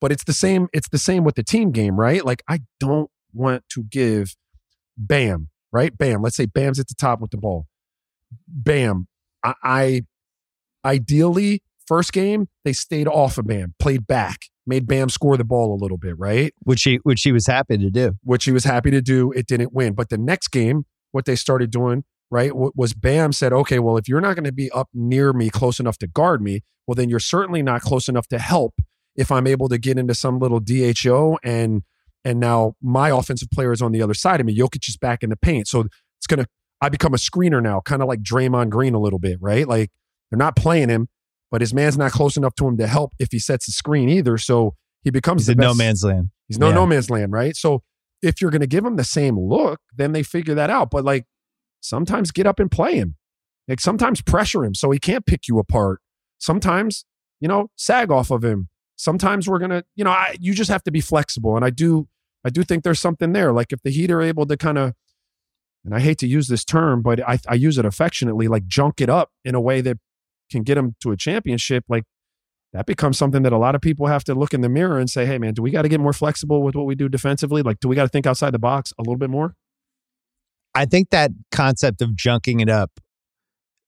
but 0.00 0.10
it's 0.10 0.24
the 0.24 0.32
same. 0.32 0.68
It's 0.72 0.88
the 0.88 0.98
same 0.98 1.24
with 1.24 1.36
the 1.36 1.44
team 1.44 1.70
game, 1.70 1.98
right? 1.98 2.24
Like 2.24 2.42
I 2.48 2.60
don't 2.80 3.10
want 3.32 3.64
to 3.70 3.84
give 3.84 4.34
Bam 4.96 5.50
right. 5.74 5.98
Bam. 5.98 6.22
Let's 6.22 6.36
say 6.36 6.46
Bam's 6.46 6.78
at 6.78 6.86
the 6.86 6.94
top 6.94 7.20
with 7.20 7.32
the 7.32 7.36
ball. 7.36 7.66
Bam. 8.48 9.08
I, 9.42 9.54
I 9.62 10.02
ideally 10.84 11.62
first 11.86 12.12
game 12.12 12.48
they 12.64 12.72
stayed 12.72 13.08
off 13.08 13.38
of 13.38 13.46
Bam, 13.46 13.74
played 13.78 14.06
back, 14.06 14.46
made 14.66 14.86
Bam 14.86 15.08
score 15.08 15.36
the 15.36 15.44
ball 15.44 15.74
a 15.74 15.80
little 15.80 15.98
bit, 15.98 16.18
right? 16.18 16.52
Which 16.62 16.82
he 16.82 16.96
which 17.02 17.22
he 17.22 17.32
was 17.32 17.46
happy 17.46 17.78
to 17.78 17.90
do. 17.90 18.12
Which 18.22 18.44
he 18.44 18.52
was 18.52 18.64
happy 18.64 18.90
to 18.90 19.00
do. 19.00 19.32
It 19.32 19.46
didn't 19.46 19.72
win, 19.72 19.94
but 19.94 20.08
the 20.08 20.18
next 20.18 20.48
game, 20.48 20.84
what 21.12 21.24
they 21.24 21.36
started 21.36 21.70
doing 21.70 22.04
right 22.30 22.52
was 22.54 22.94
Bam 22.94 23.32
said, 23.32 23.52
okay, 23.52 23.78
well 23.78 23.96
if 23.96 24.08
you're 24.08 24.20
not 24.20 24.34
going 24.34 24.44
to 24.44 24.52
be 24.52 24.70
up 24.70 24.88
near 24.92 25.32
me 25.32 25.50
close 25.50 25.78
enough 25.78 25.98
to 25.98 26.06
guard 26.06 26.42
me, 26.42 26.62
well 26.86 26.94
then 26.94 27.08
you're 27.08 27.20
certainly 27.20 27.62
not 27.62 27.82
close 27.82 28.08
enough 28.08 28.26
to 28.28 28.38
help 28.38 28.74
if 29.16 29.30
I'm 29.30 29.46
able 29.46 29.68
to 29.68 29.78
get 29.78 29.98
into 29.98 30.14
some 30.14 30.38
little 30.38 30.60
DHO 30.60 31.38
and 31.42 31.82
and 32.24 32.40
now 32.40 32.74
my 32.80 33.10
offensive 33.10 33.50
player 33.50 33.72
is 33.72 33.82
on 33.82 33.92
the 33.92 34.02
other 34.02 34.14
side 34.14 34.40
of 34.40 34.46
me. 34.46 34.56
Jokic 34.56 34.88
is 34.88 34.96
back 34.96 35.22
in 35.22 35.30
the 35.30 35.36
paint, 35.36 35.68
so 35.68 35.84
it's 36.18 36.26
gonna. 36.26 36.46
I 36.80 36.88
become 36.88 37.14
a 37.14 37.18
screener 37.18 37.62
now, 37.62 37.80
kind 37.80 38.02
of 38.02 38.08
like 38.08 38.20
Draymond 38.20 38.70
Green 38.70 38.94
a 38.94 39.00
little 39.00 39.18
bit, 39.18 39.38
right? 39.40 39.66
Like 39.66 39.90
they're 40.30 40.38
not 40.38 40.56
playing 40.56 40.88
him, 40.88 41.08
but 41.54 41.60
his 41.60 41.72
man's 41.72 41.96
not 41.96 42.10
close 42.10 42.36
enough 42.36 42.56
to 42.56 42.66
him 42.66 42.76
to 42.78 42.86
help 42.88 43.12
if 43.20 43.28
he 43.30 43.38
sets 43.38 43.66
the 43.66 43.70
screen 43.72 44.08
either. 44.08 44.36
So 44.38 44.74
he 45.04 45.10
becomes 45.10 45.42
He's 45.42 45.46
the 45.46 45.52
in 45.52 45.58
best. 45.58 45.68
no 45.68 45.74
man's 45.84 46.02
land. 46.02 46.30
He's 46.48 46.58
no 46.58 46.70
Yeah. 46.70 46.74
no 46.74 46.84
man's 46.84 47.10
land, 47.10 47.30
right? 47.30 47.54
So 47.54 47.84
if 48.22 48.40
you're 48.40 48.50
going 48.50 48.60
to 48.60 48.66
give 48.66 48.84
him 48.84 48.96
the 48.96 49.04
same 49.04 49.38
look, 49.38 49.78
then 49.94 50.10
they 50.10 50.24
figure 50.24 50.56
that 50.56 50.68
out. 50.68 50.90
But 50.90 51.04
like 51.04 51.26
sometimes 51.80 52.32
get 52.32 52.44
up 52.44 52.58
and 52.58 52.68
play 52.72 52.96
him. 52.96 53.14
Like 53.68 53.78
sometimes 53.78 54.20
pressure 54.20 54.64
him 54.64 54.74
so 54.74 54.90
he 54.90 54.98
can't 54.98 55.24
pick 55.26 55.46
you 55.46 55.60
apart. 55.60 56.00
Sometimes, 56.38 57.04
you 57.38 57.46
know, 57.46 57.68
sag 57.76 58.10
off 58.10 58.32
of 58.32 58.42
him. 58.42 58.68
Sometimes 58.96 59.48
we're 59.48 59.60
gonna, 59.60 59.84
you 59.94 60.02
know, 60.02 60.10
I, 60.10 60.34
you 60.40 60.54
just 60.54 60.70
have 60.72 60.82
to 60.82 60.90
be 60.90 61.00
flexible. 61.00 61.54
And 61.54 61.64
I 61.64 61.70
do, 61.70 62.08
I 62.44 62.50
do 62.50 62.64
think 62.64 62.82
there's 62.82 63.00
something 63.00 63.32
there. 63.32 63.52
Like 63.52 63.72
if 63.72 63.80
the 63.84 63.90
Heat 63.90 64.10
are 64.10 64.20
able 64.22 64.44
to 64.46 64.56
kind 64.56 64.78
of, 64.78 64.94
and 65.84 65.94
I 65.94 66.00
hate 66.00 66.18
to 66.18 66.26
use 66.26 66.48
this 66.48 66.64
term, 66.64 67.00
but 67.00 67.20
I, 67.28 67.38
I 67.46 67.54
use 67.54 67.78
it 67.78 67.84
affectionately, 67.84 68.48
like 68.48 68.66
junk 68.66 69.00
it 69.00 69.08
up 69.08 69.30
in 69.44 69.54
a 69.54 69.60
way 69.60 69.80
that 69.82 69.98
can 70.54 70.62
get 70.62 70.76
them 70.76 70.94
to 71.02 71.10
a 71.10 71.16
championship. 71.16 71.84
Like 71.88 72.04
that 72.72 72.86
becomes 72.86 73.18
something 73.18 73.42
that 73.42 73.52
a 73.52 73.58
lot 73.58 73.74
of 73.74 73.80
people 73.80 74.06
have 74.06 74.24
to 74.24 74.34
look 74.34 74.54
in 74.54 74.60
the 74.60 74.68
mirror 74.68 74.98
and 74.98 75.08
say, 75.08 75.26
hey, 75.26 75.38
man, 75.38 75.54
do 75.54 75.62
we 75.62 75.70
got 75.70 75.82
to 75.82 75.88
get 75.88 76.00
more 76.00 76.12
flexible 76.12 76.62
with 76.62 76.74
what 76.74 76.86
we 76.86 76.94
do 76.94 77.08
defensively? 77.08 77.62
Like, 77.62 77.80
do 77.80 77.88
we 77.88 77.94
got 77.94 78.02
to 78.02 78.08
think 78.08 78.26
outside 78.26 78.52
the 78.52 78.58
box 78.58 78.92
a 78.98 79.02
little 79.02 79.16
bit 79.16 79.30
more? 79.30 79.54
I 80.74 80.86
think 80.86 81.10
that 81.10 81.30
concept 81.52 82.02
of 82.02 82.10
junking 82.10 82.60
it 82.60 82.68
up 82.68 82.90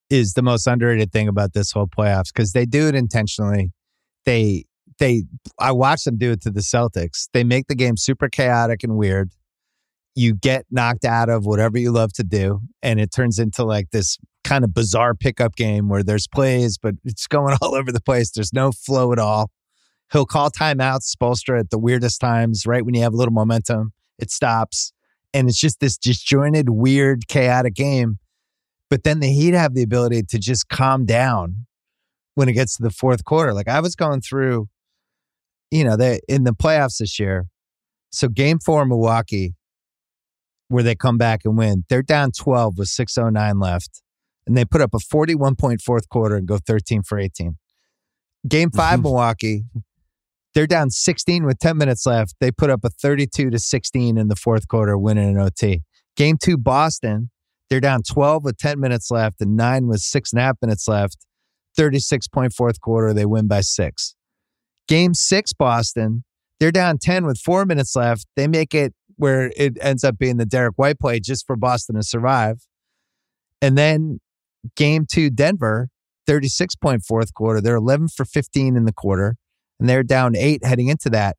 is 0.09 0.33
the 0.33 0.41
most 0.41 0.67
underrated 0.67 1.11
thing 1.11 1.27
about 1.27 1.53
this 1.53 1.71
whole 1.71 1.87
playoffs 1.87 2.31
because 2.33 2.53
they 2.53 2.65
do 2.65 2.87
it 2.87 2.95
intentionally. 2.95 3.73
They 4.25 4.65
they 4.99 5.23
I 5.59 5.73
watch 5.73 6.05
them 6.05 6.17
do 6.17 6.31
it 6.31 6.41
to 6.43 6.49
the 6.49 6.61
Celtics. 6.61 7.27
They 7.33 7.43
make 7.43 7.67
the 7.67 7.75
game 7.75 7.97
super 7.97 8.29
chaotic 8.29 8.83
and 8.83 8.95
weird. 8.95 9.31
You 10.15 10.33
get 10.33 10.65
knocked 10.71 11.05
out 11.05 11.29
of 11.29 11.45
whatever 11.45 11.77
you 11.77 11.91
love 11.91 12.13
to 12.13 12.23
do, 12.23 12.61
and 12.81 12.99
it 12.99 13.11
turns 13.11 13.37
into 13.37 13.63
like 13.63 13.91
this 13.91 14.17
kind 14.47 14.63
of 14.63 14.73
bizarre 14.73 15.13
pickup 15.13 15.55
game 15.55 15.89
where 15.89 16.03
there's 16.03 16.27
plays, 16.27 16.77
but 16.77 16.95
it's 17.03 17.27
going 17.27 17.57
all 17.61 17.75
over 17.75 17.91
the 17.91 18.01
place. 18.01 18.31
There's 18.31 18.53
no 18.53 18.71
flow 18.71 19.11
at 19.11 19.19
all. 19.19 19.51
He'll 20.11 20.25
call 20.25 20.49
timeouts, 20.49 21.13
Spoelstra 21.13 21.59
at 21.59 21.69
the 21.69 21.77
weirdest 21.77 22.21
times, 22.21 22.65
right 22.65 22.85
when 22.85 22.95
you 22.95 23.01
have 23.01 23.13
a 23.13 23.17
little 23.17 23.33
momentum, 23.33 23.91
it 24.17 24.31
stops. 24.31 24.93
And 25.33 25.49
it's 25.49 25.59
just 25.59 25.81
this 25.81 25.97
disjointed, 25.97 26.69
weird, 26.69 27.27
chaotic 27.27 27.73
game. 27.73 28.19
But 28.89 29.03
then 29.03 29.19
the 29.19 29.27
Heat 29.27 29.53
have 29.53 29.73
the 29.73 29.83
ability 29.83 30.23
to 30.29 30.39
just 30.39 30.69
calm 30.69 31.05
down 31.05 31.65
when 32.35 32.47
it 32.47 32.53
gets 32.53 32.77
to 32.77 32.83
the 32.83 32.89
fourth 32.89 33.25
quarter. 33.25 33.53
Like 33.53 33.67
I 33.67 33.81
was 33.81 33.97
going 33.97 34.21
through, 34.21 34.69
you 35.71 35.83
know, 35.83 35.97
they 35.97 36.21
in 36.29 36.45
the 36.45 36.53
playoffs 36.53 36.99
this 36.99 37.19
year. 37.19 37.47
So 38.11 38.29
game 38.29 38.59
four, 38.59 38.85
Milwaukee, 38.85 39.55
where 40.69 40.83
they 40.83 40.95
come 40.95 41.17
back 41.17 41.41
and 41.43 41.57
win, 41.57 41.83
they're 41.89 42.01
down 42.01 42.31
12 42.31 42.77
with 42.77 42.87
609 42.87 43.59
left. 43.59 44.01
And 44.47 44.55
they 44.55 44.65
put 44.65 44.81
up 44.81 44.93
a 44.93 44.99
41 44.99 45.55
point 45.55 45.81
fourth 45.81 46.09
quarter 46.09 46.35
and 46.35 46.47
go 46.47 46.57
13 46.57 47.03
for 47.03 47.19
18. 47.19 47.57
Game 48.47 48.71
5 48.71 48.93
mm-hmm. 48.93 49.03
Milwaukee, 49.03 49.65
they're 50.53 50.67
down 50.67 50.89
16 50.89 51.45
with 51.45 51.59
10 51.59 51.77
minutes 51.77 52.05
left. 52.05 52.35
They 52.39 52.51
put 52.51 52.69
up 52.69 52.83
a 52.83 52.89
32 52.89 53.49
to 53.49 53.59
16 53.59 54.17
in 54.17 54.27
the 54.27 54.35
fourth 54.35 54.67
quarter, 54.67 54.97
winning 54.97 55.29
an 55.29 55.39
OT. 55.39 55.83
Game 56.15 56.37
two, 56.41 56.57
Boston, 56.57 57.29
they're 57.69 57.79
down 57.79 58.01
12 58.01 58.43
with 58.43 58.57
10 58.57 58.79
minutes 58.79 59.11
left 59.11 59.41
and 59.41 59.55
nine 59.55 59.87
with 59.87 59.99
six 59.99 60.31
and 60.31 60.39
a 60.39 60.45
half 60.45 60.57
minutes 60.61 60.87
left. 60.87 61.17
36 61.75 62.27
point 62.29 62.53
fourth 62.53 62.81
quarter, 62.81 63.13
they 63.13 63.25
win 63.25 63.47
by 63.47 63.61
six. 63.61 64.15
Game 64.87 65.13
six, 65.13 65.53
Boston, 65.53 66.23
they're 66.59 66.71
down 66.71 66.97
10 66.97 67.25
with 67.25 67.39
four 67.39 67.65
minutes 67.65 67.95
left. 67.95 68.25
They 68.35 68.47
make 68.47 68.73
it 68.73 68.93
where 69.17 69.51
it 69.55 69.77
ends 69.81 70.03
up 70.03 70.17
being 70.17 70.37
the 70.37 70.45
Derrick 70.45 70.73
White 70.77 70.99
play 70.99 71.19
just 71.19 71.45
for 71.45 71.55
Boston 71.55 71.95
to 71.95 72.03
survive. 72.03 72.65
And 73.61 73.77
then 73.77 74.19
game 74.75 75.05
two, 75.09 75.29
Denver, 75.29 75.89
36 76.25 76.75
point 76.75 77.03
fourth 77.03 77.33
quarter. 77.33 77.61
They're 77.61 77.75
11 77.75 78.09
for 78.09 78.25
15 78.25 78.75
in 78.75 78.85
the 78.85 78.93
quarter, 78.93 79.35
and 79.79 79.87
they're 79.89 80.03
down 80.03 80.35
eight 80.35 80.65
heading 80.65 80.87
into 80.87 81.09
that. 81.11 81.37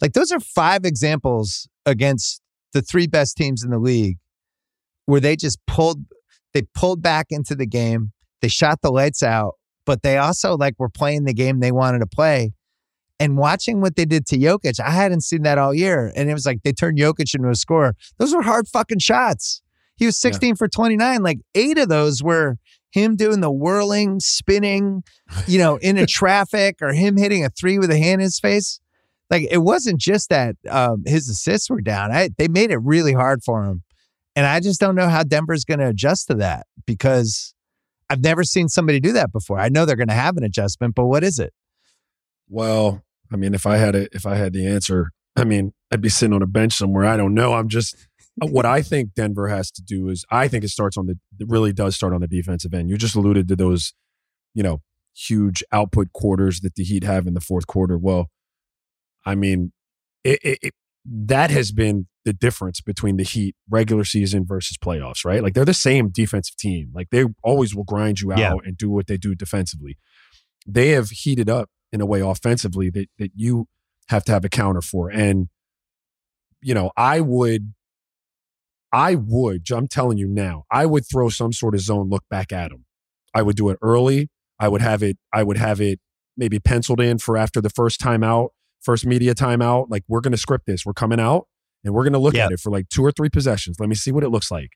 Like 0.00 0.12
those 0.12 0.30
are 0.30 0.40
five 0.40 0.84
examples 0.84 1.68
against 1.86 2.42
the 2.72 2.82
three 2.82 3.06
best 3.06 3.36
teams 3.36 3.64
in 3.64 3.70
the 3.70 3.78
league 3.78 4.18
where 5.06 5.20
they 5.20 5.36
just 5.36 5.58
pulled, 5.66 6.04
they 6.52 6.62
pulled 6.74 7.02
back 7.02 7.26
into 7.30 7.54
the 7.54 7.66
game. 7.66 8.12
They 8.42 8.48
shot 8.48 8.82
the 8.82 8.90
lights 8.90 9.22
out, 9.22 9.54
but 9.86 10.02
they 10.02 10.18
also 10.18 10.56
like 10.56 10.74
were 10.78 10.90
playing 10.90 11.24
the 11.24 11.32
game 11.32 11.60
they 11.60 11.72
wanted 11.72 12.00
to 12.00 12.06
play. 12.06 12.52
And 13.18 13.38
watching 13.38 13.80
what 13.80 13.96
they 13.96 14.04
did 14.04 14.26
to 14.26 14.36
Jokic, 14.36 14.78
I 14.78 14.90
hadn't 14.90 15.22
seen 15.22 15.42
that 15.42 15.56
all 15.56 15.72
year. 15.72 16.12
And 16.14 16.28
it 16.28 16.34
was 16.34 16.44
like 16.44 16.62
they 16.64 16.72
turned 16.72 16.98
Jokic 16.98 17.34
into 17.34 17.48
a 17.48 17.54
scorer. 17.54 17.94
Those 18.18 18.34
were 18.34 18.42
hard 18.42 18.68
fucking 18.68 18.98
shots. 18.98 19.62
He 19.96 20.06
was 20.06 20.18
16 20.18 20.56
for 20.56 20.68
29. 20.68 21.22
Like 21.22 21.38
eight 21.54 21.78
of 21.78 21.88
those 21.88 22.22
were 22.22 22.58
him 22.90 23.16
doing 23.16 23.40
the 23.40 23.50
whirling, 23.50 24.20
spinning, 24.20 25.02
you 25.46 25.58
know, 25.58 25.76
in 25.76 25.96
into 25.96 26.06
traffic 26.12 26.76
or 26.80 26.92
him 26.92 27.16
hitting 27.16 27.44
a 27.44 27.50
three 27.50 27.78
with 27.78 27.90
a 27.90 27.98
hand 27.98 28.20
in 28.20 28.24
his 28.24 28.38
face. 28.38 28.80
Like 29.30 29.48
it 29.50 29.58
wasn't 29.58 30.00
just 30.00 30.28
that 30.28 30.56
um, 30.68 31.02
his 31.06 31.28
assists 31.28 31.68
were 31.68 31.80
down. 31.80 32.12
I, 32.12 32.30
they 32.38 32.48
made 32.48 32.70
it 32.70 32.78
really 32.78 33.12
hard 33.12 33.42
for 33.44 33.64
him. 33.64 33.82
And 34.36 34.46
I 34.46 34.60
just 34.60 34.80
don't 34.80 34.94
know 34.94 35.08
how 35.08 35.22
Denver's 35.22 35.64
going 35.64 35.80
to 35.80 35.88
adjust 35.88 36.28
to 36.28 36.34
that 36.34 36.66
because 36.86 37.54
I've 38.08 38.22
never 38.22 38.44
seen 38.44 38.68
somebody 38.68 39.00
do 39.00 39.12
that 39.12 39.32
before. 39.32 39.58
I 39.58 39.68
know 39.68 39.84
they're 39.84 39.96
going 39.96 40.08
to 40.08 40.14
have 40.14 40.36
an 40.36 40.44
adjustment, 40.44 40.94
but 40.94 41.06
what 41.06 41.24
is 41.24 41.38
it? 41.38 41.52
Well, 42.48 43.02
I 43.32 43.36
mean, 43.36 43.54
if 43.54 43.66
I 43.66 43.78
had 43.78 43.94
it, 43.94 44.10
if 44.12 44.26
I 44.26 44.36
had 44.36 44.52
the 44.52 44.66
answer, 44.66 45.10
I 45.34 45.44
mean, 45.44 45.72
I'd 45.90 46.00
be 46.00 46.08
sitting 46.08 46.34
on 46.34 46.42
a 46.42 46.46
bench 46.46 46.74
somewhere. 46.74 47.04
I 47.04 47.16
don't 47.16 47.34
know. 47.34 47.54
I'm 47.54 47.68
just 47.68 48.05
Uh, 48.42 48.46
what 48.46 48.66
I 48.66 48.82
think 48.82 49.14
Denver 49.14 49.48
has 49.48 49.70
to 49.72 49.82
do 49.82 50.08
is 50.08 50.24
I 50.30 50.48
think 50.48 50.64
it 50.64 50.68
starts 50.68 50.96
on 50.96 51.06
the 51.06 51.18
it 51.38 51.48
really 51.48 51.72
does 51.72 51.94
start 51.94 52.12
on 52.12 52.20
the 52.20 52.28
defensive 52.28 52.74
end. 52.74 52.90
You 52.90 52.96
just 52.96 53.14
alluded 53.16 53.48
to 53.48 53.56
those, 53.56 53.94
you 54.54 54.62
know, 54.62 54.82
huge 55.14 55.62
output 55.72 56.12
quarters 56.12 56.60
that 56.60 56.74
the 56.74 56.84
Heat 56.84 57.04
have 57.04 57.26
in 57.26 57.34
the 57.34 57.40
fourth 57.40 57.66
quarter. 57.66 57.96
Well, 57.96 58.28
I 59.24 59.34
mean, 59.34 59.72
it, 60.24 60.38
it, 60.42 60.58
it 60.62 60.74
that 61.04 61.50
has 61.50 61.72
been 61.72 62.08
the 62.24 62.32
difference 62.32 62.80
between 62.80 63.16
the 63.16 63.22
Heat 63.22 63.54
regular 63.70 64.04
season 64.04 64.44
versus 64.44 64.76
playoffs, 64.76 65.24
right? 65.24 65.42
Like 65.42 65.54
they're 65.54 65.64
the 65.64 65.72
same 65.72 66.08
defensive 66.10 66.56
team. 66.56 66.90
Like 66.92 67.08
they 67.10 67.24
always 67.42 67.74
will 67.74 67.84
grind 67.84 68.20
you 68.20 68.32
out 68.32 68.38
Yeah. 68.38 68.54
and 68.64 68.76
do 68.76 68.90
what 68.90 69.06
they 69.06 69.16
do 69.16 69.34
defensively. 69.34 69.96
They 70.66 70.88
have 70.90 71.10
heated 71.10 71.48
up 71.48 71.70
in 71.92 72.00
a 72.00 72.06
way 72.06 72.20
offensively 72.20 72.90
that 72.90 73.06
that 73.18 73.30
you 73.34 73.68
have 74.08 74.24
to 74.24 74.32
have 74.32 74.44
a 74.44 74.48
counter 74.48 74.82
for. 74.82 75.08
And 75.10 75.48
you 76.60 76.74
know, 76.74 76.90
I 76.96 77.20
would 77.20 77.72
I 78.96 79.14
would, 79.14 79.70
I'm 79.70 79.88
telling 79.88 80.16
you 80.16 80.26
now, 80.26 80.64
I 80.70 80.86
would 80.86 81.04
throw 81.06 81.28
some 81.28 81.52
sort 81.52 81.74
of 81.74 81.80
zone 81.82 82.08
look 82.08 82.24
back 82.30 82.50
at 82.50 82.70
them. 82.70 82.86
I 83.34 83.42
would 83.42 83.56
do 83.56 83.68
it 83.68 83.78
early. 83.82 84.30
I 84.58 84.68
would 84.68 84.80
have 84.80 85.02
it, 85.02 85.18
I 85.34 85.42
would 85.42 85.58
have 85.58 85.82
it 85.82 86.00
maybe 86.36 86.58
penciled 86.58 87.00
in 87.00 87.18
for 87.18 87.36
after 87.36 87.60
the 87.60 87.68
first 87.68 88.00
timeout, 88.00 88.48
first 88.80 89.04
media 89.04 89.34
timeout. 89.34 89.88
Like, 89.90 90.04
we're 90.08 90.22
going 90.22 90.32
to 90.32 90.38
script 90.38 90.64
this. 90.66 90.86
We're 90.86 90.94
coming 90.94 91.20
out 91.20 91.46
and 91.84 91.92
we're 91.92 92.04
going 92.04 92.14
to 92.14 92.18
look 92.18 92.34
Yeah. 92.34 92.46
at 92.46 92.52
it 92.52 92.60
for 92.60 92.70
like 92.70 92.88
two 92.88 93.04
or 93.04 93.12
three 93.12 93.28
possessions. 93.28 93.76
Let 93.78 93.90
me 93.90 93.94
see 93.94 94.12
what 94.12 94.24
it 94.24 94.30
looks 94.30 94.50
like. 94.50 94.70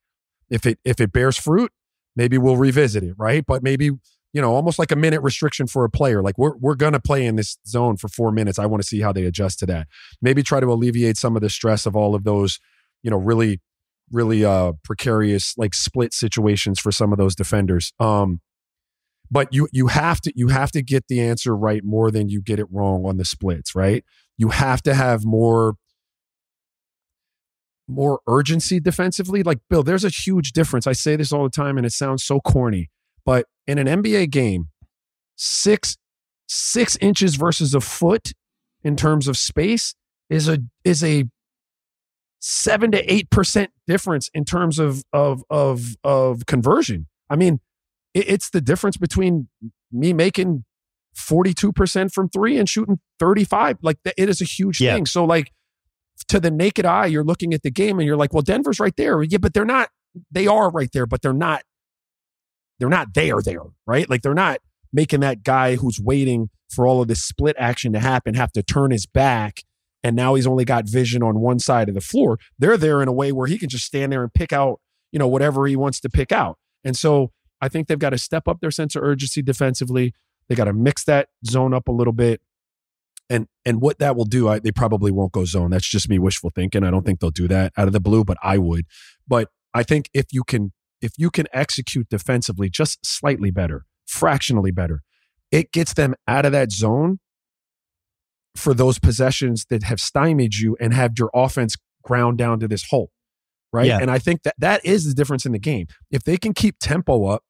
If 0.50 0.66
it 0.66 0.78
if 0.84 1.00
it 1.00 1.12
bears 1.12 1.38
fruit, 1.38 1.72
maybe 2.14 2.36
we'll 2.36 2.56
revisit 2.58 3.02
it, 3.02 3.14
right? 3.16 3.44
But 3.46 3.62
maybe, 3.62 3.86
you 3.86 4.40
know, 4.42 4.52
almost 4.54 4.78
like 4.78 4.90
a 4.92 4.96
minute 4.96 5.22
restriction 5.22 5.66
for 5.66 5.84
a 5.84 5.90
player. 5.90 6.22
Like 6.22 6.36
we're 6.36 6.56
we're 6.56 6.74
gonna 6.74 7.00
play 7.00 7.24
in 7.24 7.36
this 7.36 7.56
zone 7.66 7.96
for 7.96 8.08
four 8.08 8.32
minutes. 8.32 8.58
I 8.58 8.66
want 8.66 8.82
to 8.82 8.86
see 8.88 9.00
how 9.00 9.12
they 9.12 9.24
adjust 9.24 9.60
to 9.60 9.66
that. 9.66 9.86
Maybe 10.20 10.42
try 10.42 10.60
to 10.60 10.66
alleviate 10.66 11.16
some 11.16 11.36
of 11.36 11.42
the 11.42 11.48
stress 11.50 11.86
of 11.86 11.94
all 11.96 12.14
of 12.16 12.24
those, 12.24 12.58
you 13.02 13.10
know, 13.10 13.16
really, 13.16 13.60
really 14.10 14.44
uh 14.44 14.72
precarious 14.84 15.54
like 15.56 15.74
split 15.74 16.12
situations 16.12 16.78
for 16.78 16.92
some 16.92 17.12
of 17.12 17.18
those 17.18 17.34
defenders. 17.34 17.92
Um 18.00 18.40
but 19.30 19.52
you 19.52 19.68
you 19.72 19.86
have 19.86 20.20
to 20.22 20.32
you 20.34 20.48
have 20.48 20.70
to 20.72 20.82
get 20.82 21.08
the 21.08 21.20
answer 21.20 21.56
right 21.56 21.84
more 21.84 22.10
than 22.10 22.28
you 22.28 22.42
get 22.42 22.58
it 22.58 22.66
wrong 22.70 23.04
on 23.06 23.16
the 23.16 23.24
splits, 23.24 23.74
right? 23.74 24.04
You 24.36 24.48
have 24.48 24.82
to 24.82 24.94
have 24.94 25.24
more 25.24 25.74
more 27.88 28.20
urgency 28.26 28.80
defensively. 28.80 29.42
Like 29.42 29.58
Bill, 29.68 29.82
there's 29.82 30.04
a 30.04 30.08
huge 30.08 30.52
difference. 30.52 30.86
I 30.86 30.92
say 30.92 31.16
this 31.16 31.32
all 31.32 31.44
the 31.44 31.50
time 31.50 31.76
and 31.76 31.86
it 31.86 31.92
sounds 31.92 32.24
so 32.24 32.40
corny, 32.40 32.88
but 33.24 33.46
in 33.66 33.78
an 33.78 34.02
NBA 34.02 34.30
game, 34.30 34.68
six 35.36 35.96
six 36.46 36.96
inches 37.00 37.36
versus 37.36 37.74
a 37.74 37.80
foot 37.80 38.32
in 38.82 38.96
terms 38.96 39.28
of 39.28 39.36
space 39.36 39.94
is 40.28 40.48
a 40.48 40.58
is 40.84 41.04
a 41.04 41.24
seven 42.40 42.90
to 42.92 43.12
eight 43.12 43.30
percent 43.30 43.70
difference 43.86 44.30
in 44.34 44.44
terms 44.44 44.78
of 44.78 45.02
of 45.12 45.44
of 45.50 45.96
of 46.02 46.46
conversion. 46.46 47.06
I 47.28 47.36
mean, 47.36 47.60
it, 48.14 48.28
it's 48.28 48.50
the 48.50 48.60
difference 48.60 48.96
between 48.96 49.48
me 49.92 50.12
making 50.12 50.64
forty 51.14 51.52
two 51.54 51.72
percent 51.72 52.12
from 52.12 52.28
three 52.28 52.58
and 52.58 52.68
shooting 52.68 52.98
thirty 53.18 53.44
five. 53.44 53.78
Like 53.82 53.98
it 54.04 54.28
is 54.28 54.40
a 54.40 54.44
huge 54.46 54.80
Yeah. 54.80 54.94
thing. 54.94 55.06
So 55.06 55.24
like 55.24 55.52
to 56.28 56.40
the 56.40 56.50
naked 56.50 56.84
eye, 56.84 57.06
you're 57.06 57.24
looking 57.24 57.54
at 57.54 57.62
the 57.62 57.70
game 57.70 57.98
and 57.98 58.06
you're 58.06 58.16
like, 58.16 58.32
well, 58.32 58.42
Denver's 58.42 58.78
right 58.80 58.94
there. 58.96 59.22
Yeah, 59.22 59.38
but 59.38 59.54
they're 59.54 59.64
not. 59.64 59.90
They 60.30 60.46
are 60.46 60.70
right 60.70 60.90
there, 60.92 61.06
but 61.06 61.22
they're 61.22 61.32
not. 61.32 61.62
They're 62.78 62.88
not 62.88 63.14
there. 63.14 63.40
There, 63.42 63.62
right? 63.86 64.08
Like 64.08 64.22
they're 64.22 64.34
not 64.34 64.58
making 64.92 65.20
that 65.20 65.42
guy 65.42 65.76
who's 65.76 66.00
waiting 66.00 66.50
for 66.68 66.86
all 66.86 67.02
of 67.02 67.08
this 67.08 67.22
split 67.22 67.56
action 67.58 67.92
to 67.92 67.98
happen 68.00 68.34
have 68.34 68.52
to 68.52 68.62
turn 68.62 68.90
his 68.90 69.06
back 69.06 69.62
and 70.02 70.16
now 70.16 70.34
he's 70.34 70.46
only 70.46 70.64
got 70.64 70.88
vision 70.88 71.22
on 71.22 71.40
one 71.40 71.58
side 71.58 71.88
of 71.88 71.94
the 71.94 72.00
floor. 72.00 72.38
They're 72.58 72.76
there 72.76 73.02
in 73.02 73.08
a 73.08 73.12
way 73.12 73.32
where 73.32 73.46
he 73.46 73.58
can 73.58 73.68
just 73.68 73.84
stand 73.84 74.12
there 74.12 74.22
and 74.22 74.32
pick 74.32 74.52
out, 74.52 74.80
you 75.12 75.18
know, 75.18 75.28
whatever 75.28 75.66
he 75.66 75.76
wants 75.76 76.00
to 76.00 76.08
pick 76.08 76.32
out. 76.32 76.58
And 76.84 76.96
so 76.96 77.32
I 77.60 77.68
think 77.68 77.88
they've 77.88 77.98
got 77.98 78.10
to 78.10 78.18
step 78.18 78.48
up 78.48 78.60
their 78.60 78.70
sense 78.70 78.96
of 78.96 79.02
urgency 79.02 79.42
defensively. 79.42 80.14
They 80.48 80.54
got 80.54 80.64
to 80.64 80.72
mix 80.72 81.04
that 81.04 81.28
zone 81.46 81.74
up 81.74 81.88
a 81.88 81.92
little 81.92 82.12
bit. 82.12 82.40
And 83.28 83.46
and 83.64 83.80
what 83.80 83.98
that 84.00 84.16
will 84.16 84.24
do, 84.24 84.48
I, 84.48 84.58
they 84.58 84.72
probably 84.72 85.12
won't 85.12 85.32
go 85.32 85.44
zone. 85.44 85.70
That's 85.70 85.88
just 85.88 86.08
me 86.08 86.18
wishful 86.18 86.50
thinking. 86.52 86.82
I 86.82 86.90
don't 86.90 87.06
think 87.06 87.20
they'll 87.20 87.30
do 87.30 87.46
that 87.48 87.72
out 87.76 87.86
of 87.86 87.92
the 87.92 88.00
blue, 88.00 88.24
but 88.24 88.38
I 88.42 88.58
would. 88.58 88.86
But 89.28 89.48
I 89.72 89.84
think 89.84 90.10
if 90.12 90.26
you 90.32 90.42
can 90.42 90.72
if 91.00 91.12
you 91.16 91.30
can 91.30 91.46
execute 91.52 92.08
defensively 92.08 92.68
just 92.68 92.98
slightly 93.06 93.50
better, 93.50 93.84
fractionally 94.06 94.72
better, 94.72 95.02
it 95.52 95.70
gets 95.70 95.94
them 95.94 96.14
out 96.26 96.44
of 96.44 96.52
that 96.52 96.72
zone 96.72 97.20
for 98.56 98.74
those 98.74 98.98
possessions 98.98 99.66
that 99.70 99.84
have 99.84 100.00
stymied 100.00 100.54
you 100.54 100.76
and 100.80 100.92
have 100.94 101.12
your 101.18 101.30
offense 101.34 101.76
ground 102.02 102.38
down 102.38 102.60
to 102.60 102.68
this 102.68 102.88
hole. 102.90 103.10
Right. 103.72 103.86
Yeah. 103.86 103.98
And 104.00 104.10
I 104.10 104.18
think 104.18 104.42
that 104.42 104.54
that 104.58 104.84
is 104.84 105.06
the 105.06 105.14
difference 105.14 105.46
in 105.46 105.52
the 105.52 105.58
game. 105.58 105.86
If 106.10 106.24
they 106.24 106.36
can 106.36 106.52
keep 106.52 106.76
tempo 106.80 107.26
up, 107.26 107.44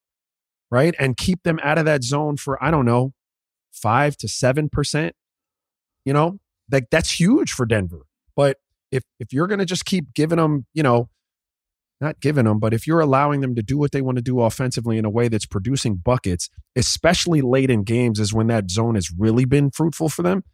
right, 0.71 0.95
and 0.99 1.17
keep 1.17 1.43
them 1.45 1.59
out 1.63 1.79
of 1.79 1.87
that 1.87 2.05
zone 2.05 2.37
for, 2.37 2.63
I 2.63 2.71
don't 2.71 2.85
know, 2.85 3.15
five 3.73 4.17
to 4.19 4.29
seven 4.29 4.69
percent, 4.69 5.15
you 6.05 6.13
know, 6.13 6.39
like 6.71 6.89
that's 6.91 7.19
huge 7.19 7.53
for 7.53 7.65
Denver. 7.65 8.07
But 8.37 8.59
if 8.93 9.05
if 9.19 9.33
you're 9.33 9.47
gonna 9.47 9.65
just 9.65 9.87
keep 9.87 10.13
giving 10.15 10.37
them, 10.37 10.67
you 10.75 10.83
know, 10.83 11.09
not 12.01 12.21
giving 12.21 12.45
them, 12.45 12.59
but 12.59 12.73
if 12.73 12.87
you're 12.87 13.01
allowing 13.01 13.41
them 13.41 13.55
to 13.55 13.63
do 13.63 13.77
what 13.77 13.93
they 13.93 14.01
want 14.01 14.17
to 14.17 14.23
do 14.23 14.41
offensively 14.41 14.97
in 14.99 15.05
a 15.05 15.11
way 15.11 15.29
that's 15.29 15.47
producing 15.47 15.97
buckets, 15.97 16.49
especially 16.77 17.41
late 17.41 17.71
in 17.71 17.83
games, 17.85 18.19
is 18.19 18.33
when 18.33 18.47
that 18.47 18.71
zone 18.71 18.95
has 18.95 19.11
really 19.17 19.45
been 19.45 19.71
fruitful 19.71 20.09
for 20.09 20.23
them. 20.23 20.45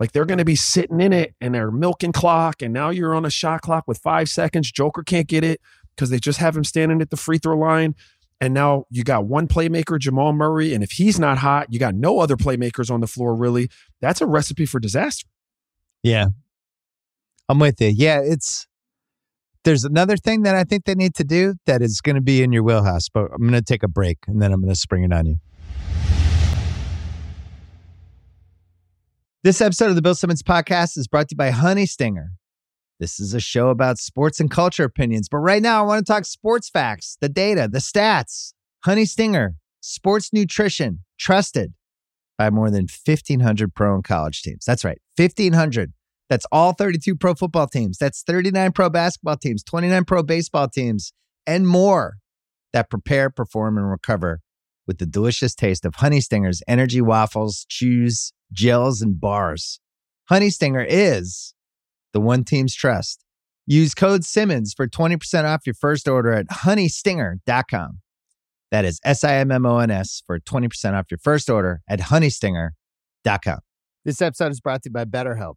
Like 0.00 0.12
they're 0.12 0.26
going 0.26 0.38
to 0.38 0.44
be 0.44 0.56
sitting 0.56 1.00
in 1.00 1.12
it 1.12 1.34
and 1.40 1.54
they're 1.54 1.70
milking 1.70 2.12
clock, 2.12 2.62
and 2.62 2.72
now 2.72 2.90
you're 2.90 3.14
on 3.14 3.24
a 3.24 3.30
shot 3.30 3.62
clock 3.62 3.84
with 3.86 3.98
five 3.98 4.28
seconds. 4.28 4.70
Joker 4.70 5.02
can't 5.02 5.26
get 5.26 5.44
it 5.44 5.60
because 5.96 6.10
they 6.10 6.18
just 6.18 6.38
have 6.38 6.56
him 6.56 6.64
standing 6.64 7.00
at 7.00 7.10
the 7.10 7.16
free 7.16 7.38
throw 7.38 7.56
line. 7.56 7.94
And 8.40 8.54
now 8.54 8.84
you 8.88 9.02
got 9.02 9.26
one 9.26 9.48
playmaker, 9.48 9.98
Jamal 9.98 10.32
Murray, 10.32 10.72
and 10.72 10.84
if 10.84 10.92
he's 10.92 11.18
not 11.18 11.38
hot, 11.38 11.72
you 11.72 11.80
got 11.80 11.96
no 11.96 12.20
other 12.20 12.36
playmakers 12.36 12.88
on 12.88 13.00
the 13.00 13.08
floor. 13.08 13.34
Really, 13.34 13.68
that's 14.00 14.20
a 14.20 14.26
recipe 14.26 14.64
for 14.64 14.78
disaster. 14.78 15.26
Yeah. 16.04 16.26
I'm 17.48 17.58
with 17.58 17.80
you. 17.80 17.88
Yeah, 17.88 18.20
it's 18.22 18.68
there's 19.64 19.84
another 19.84 20.16
thing 20.16 20.42
that 20.42 20.54
I 20.54 20.64
think 20.64 20.84
they 20.84 20.94
need 20.94 21.14
to 21.16 21.24
do 21.24 21.54
that 21.66 21.82
is 21.82 22.00
going 22.00 22.16
to 22.16 22.22
be 22.22 22.42
in 22.42 22.52
your 22.52 22.62
wheelhouse, 22.62 23.08
but 23.08 23.24
I'm 23.32 23.40
going 23.40 23.52
to 23.52 23.62
take 23.62 23.82
a 23.82 23.88
break 23.88 24.18
and 24.26 24.40
then 24.40 24.52
I'm 24.52 24.60
going 24.60 24.72
to 24.72 24.78
spring 24.78 25.02
it 25.02 25.12
on 25.12 25.26
you. 25.26 25.36
This 29.48 29.62
episode 29.62 29.88
of 29.88 29.94
the 29.94 30.02
Bill 30.02 30.14
Simmons 30.14 30.42
podcast 30.42 30.98
is 30.98 31.08
brought 31.08 31.28
to 31.28 31.32
you 31.32 31.38
by 31.38 31.48
Honey 31.52 31.86
Stinger. 31.86 32.32
This 33.00 33.18
is 33.18 33.32
a 33.32 33.40
show 33.40 33.70
about 33.70 33.96
sports 33.96 34.40
and 34.40 34.50
culture 34.50 34.84
opinions, 34.84 35.26
but 35.26 35.38
right 35.38 35.62
now 35.62 35.82
I 35.82 35.86
want 35.86 36.06
to 36.06 36.12
talk 36.12 36.26
sports 36.26 36.68
facts, 36.68 37.16
the 37.22 37.30
data, 37.30 37.66
the 37.66 37.78
stats. 37.78 38.52
Honey 38.84 39.06
Stinger, 39.06 39.54
sports 39.80 40.34
nutrition, 40.34 41.02
trusted 41.18 41.72
by 42.36 42.50
more 42.50 42.70
than 42.70 42.88
1,500 43.06 43.74
pro 43.74 43.94
and 43.94 44.04
college 44.04 44.42
teams. 44.42 44.66
That's 44.66 44.84
right, 44.84 45.00
1,500. 45.16 45.94
That's 46.28 46.44
all 46.52 46.74
32 46.74 47.16
pro 47.16 47.32
football 47.32 47.68
teams. 47.68 47.96
That's 47.96 48.22
39 48.24 48.72
pro 48.72 48.90
basketball 48.90 49.38
teams, 49.38 49.64
29 49.64 50.04
pro 50.04 50.22
baseball 50.22 50.68
teams, 50.68 51.14
and 51.46 51.66
more 51.66 52.18
that 52.74 52.90
prepare, 52.90 53.30
perform, 53.30 53.78
and 53.78 53.90
recover 53.90 54.40
with 54.86 54.98
the 54.98 55.06
delicious 55.06 55.54
taste 55.54 55.86
of 55.86 55.94
Honey 55.94 56.20
Stinger's 56.20 56.62
energy 56.68 57.00
waffles, 57.00 57.64
chews, 57.70 58.34
gels, 58.52 59.02
and 59.02 59.20
bars. 59.20 59.80
Honey 60.28 60.50
Stinger 60.50 60.84
is 60.86 61.54
the 62.12 62.20
one 62.20 62.44
team's 62.44 62.74
trust. 62.74 63.24
Use 63.66 63.94
code 63.94 64.24
Simmons 64.24 64.72
for 64.74 64.88
20% 64.88 65.44
off 65.44 65.66
your 65.66 65.74
first 65.74 66.08
order 66.08 66.32
at 66.32 66.46
honeystinger.com. 66.48 68.00
That 68.70 68.84
is 68.84 69.00
S 69.04 69.24
I 69.24 69.36
M 69.36 69.50
M 69.50 69.66
O 69.66 69.78
N 69.78 69.90
S 69.90 70.22
for 70.26 70.38
20% 70.38 70.94
off 70.94 71.06
your 71.10 71.18
first 71.18 71.48
order 71.48 71.80
at 71.88 72.00
honeystinger.com. 72.00 73.58
This 74.04 74.22
episode 74.22 74.52
is 74.52 74.60
brought 74.60 74.82
to 74.82 74.88
you 74.88 74.92
by 74.92 75.04
BetterHelp. 75.04 75.56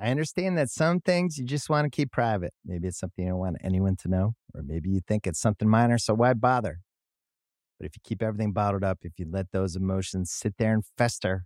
I 0.00 0.10
understand 0.10 0.58
that 0.58 0.68
some 0.70 1.00
things 1.00 1.38
you 1.38 1.44
just 1.44 1.70
want 1.70 1.84
to 1.84 1.90
keep 1.90 2.10
private. 2.10 2.52
Maybe 2.64 2.88
it's 2.88 2.98
something 2.98 3.24
you 3.24 3.30
don't 3.30 3.38
want 3.38 3.56
anyone 3.62 3.96
to 4.02 4.08
know, 4.08 4.34
or 4.52 4.62
maybe 4.62 4.90
you 4.90 5.00
think 5.06 5.26
it's 5.26 5.40
something 5.40 5.68
minor, 5.68 5.98
so 5.98 6.14
why 6.14 6.34
bother? 6.34 6.80
But 7.78 7.86
if 7.86 7.92
you 7.96 8.00
keep 8.02 8.22
everything 8.22 8.52
bottled 8.52 8.82
up, 8.82 8.98
if 9.02 9.12
you 9.18 9.26
let 9.30 9.52
those 9.52 9.76
emotions 9.76 10.32
sit 10.32 10.54
there 10.58 10.72
and 10.72 10.84
fester, 10.98 11.44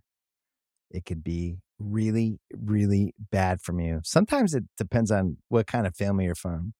it 0.91 1.05
could 1.05 1.23
be 1.23 1.57
really, 1.79 2.39
really 2.51 3.13
bad 3.31 3.61
from 3.61 3.79
you. 3.79 4.01
Sometimes 4.03 4.53
it 4.53 4.63
depends 4.77 5.11
on 5.11 5.37
what 5.47 5.67
kind 5.67 5.87
of 5.87 5.95
family 5.95 6.25
you're 6.25 6.35
from. 6.35 6.73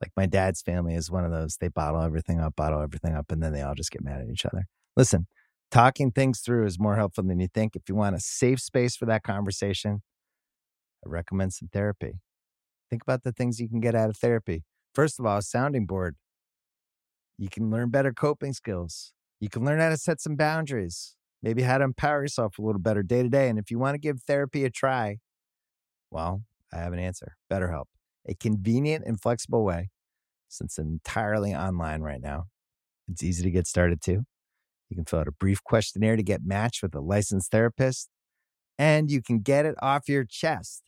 Like 0.00 0.12
my 0.16 0.26
dad's 0.26 0.60
family 0.60 0.94
is 0.94 1.10
one 1.10 1.24
of 1.24 1.30
those. 1.30 1.56
They 1.58 1.68
bottle 1.68 2.02
everything 2.02 2.40
up, 2.40 2.56
bottle 2.56 2.82
everything 2.82 3.14
up, 3.14 3.30
and 3.30 3.42
then 3.42 3.52
they 3.52 3.62
all 3.62 3.74
just 3.74 3.92
get 3.92 4.02
mad 4.02 4.20
at 4.20 4.28
each 4.28 4.44
other. 4.44 4.64
Listen, 4.96 5.26
talking 5.70 6.10
things 6.10 6.40
through 6.40 6.66
is 6.66 6.78
more 6.78 6.96
helpful 6.96 7.24
than 7.24 7.38
you 7.38 7.48
think. 7.52 7.76
If 7.76 7.82
you 7.88 7.94
want 7.94 8.16
a 8.16 8.20
safe 8.20 8.60
space 8.60 8.96
for 8.96 9.06
that 9.06 9.22
conversation, 9.22 10.02
I 11.04 11.08
recommend 11.08 11.52
some 11.52 11.68
therapy. 11.72 12.14
Think 12.90 13.02
about 13.02 13.22
the 13.22 13.32
things 13.32 13.60
you 13.60 13.68
can 13.68 13.80
get 13.80 13.94
out 13.94 14.10
of 14.10 14.16
therapy. 14.16 14.64
First 14.94 15.18
of 15.18 15.24
all, 15.24 15.38
a 15.38 15.42
sounding 15.42 15.86
board. 15.86 16.16
You 17.38 17.48
can 17.48 17.70
learn 17.70 17.88
better 17.88 18.12
coping 18.12 18.52
skills. 18.52 19.12
You 19.40 19.48
can 19.48 19.64
learn 19.64 19.80
how 19.80 19.88
to 19.88 19.96
set 19.96 20.20
some 20.20 20.36
boundaries, 20.36 21.16
maybe 21.42 21.62
how 21.62 21.78
to 21.78 21.84
empower 21.84 22.22
yourself 22.22 22.58
a 22.58 22.62
little 22.62 22.80
better 22.80 23.02
day 23.02 23.22
to 23.22 23.28
day. 23.28 23.48
And 23.48 23.58
if 23.58 23.70
you 23.70 23.78
want 23.78 23.94
to 23.94 23.98
give 23.98 24.22
therapy 24.22 24.64
a 24.64 24.70
try, 24.70 25.18
well, 26.10 26.42
I 26.72 26.78
have 26.78 26.92
an 26.92 26.98
answer 26.98 27.36
BetterHelp, 27.50 27.86
a 28.26 28.34
convenient 28.34 29.04
and 29.06 29.20
flexible 29.20 29.64
way 29.64 29.90
since 30.48 30.78
entirely 30.78 31.54
online 31.54 32.02
right 32.02 32.20
now. 32.20 32.44
It's 33.08 33.22
easy 33.22 33.42
to 33.42 33.50
get 33.50 33.66
started 33.66 34.00
too. 34.00 34.24
You 34.88 34.96
can 34.96 35.04
fill 35.04 35.20
out 35.20 35.28
a 35.28 35.32
brief 35.32 35.64
questionnaire 35.64 36.16
to 36.16 36.22
get 36.22 36.42
matched 36.44 36.82
with 36.82 36.94
a 36.94 37.00
licensed 37.00 37.50
therapist, 37.50 38.08
and 38.78 39.10
you 39.10 39.22
can 39.22 39.40
get 39.40 39.64
it 39.64 39.74
off 39.80 40.08
your 40.08 40.24
chest 40.24 40.82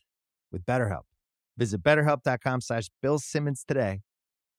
with 0.51 0.65
BetterHelp. 0.65 1.03
Visit 1.57 1.81
betterhelp.com 1.81 2.61
slash 2.61 2.89
Bill 3.01 3.17
Simmons 3.17 3.63
today 3.67 4.01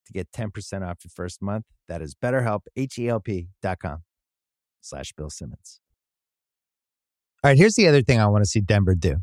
to 0.05 0.13
get 0.13 0.31
10% 0.31 0.49
off 0.87 0.97
your 1.03 1.11
first 1.13 1.41
month. 1.41 1.65
That 1.87 2.01
is 2.01 2.15
betterhelp, 2.15 2.61
H-E-L-P 2.75 3.47
dot 3.61 3.79
com 3.79 4.03
slash 4.81 5.13
Bill 5.13 5.29
Simmons. 5.29 5.79
All 7.47 7.51
right, 7.51 7.57
here's 7.57 7.75
the 7.75 7.87
other 7.87 8.01
thing 8.01 8.19
I 8.19 8.27
want 8.27 8.43
to 8.43 8.49
see 8.49 8.59
Denver 8.59 8.93
do. 8.93 9.19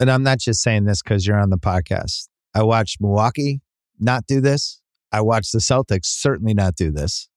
And 0.00 0.10
I'm 0.10 0.24
not 0.24 0.40
just 0.40 0.60
saying 0.60 0.82
this 0.84 1.00
because 1.00 1.24
you're 1.24 1.38
on 1.38 1.50
the 1.50 1.56
podcast. 1.56 2.26
I 2.56 2.64
watched 2.64 3.00
Milwaukee 3.00 3.60
not 4.00 4.26
do 4.26 4.40
this. 4.40 4.82
I 5.12 5.20
watched 5.20 5.52
the 5.52 5.60
Celtics 5.60 6.06
certainly 6.06 6.54
not 6.54 6.74
do 6.74 6.90
this. 6.90 7.28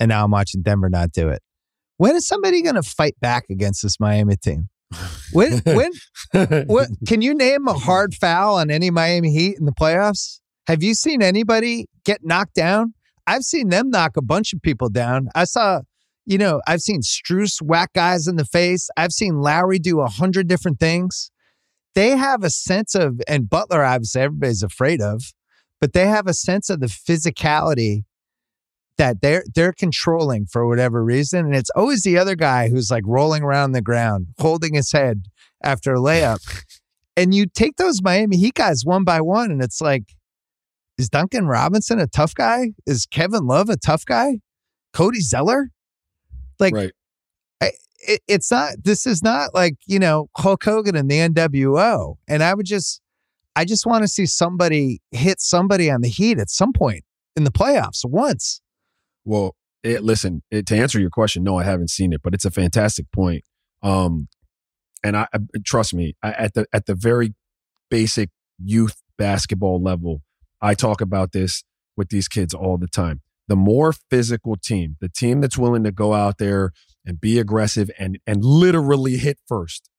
And 0.00 0.08
now 0.08 0.24
I'm 0.24 0.30
watching 0.30 0.62
Denver 0.62 0.88
not 0.88 1.12
do 1.12 1.28
it. 1.28 1.42
When 1.98 2.16
is 2.16 2.26
somebody 2.26 2.62
going 2.62 2.76
to 2.76 2.82
fight 2.82 3.20
back 3.20 3.44
against 3.50 3.82
this 3.82 4.00
Miami 4.00 4.36
team? 4.36 4.70
When, 5.34 5.58
when, 5.66 5.92
what, 6.66 6.88
can 7.06 7.20
you 7.20 7.34
name 7.34 7.68
a 7.68 7.74
hard 7.74 8.14
foul 8.14 8.54
on 8.54 8.70
any 8.70 8.90
Miami 8.90 9.32
Heat 9.32 9.58
in 9.58 9.66
the 9.66 9.72
playoffs? 9.72 10.40
Have 10.66 10.82
you 10.82 10.94
seen 10.94 11.20
anybody 11.20 11.88
get 12.06 12.20
knocked 12.24 12.54
down? 12.54 12.94
I've 13.26 13.42
seen 13.42 13.68
them 13.68 13.90
knock 13.90 14.16
a 14.16 14.22
bunch 14.22 14.54
of 14.54 14.62
people 14.62 14.88
down. 14.88 15.28
I 15.34 15.44
saw, 15.44 15.82
you 16.26 16.38
know, 16.38 16.60
I've 16.66 16.80
seen 16.80 17.02
Strus 17.02 17.60
whack 17.60 17.92
guys 17.94 18.26
in 18.26 18.36
the 18.36 18.44
face. 18.44 18.88
I've 18.96 19.12
seen 19.12 19.40
Lowry 19.40 19.78
do 19.78 20.00
a 20.00 20.08
hundred 20.08 20.48
different 20.48 20.80
things. 20.80 21.30
They 21.94 22.16
have 22.16 22.42
a 22.42 22.50
sense 22.50 22.94
of, 22.94 23.20
and 23.28 23.48
Butler, 23.48 23.84
obviously, 23.84 24.22
everybody's 24.22 24.62
afraid 24.62 25.00
of, 25.00 25.22
but 25.80 25.92
they 25.92 26.06
have 26.06 26.26
a 26.26 26.34
sense 26.34 26.70
of 26.70 26.80
the 26.80 26.86
physicality 26.86 28.04
that 28.96 29.20
they're 29.20 29.44
they're 29.54 29.72
controlling 29.72 30.46
for 30.46 30.66
whatever 30.66 31.04
reason. 31.04 31.46
And 31.46 31.54
it's 31.54 31.70
always 31.70 32.02
the 32.02 32.16
other 32.16 32.36
guy 32.36 32.68
who's 32.68 32.90
like 32.90 33.04
rolling 33.06 33.42
around 33.42 33.72
the 33.72 33.82
ground, 33.82 34.28
holding 34.38 34.74
his 34.74 34.92
head 34.92 35.26
after 35.62 35.94
a 35.94 35.98
layup. 35.98 36.64
and 37.16 37.34
you 37.34 37.46
take 37.46 37.76
those 37.76 38.02
Miami 38.02 38.36
Heat 38.36 38.54
guys 38.54 38.82
one 38.84 39.04
by 39.04 39.20
one, 39.20 39.50
and 39.50 39.62
it's 39.62 39.80
like, 39.80 40.14
is 40.96 41.08
Duncan 41.08 41.46
Robinson 41.46 41.98
a 41.98 42.06
tough 42.06 42.34
guy? 42.34 42.72
Is 42.86 43.06
Kevin 43.06 43.46
Love 43.46 43.68
a 43.68 43.76
tough 43.76 44.04
guy? 44.04 44.38
Cody 44.92 45.20
Zeller? 45.20 45.70
Like 46.58 46.74
right. 46.74 46.92
I, 47.60 47.72
it, 47.98 48.20
it's 48.28 48.50
not 48.50 48.74
this 48.82 49.06
is 49.06 49.22
not 49.22 49.54
like, 49.54 49.76
you 49.86 49.98
know, 49.98 50.28
Hulk 50.36 50.64
Hogan 50.64 50.96
and 50.96 51.10
the 51.10 51.18
NWO. 51.18 52.16
And 52.28 52.42
I 52.42 52.54
would 52.54 52.66
just 52.66 53.00
I 53.56 53.64
just 53.64 53.86
want 53.86 54.02
to 54.02 54.08
see 54.08 54.26
somebody 54.26 55.00
hit 55.10 55.40
somebody 55.40 55.90
on 55.90 56.00
the 56.00 56.08
heat 56.08 56.38
at 56.38 56.50
some 56.50 56.72
point 56.72 57.04
in 57.36 57.44
the 57.44 57.52
playoffs 57.52 58.04
once. 58.04 58.60
Well, 59.24 59.54
it, 59.82 60.02
listen, 60.02 60.42
it, 60.50 60.66
to 60.66 60.76
answer 60.76 60.98
your 60.98 61.10
question, 61.10 61.44
no, 61.44 61.58
I 61.58 61.64
haven't 61.64 61.90
seen 61.90 62.12
it, 62.12 62.22
but 62.22 62.34
it's 62.34 62.44
a 62.44 62.50
fantastic 62.50 63.06
point. 63.12 63.44
Um, 63.82 64.28
and 65.04 65.16
I, 65.16 65.28
I 65.34 65.38
trust 65.64 65.94
me, 65.94 66.16
I, 66.22 66.32
at 66.32 66.54
the 66.54 66.66
at 66.72 66.86
the 66.86 66.94
very 66.94 67.34
basic 67.90 68.30
youth 68.58 69.02
basketball 69.18 69.82
level, 69.82 70.22
I 70.60 70.74
talk 70.74 71.00
about 71.00 71.32
this 71.32 71.62
with 71.96 72.08
these 72.08 72.28
kids 72.28 72.54
all 72.54 72.78
the 72.78 72.88
time. 72.88 73.20
The 73.48 73.56
more 73.56 73.92
physical 74.10 74.56
team, 74.56 74.96
the 75.00 75.08
team 75.08 75.40
that's 75.40 75.58
willing 75.58 75.84
to 75.84 75.92
go 75.92 76.14
out 76.14 76.38
there 76.38 76.72
and 77.04 77.20
be 77.20 77.38
aggressive 77.38 77.90
and 77.98 78.18
and 78.26 78.44
literally 78.44 79.16
hit 79.18 79.38
first, 79.46 79.90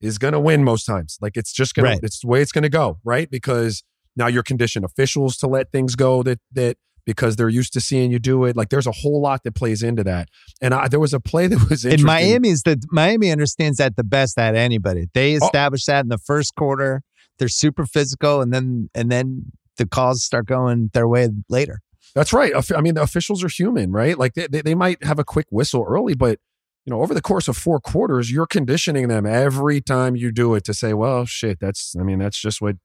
is 0.00 0.18
going 0.18 0.32
to 0.32 0.40
win 0.40 0.64
most 0.64 0.84
times. 0.84 1.18
Like 1.20 1.36
it's 1.36 1.52
just 1.52 1.74
going 1.74 1.84
Right. 1.84 2.00
to, 2.00 2.06
it's 2.06 2.20
the 2.20 2.26
way 2.28 2.40
it's 2.42 2.52
going 2.52 2.62
to 2.62 2.68
go, 2.68 2.98
right? 3.04 3.30
Because 3.30 3.82
now 4.16 4.26
you're 4.26 4.42
conditioned 4.42 4.84
officials 4.84 5.36
to 5.38 5.46
let 5.46 5.70
things 5.72 5.94
go 5.96 6.22
that 6.22 6.40
that 6.52 6.76
because 7.04 7.36
they're 7.36 7.48
used 7.48 7.72
to 7.72 7.80
seeing 7.80 8.10
you 8.10 8.18
do 8.18 8.44
it. 8.44 8.56
Like 8.56 8.70
there's 8.70 8.86
a 8.86 8.92
whole 8.92 9.20
lot 9.20 9.44
that 9.44 9.54
plays 9.54 9.82
into 9.82 10.02
that. 10.04 10.28
And 10.60 10.74
I, 10.74 10.88
there 10.88 10.98
was 10.98 11.14
a 11.14 11.20
play 11.20 11.46
that 11.52 11.68
was 11.70 11.84
In 11.84 11.92
interesting. 11.92 12.06
Miami's 12.06 12.62
that 12.62 12.78
Miami 12.90 13.30
understands 13.30 13.78
that 13.78 13.96
the 13.96 14.04
best 14.04 14.38
at 14.38 14.54
anybody. 14.54 15.06
They 15.14 15.34
Oh. 15.34 15.44
establish 15.44 15.84
that 15.84 16.04
in 16.04 16.08
the 16.08 16.18
first 16.18 16.54
quarter. 16.56 17.02
They're 17.38 17.48
super 17.48 17.84
physical, 17.84 18.40
and 18.40 18.52
then 18.52 18.88
and 18.94 19.10
then 19.12 19.52
the 19.76 19.86
calls 19.86 20.24
start 20.24 20.46
going 20.46 20.88
their 20.94 21.06
way 21.06 21.28
later. 21.50 21.80
That's 22.16 22.32
right. 22.32 22.52
I 22.74 22.80
mean, 22.80 22.94
the 22.94 23.02
officials 23.02 23.44
are 23.44 23.48
human, 23.48 23.92
right? 23.92 24.18
Like 24.18 24.34
they, 24.34 24.48
they, 24.48 24.62
they 24.62 24.74
might 24.74 25.04
have 25.04 25.20
a 25.20 25.24
quick 25.24 25.46
whistle 25.50 25.84
early, 25.88 26.14
but 26.14 26.40
you 26.84 26.90
know, 26.90 27.00
over 27.02 27.14
the 27.14 27.20
course 27.22 27.46
of 27.46 27.56
four 27.56 27.78
quarters, 27.78 28.30
you're 28.32 28.46
conditioning 28.46 29.06
them 29.08 29.26
every 29.26 29.80
time 29.80 30.16
you 30.16 30.32
do 30.32 30.54
it 30.54 30.64
to 30.64 30.74
say, 30.74 30.94
well, 30.94 31.26
shit, 31.26 31.58
that's, 31.60 31.94
I 31.98 32.02
mean, 32.02 32.18
that's 32.18 32.40
just 32.40 32.60
what, 32.60 32.76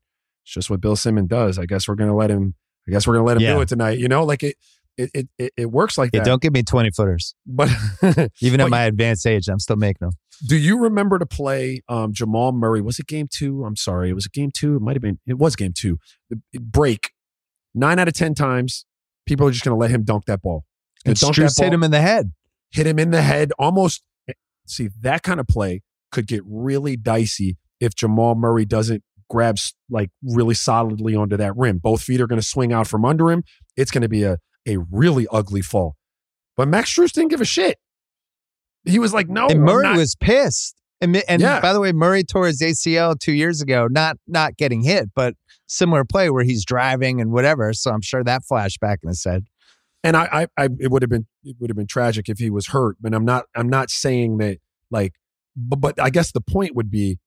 it's 0.44 0.54
just 0.54 0.70
what 0.70 0.82
Bill 0.82 0.96
Simmons 0.96 1.30
does. 1.30 1.58
I 1.58 1.66
guess 1.66 1.88
we're 1.88 1.96
going 1.96 2.10
to 2.10 2.16
let 2.16 2.30
him, 2.30 2.56
I 2.88 2.92
guess 2.92 3.08
we're 3.08 3.16
to 3.16 3.24
let 3.24 3.38
him 3.38 3.44
Yeah. 3.44 3.54
do 3.56 3.62
it 3.62 3.70
tonight. 3.70 4.00
You 4.00 4.08
know, 4.08 4.24
like 4.26 4.44
it, 4.44 4.56
it, 4.98 5.30
it, 5.38 5.54
it, 5.56 5.72
works 5.72 5.98
like 5.98 6.12
that. 6.12 6.26
don't 6.26 6.42
give 6.42 6.52
me 6.52 6.64
twenty 6.64 6.92
footers. 6.92 7.34
But 7.48 7.70
Even 8.42 8.60
at 8.60 8.66
But- 8.66 8.70
my 8.72 8.84
advanced 8.84 9.26
age, 9.26 9.48
I'm 9.48 9.60
still 9.60 9.78
making 9.78 10.00
them. 10.02 10.12
do 10.48 10.58
you 10.58 10.78
remember 10.80 11.18
to 11.18 11.26
play 11.26 11.82
um, 11.88 12.12
Jamal 12.12 12.52
Murray? 12.52 12.82
Was 12.82 13.00
it 13.00 13.08
game 13.08 13.28
two? 13.32 13.64
I'm 13.64 13.78
sorry. 13.78 14.10
It 14.10 14.14
was 14.14 14.26
a 14.26 14.30
game 14.30 14.52
two. 14.54 14.76
It 14.76 14.82
might 14.82 14.96
have 14.96 15.02
been, 15.02 15.20
it 15.26 15.38
was 15.38 15.56
game 15.56 15.72
two. 15.76 15.98
The 16.30 16.42
break 16.60 17.12
nine 17.74 18.00
out 18.00 18.08
of 18.10 18.14
10 18.16 18.34
times, 18.36 18.86
people 19.32 19.48
are 19.48 19.52
just 19.52 19.64
going 19.64 19.74
to 19.74 19.80
let 19.80 19.90
him 19.92 20.04
dunk 20.04 20.26
that 20.26 20.42
ball. 20.42 20.66
And 21.06 21.18
dunk 21.18 21.36
Strus 21.36 21.58
hit 21.58 21.72
him 21.72 21.84
in 21.84 21.92
the 21.92 22.02
head. 22.02 22.34
hit 22.72 22.86
him 22.86 23.00
in 23.00 23.12
the 23.12 23.22
head. 23.22 23.54
Almost 23.58 24.04
eh, 24.28 24.34
see 24.68 24.90
that 25.00 25.24
kind 25.24 25.40
of 25.40 25.48
play 25.48 25.84
could 26.12 26.28
get 26.28 26.42
really 26.46 26.98
dicey 26.98 27.58
if 27.80 27.96
Jamal 27.96 28.36
Murray 28.36 28.66
doesn't 28.66 29.04
grab 29.30 29.56
like 29.90 30.10
really 30.22 30.54
solidly 30.54 31.16
onto 31.16 31.38
that 31.38 31.56
rim. 31.56 31.78
Both 31.78 32.02
feet 32.04 32.20
are 32.20 32.28
going 32.28 32.42
to 32.42 32.46
swing 32.46 32.74
out 32.74 32.88
from 32.88 33.06
under 33.06 33.32
him. 33.32 33.46
It's 33.78 33.90
going 33.90 34.02
to 34.02 34.10
be 34.10 34.24
a 34.24 34.38
a 34.68 34.78
really 34.92 35.28
ugly 35.32 35.62
fall. 35.62 35.96
But 36.58 36.68
Max 36.68 36.94
Strus 36.94 37.14
didn't 37.14 37.30
give 37.30 37.40
a 37.40 37.46
shit. 37.46 37.78
He 38.84 39.00
was 39.00 39.14
like, 39.14 39.30
"No, 39.30 39.48
and 39.48 39.62
Murray 39.62 39.96
was 39.96 40.16
pissed. 40.16 40.76
And, 41.00 41.16
and 41.28 41.42
Yeah. 41.42 41.62
by 41.62 41.72
the 41.74 41.80
way, 41.80 41.94
Murray 41.94 42.24
tore 42.24 42.48
his 42.48 42.62
ACL 42.62 43.18
two 43.18 43.32
years 43.32 43.62
ago, 43.62 43.88
not 43.90 44.18
not 44.28 44.58
getting 44.58 44.82
hit, 44.84 45.10
but 45.16 45.36
similar 45.72 46.04
play 46.04 46.30
where 46.30 46.44
he's 46.44 46.66
driving 46.66 47.22
and 47.22 47.32
whatever. 47.32 47.72
So 47.74 47.92
I'm 47.92 48.02
sure 48.02 48.24
that 48.24 48.42
flashback 48.52 48.98
in 49.04 49.10
his 49.10 49.24
head. 49.24 49.46
and 50.04 50.18
I, 50.18 50.48
I, 50.58 50.64
I 50.66 50.70
it 50.80 50.92
would 50.92 51.02
have 51.02 51.10
been 51.10 51.28
it 51.44 51.56
would 51.60 51.70
have 51.70 51.78
been 51.78 51.88
tragic 51.88 52.28
if 52.30 52.38
he 52.40 52.50
was 52.50 52.68
hurt. 52.68 52.98
But 53.00 53.14
I'm 53.14 53.26
not 53.26 53.46
I'm 53.56 53.70
not 53.70 53.90
saying 53.90 54.38
that 54.40 54.58
like, 54.92 55.14
but 55.56 55.78
but 55.78 56.00
I 56.02 56.10
guess 56.10 56.32
the 56.32 56.42
point 56.42 56.76
would 56.76 56.92
be 56.92 57.20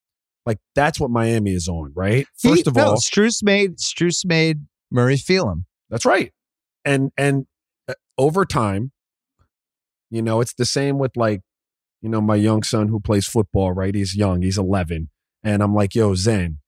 like 0.47 0.59
that's 0.75 1.01
what 1.01 1.11
Miami 1.11 1.53
is 1.53 1.69
on, 1.69 1.93
right? 1.97 2.27
First 2.37 2.65
He- 2.65 2.69
of 2.71 2.77
no, 2.77 2.85
all, 2.91 2.97
Strus 2.97 3.43
made 3.43 3.79
Strus 3.79 4.25
made 4.27 4.67
Murray 4.91 5.17
feel 5.17 5.49
him. 5.51 5.65
That's 5.89 6.05
right. 6.05 6.33
And 6.85 7.13
and 7.17 7.47
uh, 7.89 7.95
over 8.19 8.45
time, 8.45 8.93
you 10.11 10.21
know, 10.23 10.41
it's 10.43 10.55
the 10.55 10.67
same 10.67 10.99
with 10.99 11.17
like, 11.17 11.41
you 12.03 12.09
know, 12.11 12.21
my 12.21 12.37
young 12.37 12.63
son 12.63 12.89
who 12.89 13.01
plays 13.01 13.27
football, 13.27 13.73
right? 13.73 13.95
He's 13.95 14.15
young, 14.15 14.43
he's 14.43 14.59
11, 14.59 15.09
and 15.43 15.63
I'm 15.63 15.75
like, 15.75 15.95
"Yo, 15.95 16.15
Zen, 16.15 16.59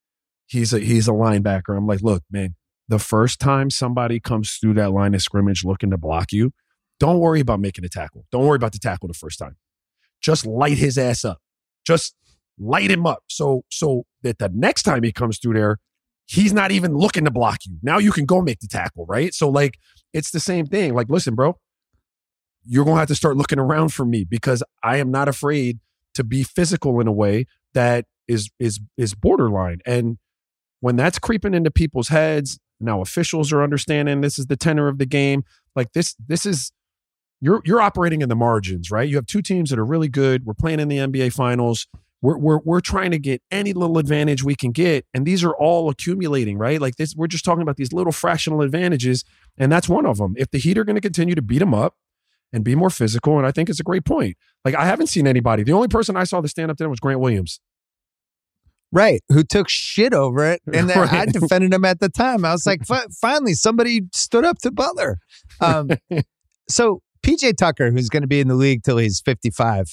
he's 0.47 0.73
a 0.73 0.81
he's 0.81 1.09
a 1.09 1.12
linebacker." 1.12 1.77
I'm 1.77 1.86
like, 1.86 2.02
"Look, 2.02 2.23
man, 2.31 2.55
the 2.89 2.98
first 2.98 3.40
time 3.40 3.70
somebody 3.70 4.20
comes 4.20 4.55
through 4.55 4.74
that 4.74 4.93
line 4.93 5.14
of 5.14 5.23
scrimmage 5.23 5.64
looking 5.64 5.90
to 5.90 5.98
block 5.98 6.32
you, 6.32 6.52
don't 6.98 7.18
worry 7.18 7.40
about 7.40 7.60
making 7.60 7.85
a 7.85 7.89
tackle. 7.89 8.27
Don't 8.31 8.47
worry 8.47 8.56
about 8.56 8.73
the 8.73 8.78
tackle 8.78 9.09
the 9.09 9.14
first 9.14 9.39
time. 9.39 9.56
Just 10.20 10.47
light 10.47 10.78
his 10.78 10.97
ass 10.97 11.24
up. 11.24 11.39
Just 11.86 12.14
light 12.59 12.90
him 12.90 13.06
up 13.06 13.23
so 13.28 13.64
so 13.70 14.05
that 14.23 14.39
the 14.39 14.51
next 14.55 14.85
time 14.85 15.02
he 15.02 15.12
comes 15.12 15.39
through 15.39 15.55
there, 15.55 15.78
he's 16.27 16.52
not 16.52 16.70
even 16.70 16.94
looking 16.94 17.24
to 17.24 17.31
block 17.31 17.59
you. 17.66 17.78
Now 17.82 17.98
you 17.98 18.12
can 18.12 18.24
go 18.24 18.40
make 18.40 18.60
the 18.60 18.68
tackle, 18.68 19.05
right? 19.06 19.35
So 19.35 19.48
like 19.48 19.78
it's 20.12 20.31
the 20.31 20.40
same 20.40 20.66
thing. 20.66 20.94
Like, 20.94 21.10
listen, 21.10 21.35
bro, 21.35 21.59
you're 22.64 22.85
gonna 22.85 22.98
have 22.98 23.09
to 23.09 23.14
start 23.14 23.36
looking 23.36 23.59
around 23.59 23.93
for 23.93 24.05
me 24.05 24.24
because 24.24 24.62
I 24.82 24.97
am 24.97 25.10
not 25.10 25.28
afraid 25.28 25.78
to 26.14 26.24
be 26.24 26.43
physical 26.43 27.01
in 27.01 27.06
a 27.06 27.12
way 27.12 27.47
that 27.74 28.06
is 28.27 28.51
is 28.59 28.81
is 28.97 29.14
borderline. 29.14 29.81
And 29.85 30.18
when 30.81 30.97
that's 30.97 31.19
creeping 31.19 31.55
into 31.55 31.70
people's 31.70 32.09
heads, 32.09 32.59
now 32.81 33.01
officials 33.01 33.53
are 33.53 33.62
understanding 33.62 34.20
this 34.20 34.39
is 34.39 34.47
the 34.47 34.57
tenor 34.57 34.89
of 34.89 34.98
the 34.98 35.07
game. 35.07 35.44
Like 35.74 35.93
this, 35.93 36.15
this 36.27 36.47
is 36.47 36.73
you're 37.40 37.61
you're 37.65 37.81
operating 37.81 38.23
in 38.23 38.28
the 38.28 38.36
margins, 38.36 38.90
right? 38.90 39.09
You 39.09 39.16
have 39.16 39.27
two 39.27 39.43
teams 39.43 39.70
that 39.70 39.78
are 39.78 39.85
really 39.85 40.09
good. 40.09 40.44
We're 40.44 40.55
playing 40.55 40.81
in 40.81 40.89
the 40.89 40.98
NBA 40.98 41.32
finals. 41.32 41.86
We're 42.23 42.39
we're 42.39 42.59
we're 42.65 42.81
trying 42.81 43.11
to 43.11 43.19
get 43.19 43.43
any 43.51 43.73
little 43.73 43.98
advantage 43.98 44.43
we 44.43 44.57
can 44.57 44.73
get, 44.73 45.05
and 45.12 45.27
these 45.27 45.44
are 45.44 45.53
all 45.53 45.90
accumulating, 45.90 46.57
right? 46.57 46.81
Like 46.81 46.97
this, 46.97 47.15
we're 47.15 47.27
just 47.27 47.44
talking 47.44 47.62
about 47.62 47.77
these 47.77 47.93
little 47.93 48.12
fractional 48.12 48.62
advantages, 48.62 49.24
and 49.59 49.70
that's 49.70 49.89
one 49.89 50.07
of 50.07 50.16
them. 50.16 50.35
If 50.39 50.51
the 50.51 50.59
Heat 50.59 50.78
are 50.78 50.85
going 50.85 50.97
to 50.97 51.03
continue 51.03 51.35
to 51.35 51.43
beat 51.43 51.59
them 51.59 51.74
up 51.74 51.97
and 52.53 52.65
be 52.65 52.74
more 52.74 52.90
physical, 52.90 53.36
and 53.36 53.47
I 53.47 53.53
think 53.53 53.69
it's 53.69 53.81
a 53.81 53.85
great 53.85 54.07
point. 54.07 54.36
Like 54.65 54.74
I 54.74 54.86
haven't 54.86 55.09
seen 55.09 55.27
anybody. 55.27 55.62
The 55.62 55.73
only 55.73 55.89
person 55.89 56.16
I 56.16 56.24
saw 56.24 56.40
the 56.40 56.48
stand 56.48 56.70
up 56.70 56.78
there 56.78 56.89
was 56.89 57.01
Grant 57.01 57.20
Williams. 57.20 57.61
Right, 58.97 59.23
who 59.28 59.44
took 59.44 59.68
shit 59.68 60.14
over 60.14 60.51
it, 60.51 60.62
and 60.73 60.89
then 60.89 60.97
I 60.97 61.27
defended 61.27 61.74
him 61.74 61.85
at 61.85 62.01
the 62.01 62.09
time. 62.09 62.47
I 62.47 62.52
was 62.52 62.64
like, 62.64 62.86
"Fi- 62.86 63.05
finally, 63.20 63.52
somebody 63.52 64.01
stood 64.14 64.47
up 64.47 64.59
to 64.60 64.70
Butler. 64.70 65.18
Um, 65.60 65.90
so 66.70 67.02
PJ 67.23 67.59
Tucker, 67.59 67.90
who's 67.90 68.09
going 68.09 68.23
to 68.23 68.27
be 68.27 68.40
in 68.40 68.48
the 68.48 68.55
league 68.55 68.85
till 68.85 68.97
he's 68.97 69.20
fifty-five, 69.20 69.85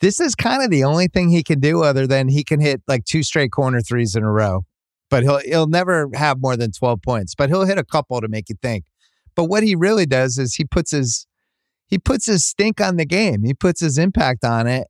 this 0.00 0.18
is 0.18 0.34
kind 0.34 0.62
of 0.62 0.70
the 0.70 0.82
only 0.82 1.08
thing 1.08 1.28
he 1.28 1.42
can 1.42 1.60
do, 1.60 1.82
other 1.82 2.06
than 2.06 2.28
he 2.28 2.42
can 2.42 2.58
hit 2.58 2.80
like 2.88 3.04
two 3.04 3.22
straight 3.22 3.52
corner 3.52 3.82
threes 3.82 4.16
in 4.16 4.22
a 4.22 4.32
row. 4.32 4.64
But 5.10 5.22
he'll 5.22 5.40
he'll 5.40 5.66
never 5.66 6.08
have 6.14 6.40
more 6.40 6.56
than 6.56 6.72
twelve 6.72 7.02
points. 7.02 7.34
But 7.34 7.50
he'll 7.50 7.66
hit 7.66 7.76
a 7.76 7.84
couple 7.84 8.18
to 8.22 8.28
make 8.28 8.48
you 8.48 8.56
think. 8.62 8.86
But 9.34 9.44
what 9.44 9.62
he 9.62 9.74
really 9.74 10.06
does 10.06 10.38
is 10.38 10.54
he 10.54 10.64
puts 10.64 10.90
his 10.90 11.26
he 11.86 11.98
puts 11.98 12.24
his 12.24 12.46
stink 12.46 12.80
on 12.80 12.96
the 12.96 13.04
game. 13.04 13.42
He 13.44 13.52
puts 13.52 13.82
his 13.82 13.98
impact 13.98 14.42
on 14.42 14.66
it 14.66 14.86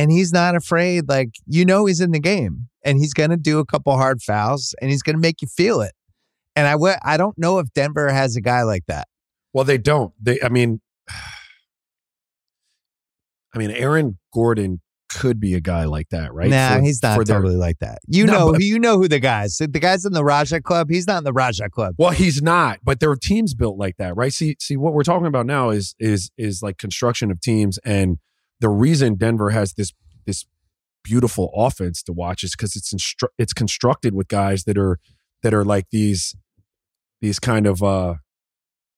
and 0.00 0.10
he's 0.10 0.32
not 0.32 0.54
afraid 0.56 1.08
like 1.08 1.30
you 1.46 1.64
know 1.64 1.86
he's 1.86 2.00
in 2.00 2.10
the 2.12 2.20
game 2.20 2.68
and 2.84 2.98
he's 2.98 3.12
going 3.12 3.30
to 3.30 3.36
do 3.36 3.58
a 3.58 3.66
couple 3.66 3.94
hard 3.96 4.22
fouls, 4.22 4.74
and 4.80 4.90
he's 4.90 5.02
going 5.02 5.16
to 5.16 5.20
make 5.20 5.42
you 5.42 5.48
feel 5.48 5.80
it. 5.82 5.92
And 6.56 6.66
I 6.66 6.72
w- 6.72 6.94
I 7.04 7.16
don't 7.16 7.36
know 7.38 7.58
if 7.58 7.72
Denver 7.74 8.08
has 8.10 8.36
a 8.36 8.40
guy 8.40 8.62
like 8.62 8.84
that. 8.88 9.06
Well, 9.52 9.64
they 9.64 9.78
don't. 9.78 10.12
They, 10.20 10.40
I 10.42 10.48
mean, 10.48 10.80
I 13.54 13.58
mean, 13.58 13.70
Aaron 13.70 14.18
Gordon 14.32 14.80
could 15.08 15.40
be 15.40 15.54
a 15.54 15.60
guy 15.60 15.84
like 15.84 16.08
that, 16.10 16.32
right? 16.32 16.48
Nah, 16.50 16.76
For- 16.76 16.82
he's 16.82 17.02
not 17.02 17.16
for 17.16 17.24
their- 17.24 17.36
totally 17.38 17.56
like 17.56 17.78
that. 17.80 17.98
You 18.06 18.26
No, 18.26 18.32
know, 18.32 18.52
but- 18.52 18.62
you 18.62 18.78
know 18.78 18.96
who 18.96 19.08
the 19.08 19.18
guys. 19.18 19.56
The 19.58 19.66
guys 19.68 20.04
in 20.04 20.12
the 20.12 20.22
Raja 20.24 20.60
Club. 20.60 20.88
He's 20.88 21.06
not 21.08 21.18
in 21.18 21.24
the 21.24 21.32
Raja 21.32 21.68
Club. 21.68 21.96
Well, 21.98 22.10
he's 22.12 22.40
not, 22.40 22.78
but 22.84 23.00
there 23.00 23.10
are 23.10 23.16
teams 23.16 23.52
built 23.54 23.76
like 23.76 23.96
that, 23.98 24.16
right? 24.16 24.32
See, 24.32 24.56
see, 24.60 24.76
what 24.76 24.92
we're 24.94 25.02
talking 25.02 25.26
about 25.26 25.46
now 25.46 25.70
is 25.70 25.94
is 25.98 26.30
is 26.38 26.62
like 26.62 26.78
construction 26.78 27.30
of 27.32 27.40
teams, 27.40 27.78
and 27.84 28.18
the 28.60 28.68
reason 28.68 29.14
Denver 29.14 29.50
has 29.50 29.74
this 29.74 29.92
this 30.26 30.46
beautiful 31.02 31.50
offense 31.54 32.02
to 32.02 32.12
watch 32.12 32.44
is 32.44 32.52
because 32.52 32.76
it's 32.76 32.92
instru- 32.92 33.28
it's 33.38 33.52
constructed 33.52 34.14
with 34.14 34.28
guys 34.28 34.64
that 34.64 34.76
are 34.76 34.98
that 35.42 35.54
are 35.54 35.64
like 35.64 35.86
these 35.90 36.34
these 37.20 37.38
kind 37.38 37.66
of 37.66 37.82
uh 37.82 38.14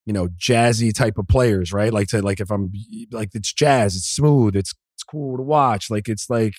you 0.04 0.12
know 0.12 0.28
jazzy 0.28 0.94
type 0.94 1.18
of 1.18 1.28
players, 1.28 1.72
right? 1.72 1.92
Like 1.92 2.08
to 2.08 2.22
like 2.22 2.40
if 2.40 2.50
I'm 2.50 2.72
like 3.10 3.30
it's 3.34 3.52
jazz, 3.52 3.96
it's 3.96 4.08
smooth, 4.08 4.56
it's 4.56 4.74
it's 4.94 5.04
cool 5.04 5.36
to 5.36 5.42
watch, 5.42 5.90
like 5.90 6.08
it's 6.08 6.28
like 6.28 6.54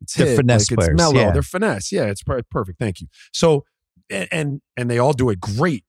it's 0.00 0.14
They're 0.14 0.28
hip, 0.28 0.36
finesse 0.36 0.70
like 0.70 0.78
players, 0.78 0.92
it's 0.92 0.98
mellow, 1.02 1.20
yeah. 1.20 1.32
they're 1.32 1.42
finesse, 1.42 1.92
yeah, 1.92 2.04
it's 2.04 2.22
per- 2.22 2.42
perfect. 2.50 2.78
Thank 2.78 3.00
you. 3.00 3.08
So 3.32 3.64
and, 4.10 4.28
and 4.30 4.60
and 4.76 4.90
they 4.90 4.98
all 4.98 5.12
do 5.12 5.30
it 5.30 5.40
great 5.40 5.84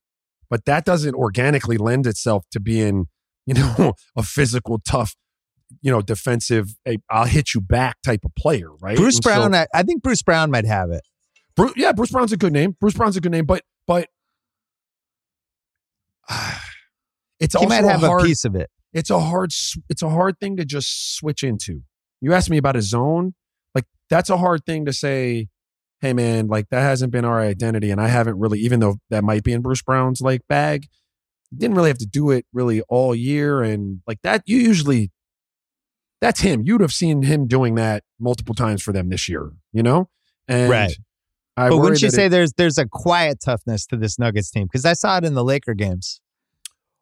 but 0.50 0.66
that 0.66 0.86
doesn't 0.86 1.16
organically 1.16 1.78
lend 1.78 2.08
itself 2.08 2.46
to 2.52 2.60
being 2.60 3.08
you 3.46 3.54
know 3.54 3.94
a 4.16 4.24
physical 4.24 4.80
tough 4.80 5.16
you 5.82 5.92
know 5.92 6.02
defensive 6.02 6.76
hey, 6.86 6.98
i'll 7.10 7.26
hit 7.26 7.54
you 7.54 7.62
back 7.62 7.98
type 8.04 8.24
of 8.26 8.34
player 8.36 8.70
right 8.82 8.98
Bruce 8.98 9.16
And 9.18 9.24
so- 9.24 9.30
Brown. 9.50 9.56
I, 9.56 9.68
I 9.74 9.84
think 9.84 10.04
Bruce 10.04 10.22
Brown 10.22 10.52
might 10.52 10.66
have 10.66 10.92
it. 10.92 11.02
Bru- 11.56 11.74
yeah 11.76 11.92
bruce 11.94 12.12
brown's 12.12 12.32
a 12.34 12.38
good 12.38 12.54
name 12.54 12.76
bruce 12.80 12.94
brown's 12.94 13.16
a 13.18 13.22
good 13.22 13.32
name 13.32 13.46
but 13.46 13.64
but 13.88 14.10
it's 17.40 17.54
He 17.54 17.58
also 17.58 17.70
might 17.70 17.84
have 17.84 18.04
a 18.04 18.08
hard, 18.08 18.22
a 18.22 18.26
piece 18.26 18.46
of 18.46 18.56
it. 18.56 18.70
it's 18.94 19.10
a 19.10 19.20
hard 19.20 19.52
it's 19.90 20.02
a 20.02 20.10
hard 20.10 20.40
thing 20.40 20.58
to 20.58 20.66
just 20.66 21.16
switch 21.18 21.44
into 21.44 21.82
you 22.22 22.34
asked 22.34 22.50
me 22.50 22.58
about 22.58 22.76
a 22.76 22.82
zone 22.82 23.34
like 23.74 23.86
that's 24.10 24.30
a 24.30 24.38
hard 24.38 24.66
thing 24.66 24.86
to 24.86 24.94
say 24.94 25.48
hey 26.02 26.14
man 26.14 26.48
like 26.48 26.68
that 26.70 26.82
hasn't 26.82 27.12
been 27.12 27.26
our 27.26 27.40
identity 27.40 27.92
and 27.92 28.02
i 28.02 28.08
haven't 28.08 28.38
really 28.40 28.60
even 28.60 28.80
though 28.80 28.98
that 29.10 29.24
might 29.24 29.44
be 29.44 29.54
in 29.54 29.62
bruce 29.62 29.82
brown's 29.82 30.22
like 30.22 30.42
bag 30.48 30.88
didn't 31.56 31.76
really 31.76 31.90
have 31.90 31.98
to 31.98 32.06
do 32.08 32.32
it 32.32 32.46
really 32.54 32.82
all 32.90 33.14
year 33.16 33.62
and 33.62 34.02
like 34.08 34.20
that 34.24 34.42
you 34.46 34.58
usually 34.58 35.12
that's 36.22 36.42
him 36.42 36.64
you'd 36.66 36.82
have 36.82 36.92
seen 36.94 37.24
him 37.24 37.48
doing 37.48 37.76
that 37.76 38.04
multiple 38.20 38.56
times 38.56 38.82
for 38.82 38.92
them 38.94 39.10
this 39.10 39.28
year 39.30 39.52
you 39.74 39.84
know 39.84 40.10
and 40.48 40.70
Right. 40.70 40.96
I 41.58 41.70
but 41.70 41.78
wouldn't 41.78 42.02
you 42.02 42.10
say 42.12 42.26
it- 42.26 42.30
there's 42.30 42.54
there's 42.54 42.78
a 42.78 42.86
quiet 42.86 43.40
toughness 43.44 43.86
to 43.88 43.96
this 43.96 44.20
Nuggets 44.20 44.52
team? 44.52 44.66
Because 44.68 44.84
I 44.86 44.92
saw 44.94 45.18
it 45.18 45.24
in 45.24 45.36
the 45.36 45.44
Laker 45.44 45.74
games. 45.74 46.20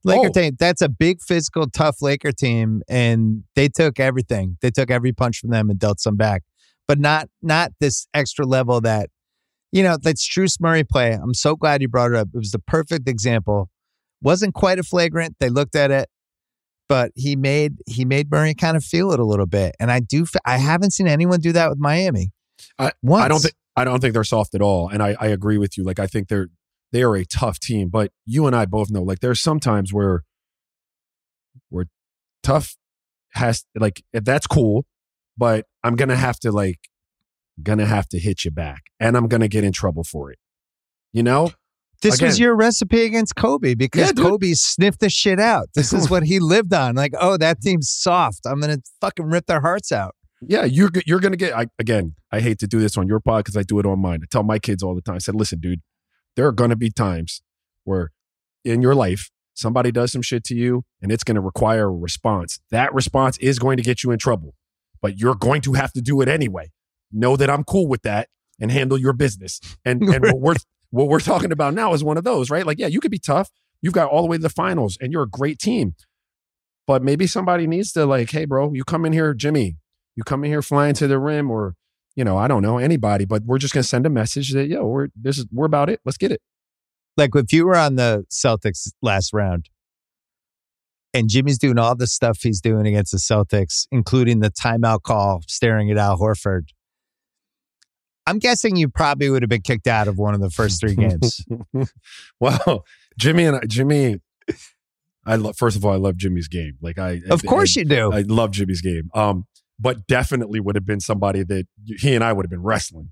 Laker 0.03 0.27
Oh. 0.27 0.31
team, 0.31 0.55
that's 0.59 0.81
a 0.81 0.89
big 0.89 1.21
physical, 1.21 1.67
tough 1.69 2.01
Laker 2.01 2.31
team, 2.31 2.83
and 2.87 3.43
they 3.55 3.67
took 3.67 3.99
everything. 3.99 4.57
They 4.61 4.69
took 4.69 4.91
every 4.91 5.11
punch 5.11 5.39
from 5.39 5.49
them 5.49 5.69
and 5.71 5.79
dealt 5.79 5.99
some 5.99 6.17
back, 6.17 6.43
but 6.87 6.99
not 6.99 7.29
not 7.41 7.71
this 7.79 8.05
extra 8.13 8.45
level 8.45 8.79
that 8.81 9.09
you 9.71 9.81
know 9.81 9.97
that's 9.99 10.23
Strus 10.27 10.57
Murray 10.61 10.83
play. 10.83 11.13
I'm 11.13 11.33
so 11.33 11.55
glad 11.55 11.81
you 11.81 11.87
brought 11.87 12.11
it 12.11 12.17
up. 12.17 12.27
It 12.33 12.37
was 12.37 12.51
the 12.51 12.59
perfect 12.59 13.09
example. 13.09 13.69
wasn't 14.21 14.53
quite 14.53 14.77
a 14.79 14.83
flagrant. 14.83 15.35
They 15.39 15.49
looked 15.49 15.75
at 15.75 15.89
it, 15.91 16.07
but 16.93 17.11
he 17.15 17.35
made 17.35 17.81
he 17.87 18.05
made 18.05 18.29
Murray 18.29 18.53
kind 18.53 18.77
of 18.77 18.83
feel 18.83 19.11
it 19.13 19.19
a 19.19 19.25
little 19.25 19.47
bit. 19.47 19.75
And 19.79 19.89
I 19.89 19.99
do 19.99 20.27
I 20.45 20.57
haven't 20.59 20.91
seen 20.91 21.07
anyone 21.07 21.39
do 21.39 21.51
that 21.53 21.71
with 21.71 21.79
Miami. 21.79 22.31
I- 22.77 22.91
Once. 23.01 23.25
I 23.25 23.27
don't 23.29 23.39
think 23.39 23.55
I 23.75 23.83
don't 23.83 23.99
think 23.99 24.13
they're 24.13 24.23
soft 24.23 24.53
at 24.53 24.61
all, 24.61 24.89
and 24.89 25.01
I, 25.01 25.15
I 25.19 25.25
agree 25.29 25.57
with 25.57 25.75
you. 25.75 25.83
Like 25.83 25.97
I 25.97 26.05
think 26.05 26.27
they're 26.27 26.49
they 26.91 27.01
are 27.01 27.15
a 27.15 27.25
tough 27.25 27.59
team, 27.59 27.89
but 27.89 28.11
you 28.27 28.45
and 28.45 28.55
I 28.55 28.67
both 28.67 28.91
know 28.91 29.01
like 29.01 29.21
there's 29.21 29.41
some 29.41 29.59
times 29.59 29.91
where 29.91 30.23
where 31.69 31.87
tough 32.43 32.77
has 33.33 33.65
like 33.73 34.03
that's 34.13 34.45
cool, 34.45 34.85
but 35.35 35.65
I'm 35.83 35.95
gonna 35.95 36.15
have 36.15 36.39
to 36.41 36.51
like 36.51 36.77
gonna 37.63 37.87
have 37.87 38.07
to 38.09 38.19
hit 38.19 38.45
you 38.45 38.51
back, 38.51 38.83
and 38.99 39.17
I'm 39.17 39.27
gonna 39.27 39.47
get 39.47 39.63
in 39.63 39.71
trouble 39.71 40.03
for 40.03 40.31
it. 40.31 40.37
You 41.11 41.23
know, 41.23 41.53
This 42.03 42.21
was 42.21 42.39
your 42.39 42.55
recipe 42.55 43.03
against 43.03 43.35
Kobe 43.35 43.73
because 43.75 44.13
Yeah. 44.15 44.23
Kobe 44.23 44.53
sniffed 44.53 44.99
the 44.99 45.09
shit 45.09 45.39
out. 45.39 45.69
This 45.75 45.91
is 45.93 46.09
what 46.09 46.23
he 46.23 46.39
lived 46.39 46.73
on. 46.73 46.95
Like, 46.95 47.13
oh, 47.19 47.37
that 47.37 47.61
team's 47.61 47.89
soft. 47.89 48.41
I'm 48.45 48.59
gonna 48.59 48.77
fucking 49.01 49.25
rip 49.25 49.45
their 49.47 49.61
hearts 49.61 49.91
out. 49.91 50.15
yeah, 50.45 50.65
you're 50.65 50.89
you're 51.05 51.19
gonna 51.21 51.37
get. 51.37 51.53
I, 51.55 51.67
again, 51.79 52.15
I 52.31 52.39
hate 52.41 52.59
to 52.59 52.67
do 52.67 52.79
this 52.79 52.97
on 52.97 53.07
your 53.07 53.19
pod 53.19 53.45
because 53.45 53.57
I 53.57 53.63
do 53.63 53.79
it 53.79 53.85
on 53.85 53.99
mine. 53.99 54.19
I 54.23 54.25
tell 54.29 54.43
my 54.43 54.59
kids 54.59 54.83
all 54.83 54.93
the 54.93 55.01
time. 55.01 55.15
I 55.15 55.19
said, 55.19 55.35
listen, 55.35 55.59
dude, 55.59 55.81
there 56.35 56.45
are 56.45 56.51
gonna 56.51 56.75
be 56.75 56.89
times 56.91 57.41
where 57.85 58.11
in 58.65 58.81
your 58.81 58.93
life 58.95 59.29
somebody 59.55 59.91
does 59.91 60.11
some 60.11 60.21
shit 60.21 60.43
to 60.45 60.55
you, 60.55 60.83
and 61.01 61.11
it's 61.11 61.23
gonna 61.23 61.41
require 61.41 61.85
a 61.85 61.91
response. 61.91 62.59
That 62.71 62.93
response 62.93 63.37
is 63.37 63.57
going 63.59 63.77
to 63.77 63.83
get 63.83 64.03
you 64.03 64.11
in 64.11 64.19
trouble, 64.19 64.55
but 65.01 65.17
you're 65.17 65.35
going 65.35 65.61
to 65.61 65.73
have 65.73 65.93
to 65.93 66.01
do 66.01 66.19
it 66.21 66.27
anyway. 66.27 66.71
Know 67.11 67.37
that 67.37 67.49
I'm 67.49 67.63
cool 67.63 67.87
with 67.87 68.01
that 68.01 68.27
and 68.59 68.71
handle 68.71 68.97
your 68.97 69.13
business. 69.13 69.59
And 69.85 70.01
and 70.13 70.23
what 70.25 70.39
we're 70.41 70.55
what 70.93 71.09
we're 71.09 71.19
talking 71.19 71.51
about 71.51 71.73
now 71.73 71.93
is 71.93 72.03
one 72.03 72.17
of 72.17 72.23
those, 72.23 72.49
right? 72.49 72.65
Like, 72.65 72.79
yeah, 72.79 72.87
you 72.87 72.99
could 72.99 73.11
be 73.11 73.19
tough. 73.19 73.49
You've 73.81 73.93
got 73.93 74.09
all 74.09 74.21
the 74.21 74.27
way 74.27 74.37
to 74.37 74.43
the 74.43 74.49
finals, 74.49 74.97
and 75.01 75.11
you're 75.11 75.23
a 75.23 75.29
great 75.29 75.59
team. 75.59 75.95
But 76.87 77.01
maybe 77.01 77.27
somebody 77.27 77.67
needs 77.67 77.91
to 77.93 78.05
like, 78.05 78.31
hey, 78.31 78.45
bro, 78.45 78.73
you 78.73 78.83
come 78.83 79.05
in 79.05 79.13
here, 79.13 79.33
Jimmy 79.33 79.77
you 80.15 80.23
come 80.23 80.43
in 80.43 80.51
here 80.51 80.61
flying 80.61 80.93
to 80.95 81.07
the 81.07 81.19
rim 81.19 81.49
or 81.49 81.75
you 82.15 82.23
know 82.23 82.37
i 82.37 82.47
don't 82.47 82.61
know 82.61 82.77
anybody 82.77 83.25
but 83.25 83.43
we're 83.45 83.57
just 83.57 83.73
going 83.73 83.81
to 83.81 83.87
send 83.87 84.05
a 84.05 84.09
message 84.09 84.51
that 84.53 84.67
yo 84.67 84.85
we're 84.85 85.07
this 85.15 85.37
is 85.37 85.45
we're 85.51 85.65
about 85.65 85.89
it 85.89 85.99
let's 86.05 86.17
get 86.17 86.31
it 86.31 86.41
Like 87.17 87.31
if 87.35 87.51
you 87.51 87.65
were 87.65 87.75
on 87.75 87.95
the 87.95 88.25
Celtics 88.31 88.91
last 89.01 89.33
round 89.33 89.69
and 91.13 91.29
Jimmy's 91.29 91.59
doing 91.59 91.77
all 91.77 91.95
the 91.95 92.07
stuff 92.07 92.39
he's 92.41 92.59
doing 92.59 92.87
against 92.87 93.11
the 93.11 93.19
Celtics, 93.19 93.85
including 93.91 94.39
the 94.39 94.49
timeout 94.49 95.03
call, 95.03 95.43
staring 95.47 95.91
at 95.91 95.97
Al 95.97 96.17
Horford. 96.17 96.69
I'm 98.25 98.39
guessing 98.39 98.75
you 98.75 98.89
probably 98.89 99.29
would 99.29 99.41
have 99.41 99.49
been 99.49 99.61
kicked 99.61 99.87
out 99.87 100.07
of 100.07 100.17
one 100.17 100.33
of 100.33 100.41
the 100.41 100.49
first 100.49 100.79
three 100.79 100.95
games. 100.95 101.43
well 102.39 102.85
jimmy 103.17 103.45
and 103.45 103.57
I, 103.57 103.61
jimmy 103.67 104.21
i 105.25 105.35
love 105.35 105.55
first 105.57 105.75
of 105.75 105.85
all 105.85 105.93
i 105.93 105.97
love 105.97 106.17
jimmy's 106.17 106.47
game. 106.47 106.77
Like 106.81 106.97
i 106.97 107.21
of 107.29 107.45
course 107.45 107.75
you 107.75 107.85
do. 107.85 108.11
i 108.11 108.21
love 108.21 108.51
jimmy's 108.51 108.81
game. 108.81 109.09
Um 109.13 109.45
but 109.79 110.07
definitely 110.07 110.59
would 110.59 110.75
have 110.75 110.85
been 110.85 110.99
somebody 110.99 111.43
that 111.43 111.67
he 111.85 112.15
and 112.15 112.23
i 112.23 112.33
would 112.33 112.45
have 112.45 112.51
been 112.51 112.63
wrestling. 112.63 113.11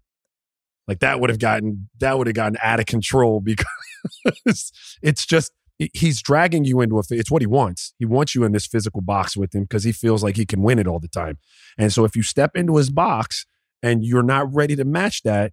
Like 0.88 1.00
that 1.00 1.20
would 1.20 1.30
have 1.30 1.40
gotten 1.40 1.90
that 2.00 2.18
would 2.18 2.28
have 2.28 2.36
gotten 2.36 2.58
out 2.62 2.80
of 2.80 2.86
control 2.86 3.40
because 3.44 4.72
it's 5.02 5.26
just 5.26 5.52
he's 5.94 6.22
dragging 6.22 6.66
you 6.66 6.82
into 6.82 6.98
a 6.98 7.04
it's 7.10 7.32
what 7.32 7.42
he 7.42 7.48
wants. 7.48 7.94
He 7.98 8.06
wants 8.06 8.36
you 8.36 8.44
in 8.44 8.52
this 8.52 8.68
physical 8.68 9.02
box 9.02 9.36
with 9.36 9.54
him 9.54 9.64
because 9.64 9.84
he 9.84 9.92
feels 9.92 10.24
like 10.24 10.36
he 10.36 10.46
can 10.46 10.62
win 10.62 10.80
it 10.80 10.88
all 10.88 11.00
the 11.00 11.08
time. 11.08 11.38
And 11.78 11.92
so 11.92 12.06
if 12.06 12.16
you 12.16 12.24
step 12.24 12.56
into 12.56 12.78
his 12.78 12.90
box 12.90 13.46
and 13.84 14.03
you're 14.03 14.24
not 14.24 14.53
ready 14.53 14.76
to 14.76 14.86
match 14.86 15.22
that 15.24 15.52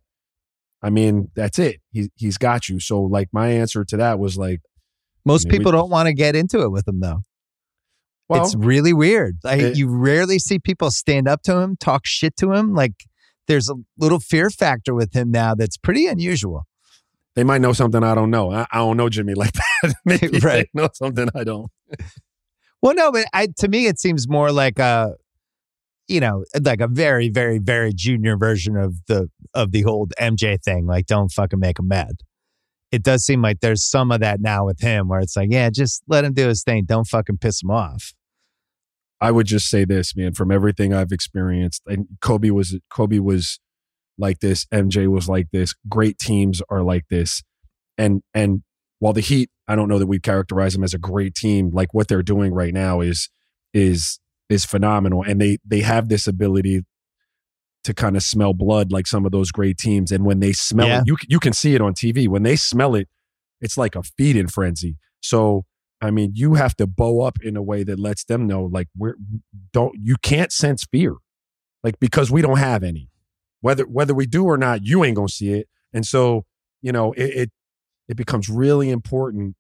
i 0.83 0.91
mean 0.91 1.31
that's 1.35 1.59
it 1.59 1.81
he, 1.91 2.11
he's 2.17 2.39
got 2.39 2.69
you 2.69 2.79
so 2.81 3.01
like 3.01 3.29
my 3.33 3.49
answer 3.49 3.85
to 3.85 3.97
that 3.97 4.19
was 4.19 4.37
like 4.37 4.61
Most 5.25 5.47
I 5.47 5.49
mean, 5.49 5.53
we- 5.53 5.59
people 5.59 5.73
don't 5.73 5.91
want 5.91 6.07
to 6.07 6.13
get 6.15 6.35
into 6.37 6.61
it 6.63 6.71
with 6.71 6.87
him 6.89 7.01
though. 7.01 7.21
well 8.29 8.45
it's 8.45 8.55
really 8.57 8.93
weird. 8.93 9.39
Like 9.45 9.61
it- 9.61 9.77
you 9.77 9.89
rarely 9.89 10.39
see 10.39 10.59
people 10.59 10.91
stand 10.91 11.27
up 11.29 11.43
to 11.43 11.57
him, 11.59 11.77
talk 11.77 12.03
shit 12.07 12.37
to 12.37 12.53
him. 12.53 12.75
Like 12.75 12.95
there's 13.47 13.69
a 13.71 13.75
little 13.99 14.21
fear 14.21 14.51
factor 14.51 14.95
with 14.95 15.15
him 15.15 15.31
now 15.31 15.55
that's 15.55 15.77
pretty 15.79 16.07
unusual. 16.07 16.67
they 17.35 17.45
might 17.45 17.61
know 17.63 17.73
something 17.73 18.03
i 18.03 18.15
don't 18.15 18.31
know 18.31 18.51
i, 18.53 18.67
I 18.73 18.79
don't 18.79 18.97
know 18.99 19.09
jimmy 19.09 19.35
like 19.35 19.53
that 19.55 19.95
maybe 20.05 20.39
Right. 20.41 20.69
they 20.75 20.81
know 20.83 20.89
something 20.93 21.29
i 21.35 21.45
don't 21.45 21.71
Well, 22.83 22.95
no, 22.95 23.11
but 23.11 23.25
I, 23.33 23.49
to 23.59 23.67
me, 23.69 23.87
it 23.87 23.99
seems 23.99 24.29
more 24.29 24.53
like 24.53 24.79
a, 24.79 25.15
you 26.09 26.21
know, 26.21 26.45
like 26.63 26.81
a 26.81 26.89
very, 26.89 27.29
very, 27.29 27.59
very 27.59 27.93
junior 27.93 28.37
version 28.37 28.77
of 28.77 28.97
the 29.07 29.29
of 29.55 29.73
the 29.73 29.85
old 29.85 30.13
MJ 30.19 30.61
thing. 30.63 30.87
Like, 30.87 31.07
don't 31.07 31.31
fucking 31.31 31.61
make 31.61 31.79
him 31.79 31.89
mad. 31.89 32.23
It 32.91 33.03
does 33.03 33.25
seem 33.25 33.43
like 33.43 33.61
there's 33.61 33.85
some 33.85 34.11
of 34.11 34.21
that 34.21 34.41
now 34.41 34.65
with 34.65 34.81
him, 34.81 35.09
where 35.09 35.21
it's 35.21 35.37
like, 35.37 35.51
yeah, 35.53 35.69
just 35.69 36.03
let 36.09 36.25
him 36.25 36.33
do 36.33 36.49
his 36.49 36.63
thing. 36.63 36.87
Don't 36.87 37.07
fucking 37.07 37.39
piss 37.39 37.63
him 37.63 37.71
off. 37.71 38.15
I 39.21 39.31
would 39.31 39.47
just 39.47 39.69
say 39.69 39.85
this, 39.85 40.17
man, 40.17 40.33
from 40.33 40.51
everything 40.51 40.95
I've 40.95 41.13
experienced, 41.13 41.83
and 41.87 42.07
Kobe 42.21 42.51
was 42.51 42.79
Kobe 42.91 43.19
was 43.19 43.61
like 44.17 44.41
this, 44.41 44.65
MJ 44.67 45.09
was 45.09 45.29
like 45.29 45.49
this, 45.53 45.75
great 45.89 46.19
teams 46.19 46.63
are 46.71 46.83
like 46.83 47.05
this. 47.11 47.43
And 47.99 48.23
and 48.33 48.63
while 49.01 49.13
the 49.13 49.21
Heat, 49.21 49.51
I 49.67 49.77
don't 49.77 49.89
know 49.89 49.99
that 49.99 50.07
we 50.07 50.19
characterize 50.19 50.73
them 50.73 50.85
as 50.85 50.95
a 50.95 50.99
great 50.99 51.35
team, 51.35 51.71
like 51.73 51.93
what 51.93 52.09
they're 52.09 52.23
doing 52.23 52.55
right 52.55 52.73
now 52.73 53.01
is 53.01 53.29
is 53.75 54.19
is 54.49 54.65
phenomenal. 54.65 55.23
And 55.23 55.41
they 55.41 55.59
they 55.67 55.81
have 55.81 56.09
this 56.09 56.27
ability 56.27 56.85
to 57.85 57.95
kind 57.95 58.17
of 58.17 58.23
smell 58.23 58.53
blood 58.55 58.91
like 58.93 59.07
some 59.07 59.25
of 59.25 59.33
those 59.33 59.51
great 59.53 59.79
teams. 59.79 60.11
And 60.13 60.25
when 60.25 60.41
they 60.41 60.53
smell 60.53 60.87
Yeah. 60.89 61.01
it, 61.01 61.07
you 61.07 61.17
you 61.29 61.39
can 61.41 61.53
see 61.53 61.75
it 61.75 61.81
on 61.81 61.95
TV. 61.95 62.29
When 62.29 62.43
they 62.43 62.57
smell 62.57 62.95
it, 62.95 63.09
it's 63.61 63.77
like 63.79 63.95
a 63.95 64.03
feeding 64.03 64.49
frenzy. 64.49 64.97
So 65.21 65.65
I 66.01 66.11
mean, 66.13 66.33
you 66.35 66.55
have 66.55 66.77
to 66.77 66.87
bow 66.87 67.23
up 67.23 67.39
in 67.43 67.57
a 67.57 67.63
way 67.63 67.83
that 67.83 67.99
lets 67.99 68.23
them 68.25 68.47
know, 68.47 68.63
like, 68.65 68.87
we're 68.97 69.17
don't 69.73 69.97
you 70.01 70.17
can't 70.23 70.53
sense 70.53 70.85
fear, 70.91 71.15
like 71.83 71.99
because 71.99 72.31
we 72.31 72.41
don't 72.43 72.59
have 72.59 72.83
any. 72.85 73.09
whether 73.61 73.85
whether 73.85 74.15
we 74.15 74.27
do 74.27 74.45
or 74.45 74.57
not, 74.57 74.85
you 74.85 75.03
ain't 75.05 75.17
gonna 75.17 75.29
see 75.29 75.51
it. 75.55 75.69
And 75.93 76.07
so, 76.07 76.45
you 76.83 76.93
know, 76.93 77.13
it 77.15 77.25
it, 77.43 77.51
it 78.09 78.17
becomes 78.17 78.49
really 78.49 78.91
important. 78.91 79.57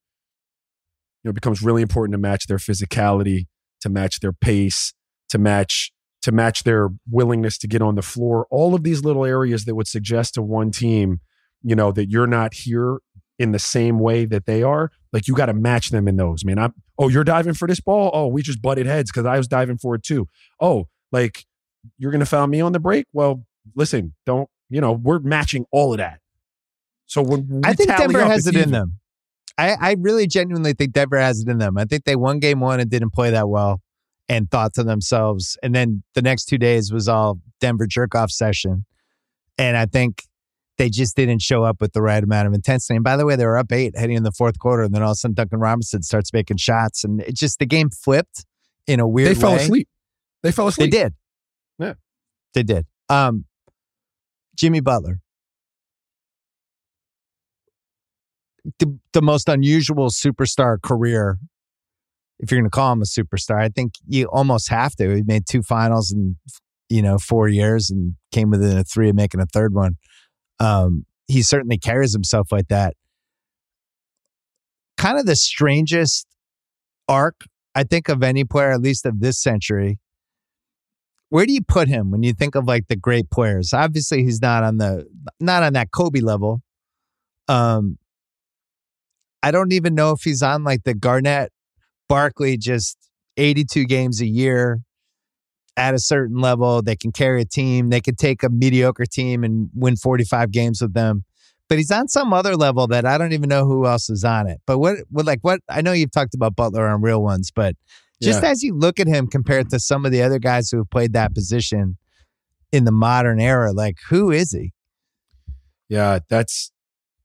You 1.22 1.28
know, 1.28 1.30
it 1.30 1.34
becomes 1.34 1.60
really 1.62 1.82
important 1.82 2.12
to 2.12 2.18
match 2.18 2.46
their 2.46 2.58
physicality, 2.58 3.46
to 3.80 3.88
match 3.88 4.20
their 4.20 4.32
pace, 4.32 4.92
to 5.30 5.38
match 5.38 5.92
to 6.22 6.32
match 6.32 6.64
their 6.64 6.88
willingness 7.08 7.56
to 7.58 7.68
get 7.68 7.80
on 7.80 7.94
the 7.94 8.02
floor. 8.02 8.46
All 8.50 8.74
of 8.74 8.82
these 8.82 9.04
little 9.04 9.24
areas 9.24 9.64
that 9.66 9.74
would 9.76 9.86
suggest 9.86 10.34
to 10.34 10.42
one 10.42 10.72
team, 10.72 11.20
you 11.62 11.76
know, 11.76 11.92
that 11.92 12.10
you're 12.10 12.26
not 12.26 12.54
here 12.54 12.98
in 13.38 13.52
the 13.52 13.58
same 13.58 13.98
way 14.00 14.24
that 14.24 14.44
they 14.46 14.62
are. 14.62 14.90
Like 15.12 15.28
you 15.28 15.34
got 15.34 15.46
to 15.46 15.54
match 15.54 15.90
them 15.90 16.08
in 16.08 16.16
those, 16.16 16.44
man. 16.44 16.58
I'm 16.58 16.74
oh, 16.98 17.08
you're 17.08 17.24
diving 17.24 17.54
for 17.54 17.68
this 17.68 17.80
ball. 17.80 18.10
Oh, 18.12 18.26
we 18.26 18.42
just 18.42 18.60
butted 18.60 18.86
heads 18.86 19.10
because 19.10 19.26
I 19.26 19.38
was 19.38 19.48
diving 19.48 19.78
for 19.78 19.94
it 19.94 20.02
too. 20.02 20.28
Oh, 20.60 20.88
like 21.12 21.46
you're 21.98 22.12
gonna 22.12 22.26
foul 22.26 22.46
me 22.46 22.60
on 22.60 22.72
the 22.72 22.80
break. 22.80 23.06
Well, 23.12 23.44
listen, 23.74 24.14
don't 24.26 24.48
you 24.68 24.80
know? 24.80 24.92
We're 24.92 25.20
matching 25.20 25.66
all 25.70 25.92
of 25.92 25.98
that. 25.98 26.20
So 27.06 27.22
when 27.22 27.62
I 27.64 27.72
think 27.72 27.88
Denver 27.88 28.24
has 28.24 28.46
it 28.46 28.56
in 28.56 28.70
them. 28.70 28.98
I, 29.58 29.76
I 29.80 29.96
really 29.98 30.26
genuinely 30.26 30.72
think 30.72 30.92
Denver 30.92 31.18
has 31.18 31.40
it 31.40 31.48
in 31.48 31.58
them. 31.58 31.76
I 31.76 31.84
think 31.84 32.04
they 32.04 32.16
won 32.16 32.38
game 32.38 32.60
one 32.60 32.78
and 32.80 32.88
didn't 32.88 33.10
play 33.12 33.30
that 33.30 33.48
well 33.48 33.82
and 34.28 34.50
thought 34.50 34.74
to 34.74 34.84
themselves. 34.84 35.58
And 35.62 35.74
then 35.74 36.02
the 36.14 36.22
next 36.22 36.44
two 36.44 36.58
days 36.58 36.92
was 36.92 37.08
all 37.08 37.40
Denver 37.60 37.86
jerk 37.86 38.14
off 38.14 38.30
session. 38.30 38.84
And 39.58 39.76
I 39.76 39.86
think 39.86 40.22
they 40.76 40.88
just 40.88 41.16
didn't 41.16 41.42
show 41.42 41.64
up 41.64 41.80
with 41.80 41.92
the 41.92 42.00
right 42.02 42.22
amount 42.22 42.46
of 42.46 42.54
intensity. 42.54 42.94
And 42.94 43.02
by 43.02 43.16
the 43.16 43.26
way, 43.26 43.34
they 43.34 43.44
were 43.44 43.56
up 43.58 43.72
eight 43.72 43.98
heading 43.98 44.16
in 44.16 44.22
the 44.22 44.30
fourth 44.30 44.58
quarter. 44.60 44.84
And 44.84 44.94
then 44.94 45.02
all 45.02 45.10
of 45.10 45.14
a 45.14 45.16
sudden, 45.16 45.34
Duncan 45.34 45.58
Robinson 45.58 46.02
starts 46.02 46.32
making 46.32 46.58
shots. 46.58 47.02
And 47.02 47.20
it 47.22 47.34
just, 47.34 47.58
the 47.58 47.66
game 47.66 47.90
flipped 47.90 48.44
in 48.86 49.00
a 49.00 49.08
weird 49.08 49.30
They 49.30 49.40
fell 49.40 49.52
way. 49.52 49.56
asleep. 49.56 49.88
They 50.44 50.52
fell 50.52 50.68
asleep. 50.68 50.92
They 50.92 50.98
did. 50.98 51.14
Yeah. 51.80 51.94
They 52.54 52.62
did. 52.62 52.86
Um, 53.08 53.44
Jimmy 54.56 54.80
Butler. 54.80 55.18
The, 58.78 58.98
the 59.12 59.22
most 59.22 59.48
unusual 59.48 60.10
superstar 60.10 60.80
career, 60.80 61.38
if 62.38 62.50
you're 62.50 62.60
going 62.60 62.70
to 62.70 62.74
call 62.74 62.92
him 62.92 63.02
a 63.02 63.04
superstar, 63.04 63.60
I 63.60 63.68
think 63.68 63.94
you 64.06 64.26
almost 64.26 64.68
have 64.70 64.94
to. 64.96 65.16
He 65.16 65.22
made 65.22 65.46
two 65.46 65.62
finals 65.62 66.12
in, 66.12 66.36
you 66.88 67.02
know, 67.02 67.18
four 67.18 67.48
years 67.48 67.90
and 67.90 68.14
came 68.32 68.50
within 68.50 68.76
a 68.76 68.84
three 68.84 69.10
of 69.10 69.16
making 69.16 69.40
a 69.40 69.46
third 69.46 69.74
one. 69.74 69.96
Um, 70.60 71.06
he 71.26 71.42
certainly 71.42 71.78
carries 71.78 72.12
himself 72.12 72.50
like 72.50 72.68
that. 72.68 72.94
Kind 74.96 75.18
of 75.18 75.26
the 75.26 75.36
strangest 75.36 76.26
arc, 77.08 77.44
I 77.74 77.84
think, 77.84 78.08
of 78.08 78.22
any 78.22 78.44
player, 78.44 78.72
at 78.72 78.80
least 78.80 79.06
of 79.06 79.20
this 79.20 79.40
century, 79.40 79.98
where 81.30 81.46
do 81.46 81.52
you 81.52 81.62
put 81.62 81.88
him 81.88 82.10
when 82.10 82.22
you 82.22 82.32
think 82.32 82.54
of 82.54 82.66
like 82.66 82.88
the 82.88 82.96
great 82.96 83.30
players? 83.30 83.72
Obviously, 83.72 84.22
he's 84.22 84.40
not 84.40 84.64
on 84.64 84.78
the 84.78 85.06
not 85.40 85.62
on 85.62 85.74
that 85.74 85.90
Kobe 85.90 86.20
level. 86.20 86.62
Um, 87.48 87.98
I 89.42 89.50
don't 89.50 89.72
even 89.72 89.94
know 89.94 90.12
if 90.12 90.22
he's 90.22 90.42
on 90.42 90.64
like 90.64 90.84
the 90.84 90.94
Garnett, 90.94 91.52
Barkley, 92.08 92.56
just 92.56 92.96
eighty-two 93.36 93.84
games 93.84 94.20
a 94.20 94.26
year 94.26 94.80
at 95.76 95.94
a 95.94 95.98
certain 95.98 96.38
level. 96.38 96.82
They 96.82 96.96
can 96.96 97.12
carry 97.12 97.42
a 97.42 97.44
team. 97.44 97.90
They 97.90 98.00
could 98.00 98.18
take 98.18 98.42
a 98.42 98.48
mediocre 98.48 99.06
team 99.06 99.44
and 99.44 99.70
win 99.74 99.96
forty-five 99.96 100.50
games 100.50 100.82
with 100.82 100.94
them. 100.94 101.24
But 101.68 101.76
he's 101.76 101.90
on 101.90 102.08
some 102.08 102.32
other 102.32 102.56
level 102.56 102.86
that 102.86 103.04
I 103.04 103.18
don't 103.18 103.32
even 103.32 103.50
know 103.50 103.66
who 103.66 103.86
else 103.86 104.08
is 104.08 104.24
on 104.24 104.48
it. 104.48 104.58
But 104.66 104.78
what, 104.78 105.00
what, 105.10 105.26
like, 105.26 105.40
what? 105.42 105.60
I 105.68 105.82
know 105.82 105.92
you've 105.92 106.10
talked 106.10 106.34
about 106.34 106.56
Butler 106.56 106.88
on 106.88 107.02
real 107.02 107.22
ones, 107.22 107.50
but 107.54 107.76
just 108.22 108.42
yeah. 108.42 108.50
as 108.50 108.62
you 108.62 108.74
look 108.74 108.98
at 108.98 109.06
him 109.06 109.26
compared 109.26 109.68
to 109.70 109.78
some 109.78 110.06
of 110.06 110.10
the 110.10 110.22
other 110.22 110.38
guys 110.38 110.70
who 110.70 110.78
have 110.78 110.88
played 110.90 111.12
that 111.12 111.34
position 111.34 111.98
in 112.72 112.84
the 112.84 112.90
modern 112.90 113.38
era, 113.38 113.72
like 113.72 113.98
who 114.08 114.30
is 114.30 114.52
he? 114.52 114.72
Yeah, 115.90 116.20
that's 116.28 116.72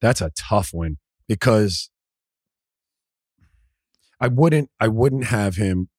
that's 0.01 0.21
a 0.21 0.29
tough 0.37 0.73
one 0.73 0.97
because 1.27 1.89
I 4.23 4.29
wouldn't 4.29 4.69
I 4.79 4.87
wouldn't 4.87 5.25
have 5.25 5.57
him 5.57 5.89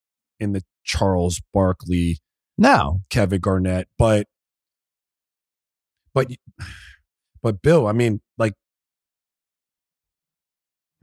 in 0.40 0.52
the 0.52 0.62
Charles 0.82 1.42
Barkley, 1.52 2.20
no 2.56 3.02
Kevin 3.10 3.38
Garnett, 3.38 3.86
but 3.98 4.26
but 6.14 6.30
but 7.42 7.60
Bill, 7.60 7.86
I 7.86 7.92
mean, 7.92 8.22
like 8.38 8.54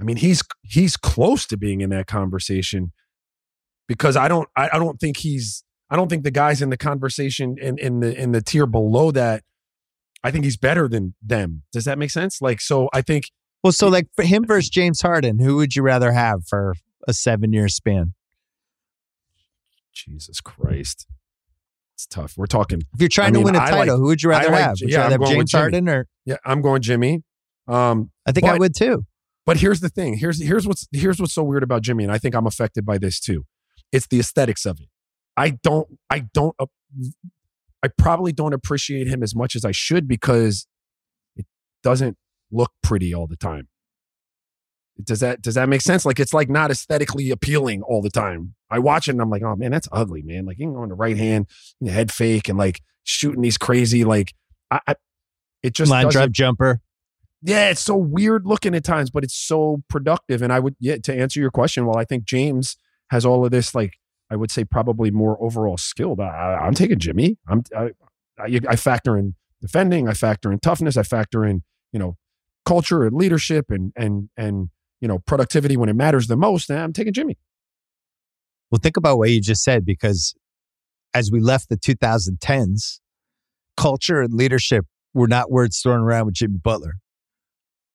I 0.01 0.03
mean, 0.03 0.17
he's 0.17 0.41
he's 0.63 0.97
close 0.97 1.45
to 1.45 1.57
being 1.57 1.81
in 1.81 1.91
that 1.91 2.07
conversation 2.07 2.91
because 3.87 4.17
I 4.17 4.27
don't 4.27 4.49
I, 4.55 4.71
I 4.73 4.79
don't 4.79 4.99
think 4.99 5.17
he's 5.17 5.63
I 5.91 5.97
don't 5.97 6.09
think 6.09 6.23
the 6.23 6.31
guys 6.31 6.59
in 6.59 6.71
the 6.71 6.77
conversation 6.77 7.55
in 7.61 7.77
in 7.77 7.99
the 7.99 8.19
in 8.19 8.31
the 8.31 8.41
tier 8.41 8.65
below 8.65 9.11
that 9.11 9.43
I 10.23 10.31
think 10.31 10.43
he's 10.43 10.57
better 10.57 10.87
than 10.87 11.13
them. 11.21 11.61
Does 11.71 11.85
that 11.85 11.99
make 11.99 12.09
sense? 12.09 12.41
Like 12.41 12.61
so 12.61 12.89
I 12.93 13.03
think 13.03 13.25
well 13.63 13.73
so 13.73 13.89
like 13.89 14.07
for 14.15 14.23
him 14.23 14.43
versus 14.43 14.71
James 14.71 15.03
Harden, 15.03 15.37
who 15.37 15.57
would 15.57 15.75
you 15.75 15.83
rather 15.83 16.13
have 16.13 16.47
for 16.47 16.73
a 17.07 17.11
7-year 17.11 17.67
span? 17.67 18.13
Jesus 19.93 20.41
Christ. 20.41 21.07
It's 21.95 22.05
tough. 22.07 22.33
We're 22.37 22.45
talking 22.47 22.81
If 22.93 22.99
you're 23.01 23.09
trying 23.09 23.27
I 23.27 23.31
to 23.31 23.37
mean, 23.39 23.43
win 23.45 23.55
a 23.55 23.59
title, 23.59 23.77
like- 23.79 23.89
who 23.89 24.05
would 24.05 24.23
you 24.23 24.29
rather 24.29 24.49
like- 24.49 24.61
have? 24.61 24.71
Would 24.71 24.79
you 24.81 24.87
yeah, 24.89 24.97
rather 25.03 25.19
have 25.19 25.29
James 25.29 25.51
Jimmy. 25.51 25.61
Harden 25.61 25.89
or 25.89 26.07
Yeah, 26.25 26.37
I'm 26.45 26.61
going 26.61 26.81
Jimmy. 26.81 27.23
Um 27.67 28.11
I 28.25 28.31
think 28.31 28.47
I 28.47 28.57
would 28.57 28.73
too. 28.75 29.05
But 29.45 29.57
here's 29.57 29.81
the 29.81 29.89
thing. 29.89 30.17
Here's 30.17 30.41
here's 30.41 30.65
what's 30.67 30.87
here's 30.91 31.19
what's 31.19 31.33
so 31.33 31.43
weird 31.43 31.63
about 31.63 31.81
Jimmy, 31.83 32.03
and 32.03 32.11
I 32.13 32.17
think 32.17 32.33
I'm 32.35 32.47
affected 32.47 32.85
by 32.85 32.97
this 32.97 33.19
too. 33.19 33.45
It's 33.91 34.07
the 34.07 34.19
aesthetics 34.19 34.65
of 34.65 34.79
it. 34.79 34.87
I 35.37 35.51
don't 35.63 35.87
I 36.09 36.25
don't 36.33 36.55
uh, 36.59 36.65
I 37.83 37.89
probably 37.89 38.31
don't 38.31 38.53
appreciate 38.53 39.07
him 39.07 39.21
as 39.21 39.35
much 39.35 39.55
as 39.55 39.63
I 39.65 39.71
should 39.71 40.07
because 40.07 40.67
it 41.35 41.45
doesn't 41.83 42.17
look 42.51 42.71
pretty 42.81 43.13
all 43.13 43.27
the 43.27 43.35
time. 43.37 43.67
Does 45.03 45.21
that 45.21 45.41
does 45.41 45.55
that 45.55 45.69
make 45.69 45.81
sense? 45.81 46.05
Like 46.05 46.19
it's 46.19 46.33
like 46.33 46.49
not 46.49 46.71
aesthetically 46.71 47.31
appealing 47.31 47.81
all 47.83 48.01
the 48.01 48.09
time. 48.09 48.53
I 48.69 48.79
watch 48.79 49.07
it 49.07 49.11
and 49.11 49.21
I'm 49.21 49.29
like, 49.29 49.43
oh 49.43 49.55
man, 49.55 49.71
that's 49.71 49.87
ugly, 49.91 50.21
man. 50.21 50.45
Like 50.45 50.59
you 50.59 50.75
on 50.75 50.89
the 50.89 50.95
right 50.95 51.17
hand, 51.17 51.47
head 51.85 52.11
fake, 52.11 52.49
and 52.49 52.57
like 52.57 52.81
shooting 53.03 53.41
these 53.41 53.57
crazy 53.57 54.03
like 54.03 54.33
I, 54.69 54.79
I 54.87 54.95
it 55.63 55.73
just 55.73 55.91
Line 55.91 56.09
drive 56.09 56.31
jumper. 56.31 56.81
yeah, 57.43 57.69
it's 57.69 57.81
so 57.81 57.95
weird 57.95 58.45
looking 58.45 58.75
at 58.75 58.83
times, 58.83 59.09
but 59.09 59.23
it's 59.23 59.35
so 59.35 59.83
productive. 59.89 60.41
And 60.41 60.53
I 60.53 60.59
would, 60.59 60.75
yeah, 60.79 60.97
to 60.97 61.13
answer 61.13 61.39
your 61.39 61.51
question, 61.51 61.85
well, 61.85 61.97
I 61.97 62.03
think 62.03 62.25
James 62.25 62.77
has 63.09 63.25
all 63.25 63.43
of 63.45 63.51
this, 63.51 63.73
like, 63.73 63.97
I 64.29 64.35
would 64.35 64.51
say 64.51 64.63
probably 64.63 65.11
more 65.11 65.37
overall 65.43 65.77
skilled. 65.77 66.19
I, 66.19 66.59
I'm 66.61 66.73
taking 66.73 66.99
Jimmy. 66.99 67.37
I'm, 67.47 67.63
I, 67.75 67.91
I, 68.39 68.59
I 68.69 68.75
factor 68.75 69.17
in 69.17 69.35
defending, 69.61 70.07
I 70.07 70.13
factor 70.13 70.51
in 70.51 70.59
toughness, 70.59 70.97
I 70.97 71.03
factor 71.03 71.45
in, 71.45 71.63
you 71.91 71.99
know, 71.99 72.17
culture 72.65 73.03
and 73.03 73.15
leadership 73.15 73.65
and, 73.69 73.91
and, 73.95 74.29
and, 74.37 74.69
you 75.01 75.07
know, 75.07 75.19
productivity 75.19 75.75
when 75.75 75.89
it 75.89 75.95
matters 75.95 76.27
the 76.27 76.37
most. 76.37 76.69
I'm 76.69 76.93
taking 76.93 77.13
Jimmy. 77.13 77.37
Well, 78.69 78.79
think 78.81 78.95
about 78.95 79.17
what 79.17 79.29
you 79.29 79.41
just 79.41 79.63
said 79.63 79.85
because 79.85 80.33
as 81.13 81.29
we 81.31 81.41
left 81.41 81.67
the 81.67 81.75
2010s, 81.75 82.99
culture 83.75 84.21
and 84.21 84.33
leadership 84.33 84.85
were 85.13 85.27
not 85.27 85.51
words 85.51 85.81
thrown 85.81 85.99
around 85.99 86.27
with 86.27 86.35
Jimmy 86.35 86.57
Butler, 86.63 86.93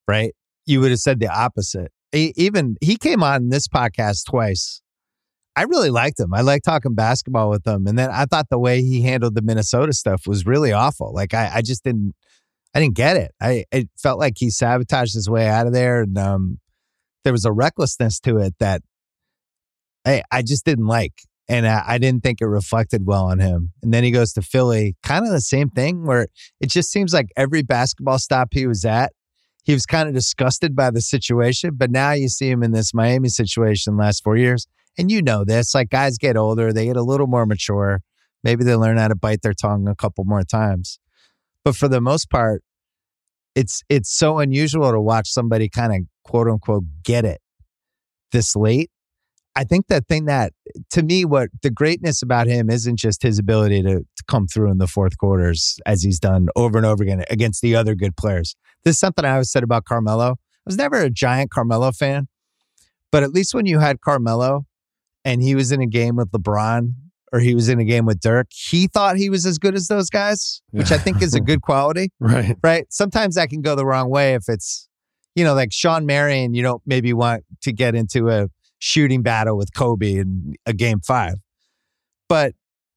right? 0.06 0.34
You 0.66 0.80
would 0.80 0.90
have 0.90 1.00
said 1.00 1.20
the 1.20 1.28
opposite. 1.28 1.92
Even 2.12 2.76
he 2.80 2.96
came 2.96 3.22
on 3.22 3.48
this 3.48 3.68
podcast 3.68 4.26
twice. 4.26 4.82
I 5.54 5.62
really 5.62 5.90
liked 5.90 6.20
him. 6.20 6.34
I 6.34 6.42
liked 6.42 6.66
talking 6.66 6.94
basketball 6.94 7.48
with 7.48 7.66
him. 7.66 7.86
And 7.86 7.98
then 7.98 8.10
I 8.10 8.26
thought 8.26 8.48
the 8.50 8.58
way 8.58 8.82
he 8.82 9.02
handled 9.02 9.34
the 9.34 9.42
Minnesota 9.42 9.92
stuff 9.94 10.26
was 10.26 10.44
really 10.44 10.72
awful. 10.72 11.14
Like 11.14 11.32
I, 11.32 11.50
I 11.54 11.62
just 11.62 11.82
didn't, 11.82 12.14
I 12.74 12.80
didn't 12.80 12.94
get 12.94 13.16
it. 13.16 13.32
I, 13.40 13.64
it 13.72 13.88
felt 13.96 14.18
like 14.18 14.34
he 14.36 14.50
sabotaged 14.50 15.14
his 15.14 15.30
way 15.30 15.46
out 15.48 15.66
of 15.66 15.72
there. 15.72 16.02
And 16.02 16.18
um, 16.18 16.58
there 17.26 17.32
was 17.32 17.44
a 17.44 17.50
recklessness 17.50 18.20
to 18.20 18.36
it 18.36 18.54
that 18.60 18.82
I, 20.06 20.22
I 20.30 20.42
just 20.42 20.64
didn't 20.64 20.86
like. 20.86 21.14
And 21.48 21.66
I, 21.66 21.82
I 21.84 21.98
didn't 21.98 22.22
think 22.22 22.40
it 22.40 22.46
reflected 22.46 23.02
well 23.04 23.24
on 23.24 23.40
him. 23.40 23.72
And 23.82 23.92
then 23.92 24.04
he 24.04 24.12
goes 24.12 24.32
to 24.34 24.42
Philly, 24.42 24.94
kind 25.02 25.24
of 25.24 25.32
the 25.32 25.40
same 25.40 25.68
thing 25.68 26.06
where 26.06 26.28
it 26.60 26.70
just 26.70 26.92
seems 26.92 27.12
like 27.12 27.26
every 27.36 27.62
basketball 27.62 28.20
stop 28.20 28.50
he 28.52 28.68
was 28.68 28.84
at, 28.84 29.12
he 29.64 29.74
was 29.74 29.86
kind 29.86 30.08
of 30.08 30.14
disgusted 30.14 30.76
by 30.76 30.92
the 30.92 31.00
situation. 31.00 31.72
But 31.74 31.90
now 31.90 32.12
you 32.12 32.28
see 32.28 32.48
him 32.48 32.62
in 32.62 32.70
this 32.70 32.94
Miami 32.94 33.28
situation 33.28 33.96
last 33.96 34.22
four 34.22 34.36
years. 34.36 34.68
And 34.96 35.10
you 35.10 35.20
know 35.20 35.44
this, 35.44 35.74
like 35.74 35.90
guys 35.90 36.18
get 36.18 36.36
older, 36.36 36.72
they 36.72 36.86
get 36.86 36.96
a 36.96 37.02
little 37.02 37.26
more 37.26 37.44
mature. 37.44 38.02
Maybe 38.44 38.62
they 38.62 38.76
learn 38.76 38.98
how 38.98 39.08
to 39.08 39.16
bite 39.16 39.42
their 39.42 39.52
tongue 39.52 39.88
a 39.88 39.96
couple 39.96 40.22
more 40.24 40.44
times. 40.44 41.00
But 41.64 41.74
for 41.74 41.88
the 41.88 42.00
most 42.00 42.30
part, 42.30 42.62
it's 43.56 43.82
it's 43.88 44.16
so 44.16 44.38
unusual 44.38 44.92
to 44.92 45.00
watch 45.00 45.28
somebody 45.28 45.68
kind 45.68 45.92
of 45.92 46.02
quote 46.26 46.48
unquote 46.48 46.84
get 47.04 47.24
it 47.24 47.40
this 48.32 48.56
late. 48.56 48.90
I 49.54 49.64
think 49.64 49.86
the 49.88 50.02
thing 50.02 50.26
that 50.26 50.52
to 50.90 51.02
me, 51.02 51.24
what 51.24 51.48
the 51.62 51.70
greatness 51.70 52.20
about 52.22 52.46
him 52.46 52.68
isn't 52.68 52.98
just 52.98 53.22
his 53.22 53.38
ability 53.38 53.82
to, 53.84 54.00
to 54.00 54.24
come 54.28 54.46
through 54.46 54.70
in 54.70 54.78
the 54.78 54.86
fourth 54.86 55.16
quarters 55.16 55.78
as 55.86 56.02
he's 56.02 56.18
done 56.20 56.48
over 56.56 56.76
and 56.76 56.86
over 56.86 57.02
again 57.02 57.24
against 57.30 57.62
the 57.62 57.74
other 57.74 57.94
good 57.94 58.16
players. 58.16 58.54
This 58.84 58.96
is 58.96 59.00
something 59.00 59.24
I 59.24 59.32
always 59.32 59.50
said 59.50 59.62
about 59.62 59.84
Carmelo. 59.86 60.32
I 60.32 60.36
was 60.66 60.76
never 60.76 60.98
a 61.00 61.08
giant 61.10 61.50
Carmelo 61.50 61.90
fan, 61.92 62.28
but 63.10 63.22
at 63.22 63.30
least 63.30 63.54
when 63.54 63.64
you 63.66 63.78
had 63.78 64.00
Carmelo 64.02 64.66
and 65.24 65.42
he 65.42 65.54
was 65.54 65.72
in 65.72 65.80
a 65.80 65.86
game 65.86 66.16
with 66.16 66.30
LeBron 66.32 66.92
or 67.32 67.40
he 67.40 67.54
was 67.54 67.68
in 67.70 67.80
a 67.80 67.84
game 67.84 68.04
with 68.04 68.20
Dirk, 68.20 68.48
he 68.50 68.86
thought 68.88 69.16
he 69.16 69.30
was 69.30 69.46
as 69.46 69.58
good 69.58 69.74
as 69.74 69.88
those 69.88 70.10
guys, 70.10 70.60
which 70.72 70.92
I 70.92 70.98
think 70.98 71.22
is 71.22 71.34
a 71.34 71.40
good 71.50 71.62
quality, 71.62 72.10
Right. 72.20 72.56
right? 72.62 72.86
Sometimes 72.90 73.36
that 73.36 73.48
can 73.48 73.62
go 73.62 73.74
the 73.74 73.86
wrong 73.86 74.10
way 74.10 74.34
if 74.34 74.42
it's, 74.48 74.86
you 75.36 75.44
know, 75.44 75.54
like 75.54 75.72
Shawn 75.72 76.06
Marion, 76.06 76.54
you 76.54 76.62
don't 76.62 76.82
maybe 76.86 77.12
want 77.12 77.44
to 77.62 77.72
get 77.72 77.94
into 77.94 78.28
a 78.30 78.48
shooting 78.78 79.22
battle 79.22 79.56
with 79.56 79.72
Kobe 79.74 80.16
in 80.16 80.54
a 80.64 80.72
game 80.72 81.00
five. 81.00 81.34
But 82.28 82.54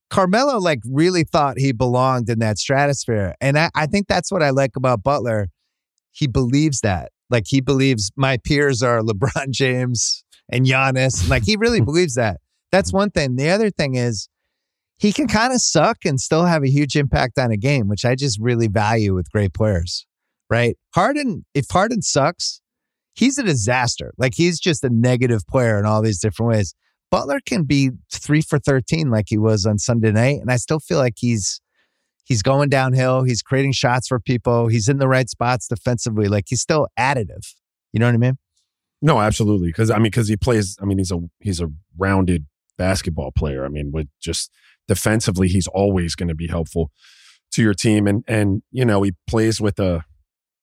Carmelo 0.10 0.58
like 0.58 0.80
really 0.90 1.24
thought 1.24 1.60
he 1.60 1.72
belonged 1.74 2.30
in 2.30 2.40
that 2.40 2.58
stratosphere. 2.58 3.36
And 3.42 3.60
I, 3.60 3.70
I 3.76 3.86
think 3.86 4.08
that's 4.08 4.32
what 4.32 4.42
I 4.42 4.50
like 4.50 4.72
about 4.76 5.04
Butler. 5.04 5.50
He 6.12 6.28
believes 6.28 6.80
that. 6.82 7.12
Like 7.30 7.44
he 7.48 7.62
believes 7.62 8.10
my 8.16 8.38
peers 8.38 8.82
are 8.82 9.02
LeBron 9.02 9.52
James 9.52 10.24
and 10.50 10.66
Giannis. 10.66 11.30
Like 11.30 11.44
he 11.44 11.58
really 11.58 11.82
believes 11.86 12.16
that. 12.16 12.40
That's 12.72 12.94
one 12.94 13.12
thing. 13.12 13.36
The 13.36 13.50
other 13.50 13.70
thing 13.70 13.96
is 13.96 14.30
he 14.98 15.12
can 15.12 15.28
kind 15.28 15.54
of 15.54 15.62
suck 15.62 16.06
and 16.06 16.20
still 16.20 16.46
have 16.46 16.64
a 16.64 16.70
huge 16.70 16.96
impact 16.96 17.38
on 17.38 17.52
a 17.52 17.58
game, 17.58 17.88
which 17.88 18.06
I 18.06 18.16
just 18.16 18.40
really 18.40 18.68
value 18.68 19.14
with 19.14 19.30
great 19.32 19.54
players. 19.54 20.06
Right? 20.50 20.78
Harden, 20.96 21.46
if 21.54 21.66
Harden 21.70 22.02
sucks, 22.02 22.62
he's 23.14 23.38
a 23.38 23.44
disaster. 23.44 24.14
Like 24.18 24.34
he's 24.36 24.60
just 24.60 24.84
a 24.84 24.90
negative 24.90 25.46
player 25.48 25.78
in 25.78 25.86
all 25.86 26.02
these 26.02 26.20
different 26.20 26.52
ways. 26.52 26.74
Butler 27.12 27.40
can 27.46 27.64
be 27.64 27.92
three 28.12 28.42
for 28.42 28.60
13 28.60 29.10
like 29.10 29.26
he 29.30 29.38
was 29.38 29.66
on 29.66 29.78
Sunday 29.80 30.12
night. 30.12 30.40
And 30.42 30.52
I 30.52 30.58
still 30.58 30.80
feel 30.80 30.98
like 30.98 31.16
he's 31.18 31.62
he's 32.26 32.42
going 32.42 32.70
downhill. 32.70 33.24
He's 33.24 33.42
creating 33.42 33.74
shots 33.74 34.08
for 34.08 34.20
people. 34.20 34.68
He's 34.68 34.88
in 34.88 35.00
the 35.00 35.08
right 35.08 35.30
spots 35.30 35.68
defensively. 35.68 36.28
Like 36.28 36.46
he's 36.48 36.62
still 36.62 36.88
additive. 36.98 37.54
You 37.92 38.00
know 38.00 38.06
what 38.06 38.16
I 38.16 38.20
mean? 38.20 38.38
No, 39.02 39.20
absolutely. 39.20 39.70
Because 39.70 39.90
I 39.90 39.96
mean, 39.96 40.04
because 40.04 40.28
he 40.28 40.38
plays. 40.38 40.78
I 40.82 40.86
mean, 40.86 40.98
he's 40.98 41.12
a 41.12 41.20
he's 41.40 41.60
a 41.60 41.70
rounded 41.98 42.46
basketball 42.78 43.32
player. 43.32 43.66
I 43.66 43.70
mean, 43.70 43.92
with 43.92 44.08
just 44.22 44.52
defensively, 44.88 45.48
he's 45.48 45.68
always 45.68 46.16
going 46.16 46.30
to 46.30 46.36
be 46.36 46.48
helpful 46.48 46.92
to 47.52 47.62
your 47.64 47.74
team. 47.74 48.08
And 48.08 48.24
and 48.28 48.62
you 48.72 48.86
know, 48.86 49.02
he 49.02 49.14
plays 49.28 49.60
with 49.60 49.80
a 49.80 50.04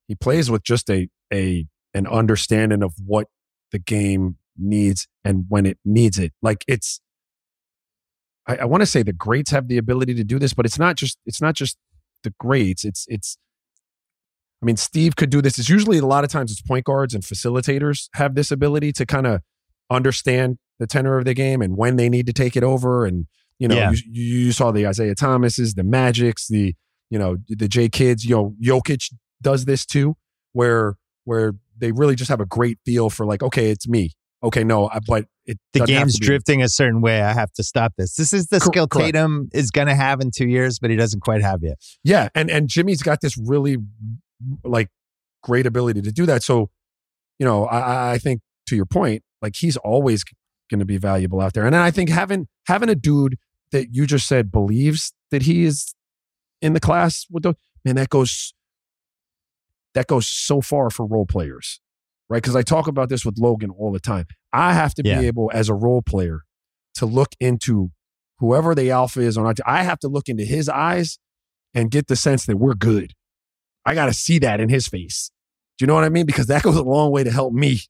he 0.09 0.15
plays 0.15 0.51
with 0.51 0.63
just 0.63 0.89
a 0.91 1.09
a 1.33 1.67
an 1.95 2.07
understanding 2.07 2.83
of 2.83 2.95
what 3.05 3.27
the 3.73 3.79
game 3.79 4.37
needs 4.59 5.09
and 5.25 5.45
when 5.49 5.67
it 5.67 5.79
needs 5.85 6.19
it. 6.19 6.33
Like 6.43 6.65
it's 6.69 7.01
I, 8.47 8.57
I 8.59 8.65
want 8.65 8.83
to 8.83 8.87
say 8.87 9.03
the 9.03 9.13
greats 9.13 9.51
have 9.51 9.69
the 9.69 9.79
ability 9.79 10.15
to 10.15 10.25
do 10.25 10.39
this, 10.39 10.55
but 10.55 10.67
it's 10.67 10.79
not 10.79 10.97
just 10.97 11.19
it's 11.27 11.41
not 11.41 11.55
just 11.55 11.77
the 12.23 12.33
greats. 12.39 12.85
It's 12.85 13.05
it's 13.09 13.39
I 14.63 14.67
mean, 14.67 14.77
Steve 14.77 15.17
could 15.17 15.29
do 15.31 15.43
this. 15.43 15.59
It's 15.59 15.69
usually 15.69 15.99
a 15.99 16.07
lot 16.07 16.25
of 16.25 16.31
times 16.31 16.51
it's 16.51 16.63
point 16.63 16.87
guards 16.87 17.13
and 17.15 17.23
facilitators 17.23 18.09
have 18.15 18.35
this 18.35 18.51
ability 18.51 18.91
to 18.95 19.05
kind 19.05 19.27
of 19.27 19.43
understand 19.91 20.57
the 20.79 20.87
tenor 20.87 21.19
of 21.19 21.25
the 21.27 21.35
game 21.35 21.61
and 21.61 21.77
when 21.77 21.97
they 21.97 22.09
need 22.09 22.27
to 22.27 22.33
take 22.33 22.57
it 22.57 22.65
over. 22.65 23.05
And 23.05 23.27
you 23.59 23.69
know, 23.69 23.77
Yeah. 23.77 23.91
you, 23.93 23.99
you 24.47 24.53
saw 24.53 24.71
the 24.71 24.87
Isaiah 24.87 25.15
Thomases, 25.15 25.75
the 25.75 25.85
Magics, 25.85 26.47
the 26.49 26.75
you 27.11 27.19
know 27.19 27.37
the 27.49 27.69
J 27.69 27.89
Kidds. 27.89 28.25
You 28.25 28.35
know, 28.37 28.55
Jokic 28.63 29.13
does 29.43 29.65
this 29.65 29.85
too, 29.87 30.17
where 30.53 30.97
where 31.25 31.55
they 31.79 31.93
really 31.93 32.15
just 32.15 32.29
have 32.31 32.41
a 32.41 32.47
great 32.47 32.79
feel 32.87 33.11
for 33.11 33.27
like, 33.27 33.43
okay, 33.43 33.71
it's 33.71 33.87
me. 33.89 34.13
Okay, 34.43 34.63
no, 34.65 34.89
I- 34.89 35.01
but 35.07 35.27
it 35.45 35.59
The 35.73 35.81
game's 35.87 36.15
drifting 36.27 36.63
a 36.63 36.69
certain 36.69 37.01
way. 37.01 37.21
I 37.23 37.33
have 37.33 37.53
to 37.53 37.63
stop 37.63 37.93
this. 37.99 38.15
This 38.17 38.33
is 38.33 38.47
the 38.49 38.59
skill 38.61 38.87
correct. 38.89 39.15
Tatum 39.15 39.49
is 39.53 39.71
going 39.71 39.87
to 39.89 39.95
have 39.95 40.21
in 40.21 40.31
two 40.31 40.49
years, 40.49 40.79
but 40.79 40.91
he 40.91 40.97
doesn't 40.97 41.21
quite 41.21 41.43
have 41.43 41.63
yet. 41.63 41.79
Yeah, 42.05 42.29
and 42.35 42.51
and 42.51 42.69
Jimmy's 42.69 43.03
got 43.03 43.21
this 43.21 43.37
really 43.39 43.77
like 44.65 44.89
great 45.43 45.67
ability 45.67 46.03
to 46.03 46.13
do 46.13 46.27
that. 46.27 46.43
So, 46.43 46.71
you 47.39 47.47
know, 47.47 47.67
I- 47.67 47.81
I, 47.81 48.13
I 48.15 48.19
think 48.19 48.41
to 48.67 48.77
your 48.77 48.87
point, 48.87 49.23
like 49.43 49.57
he's 49.57 49.77
always 49.77 50.25
going 50.71 50.81
to 50.81 50.85
be 50.85 50.97
valuable 50.99 51.41
out 51.41 51.53
there. 51.55 51.65
And 51.67 51.77
I 51.77 51.91
think 51.91 52.09
having 52.11 52.49
having 52.67 52.89
a 52.89 52.95
dude 52.97 53.37
that 53.73 53.95
you 53.95 54.07
just 54.07 54.27
said 54.27 54.51
believes 54.51 55.13
that 55.31 55.43
he 55.43 55.65
is 55.65 55.95
in 56.61 56.73
the 56.73 56.81
class 56.81 57.27
with 57.31 57.43
the 57.45 57.55
man 57.85 57.95
that 57.97 58.09
goes 58.11 58.53
that 59.97 60.07
goes 60.07 60.29
so 60.29 60.61
far 60.61 60.91
for 60.91 61.05
role 61.07 61.27
players, 61.27 61.81
right? 62.31 62.41
Because 62.43 62.55
I 62.55 62.63
talk 62.63 62.87
about 62.87 63.09
this 63.09 63.25
with 63.25 63.39
Logan 63.39 63.71
all 63.71 63.91
the 63.91 63.99
time. 63.99 64.27
I 64.53 64.73
have 64.75 64.95
to 64.95 65.03
Yeah. 65.05 65.21
be 65.21 65.27
able 65.27 65.51
as 65.53 65.69
a 65.69 65.75
role 65.75 66.03
player 66.03 66.43
to 66.95 67.07
look 67.07 67.31
into 67.41 67.91
whoever 68.39 68.75
the 68.75 68.91
alpha 68.91 69.21
is 69.21 69.37
on. 69.37 69.47
our 69.47 69.55
team. 69.55 69.65
I 69.67 69.83
have 69.83 69.99
to 70.01 70.09
look 70.09 70.29
into 70.29 70.45
his 70.45 70.69
eyes 70.69 71.19
and 71.75 71.91
get 71.91 72.07
the 72.07 72.17
sense 72.17 72.47
that 72.47 72.59
we're 72.59 72.75
good. 72.75 73.13
I 73.85 73.95
got 73.95 74.07
to 74.07 74.13
see 74.15 74.39
that 74.41 74.61
in 74.61 74.69
his 74.69 74.87
face. 74.87 75.31
Do 75.79 75.83
you 75.85 75.87
know 75.87 75.95
what 75.95 76.05
I 76.05 76.09
mean? 76.11 76.27
Because 76.27 76.47
that 76.47 76.63
goes 76.67 76.77
a 76.77 76.83
long 76.83 77.11
way 77.11 77.25
to 77.25 77.31
help 77.31 77.53
me. 77.53 77.81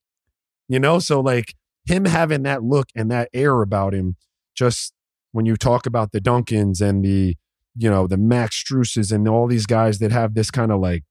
You 0.69 0.79
know, 0.81 0.99
so 1.01 1.21
like 1.21 1.55
him 1.87 2.05
having 2.07 2.43
that 2.45 2.63
look 2.63 2.89
and 2.95 3.11
that 3.11 3.29
air 3.33 3.63
about 3.63 3.95
him, 3.95 4.17
just 4.57 4.93
when 5.33 5.47
you 5.47 5.57
talk 5.57 5.87
about 5.87 6.13
the 6.13 6.21
Duncans 6.21 6.81
and 6.81 7.05
the, 7.05 7.37
you 7.77 7.91
know, 7.91 8.07
the 8.07 8.17
Max 8.17 8.63
Struses 8.63 9.13
and 9.13 9.29
all 9.29 9.47
these 9.47 9.67
guys 9.67 9.99
that 9.99 10.11
have 10.13 10.35
this 10.35 10.51
kind 10.51 10.71
of 10.73 10.81
like 10.81 11.05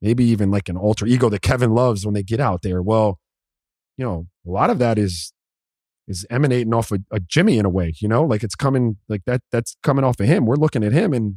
maybe 0.00 0.24
even 0.24 0.50
like 0.50 0.68
an 0.68 0.76
alter 0.76 1.06
ego 1.06 1.28
that 1.28 1.42
Kevin 1.42 1.74
loves 1.74 2.04
when 2.04 2.14
they 2.14 2.22
get 2.22 2.40
out 2.40 2.62
there. 2.62 2.82
Well, 2.82 3.18
you 3.96 4.04
know, 4.04 4.26
a 4.46 4.50
lot 4.50 4.70
of 4.70 4.78
that 4.78 4.98
is 4.98 5.32
is 6.06 6.26
emanating 6.30 6.72
off 6.72 6.90
of 6.90 7.02
a 7.10 7.20
Jimmy 7.20 7.58
in 7.58 7.66
a 7.66 7.68
way, 7.68 7.92
you 8.00 8.08
know, 8.08 8.24
like 8.24 8.42
it's 8.42 8.54
coming 8.54 8.96
like 9.08 9.24
that 9.26 9.42
that's 9.52 9.76
coming 9.82 10.04
off 10.04 10.18
of 10.20 10.26
him. 10.26 10.46
We're 10.46 10.56
looking 10.56 10.82
at 10.82 10.92
him 10.92 11.12
and 11.12 11.36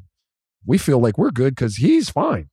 we 0.66 0.78
feel 0.78 1.00
like 1.00 1.18
we're 1.18 1.32
good 1.32 1.56
because 1.56 1.76
he's 1.76 2.10
fine. 2.10 2.50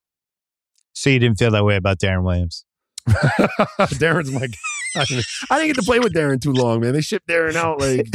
So 0.93 1.11
you 1.11 1.21
didn't 1.21 1.39
feel 1.39 1.53
that 1.53 1.65
way 1.65 1.77
about 1.77 1.99
Deron 1.99 2.25
Williams? 2.25 2.65
Deron's 3.09 4.35
like, 4.35 4.51
I 4.97 5.05
didn't, 5.05 5.27
I 5.51 5.59
didn't 5.59 5.69
get 5.69 5.77
to 5.77 5.87
play 5.87 6.01
with 6.01 6.13
Deron 6.13 6.41
too 6.41 6.53
long, 6.53 6.81
man. 6.81 6.93
They 6.93 7.01
shipped 7.01 7.29
Deron 7.29 7.55
out 7.55 7.79
like 7.79 8.09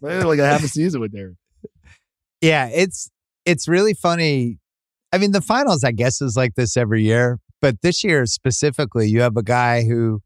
like 0.00 0.38
a 0.38 0.46
half 0.46 0.64
a 0.64 0.68
season 0.68 1.00
with 1.02 1.12
Deron. 1.12 1.36
Yeah, 2.40 2.68
it's 2.72 3.10
it's 3.44 3.68
really 3.68 3.94
funny. 3.94 4.58
I 5.14 5.18
mean, 5.18 5.30
the 5.30 5.40
finals, 5.40 5.84
I 5.84 5.92
guess, 5.92 6.20
is 6.20 6.36
like 6.36 6.56
this 6.56 6.76
every 6.76 7.04
year, 7.04 7.38
but 7.60 7.82
this 7.82 8.02
year 8.02 8.26
specifically, 8.26 9.08
you 9.08 9.20
have 9.20 9.36
a 9.36 9.44
guy 9.44 9.84
who 9.84 10.20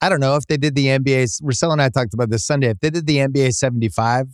I 0.00 0.08
don't 0.08 0.18
know 0.18 0.34
if 0.34 0.44
they 0.48 0.56
did 0.56 0.74
the 0.74 0.86
NBA. 0.86 1.40
Russillo 1.40 1.70
and 1.70 1.80
I 1.80 1.88
talked 1.88 2.14
about 2.14 2.28
this 2.28 2.44
Sunday. 2.44 2.70
If 2.70 2.80
they 2.80 2.90
did 2.90 3.06
the 3.06 3.18
NBA 3.18 3.52
75, 3.52 4.26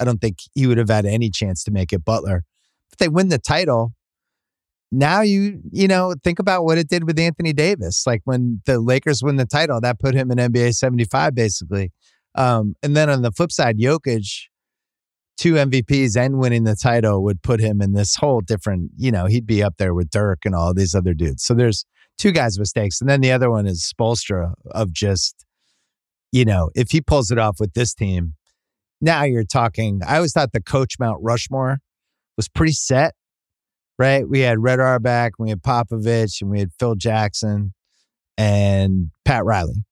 I 0.00 0.04
don't 0.04 0.20
think 0.20 0.38
he 0.52 0.66
would 0.66 0.78
have 0.78 0.88
had 0.88 1.06
any 1.06 1.30
chance 1.30 1.62
to 1.62 1.70
make 1.70 1.92
it. 1.92 2.04
Butler, 2.04 2.42
if 2.90 2.98
they 2.98 3.06
win 3.06 3.28
the 3.28 3.38
title, 3.38 3.92
now 4.90 5.20
you 5.20 5.60
you 5.70 5.86
know 5.86 6.16
think 6.24 6.40
about 6.40 6.64
what 6.64 6.78
it 6.78 6.88
did 6.88 7.04
with 7.04 7.16
Anthony 7.16 7.52
Davis. 7.52 8.02
Like 8.08 8.22
when 8.24 8.62
the 8.66 8.80
Lakers 8.80 9.22
win 9.22 9.36
the 9.36 9.46
title, 9.46 9.80
that 9.80 10.00
put 10.00 10.16
him 10.16 10.32
in 10.32 10.38
NBA 10.38 10.74
75 10.74 11.36
basically. 11.36 11.92
Um, 12.34 12.74
and 12.82 12.96
then 12.96 13.08
on 13.08 13.22
the 13.22 13.30
flip 13.30 13.52
side, 13.52 13.78
Jokic 13.78 14.48
two 15.40 15.54
MVPs 15.54 16.18
and 16.18 16.38
winning 16.38 16.64
the 16.64 16.76
title 16.76 17.22
would 17.22 17.42
put 17.42 17.60
him 17.60 17.80
in 17.80 17.94
this 17.94 18.16
whole 18.16 18.42
different, 18.42 18.90
you 18.98 19.10
know, 19.10 19.24
he'd 19.24 19.46
be 19.46 19.62
up 19.62 19.78
there 19.78 19.94
with 19.94 20.10
Dirk 20.10 20.40
and 20.44 20.54
all 20.54 20.74
these 20.74 20.94
other 20.94 21.14
dudes. 21.14 21.42
So 21.42 21.54
there's 21.54 21.86
two 22.18 22.30
guys 22.30 22.58
mistakes. 22.58 23.00
And 23.00 23.08
then 23.08 23.22
the 23.22 23.32
other 23.32 23.50
one 23.50 23.66
is 23.66 23.90
Spoelstra 23.90 24.52
of 24.70 24.92
just, 24.92 25.46
you 26.30 26.44
know, 26.44 26.68
if 26.74 26.90
he 26.90 27.00
pulls 27.00 27.30
it 27.30 27.38
off 27.38 27.56
with 27.58 27.72
this 27.72 27.94
team, 27.94 28.34
now 29.00 29.24
you're 29.24 29.44
talking. 29.44 30.02
I 30.06 30.16
always 30.16 30.32
thought 30.32 30.52
the 30.52 30.60
coach 30.60 30.96
Mount 31.00 31.20
Rushmore 31.22 31.78
was 32.36 32.50
pretty 32.50 32.72
set, 32.72 33.14
right? 33.98 34.28
We 34.28 34.40
had 34.40 34.62
Red 34.62 34.78
Auerbach, 34.78 35.32
we 35.38 35.48
had 35.48 35.62
Popovich, 35.62 36.42
and 36.42 36.50
we 36.50 36.58
had 36.58 36.68
Phil 36.78 36.96
Jackson 36.96 37.72
and 38.36 39.10
Pat 39.24 39.46
Riley. 39.46 39.86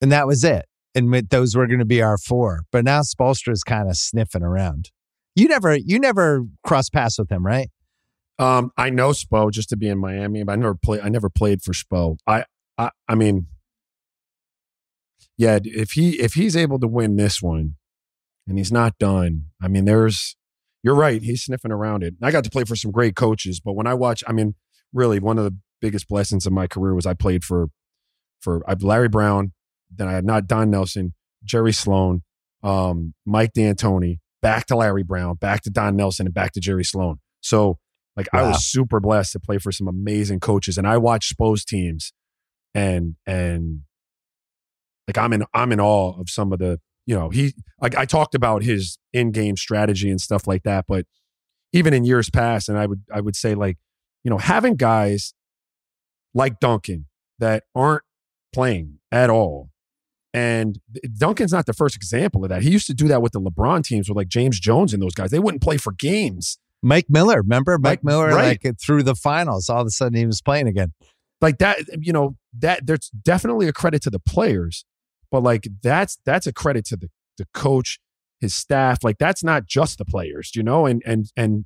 And 0.00 0.10
that 0.12 0.26
was 0.26 0.44
it 0.44 0.64
and 0.98 1.10
with- 1.10 1.30
those 1.30 1.56
were 1.56 1.66
going 1.66 1.78
to 1.78 1.84
be 1.84 2.02
our 2.02 2.18
four. 2.18 2.64
But 2.70 2.84
now 2.84 3.00
Spoelstra 3.00 3.52
is 3.52 3.62
kind 3.62 3.88
of 3.88 3.96
sniffing 3.96 4.42
around. 4.42 4.90
You 5.34 5.48
never, 5.48 5.76
you 5.76 5.98
never 5.98 6.44
cross 6.64 6.90
paths 6.90 7.18
with 7.18 7.30
him, 7.30 7.46
right? 7.46 7.70
Um, 8.38 8.70
I 8.76 8.90
know 8.90 9.10
Spo 9.10 9.50
just 9.50 9.68
to 9.70 9.76
be 9.76 9.88
in 9.88 9.98
Miami, 9.98 10.44
but 10.44 10.52
I 10.52 10.56
never 10.56 10.74
play. 10.74 11.00
I 11.00 11.08
never 11.08 11.28
played 11.28 11.62
for 11.62 11.72
Spo. 11.72 12.18
I, 12.26 12.44
I, 12.76 12.90
I 13.08 13.14
mean, 13.14 13.46
yeah. 15.36 15.58
If 15.62 15.92
he 15.92 16.20
if 16.20 16.34
he's 16.34 16.56
able 16.56 16.78
to 16.80 16.86
win 16.86 17.16
this 17.16 17.42
one, 17.42 17.74
and 18.46 18.58
he's 18.58 18.72
not 18.72 18.98
done, 18.98 19.46
I 19.62 19.68
mean, 19.68 19.86
there's. 19.86 20.36
You're 20.84 20.94
right. 20.94 21.20
He's 21.20 21.42
sniffing 21.42 21.72
around 21.72 22.04
it. 22.04 22.14
I 22.22 22.30
got 22.30 22.44
to 22.44 22.50
play 22.50 22.62
for 22.62 22.76
some 22.76 22.92
great 22.92 23.16
coaches, 23.16 23.58
but 23.58 23.72
when 23.72 23.88
I 23.88 23.94
watch, 23.94 24.22
I 24.28 24.32
mean, 24.32 24.54
really, 24.92 25.18
one 25.18 25.36
of 25.36 25.44
the 25.44 25.56
biggest 25.80 26.06
blessings 26.08 26.46
of 26.46 26.52
my 26.52 26.68
career 26.68 26.94
was 26.94 27.04
I 27.04 27.14
played 27.14 27.42
for, 27.42 27.66
for 28.40 28.62
Larry 28.80 29.08
Brown. 29.08 29.52
Then 29.94 30.08
I 30.08 30.12
had 30.12 30.24
not 30.24 30.46
Don 30.46 30.70
Nelson, 30.70 31.14
Jerry 31.44 31.72
Sloan, 31.72 32.22
um, 32.62 33.14
Mike 33.24 33.52
D'Antoni, 33.54 34.18
back 34.42 34.66
to 34.66 34.76
Larry 34.76 35.02
Brown, 35.02 35.36
back 35.36 35.62
to 35.62 35.70
Don 35.70 35.96
Nelson, 35.96 36.26
and 36.26 36.34
back 36.34 36.52
to 36.52 36.60
Jerry 36.60 36.84
Sloan. 36.84 37.18
So 37.40 37.78
like 38.18 38.28
I 38.32 38.42
was 38.42 38.66
super 38.66 38.98
blessed 38.98 39.32
to 39.32 39.40
play 39.40 39.58
for 39.58 39.70
some 39.70 39.86
amazing 39.86 40.40
coaches, 40.40 40.76
and 40.76 40.88
I 40.88 40.98
watched 40.98 41.28
Spo's 41.30 41.64
teams, 41.64 42.12
and 42.74 43.14
and 43.26 43.82
like 45.06 45.16
I'm 45.16 45.32
in 45.32 45.44
I'm 45.54 45.70
in 45.70 45.80
awe 45.80 46.18
of 46.18 46.28
some 46.28 46.52
of 46.52 46.58
the 46.58 46.80
you 47.06 47.14
know 47.14 47.30
he 47.30 47.54
like 47.80 47.96
I 47.96 48.04
talked 48.06 48.34
about 48.34 48.64
his 48.64 48.98
in 49.12 49.30
game 49.30 49.56
strategy 49.56 50.10
and 50.10 50.20
stuff 50.20 50.48
like 50.48 50.64
that, 50.64 50.86
but 50.88 51.06
even 51.72 51.94
in 51.94 52.04
years 52.04 52.28
past, 52.28 52.68
and 52.68 52.76
I 52.76 52.86
would 52.86 53.02
I 53.14 53.20
would 53.20 53.36
say 53.36 53.54
like 53.54 53.78
you 54.24 54.30
know 54.30 54.38
having 54.38 54.74
guys 54.74 55.32
like 56.34 56.58
Duncan 56.58 57.06
that 57.38 57.64
aren't 57.72 58.02
playing 58.52 58.98
at 59.12 59.30
all, 59.30 59.70
And 60.38 60.78
Duncan's 61.18 61.52
not 61.52 61.66
the 61.66 61.72
first 61.72 61.96
example 61.96 62.44
of 62.44 62.50
that. 62.50 62.62
He 62.62 62.70
used 62.70 62.86
to 62.86 62.94
do 62.94 63.08
that 63.08 63.22
with 63.22 63.32
the 63.32 63.40
LeBron 63.40 63.82
teams 63.84 64.08
with 64.08 64.16
like 64.16 64.28
James 64.28 64.60
Jones 64.60 64.92
and 64.92 65.02
those 65.02 65.14
guys. 65.14 65.30
They 65.30 65.38
wouldn't 65.38 65.62
play 65.62 65.76
for 65.78 65.92
games. 65.92 66.58
Mike 66.82 67.06
Miller, 67.08 67.38
remember 67.42 67.76
Mike, 67.78 67.82
Mike- 67.82 68.04
Miller? 68.04 68.28
right. 68.28 68.58
Like 68.64 68.78
through 68.80 69.02
the 69.02 69.14
finals, 69.14 69.68
all 69.68 69.80
of 69.80 69.86
a 69.86 69.90
sudden 69.90 70.16
he 70.16 70.26
was 70.26 70.40
playing 70.40 70.68
again. 70.68 70.92
Like 71.40 71.58
that, 71.58 71.78
you 72.00 72.12
know, 72.12 72.36
that 72.58 72.86
there's 72.86 73.10
definitely 73.10 73.68
a 73.68 73.72
credit 73.72 74.02
to 74.02 74.10
the 74.10 74.18
players, 74.20 74.84
but 75.30 75.42
like 75.42 75.68
that's 75.82 76.18
that's 76.24 76.46
a 76.46 76.52
credit 76.52 76.84
to 76.86 76.96
the 76.96 77.08
the 77.36 77.46
coach, 77.54 77.98
his 78.40 78.54
staff. 78.54 79.02
Like 79.02 79.18
that's 79.18 79.42
not 79.44 79.66
just 79.66 79.98
the 79.98 80.04
players, 80.04 80.52
you 80.54 80.62
know, 80.62 80.86
and 80.86 81.02
and 81.06 81.30
and 81.36 81.64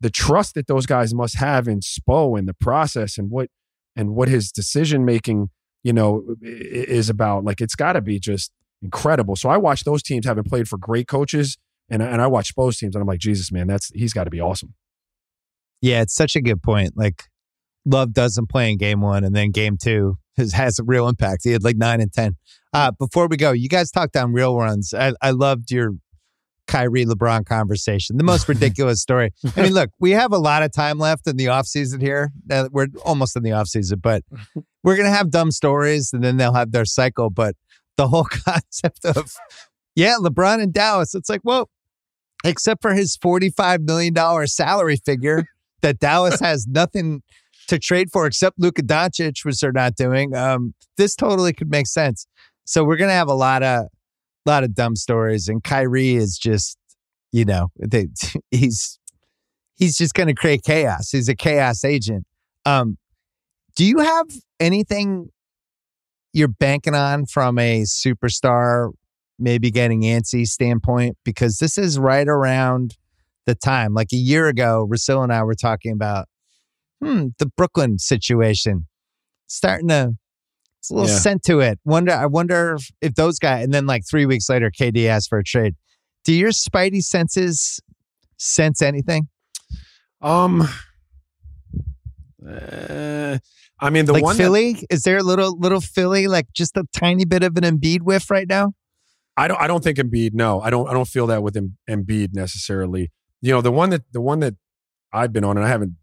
the 0.00 0.10
trust 0.10 0.54
that 0.54 0.66
those 0.66 0.84
guys 0.86 1.14
must 1.14 1.36
have 1.36 1.66
in 1.66 1.80
Spo 1.80 2.38
and 2.38 2.46
the 2.46 2.54
process 2.54 3.16
and 3.16 3.30
what 3.30 3.48
and 3.96 4.14
what 4.14 4.28
his 4.28 4.52
decision 4.52 5.04
making, 5.04 5.48
you 5.84 5.92
know, 5.92 6.24
is 6.42 7.08
about. 7.08 7.44
Like 7.44 7.60
it's 7.60 7.76
got 7.76 7.92
to 7.92 8.00
be 8.00 8.18
just 8.18 8.50
incredible. 8.82 9.36
So 9.36 9.48
I 9.48 9.56
watch 9.56 9.84
those 9.84 10.02
teams 10.02 10.26
having 10.26 10.42
played 10.42 10.68
for 10.68 10.76
great 10.76 11.06
coaches, 11.06 11.56
and 11.88 12.02
and 12.02 12.20
I 12.20 12.26
watch 12.26 12.48
Spo's 12.48 12.78
teams, 12.78 12.96
and 12.96 13.02
I'm 13.02 13.06
like, 13.06 13.20
Jesus, 13.20 13.52
man, 13.52 13.68
that's 13.68 13.90
he's 13.94 14.12
got 14.12 14.24
to 14.24 14.30
be 14.30 14.40
awesome. 14.40 14.74
Yeah, 15.80 16.00
it's 16.00 16.14
such 16.14 16.34
a 16.34 16.40
good 16.40 16.62
point. 16.62 16.96
Like 16.96 17.24
Love 17.84 18.12
doesn't 18.12 18.48
play 18.48 18.70
in 18.72 18.78
game 18.78 19.00
one, 19.02 19.24
and 19.24 19.36
then 19.36 19.50
game 19.50 19.76
two 19.76 20.18
has, 20.36 20.52
has 20.52 20.78
a 20.78 20.84
real 20.84 21.06
impact. 21.08 21.42
He 21.44 21.52
had 21.52 21.62
like 21.62 21.76
nine 21.76 22.00
and 22.00 22.12
ten. 22.12 22.36
Uh, 22.72 22.90
before 22.92 23.28
we 23.28 23.36
go, 23.36 23.52
you 23.52 23.68
guys 23.68 23.90
talked 23.90 24.16
on 24.16 24.32
real 24.32 24.56
runs. 24.56 24.94
I, 24.94 25.12
I 25.20 25.30
loved 25.30 25.70
your 25.70 25.92
Kyrie 26.66 27.04
LeBron 27.04 27.46
conversation. 27.46 28.16
The 28.16 28.24
most 28.24 28.48
ridiculous 28.48 29.00
story. 29.00 29.32
I 29.56 29.62
mean, 29.62 29.72
look, 29.72 29.90
we 30.00 30.12
have 30.12 30.32
a 30.32 30.38
lot 30.38 30.62
of 30.62 30.72
time 30.72 30.98
left 30.98 31.26
in 31.26 31.36
the 31.36 31.46
offseason 31.46 32.00
here. 32.00 32.32
Uh, 32.50 32.68
we're 32.72 32.88
almost 33.04 33.36
in 33.36 33.42
the 33.42 33.50
offseason, 33.50 34.00
but 34.00 34.22
we're 34.82 34.96
gonna 34.96 35.10
have 35.10 35.30
dumb 35.30 35.50
stories 35.50 36.12
and 36.12 36.22
then 36.22 36.36
they'll 36.36 36.54
have 36.54 36.72
their 36.72 36.84
cycle. 36.84 37.30
But 37.30 37.54
the 37.96 38.08
whole 38.08 38.24
concept 38.30 39.04
of 39.04 39.34
yeah, 39.94 40.16
LeBron 40.20 40.62
in 40.62 40.72
Dallas, 40.72 41.14
it's 41.14 41.28
like, 41.28 41.42
well, 41.44 41.70
except 42.44 42.82
for 42.82 42.94
his 42.94 43.16
$45 43.16 43.80
million 43.80 44.46
salary 44.46 44.96
figure 44.96 45.46
that 45.82 45.98
Dallas 45.98 46.40
has 46.40 46.66
nothing 46.66 47.22
to 47.68 47.78
trade 47.78 48.10
for 48.12 48.26
except 48.26 48.58
Luka 48.58 48.82
Doncic, 48.82 49.44
which 49.44 49.60
they're 49.60 49.72
not 49.72 49.96
doing. 49.96 50.34
Um, 50.34 50.74
this 50.96 51.14
totally 51.14 51.52
could 51.52 51.70
make 51.70 51.86
sense. 51.86 52.26
So 52.64 52.84
we're 52.84 52.96
gonna 52.96 53.12
have 53.12 53.28
a 53.28 53.34
lot 53.34 53.62
of 53.62 53.86
lot 54.50 54.64
of 54.64 54.74
dumb 54.74 54.96
stories, 54.96 55.48
and 55.48 55.62
Kyrie 55.62 56.14
is 56.14 56.38
just, 56.38 56.76
you 57.32 57.44
know, 57.44 57.68
they, 57.78 58.08
he's 58.50 58.98
he's 59.74 59.96
just 59.96 60.14
gonna 60.14 60.34
create 60.34 60.62
chaos. 60.64 61.10
He's 61.10 61.28
a 61.28 61.34
chaos 61.34 61.84
agent. 61.84 62.26
Um, 62.64 62.98
do 63.76 63.84
you 63.84 63.98
have 63.98 64.26
anything 64.60 65.30
you're 66.32 66.48
banking 66.48 66.94
on 66.94 67.26
from 67.26 67.58
a 67.58 67.82
superstar 67.82 68.90
maybe 69.38 69.70
getting 69.70 70.02
antsy 70.02 70.46
standpoint? 70.46 71.16
Because 71.24 71.58
this 71.58 71.76
is 71.76 71.98
right 71.98 72.28
around 72.28 72.96
the 73.46 73.54
time. 73.54 73.94
Like 73.94 74.12
a 74.12 74.16
year 74.16 74.48
ago, 74.48 74.88
Russillo 74.90 75.22
and 75.22 75.32
I 75.32 75.42
were 75.42 75.54
talking 75.54 75.92
about 75.92 76.26
hmm, 77.02 77.28
the 77.38 77.46
Brooklyn 77.46 77.98
situation. 77.98 78.86
Starting 79.46 79.88
to 79.88 80.14
it's 80.84 80.90
a 80.90 80.94
little 80.94 81.08
Yeah. 81.08 81.16
scent 81.18 81.42
to 81.44 81.60
it. 81.60 81.78
Wonder 81.86 82.12
I 82.12 82.26
wonder 82.26 82.74
if, 82.74 82.90
if 83.00 83.14
those 83.14 83.38
guys 83.38 83.64
and 83.64 83.72
then 83.72 83.86
like 83.86 84.02
three 84.06 84.26
weeks 84.26 84.50
later, 84.50 84.70
KD 84.70 85.06
asked 85.06 85.30
for 85.30 85.38
a 85.38 85.44
trade. 85.44 85.76
Do 86.24 86.34
your 86.34 86.50
spidey 86.50 87.02
senses 87.02 87.80
sense 88.36 88.82
anything? 88.82 89.28
Um, 90.20 90.68
uh, 92.46 93.38
I 93.80 93.90
mean, 93.90 94.04
the 94.04 94.12
like 94.12 94.22
one 94.22 94.36
that- 94.36 94.42
Philly? 94.42 94.84
Is 94.90 95.02
there 95.02 95.16
a 95.18 95.22
little 95.22 95.58
little 95.58 95.80
Philly, 95.80 96.26
like 96.28 96.46
just 96.52 96.76
a 96.76 96.84
tiny 96.94 97.24
bit 97.24 97.42
of 97.42 97.56
an 97.56 97.64
Embiid 97.64 98.02
whiff 98.02 98.30
right 98.30 98.46
now? 98.48 98.74
I 99.36 99.48
don't. 99.48 99.60
I 99.60 99.66
don't 99.66 99.82
think 99.82 99.98
Embiid. 99.98 100.34
No, 100.34 100.60
I 100.60 100.70
don't. 100.70 100.88
I 100.88 100.92
don't 100.92 101.08
feel 101.08 101.26
that 101.28 101.42
with 101.42 101.56
Em- 101.56 101.76
Embiid 101.88 102.34
necessarily. 102.34 103.10
You 103.40 103.52
know, 103.52 103.60
the 103.62 103.72
one 103.72 103.90
that 103.90 104.02
the 104.12 104.20
one 104.20 104.40
that 104.40 104.54
I've 105.12 105.32
been 105.32 105.44
on, 105.44 105.56
and 105.56 105.64
I 105.64 105.68
haven't. 105.68 105.94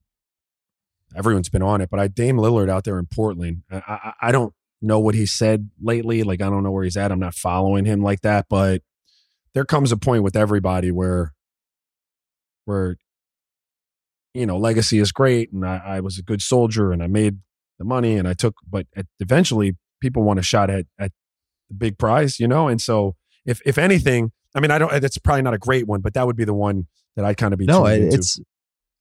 Everyone's 1.16 1.49
been 1.49 1.62
on 1.62 1.82
it, 1.82 1.90
but 1.90 1.99
I 1.99 2.08
Dame 2.08 2.38
Lillard 2.38 2.70
out 2.70 2.84
there 2.84 2.98
in 2.98 3.06
Portland. 3.06 3.64
I, 3.70 3.78
I, 3.88 4.14
I 4.22 4.32
don't 4.32 4.53
know 4.82 4.99
what 4.99 5.16
he 5.16 5.26
said 5.26 5.70
lately. 5.82 6.24
Like 6.24 6.41
I 6.41 6.49
don't 6.49 6.64
know 6.64 6.72
where 6.72 6.84
he's 6.84 6.98
at. 6.98 7.12
I'm 7.12 7.20
not 7.20 7.36
following 7.36 7.86
him 7.86 8.02
like 8.02 8.22
that. 8.22 8.48
But 8.49 8.82
there 9.53 9.66
comes 9.66 9.91
a 9.91 9.98
point 9.98 10.24
with 10.24 10.36
everybody 10.36 10.91
where, 10.91 11.34
where, 12.66 12.98
you 14.34 14.45
know, 14.45 14.58
legacy 14.58 14.99
is 14.99 15.12
great, 15.12 15.52
and 15.52 15.66
I, 15.66 15.82
I 15.86 15.99
was 15.99 16.18
a 16.18 16.24
good 16.24 16.41
soldier, 16.41 16.91
and 16.91 17.03
I 17.03 17.08
made 17.08 17.40
the 17.80 17.86
money, 17.86 18.16
and 18.18 18.28
I 18.28 18.34
took. 18.34 18.56
But 18.70 18.88
at, 18.95 19.06
eventually, 19.20 19.76
people 20.02 20.24
want 20.24 20.40
a 20.40 20.44
shot 20.44 20.70
at 20.70 20.86
at 20.98 21.12
the 21.70 21.76
big 21.76 21.98
prize, 21.98 22.40
you 22.40 22.48
know, 22.48 22.68
and 22.68 22.82
so 22.82 23.16
if 23.45 23.62
if 23.66 23.78
anything, 23.78 24.32
I 24.56 24.62
mean, 24.62 24.72
I 24.72 24.78
don't. 24.78 25.02
That's 25.02 25.18
probably 25.18 25.41
not 25.41 25.53
a 25.53 25.58
great 25.58 25.86
one, 25.88 25.99
but 26.02 26.14
that 26.14 26.26
would 26.26 26.38
be 26.38 26.45
the 26.45 26.53
one 26.53 26.88
that 27.18 27.26
I'd 27.26 27.38
kind 27.38 27.53
of 27.53 27.60
be. 27.60 27.66
No, 27.66 27.86
tuned 27.86 28.03
it- 28.03 28.06
into. 28.06 28.16
it's. 28.18 28.40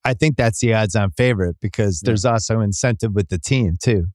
I 0.02 0.14
think 0.14 0.36
that's 0.38 0.60
the 0.60 0.72
odds-on 0.72 1.10
favorite 1.10 1.56
because 1.60 2.00
Yeah. 2.02 2.08
there's 2.08 2.24
also 2.24 2.60
incentive 2.60 3.12
with 3.14 3.28
the 3.28 3.38
team 3.38 3.76
too, 3.80 4.06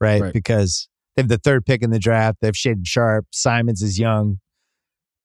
right? 0.00 0.22
Right. 0.22 0.32
Because 0.32 0.88
they 1.16 1.22
have 1.22 1.28
the 1.28 1.38
third 1.38 1.64
pick 1.64 1.82
in 1.82 1.90
the 1.90 1.98
draft. 1.98 2.38
They've 2.40 2.52
Shaedon 2.52 2.86
Sharpe. 2.86 3.26
Simons 3.32 3.82
is 3.82 3.98
young, 3.98 4.38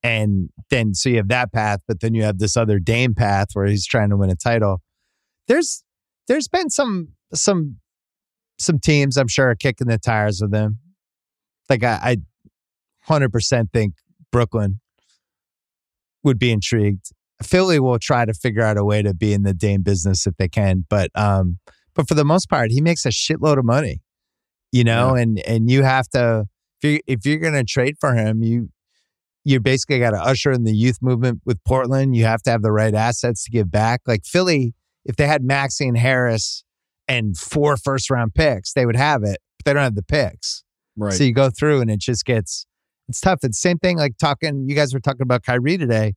and 0.01 0.49
then 0.69 0.93
so 0.93 1.09
you 1.09 1.18
have 1.18 1.27
that 1.27 1.51
path, 1.51 1.81
but 1.88 1.99
then 1.99 2.13
you 2.13 2.23
have 2.23 2.39
this 2.39 2.55
other 2.55 2.80
Dame 2.80 3.13
path 3.13 3.49
where 3.53 3.65
he's 3.65 3.85
trying 3.85 4.09
to 4.09 4.18
win 4.18 4.30
a 4.30 4.35
title. 4.35 4.81
There's 5.47 5.84
there's 6.27 6.47
been 6.47 6.69
some 6.69 7.09
some 7.34 7.77
some 8.57 8.80
teams 8.80 9.18
I'm 9.18 9.27
sure 9.27 9.49
are 9.49 9.55
kicking 9.55 9.88
the 9.88 9.97
tires 9.97 10.39
with 10.41 10.51
them. 10.51 10.80
Like 11.69 11.84
I, 11.84 11.99
I 12.03 12.18
100% 13.07 13.72
think 13.72 13.95
Brooklyn 14.31 14.80
would 16.23 16.38
be 16.38 16.51
intrigued. 16.51 17.11
Philly 17.41 17.80
will 17.80 17.97
try 17.97 18.26
to 18.26 18.34
figure 18.34 18.61
out 18.61 18.77
a 18.77 18.85
way 18.85 19.01
to 19.01 19.13
be 19.13 19.34
in 19.34 19.43
the 19.43 19.53
Dame 19.53 19.81
business 19.81 20.27
if 20.27 20.35
they 20.38 20.47
can, 20.47 20.85
but 20.89 21.09
um, 21.15 21.57
but 21.93 22.07
for 22.07 22.13
the 22.13 22.23
most 22.23 22.49
part, 22.49 22.72
he 22.72 22.81
makes 22.81 23.05
a 23.05 23.09
shitload 23.09 23.57
of 23.57 23.65
money, 23.65 24.01
you 24.72 24.84
know, 24.84 25.15
and 25.15 25.39
and 25.39 25.69
you 25.69 25.84
have 25.84 26.07
to 26.10 26.45
if 26.81 26.89
you 26.89 26.99
if 27.07 27.26
you're 27.26 27.39
going 27.39 27.53
to 27.53 27.64
trade 27.64 27.95
for 27.99 28.14
him, 28.14 28.41
you 28.43 28.69
you 29.43 29.60
basically 29.60 29.99
got 29.99 30.11
to 30.11 30.22
usher 30.22 30.52
in 30.52 30.64
the 30.64 30.73
youth 30.73 30.99
movement 31.02 31.41
with 31.45 31.64
Portland. 31.64 32.15
You 32.15 32.26
have 32.26 32.41
to 32.43 32.52
have 32.52 32.61
the 32.61 32.72
right 32.72 32.93
assets 32.93 33.43
to 33.45 33.52
give 33.52 33.72
back. 33.72 34.02
Like 34.06 34.23
Philly, 34.26 34.76
if 35.06 35.15
they 35.15 35.27
had 35.27 35.43
Maxey 35.43 35.88
and 35.88 35.98
Harris 35.98 36.64
and 37.07 37.35
four 37.38 37.76
first 37.77 38.10
round 38.10 38.35
picks, 38.35 38.73
they 38.73 38.85
would 38.85 38.95
have 38.95 39.23
it, 39.23 39.38
but 39.57 39.65
they 39.65 39.73
don't 39.73 39.84
have 39.84 39.95
the 39.95 40.03
picks. 40.03 40.64
right. 40.95 41.14
So 41.14 41.23
you 41.23 41.34
go 41.34 41.49
through 41.49 41.81
and 41.81 41.89
it 41.89 41.99
just 41.99 42.26
gets 42.26 42.65
it's 43.07 43.19
tough. 43.19 43.39
It's 43.43 43.61
the 43.61 43.69
same 43.69 43.77
thing 43.77 43.98
like 43.98 44.18
talking 44.18 44.65
you 44.68 44.76
guys 44.76 44.93
were 44.93 44.99
talking 44.99 45.23
about 45.23 45.43
Kyrie 45.43 45.77
today. 45.77 46.14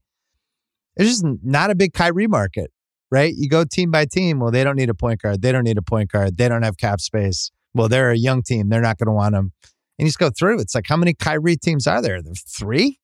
It's 0.97 1.09
just 1.09 1.25
not 1.43 1.71
a 1.71 1.75
big 1.75 1.93
Kyrie 1.93 2.29
market, 2.29 2.71
right? 3.11 3.35
You 3.37 3.49
go 3.49 3.65
team 3.65 3.91
by 3.91 4.05
team. 4.05 4.39
Well, 4.39 4.53
they 4.53 4.63
don't 4.63 4.77
need 4.77 4.91
a 4.91 4.95
point 4.95 5.23
guard. 5.23 5.43
They 5.43 5.51
don't 5.51 5.65
need 5.65 5.79
a 5.79 5.83
point 5.83 6.13
guard. 6.13 6.37
They 6.37 6.49
don't 6.49 6.63
have 6.63 6.77
cap 6.77 7.01
space. 7.01 7.51
Well, 7.75 7.89
they're 7.89 8.11
a 8.11 8.17
young 8.17 8.43
team. 8.43 8.69
They're 8.69 8.81
not 8.81 8.99
going 8.99 9.09
to 9.09 9.13
want 9.13 9.35
him. 9.35 9.53
And 9.99 10.07
you 10.07 10.07
just 10.07 10.19
go 10.19 10.31
through. 10.31 10.61
It's 10.61 10.75
like 10.75 10.87
how 10.89 10.97
many 10.97 11.15
Kyrie 11.15 11.57
teams 11.57 11.87
are 11.87 12.01
there? 12.01 12.23
There's 12.23 12.43
three? 12.43 12.99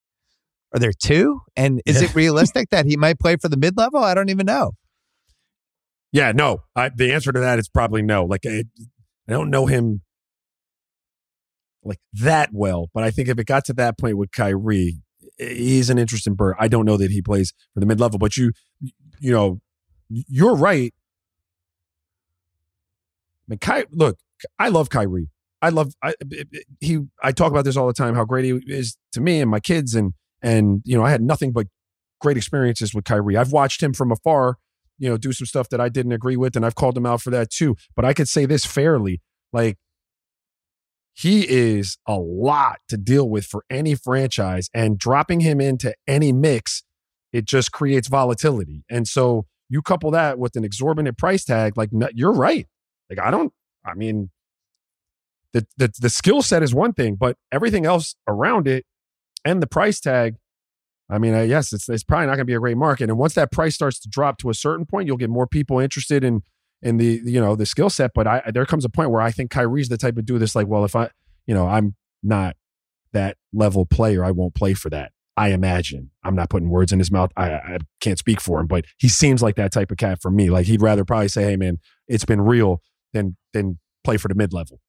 Are 0.73 0.79
there 0.79 0.93
two? 0.93 1.41
And 1.57 1.83
is 1.87 2.01
it 2.01 2.15
realistic 2.15 2.71
that 2.71 2.87
he 2.87 2.97
might 2.97 3.19
play 3.19 3.37
for 3.37 3.49
the 3.49 3.57
mid 3.57 3.77
level? 3.77 4.03
I 4.03 4.15
don't 4.15 4.29
even 4.29 4.47
know. 4.47 4.73
yeah, 6.13 6.33
no. 6.33 6.63
I, 6.77 6.91
the 6.91 7.13
answer 7.13 7.33
to 7.33 7.41
that 7.41 7.59
is 7.59 7.69
probably 7.69 8.03
no. 8.03 8.25
Like 8.25 8.47
I, 8.47 8.65
I 9.29 9.33
don't 9.33 9.51
know 9.51 9.67
him 9.67 10.03
like 11.83 11.99
that 12.13 12.51
well, 12.53 12.91
but 12.93 13.03
I 13.03 13.11
think 13.11 13.29
if 13.29 13.39
it 13.39 13.47
got 13.47 13.65
to 13.67 13.73
that 13.75 13.99
point 13.99 14.17
with 14.17 14.31
Kyrie, 14.33 15.01
he's 15.39 15.91
an 15.91 15.99
interesting 15.99 16.35
bird. 16.35 16.57
I 16.59 16.69
don't 16.69 16.85
know 16.85 16.97
that 16.97 17.11
he 17.11 17.23
plays 17.23 17.53
for 17.75 17.81
the 17.81 17.87
mid 17.87 17.99
level, 18.01 18.19
but 18.19 18.37
you, 18.37 18.53
you 19.19 19.33
know, 19.33 19.61
you're 20.09 20.55
right. 20.55 20.93
I 23.49 23.49
mean, 23.49 23.59
Ky, 23.59 23.85
look, 23.91 24.19
I 24.59 24.69
love 24.69 24.91
Kyrie. 24.91 25.29
I 25.63 25.69
love 25.69 25.93
I 26.03 26.15
he. 26.81 27.01
I 27.23 27.33
talk 27.33 27.51
about 27.53 27.65
this 27.65 27.77
all 27.77 27.87
the 27.87 27.93
time. 27.93 28.15
How 28.15 28.25
great 28.25 28.45
he 28.45 28.61
is 28.67 28.97
to 29.13 29.21
me 29.21 29.41
and 29.41 29.51
my 29.51 29.61
kids, 29.61 29.95
and 29.95 30.13
and 30.43 30.83
you 30.85 30.97
know, 30.97 31.05
I 31.05 31.11
had 31.11 31.23
nothing 31.23 31.53
but 31.53 31.67
great 32.21 32.37
experiences 32.37 32.95
with 32.95 33.05
Kyrie. 33.05 33.37
I've 33.37 33.53
watched 33.53 33.83
him 33.83 33.93
from 33.93 34.11
afar, 34.13 34.57
you 34.99 35.09
know, 35.09 35.17
do 35.17 35.33
some 35.33 35.47
stuff 35.47 35.69
that 35.71 35.81
I 35.81 35.89
didn't 35.89 36.13
agree 36.13 36.37
with, 36.37 36.57
and 36.57 36.65
I've 36.65 36.75
called 36.75 36.97
him 36.97 37.07
out 37.07 37.21
for 37.21 37.31
that 37.31 37.51
too. 37.51 37.77
But 37.95 38.05
I 38.05 38.15
could 38.15 38.29
say 38.29 38.47
this 38.47 38.65
fairly, 38.65 39.21
like 39.53 39.77
he 41.13 41.47
is 41.47 41.99
a 42.07 42.17
lot 42.17 42.79
to 42.89 42.97
deal 42.97 43.29
with 43.29 43.45
for 43.45 43.65
any 43.69 43.95
franchise, 43.95 44.71
and 44.73 44.99
dropping 44.99 45.41
him 45.41 45.61
into 45.61 45.95
any 46.07 46.33
mix, 46.33 46.85
it 47.33 47.45
just 47.45 47.71
creates 47.73 48.09
volatility. 48.09 48.85
And 48.89 49.07
so 49.07 49.45
you 49.69 49.83
couple 49.83 50.11
that 50.13 50.39
with 50.39 50.57
an 50.57 50.65
exorbitant 50.65 51.19
price 51.19 51.45
tag, 51.45 51.77
like 51.77 51.91
you're 52.15 52.33
right. 52.33 52.67
Like 53.11 53.19
I 53.19 53.31
don't. 53.31 53.53
I 53.85 53.95
mean, 53.95 54.31
the 55.53 55.67
the 55.77 55.93
the 56.01 56.11
skill 56.11 56.43
set 56.43 56.63
is 56.63 56.75
one 56.75 56.93
thing, 56.93 57.17
but 57.17 57.37
everything 57.51 57.87
else 57.87 58.15
around 58.29 58.69
it 58.69 58.85
and 59.45 59.63
the 59.63 59.67
price 59.67 60.01
tag. 60.01 60.37
I 61.09 61.19
mean, 61.19 61.35
uh, 61.35 61.43
yes, 61.43 61.73
it's 61.73 61.89
it's 61.89 62.05
probably 62.05 62.27
not 62.27 62.33
going 62.33 62.41
to 62.41 62.45
be 62.45 62.55
a 62.55 62.61
great 62.61 62.77
market. 62.77 63.11
And 63.11 63.19
once 63.19 63.35
that 63.35 63.51
price 63.51 63.75
starts 63.75 63.99
to 64.01 64.09
drop 64.09 64.39
to 64.39 64.51
a 64.51 64.55
certain 64.55 64.87
point, 64.87 65.07
you'll 65.09 65.17
get 65.17 65.31
more 65.31 65.47
people 65.47 65.81
interested 65.81 66.23
in 66.23 66.43
in 66.83 66.99
the 66.99 67.21
you 67.25 67.41
know 67.41 67.57
the 67.57 67.67
skill 67.67 67.91
set. 67.91 68.13
But 68.15 68.27
I 68.27 68.51
there 68.53 68.67
comes 68.67 68.85
a 68.85 68.89
point 68.89 69.11
where 69.11 69.21
I 69.21 69.31
think 69.31 69.51
Kyrie's 69.51 69.89
the 69.89 69.99
type 69.99 70.17
of 70.17 70.25
do 70.25 70.39
this. 70.39 70.55
Like, 70.55 70.69
well, 70.69 70.85
if 70.85 70.95
I 70.95 71.11
you 71.47 71.55
know 71.55 71.67
I'm 71.67 71.97
not 72.23 72.57
that 73.13 73.39
level 73.53 73.87
player, 73.87 74.25
I 74.25 74.31
won't 74.31 74.55
play 74.55 74.75
for 74.75 74.89
that. 74.91 75.13
I 75.37 75.49
imagine. 75.49 76.11
I'm 76.23 76.35
not 76.35 76.51
putting 76.51 76.69
words 76.69 76.93
in 76.93 76.99
his 76.99 77.11
mouth. 77.11 77.31
I, 77.37 77.53
I 77.53 77.79
can't 78.01 78.19
speak 78.19 78.41
for 78.41 78.61
him, 78.61 78.67
but 78.67 78.85
he 78.99 79.09
seems 79.09 79.43
like 79.43 79.57
that 79.57 79.73
type 79.73 79.91
of 79.91 79.97
cat 79.97 80.21
for 80.21 80.31
me. 80.31 80.51
Like 80.51 80.67
he'd 80.67 80.83
rather 80.83 81.05
probably 81.05 81.29
say, 81.29 81.45
"Hey, 81.45 81.57
man, 81.57 81.79
it's 82.07 82.25
been 82.25 82.43
real," 82.43 82.83
than 83.13 83.37
than 83.53 83.79
play 84.05 84.17
for 84.17 84.29
the 84.29 84.35
mid 84.35 84.53
level. 84.53 84.81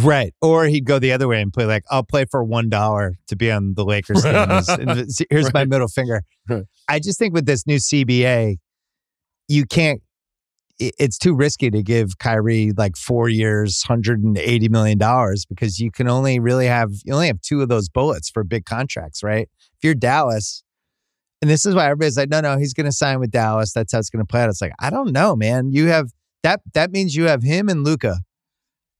Right. 0.00 0.34
Or 0.40 0.66
he'd 0.66 0.86
go 0.86 0.98
the 0.98 1.12
other 1.12 1.28
way 1.28 1.42
and 1.42 1.52
play 1.52 1.66
like, 1.66 1.84
I'll 1.90 2.02
play 2.02 2.24
for 2.30 2.42
one 2.42 2.70
dollar 2.70 3.14
to 3.28 3.36
be 3.36 3.50
on 3.50 3.74
the 3.74 3.84
Lakers 3.84 4.22
team. 4.22 5.06
Here's 5.30 5.52
my 5.52 5.64
middle 5.64 5.88
finger. 5.88 6.22
Right. 6.48 6.64
I 6.88 6.98
just 6.98 7.18
think 7.18 7.34
with 7.34 7.46
this 7.46 7.66
new 7.66 7.76
CBA, 7.76 8.56
you 9.48 9.66
can't. 9.66 10.00
It's 10.78 11.18
too 11.18 11.34
risky 11.36 11.70
to 11.70 11.82
give 11.82 12.18
Kyrie 12.18 12.72
like 12.76 12.96
four 12.96 13.28
years, 13.28 13.82
hundred 13.82 14.22
and 14.22 14.36
eighty 14.38 14.68
million 14.68 14.98
dollars 14.98 15.44
because 15.44 15.78
you 15.78 15.92
can 15.92 16.08
only 16.08 16.40
really 16.40 16.66
have 16.66 16.90
you 17.04 17.12
only 17.12 17.26
have 17.26 17.40
two 17.40 17.60
of 17.60 17.68
those 17.68 17.88
bullets 17.88 18.30
for 18.30 18.42
big 18.42 18.64
contracts, 18.64 19.22
right? 19.22 19.48
If 19.76 19.84
you're 19.84 19.94
Dallas, 19.94 20.64
and 21.40 21.50
this 21.50 21.66
is 21.66 21.74
why 21.74 21.84
everybody's 21.84 22.16
like, 22.16 22.30
no, 22.30 22.40
no, 22.40 22.56
he's 22.56 22.72
going 22.72 22.86
to 22.86 22.92
sign 22.92 23.20
with 23.20 23.30
Dallas. 23.30 23.72
That's 23.72 23.92
how 23.92 23.98
it's 23.98 24.10
going 24.10 24.24
to 24.24 24.28
play 24.28 24.40
out. 24.40 24.48
It's 24.48 24.62
like 24.62 24.72
I 24.80 24.90
don't 24.90 25.12
know, 25.12 25.36
man. 25.36 25.70
You 25.72 25.88
have 25.88 26.10
that. 26.42 26.60
That 26.74 26.90
means 26.90 27.14
you 27.14 27.24
have 27.24 27.42
him 27.42 27.68
and 27.68 27.84
Luka, 27.84 28.18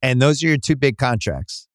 and 0.01 0.21
those 0.21 0.43
are 0.43 0.49
your 0.49 0.59
two 0.59 0.77
big 0.77 0.99
contracts. 0.99 1.69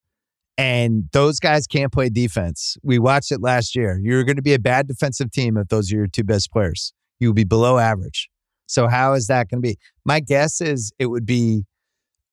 And 0.60 1.10
those 1.12 1.40
guys 1.40 1.68
can't 1.68 1.94
play 1.94 2.10
defense. 2.10 2.78
We 2.82 2.98
watched 2.98 3.32
it 3.32 3.42
last 3.42 3.76
year. 3.76 4.00
You're 4.02 4.24
going 4.24 4.38
to 4.38 4.42
be 4.42 4.56
a 4.56 4.60
bad 4.60 4.88
defensive 4.88 5.32
team 5.32 5.56
if 5.56 5.68
those 5.68 5.92
are 5.94 5.98
your 5.98 6.08
two 6.08 6.24
best 6.24 6.52
players. 6.52 6.94
You 7.20 7.30
will 7.30 7.36
be 7.36 7.44
below 7.44 7.78
average. 7.78 8.30
So 8.66 8.88
how 8.88 9.14
is 9.14 9.28
that 9.28 9.50
going 9.50 9.62
to 9.62 9.68
be? 9.68 9.78
My 10.04 10.20
guess 10.20 10.60
is 10.60 10.92
it 10.98 11.08
would 11.08 11.26
be 11.26 11.66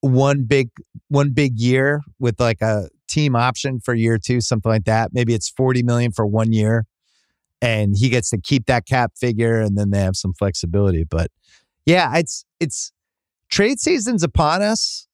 one 0.00 0.44
big 0.44 0.70
one 1.08 1.30
big 1.30 1.58
year 1.58 2.00
with 2.18 2.40
like 2.40 2.60
a 2.60 2.88
team 3.08 3.36
option 3.36 3.80
for 3.80 3.94
year 3.94 4.18
two, 4.18 4.40
something 4.40 4.70
like 4.70 4.84
that. 4.84 5.10
Maybe 5.12 5.34
it's 5.34 5.48
40 5.50 5.82
million 5.82 6.10
for 6.10 6.26
one 6.26 6.52
year 6.52 6.86
and 7.62 7.96
he 7.96 8.08
gets 8.10 8.30
to 8.30 8.38
keep 8.38 8.66
that 8.66 8.86
cap 8.86 9.12
figure 9.16 9.60
and 9.60 9.76
then 9.78 9.90
they 9.90 10.00
have 10.00 10.16
some 10.16 10.34
flexibility. 10.34 11.04
But 11.04 11.30
yeah, 11.86 12.16
it's 12.16 12.44
it's 12.60 12.92
trade 13.50 13.80
season's 13.80 14.22
upon 14.22 14.62
us. 14.62 15.06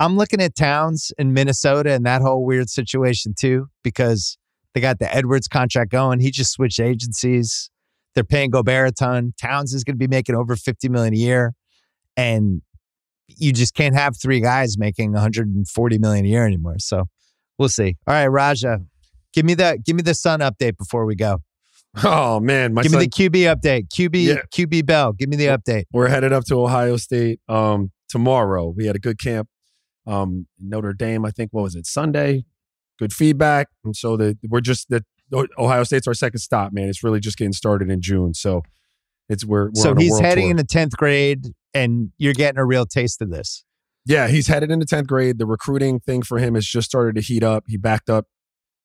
I'm 0.00 0.16
looking 0.16 0.40
at 0.40 0.56
Towns 0.56 1.12
in 1.18 1.32
Minnesota 1.32 1.92
and 1.92 2.04
that 2.04 2.20
whole 2.20 2.44
weird 2.44 2.68
situation 2.68 3.34
too, 3.38 3.68
because 3.82 4.36
they 4.74 4.80
got 4.80 4.98
the 4.98 5.14
Edwards 5.14 5.46
contract 5.46 5.92
going. 5.92 6.20
He 6.20 6.30
just 6.30 6.52
switched 6.52 6.80
agencies. 6.80 7.70
They're 8.14 8.24
paying 8.24 8.50
Gobert 8.50 8.88
a 8.88 8.92
ton. 8.92 9.34
Towns 9.40 9.72
is 9.72 9.84
going 9.84 9.94
to 9.94 9.98
be 9.98 10.08
making 10.08 10.34
over 10.34 10.56
50 10.56 10.88
million 10.88 11.14
a 11.14 11.16
year. 11.16 11.54
And 12.16 12.62
you 13.28 13.52
just 13.52 13.74
can't 13.74 13.94
have 13.94 14.16
three 14.20 14.40
guys 14.40 14.76
making 14.78 15.12
140 15.12 15.98
million 15.98 16.24
a 16.24 16.28
year 16.28 16.46
anymore. 16.46 16.76
So 16.78 17.04
we'll 17.58 17.68
see. 17.68 17.96
All 18.06 18.14
right, 18.14 18.26
Raja, 18.26 18.80
give 19.32 19.44
me 19.44 19.54
the 19.54 19.78
give 19.84 19.96
me 19.96 20.02
the 20.02 20.14
Sun 20.14 20.40
update 20.40 20.76
before 20.76 21.06
we 21.06 21.14
go. 21.14 21.40
Oh 22.02 22.40
man, 22.40 22.74
my 22.74 22.82
give 22.82 22.92
son, 22.92 23.00
me 23.00 23.06
the 23.06 23.10
QB 23.10 23.54
update. 23.54 23.88
QB 23.88 24.24
Yeah. 24.24 24.42
QB 24.52 24.86
Bell. 24.86 25.12
Give 25.12 25.28
me 25.28 25.36
the 25.36 25.46
update. 25.46 25.84
we're 25.92 26.08
headed 26.08 26.32
up 26.32 26.44
to 26.46 26.60
Ohio 26.60 26.96
State 26.96 27.40
um, 27.48 27.92
tomorrow. 28.08 28.72
We 28.76 28.86
had 28.86 28.96
a 28.96 28.98
good 28.98 29.18
camp. 29.18 29.48
Um, 30.06 30.46
Notre 30.58 30.92
Dame, 30.92 31.24
I 31.24 31.30
think, 31.30 31.52
what 31.52 31.62
was 31.62 31.74
it, 31.76 31.86
Sunday? 31.86 32.44
Good 32.98 33.12
feedback. 33.12 33.68
And 33.84 33.96
so 33.96 34.16
the, 34.16 34.36
we're 34.48 34.60
just 34.60 34.88
that 34.90 35.04
Ohio 35.58 35.84
State's 35.84 36.06
our 36.06 36.14
second 36.14 36.38
stop, 36.40 36.72
man. 36.72 36.88
It's 36.88 37.02
really 37.02 37.20
just 37.20 37.38
getting 37.38 37.52
started 37.52 37.90
in 37.90 38.00
June. 38.00 38.34
So 38.34 38.62
it's 39.28 39.44
we're, 39.44 39.66
we're 39.66 39.74
so 39.74 39.94
he's 39.94 40.18
heading 40.20 40.44
tour. 40.44 40.50
into 40.50 40.64
10th 40.64 40.96
grade 40.96 41.46
and 41.72 42.10
you're 42.18 42.34
getting 42.34 42.58
a 42.58 42.64
real 42.64 42.86
taste 42.86 43.22
of 43.22 43.30
this. 43.30 43.64
Yeah, 44.06 44.28
he's 44.28 44.48
headed 44.48 44.70
into 44.70 44.84
10th 44.84 45.06
grade. 45.06 45.38
The 45.38 45.46
recruiting 45.46 45.98
thing 46.00 46.22
for 46.22 46.38
him 46.38 46.54
has 46.54 46.66
just 46.66 46.86
started 46.88 47.14
to 47.16 47.22
heat 47.22 47.42
up. 47.42 47.64
He 47.66 47.78
backed 47.78 48.10
up. 48.10 48.26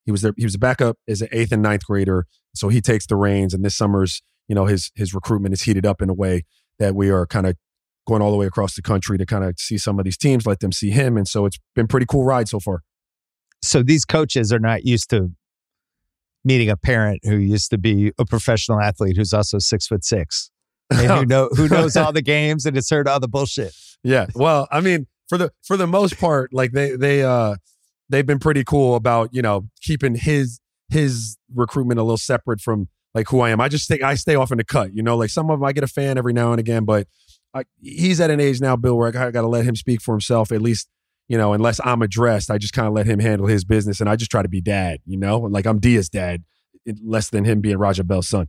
He 0.09 0.11
was 0.11 0.23
there. 0.23 0.33
He 0.37 0.43
was 0.43 0.55
a 0.55 0.59
backup 0.59 0.97
as 1.07 1.21
an 1.21 1.27
eighth 1.31 1.51
and 1.51 1.61
ninth 1.61 1.85
grader. 1.85 2.25
So 2.55 2.69
he 2.69 2.81
takes 2.81 3.05
the 3.05 3.15
reins. 3.15 3.53
And 3.53 3.63
this 3.63 3.75
summer's, 3.75 4.23
you 4.47 4.55
know, 4.55 4.65
his 4.65 4.91
his 4.95 5.13
recruitment 5.13 5.53
is 5.53 5.61
heated 5.61 5.85
up 5.85 6.01
in 6.01 6.09
a 6.09 6.15
way 6.15 6.45
that 6.79 6.95
we 6.95 7.11
are 7.11 7.27
kind 7.27 7.45
of 7.45 7.55
going 8.07 8.19
all 8.19 8.31
the 8.31 8.37
way 8.37 8.47
across 8.47 8.73
the 8.73 8.81
country 8.81 9.19
to 9.19 9.25
kind 9.27 9.43
of 9.43 9.59
see 9.59 9.77
some 9.77 9.99
of 9.99 10.05
these 10.05 10.17
teams, 10.17 10.47
let 10.47 10.61
them 10.61 10.71
see 10.71 10.89
him. 10.89 11.15
And 11.15 11.27
so 11.27 11.45
it's 11.45 11.59
been 11.75 11.85
pretty 11.85 12.07
cool 12.07 12.23
ride 12.23 12.49
so 12.49 12.59
far. 12.59 12.81
So 13.61 13.83
these 13.83 14.03
coaches 14.03 14.51
are 14.51 14.57
not 14.57 14.83
used 14.83 15.11
to 15.11 15.29
meeting 16.43 16.71
a 16.71 16.75
parent 16.75 17.23
who 17.23 17.35
used 17.35 17.69
to 17.69 17.77
be 17.77 18.11
a 18.17 18.25
professional 18.25 18.81
athlete 18.81 19.15
who's 19.15 19.31
also 19.31 19.59
six 19.59 19.85
foot 19.85 20.03
six 20.03 20.49
and 20.89 21.11
who 21.11 21.25
know 21.27 21.49
who 21.55 21.67
knows 21.67 21.95
all 21.95 22.11
the 22.11 22.21
games 22.23 22.65
and 22.65 22.75
has 22.77 22.89
heard 22.89 23.07
all 23.07 23.19
the 23.19 23.27
bullshit. 23.27 23.75
Yeah. 24.03 24.25
Well, 24.33 24.67
I 24.71 24.81
mean, 24.81 25.05
for 25.27 25.37
the 25.37 25.51
for 25.61 25.77
the 25.77 25.85
most 25.85 26.19
part, 26.19 26.51
like 26.51 26.71
they 26.71 26.95
they 26.95 27.21
uh 27.21 27.57
they've 28.09 28.25
been 28.25 28.39
pretty 28.39 28.63
cool 28.63 28.95
about, 28.95 29.29
you 29.33 29.41
know, 29.41 29.69
keeping 29.81 30.15
his 30.15 30.59
his 30.89 31.37
recruitment 31.53 31.99
a 31.99 32.03
little 32.03 32.17
separate 32.17 32.61
from 32.61 32.89
like 33.13 33.27
who 33.29 33.41
I 33.41 33.51
am. 33.51 33.61
I 33.61 33.69
just 33.69 33.87
think 33.87 34.01
I 34.01 34.15
stay 34.15 34.35
off 34.35 34.51
in 34.51 34.57
the 34.57 34.63
cut, 34.63 34.93
you 34.93 35.03
know, 35.03 35.15
like 35.15 35.29
some 35.29 35.49
of 35.49 35.59
them 35.59 35.65
I 35.65 35.71
get 35.71 35.83
a 35.83 35.87
fan 35.87 36.17
every 36.17 36.33
now 36.33 36.51
and 36.51 36.59
again, 36.59 36.85
but 36.85 37.07
I, 37.53 37.63
he's 37.81 38.19
at 38.19 38.29
an 38.29 38.39
age 38.39 38.61
now, 38.61 38.75
Bill, 38.75 38.97
where 38.97 39.07
I 39.07 39.31
got 39.31 39.41
to 39.41 39.47
let 39.47 39.65
him 39.65 39.75
speak 39.75 40.01
for 40.01 40.13
himself 40.13 40.51
at 40.51 40.61
least, 40.61 40.87
you 41.27 41.37
know, 41.37 41.53
unless 41.53 41.79
I'm 41.83 42.01
addressed, 42.01 42.51
I 42.51 42.57
just 42.57 42.73
kind 42.73 42.87
of 42.87 42.93
let 42.93 43.07
him 43.07 43.19
handle 43.19 43.47
his 43.47 43.63
business 43.63 43.99
and 43.99 44.09
I 44.09 44.15
just 44.15 44.31
try 44.31 44.41
to 44.41 44.49
be 44.49 44.61
dad, 44.61 44.99
you 45.05 45.17
know, 45.17 45.39
like 45.39 45.65
I'm 45.65 45.79
Dia's 45.79 46.09
dad, 46.09 46.43
less 47.03 47.29
than 47.29 47.45
him 47.45 47.61
being 47.61 47.77
Raja 47.77 48.03
Bell's 48.03 48.27
son. 48.27 48.47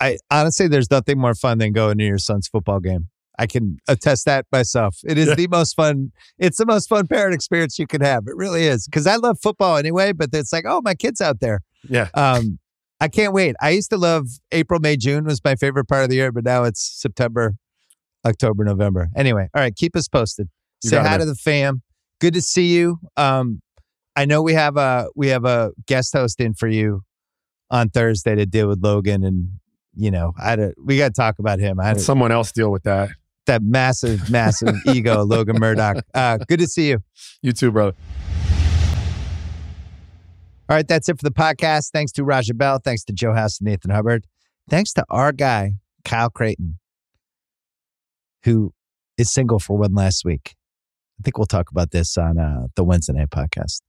I 0.00 0.18
honestly, 0.30 0.68
there's 0.68 0.90
nothing 0.90 1.18
more 1.18 1.34
fun 1.34 1.58
than 1.58 1.72
going 1.72 1.98
to 1.98 2.04
your 2.04 2.18
son's 2.18 2.48
football 2.48 2.80
game. 2.80 3.08
I 3.38 3.46
can 3.46 3.78
attest 3.88 4.24
that 4.26 4.46
myself. 4.52 4.96
It 5.04 5.18
is 5.18 5.28
Yeah. 5.28 5.34
the 5.34 5.48
most 5.48 5.74
fun. 5.74 6.12
It's 6.38 6.58
the 6.58 6.66
most 6.66 6.88
fun 6.88 7.06
parent 7.06 7.34
experience 7.34 7.78
you 7.78 7.86
can 7.86 8.00
have. 8.00 8.24
It 8.26 8.36
really 8.36 8.64
is 8.64 8.86
because 8.86 9.06
I 9.06 9.16
love 9.16 9.38
football 9.42 9.76
anyway. 9.76 10.12
But 10.12 10.30
it's 10.32 10.52
like, 10.52 10.64
oh, 10.68 10.80
my 10.84 10.94
kid's 10.94 11.20
out 11.20 11.40
there. 11.40 11.60
Yeah. 11.88 12.08
Um, 12.14 12.58
I 13.00 13.08
can't 13.08 13.32
wait. 13.34 13.56
I 13.60 13.70
used 13.70 13.90
to 13.90 13.96
love 13.96 14.28
April, 14.52 14.78
May, 14.80 14.96
June 14.96 15.24
was 15.24 15.42
my 15.44 15.56
favorite 15.56 15.86
part 15.88 16.04
of 16.04 16.10
the 16.10 16.16
year, 16.16 16.30
but 16.32 16.44
now 16.44 16.62
it's 16.64 16.80
September, 16.80 17.54
October, 18.24 18.64
November. 18.64 19.08
Anyway, 19.16 19.48
all 19.52 19.60
right, 19.60 19.74
keep 19.74 19.96
us 19.96 20.08
posted. 20.08 20.48
You 20.82 20.90
Say 20.90 20.96
got 20.96 21.04
it, 21.04 21.08
hi 21.08 21.18
to 21.18 21.24
the 21.26 21.34
fam. 21.34 21.82
Good 22.20 22.34
to 22.34 22.40
see 22.40 22.68
you. 22.74 23.00
Um, 23.16 23.60
I 24.16 24.24
know 24.26 24.42
we 24.42 24.54
have 24.54 24.76
a 24.76 25.08
we 25.16 25.28
have 25.28 25.44
a 25.44 25.72
guest 25.86 26.12
host 26.14 26.40
in 26.40 26.54
for 26.54 26.68
you 26.68 27.02
on 27.70 27.90
Thursday 27.90 28.36
to 28.36 28.46
deal 28.46 28.68
with 28.68 28.82
Logan, 28.82 29.24
and 29.24 29.48
you 29.96 30.10
know, 30.10 30.32
I 30.38 30.70
we 30.82 30.96
got 30.96 31.08
to 31.08 31.12
talk 31.14 31.38
about 31.40 31.58
him. 31.58 31.80
I 31.80 31.84
had 31.86 32.00
someone 32.00 32.30
else 32.32 32.52
deal 32.52 32.70
with 32.70 32.84
that. 32.84 33.10
That 33.46 33.62
massive, 33.62 34.30
massive 34.30 34.74
ego, 34.86 35.22
Logan 35.22 35.58
Murdock. 35.58 36.04
Uh, 36.14 36.38
good 36.48 36.60
to 36.60 36.66
see 36.66 36.88
you. 36.88 37.02
You 37.42 37.52
too, 37.52 37.70
brother. 37.70 37.94
All 40.66 40.74
right, 40.74 40.88
that's 40.88 41.10
it 41.10 41.18
for 41.18 41.24
the 41.28 41.30
podcast. 41.30 41.90
Thanks 41.92 42.10
to 42.12 42.24
Raja 42.24 42.54
Bell. 42.54 42.78
Thanks 42.82 43.04
to 43.04 43.12
Joe 43.12 43.34
House 43.34 43.60
and 43.60 43.68
Nathan 43.68 43.90
Hubbard. 43.90 44.26
Thanks 44.70 44.94
to 44.94 45.04
our 45.10 45.30
guy, 45.30 45.74
Kyle 46.06 46.30
Crichton, 46.30 46.78
who 48.44 48.72
is 49.18 49.30
single 49.30 49.58
for 49.58 49.76
one 49.76 49.94
last 49.94 50.24
week. 50.24 50.54
I 51.20 51.22
think 51.22 51.36
we'll 51.36 51.46
talk 51.46 51.70
about 51.70 51.90
this 51.90 52.16
on 52.16 52.38
uh, 52.38 52.68
the 52.76 52.82
Wednesday 52.82 53.12
night 53.12 53.28
podcast. 53.28 53.82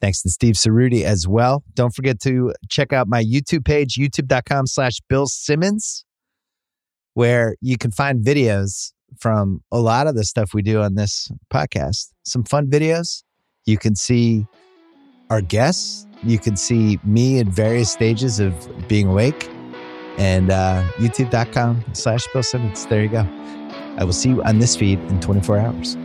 Thanks 0.00 0.22
to 0.22 0.30
Steve 0.30 0.54
Ceruti 0.54 1.02
as 1.02 1.26
well. 1.26 1.62
Don't 1.74 1.94
forget 1.94 2.20
to 2.20 2.52
check 2.68 2.92
out 2.92 3.08
my 3.08 3.22
YouTube 3.22 3.64
page, 3.64 3.94
youtube.com 3.94 4.66
slash 4.66 4.98
Bill 5.08 5.26
Simmons, 5.26 6.04
where 7.18 7.56
you 7.60 7.76
can 7.76 7.90
find 7.90 8.24
videos 8.24 8.92
from 9.18 9.60
a 9.72 9.80
lot 9.80 10.06
of 10.06 10.14
the 10.14 10.22
stuff 10.22 10.54
we 10.54 10.62
do 10.62 10.80
on 10.80 10.94
this 10.94 11.28
podcast. 11.52 12.12
Some 12.22 12.44
fun 12.44 12.68
videos. 12.68 13.24
You 13.66 13.76
can 13.76 13.96
see 13.96 14.46
our 15.28 15.40
guests. 15.40 16.06
You 16.22 16.38
can 16.38 16.56
see 16.56 17.00
me 17.02 17.40
in 17.40 17.50
various 17.50 17.90
stages 17.90 18.38
of 18.38 18.54
being 18.86 19.08
awake. 19.08 19.50
And 20.16 20.50
uh, 20.50 20.84
youtube.com 20.98 21.86
slash 21.92 22.24
Bill 22.32 22.44
Simmons. 22.44 22.86
There 22.86 23.02
you 23.02 23.08
go. 23.08 23.26
I 23.98 24.04
will 24.04 24.12
see 24.12 24.28
you 24.28 24.40
on 24.44 24.60
this 24.60 24.76
feed 24.76 25.00
in 25.00 25.18
24 25.18 25.58
hours. 25.58 25.96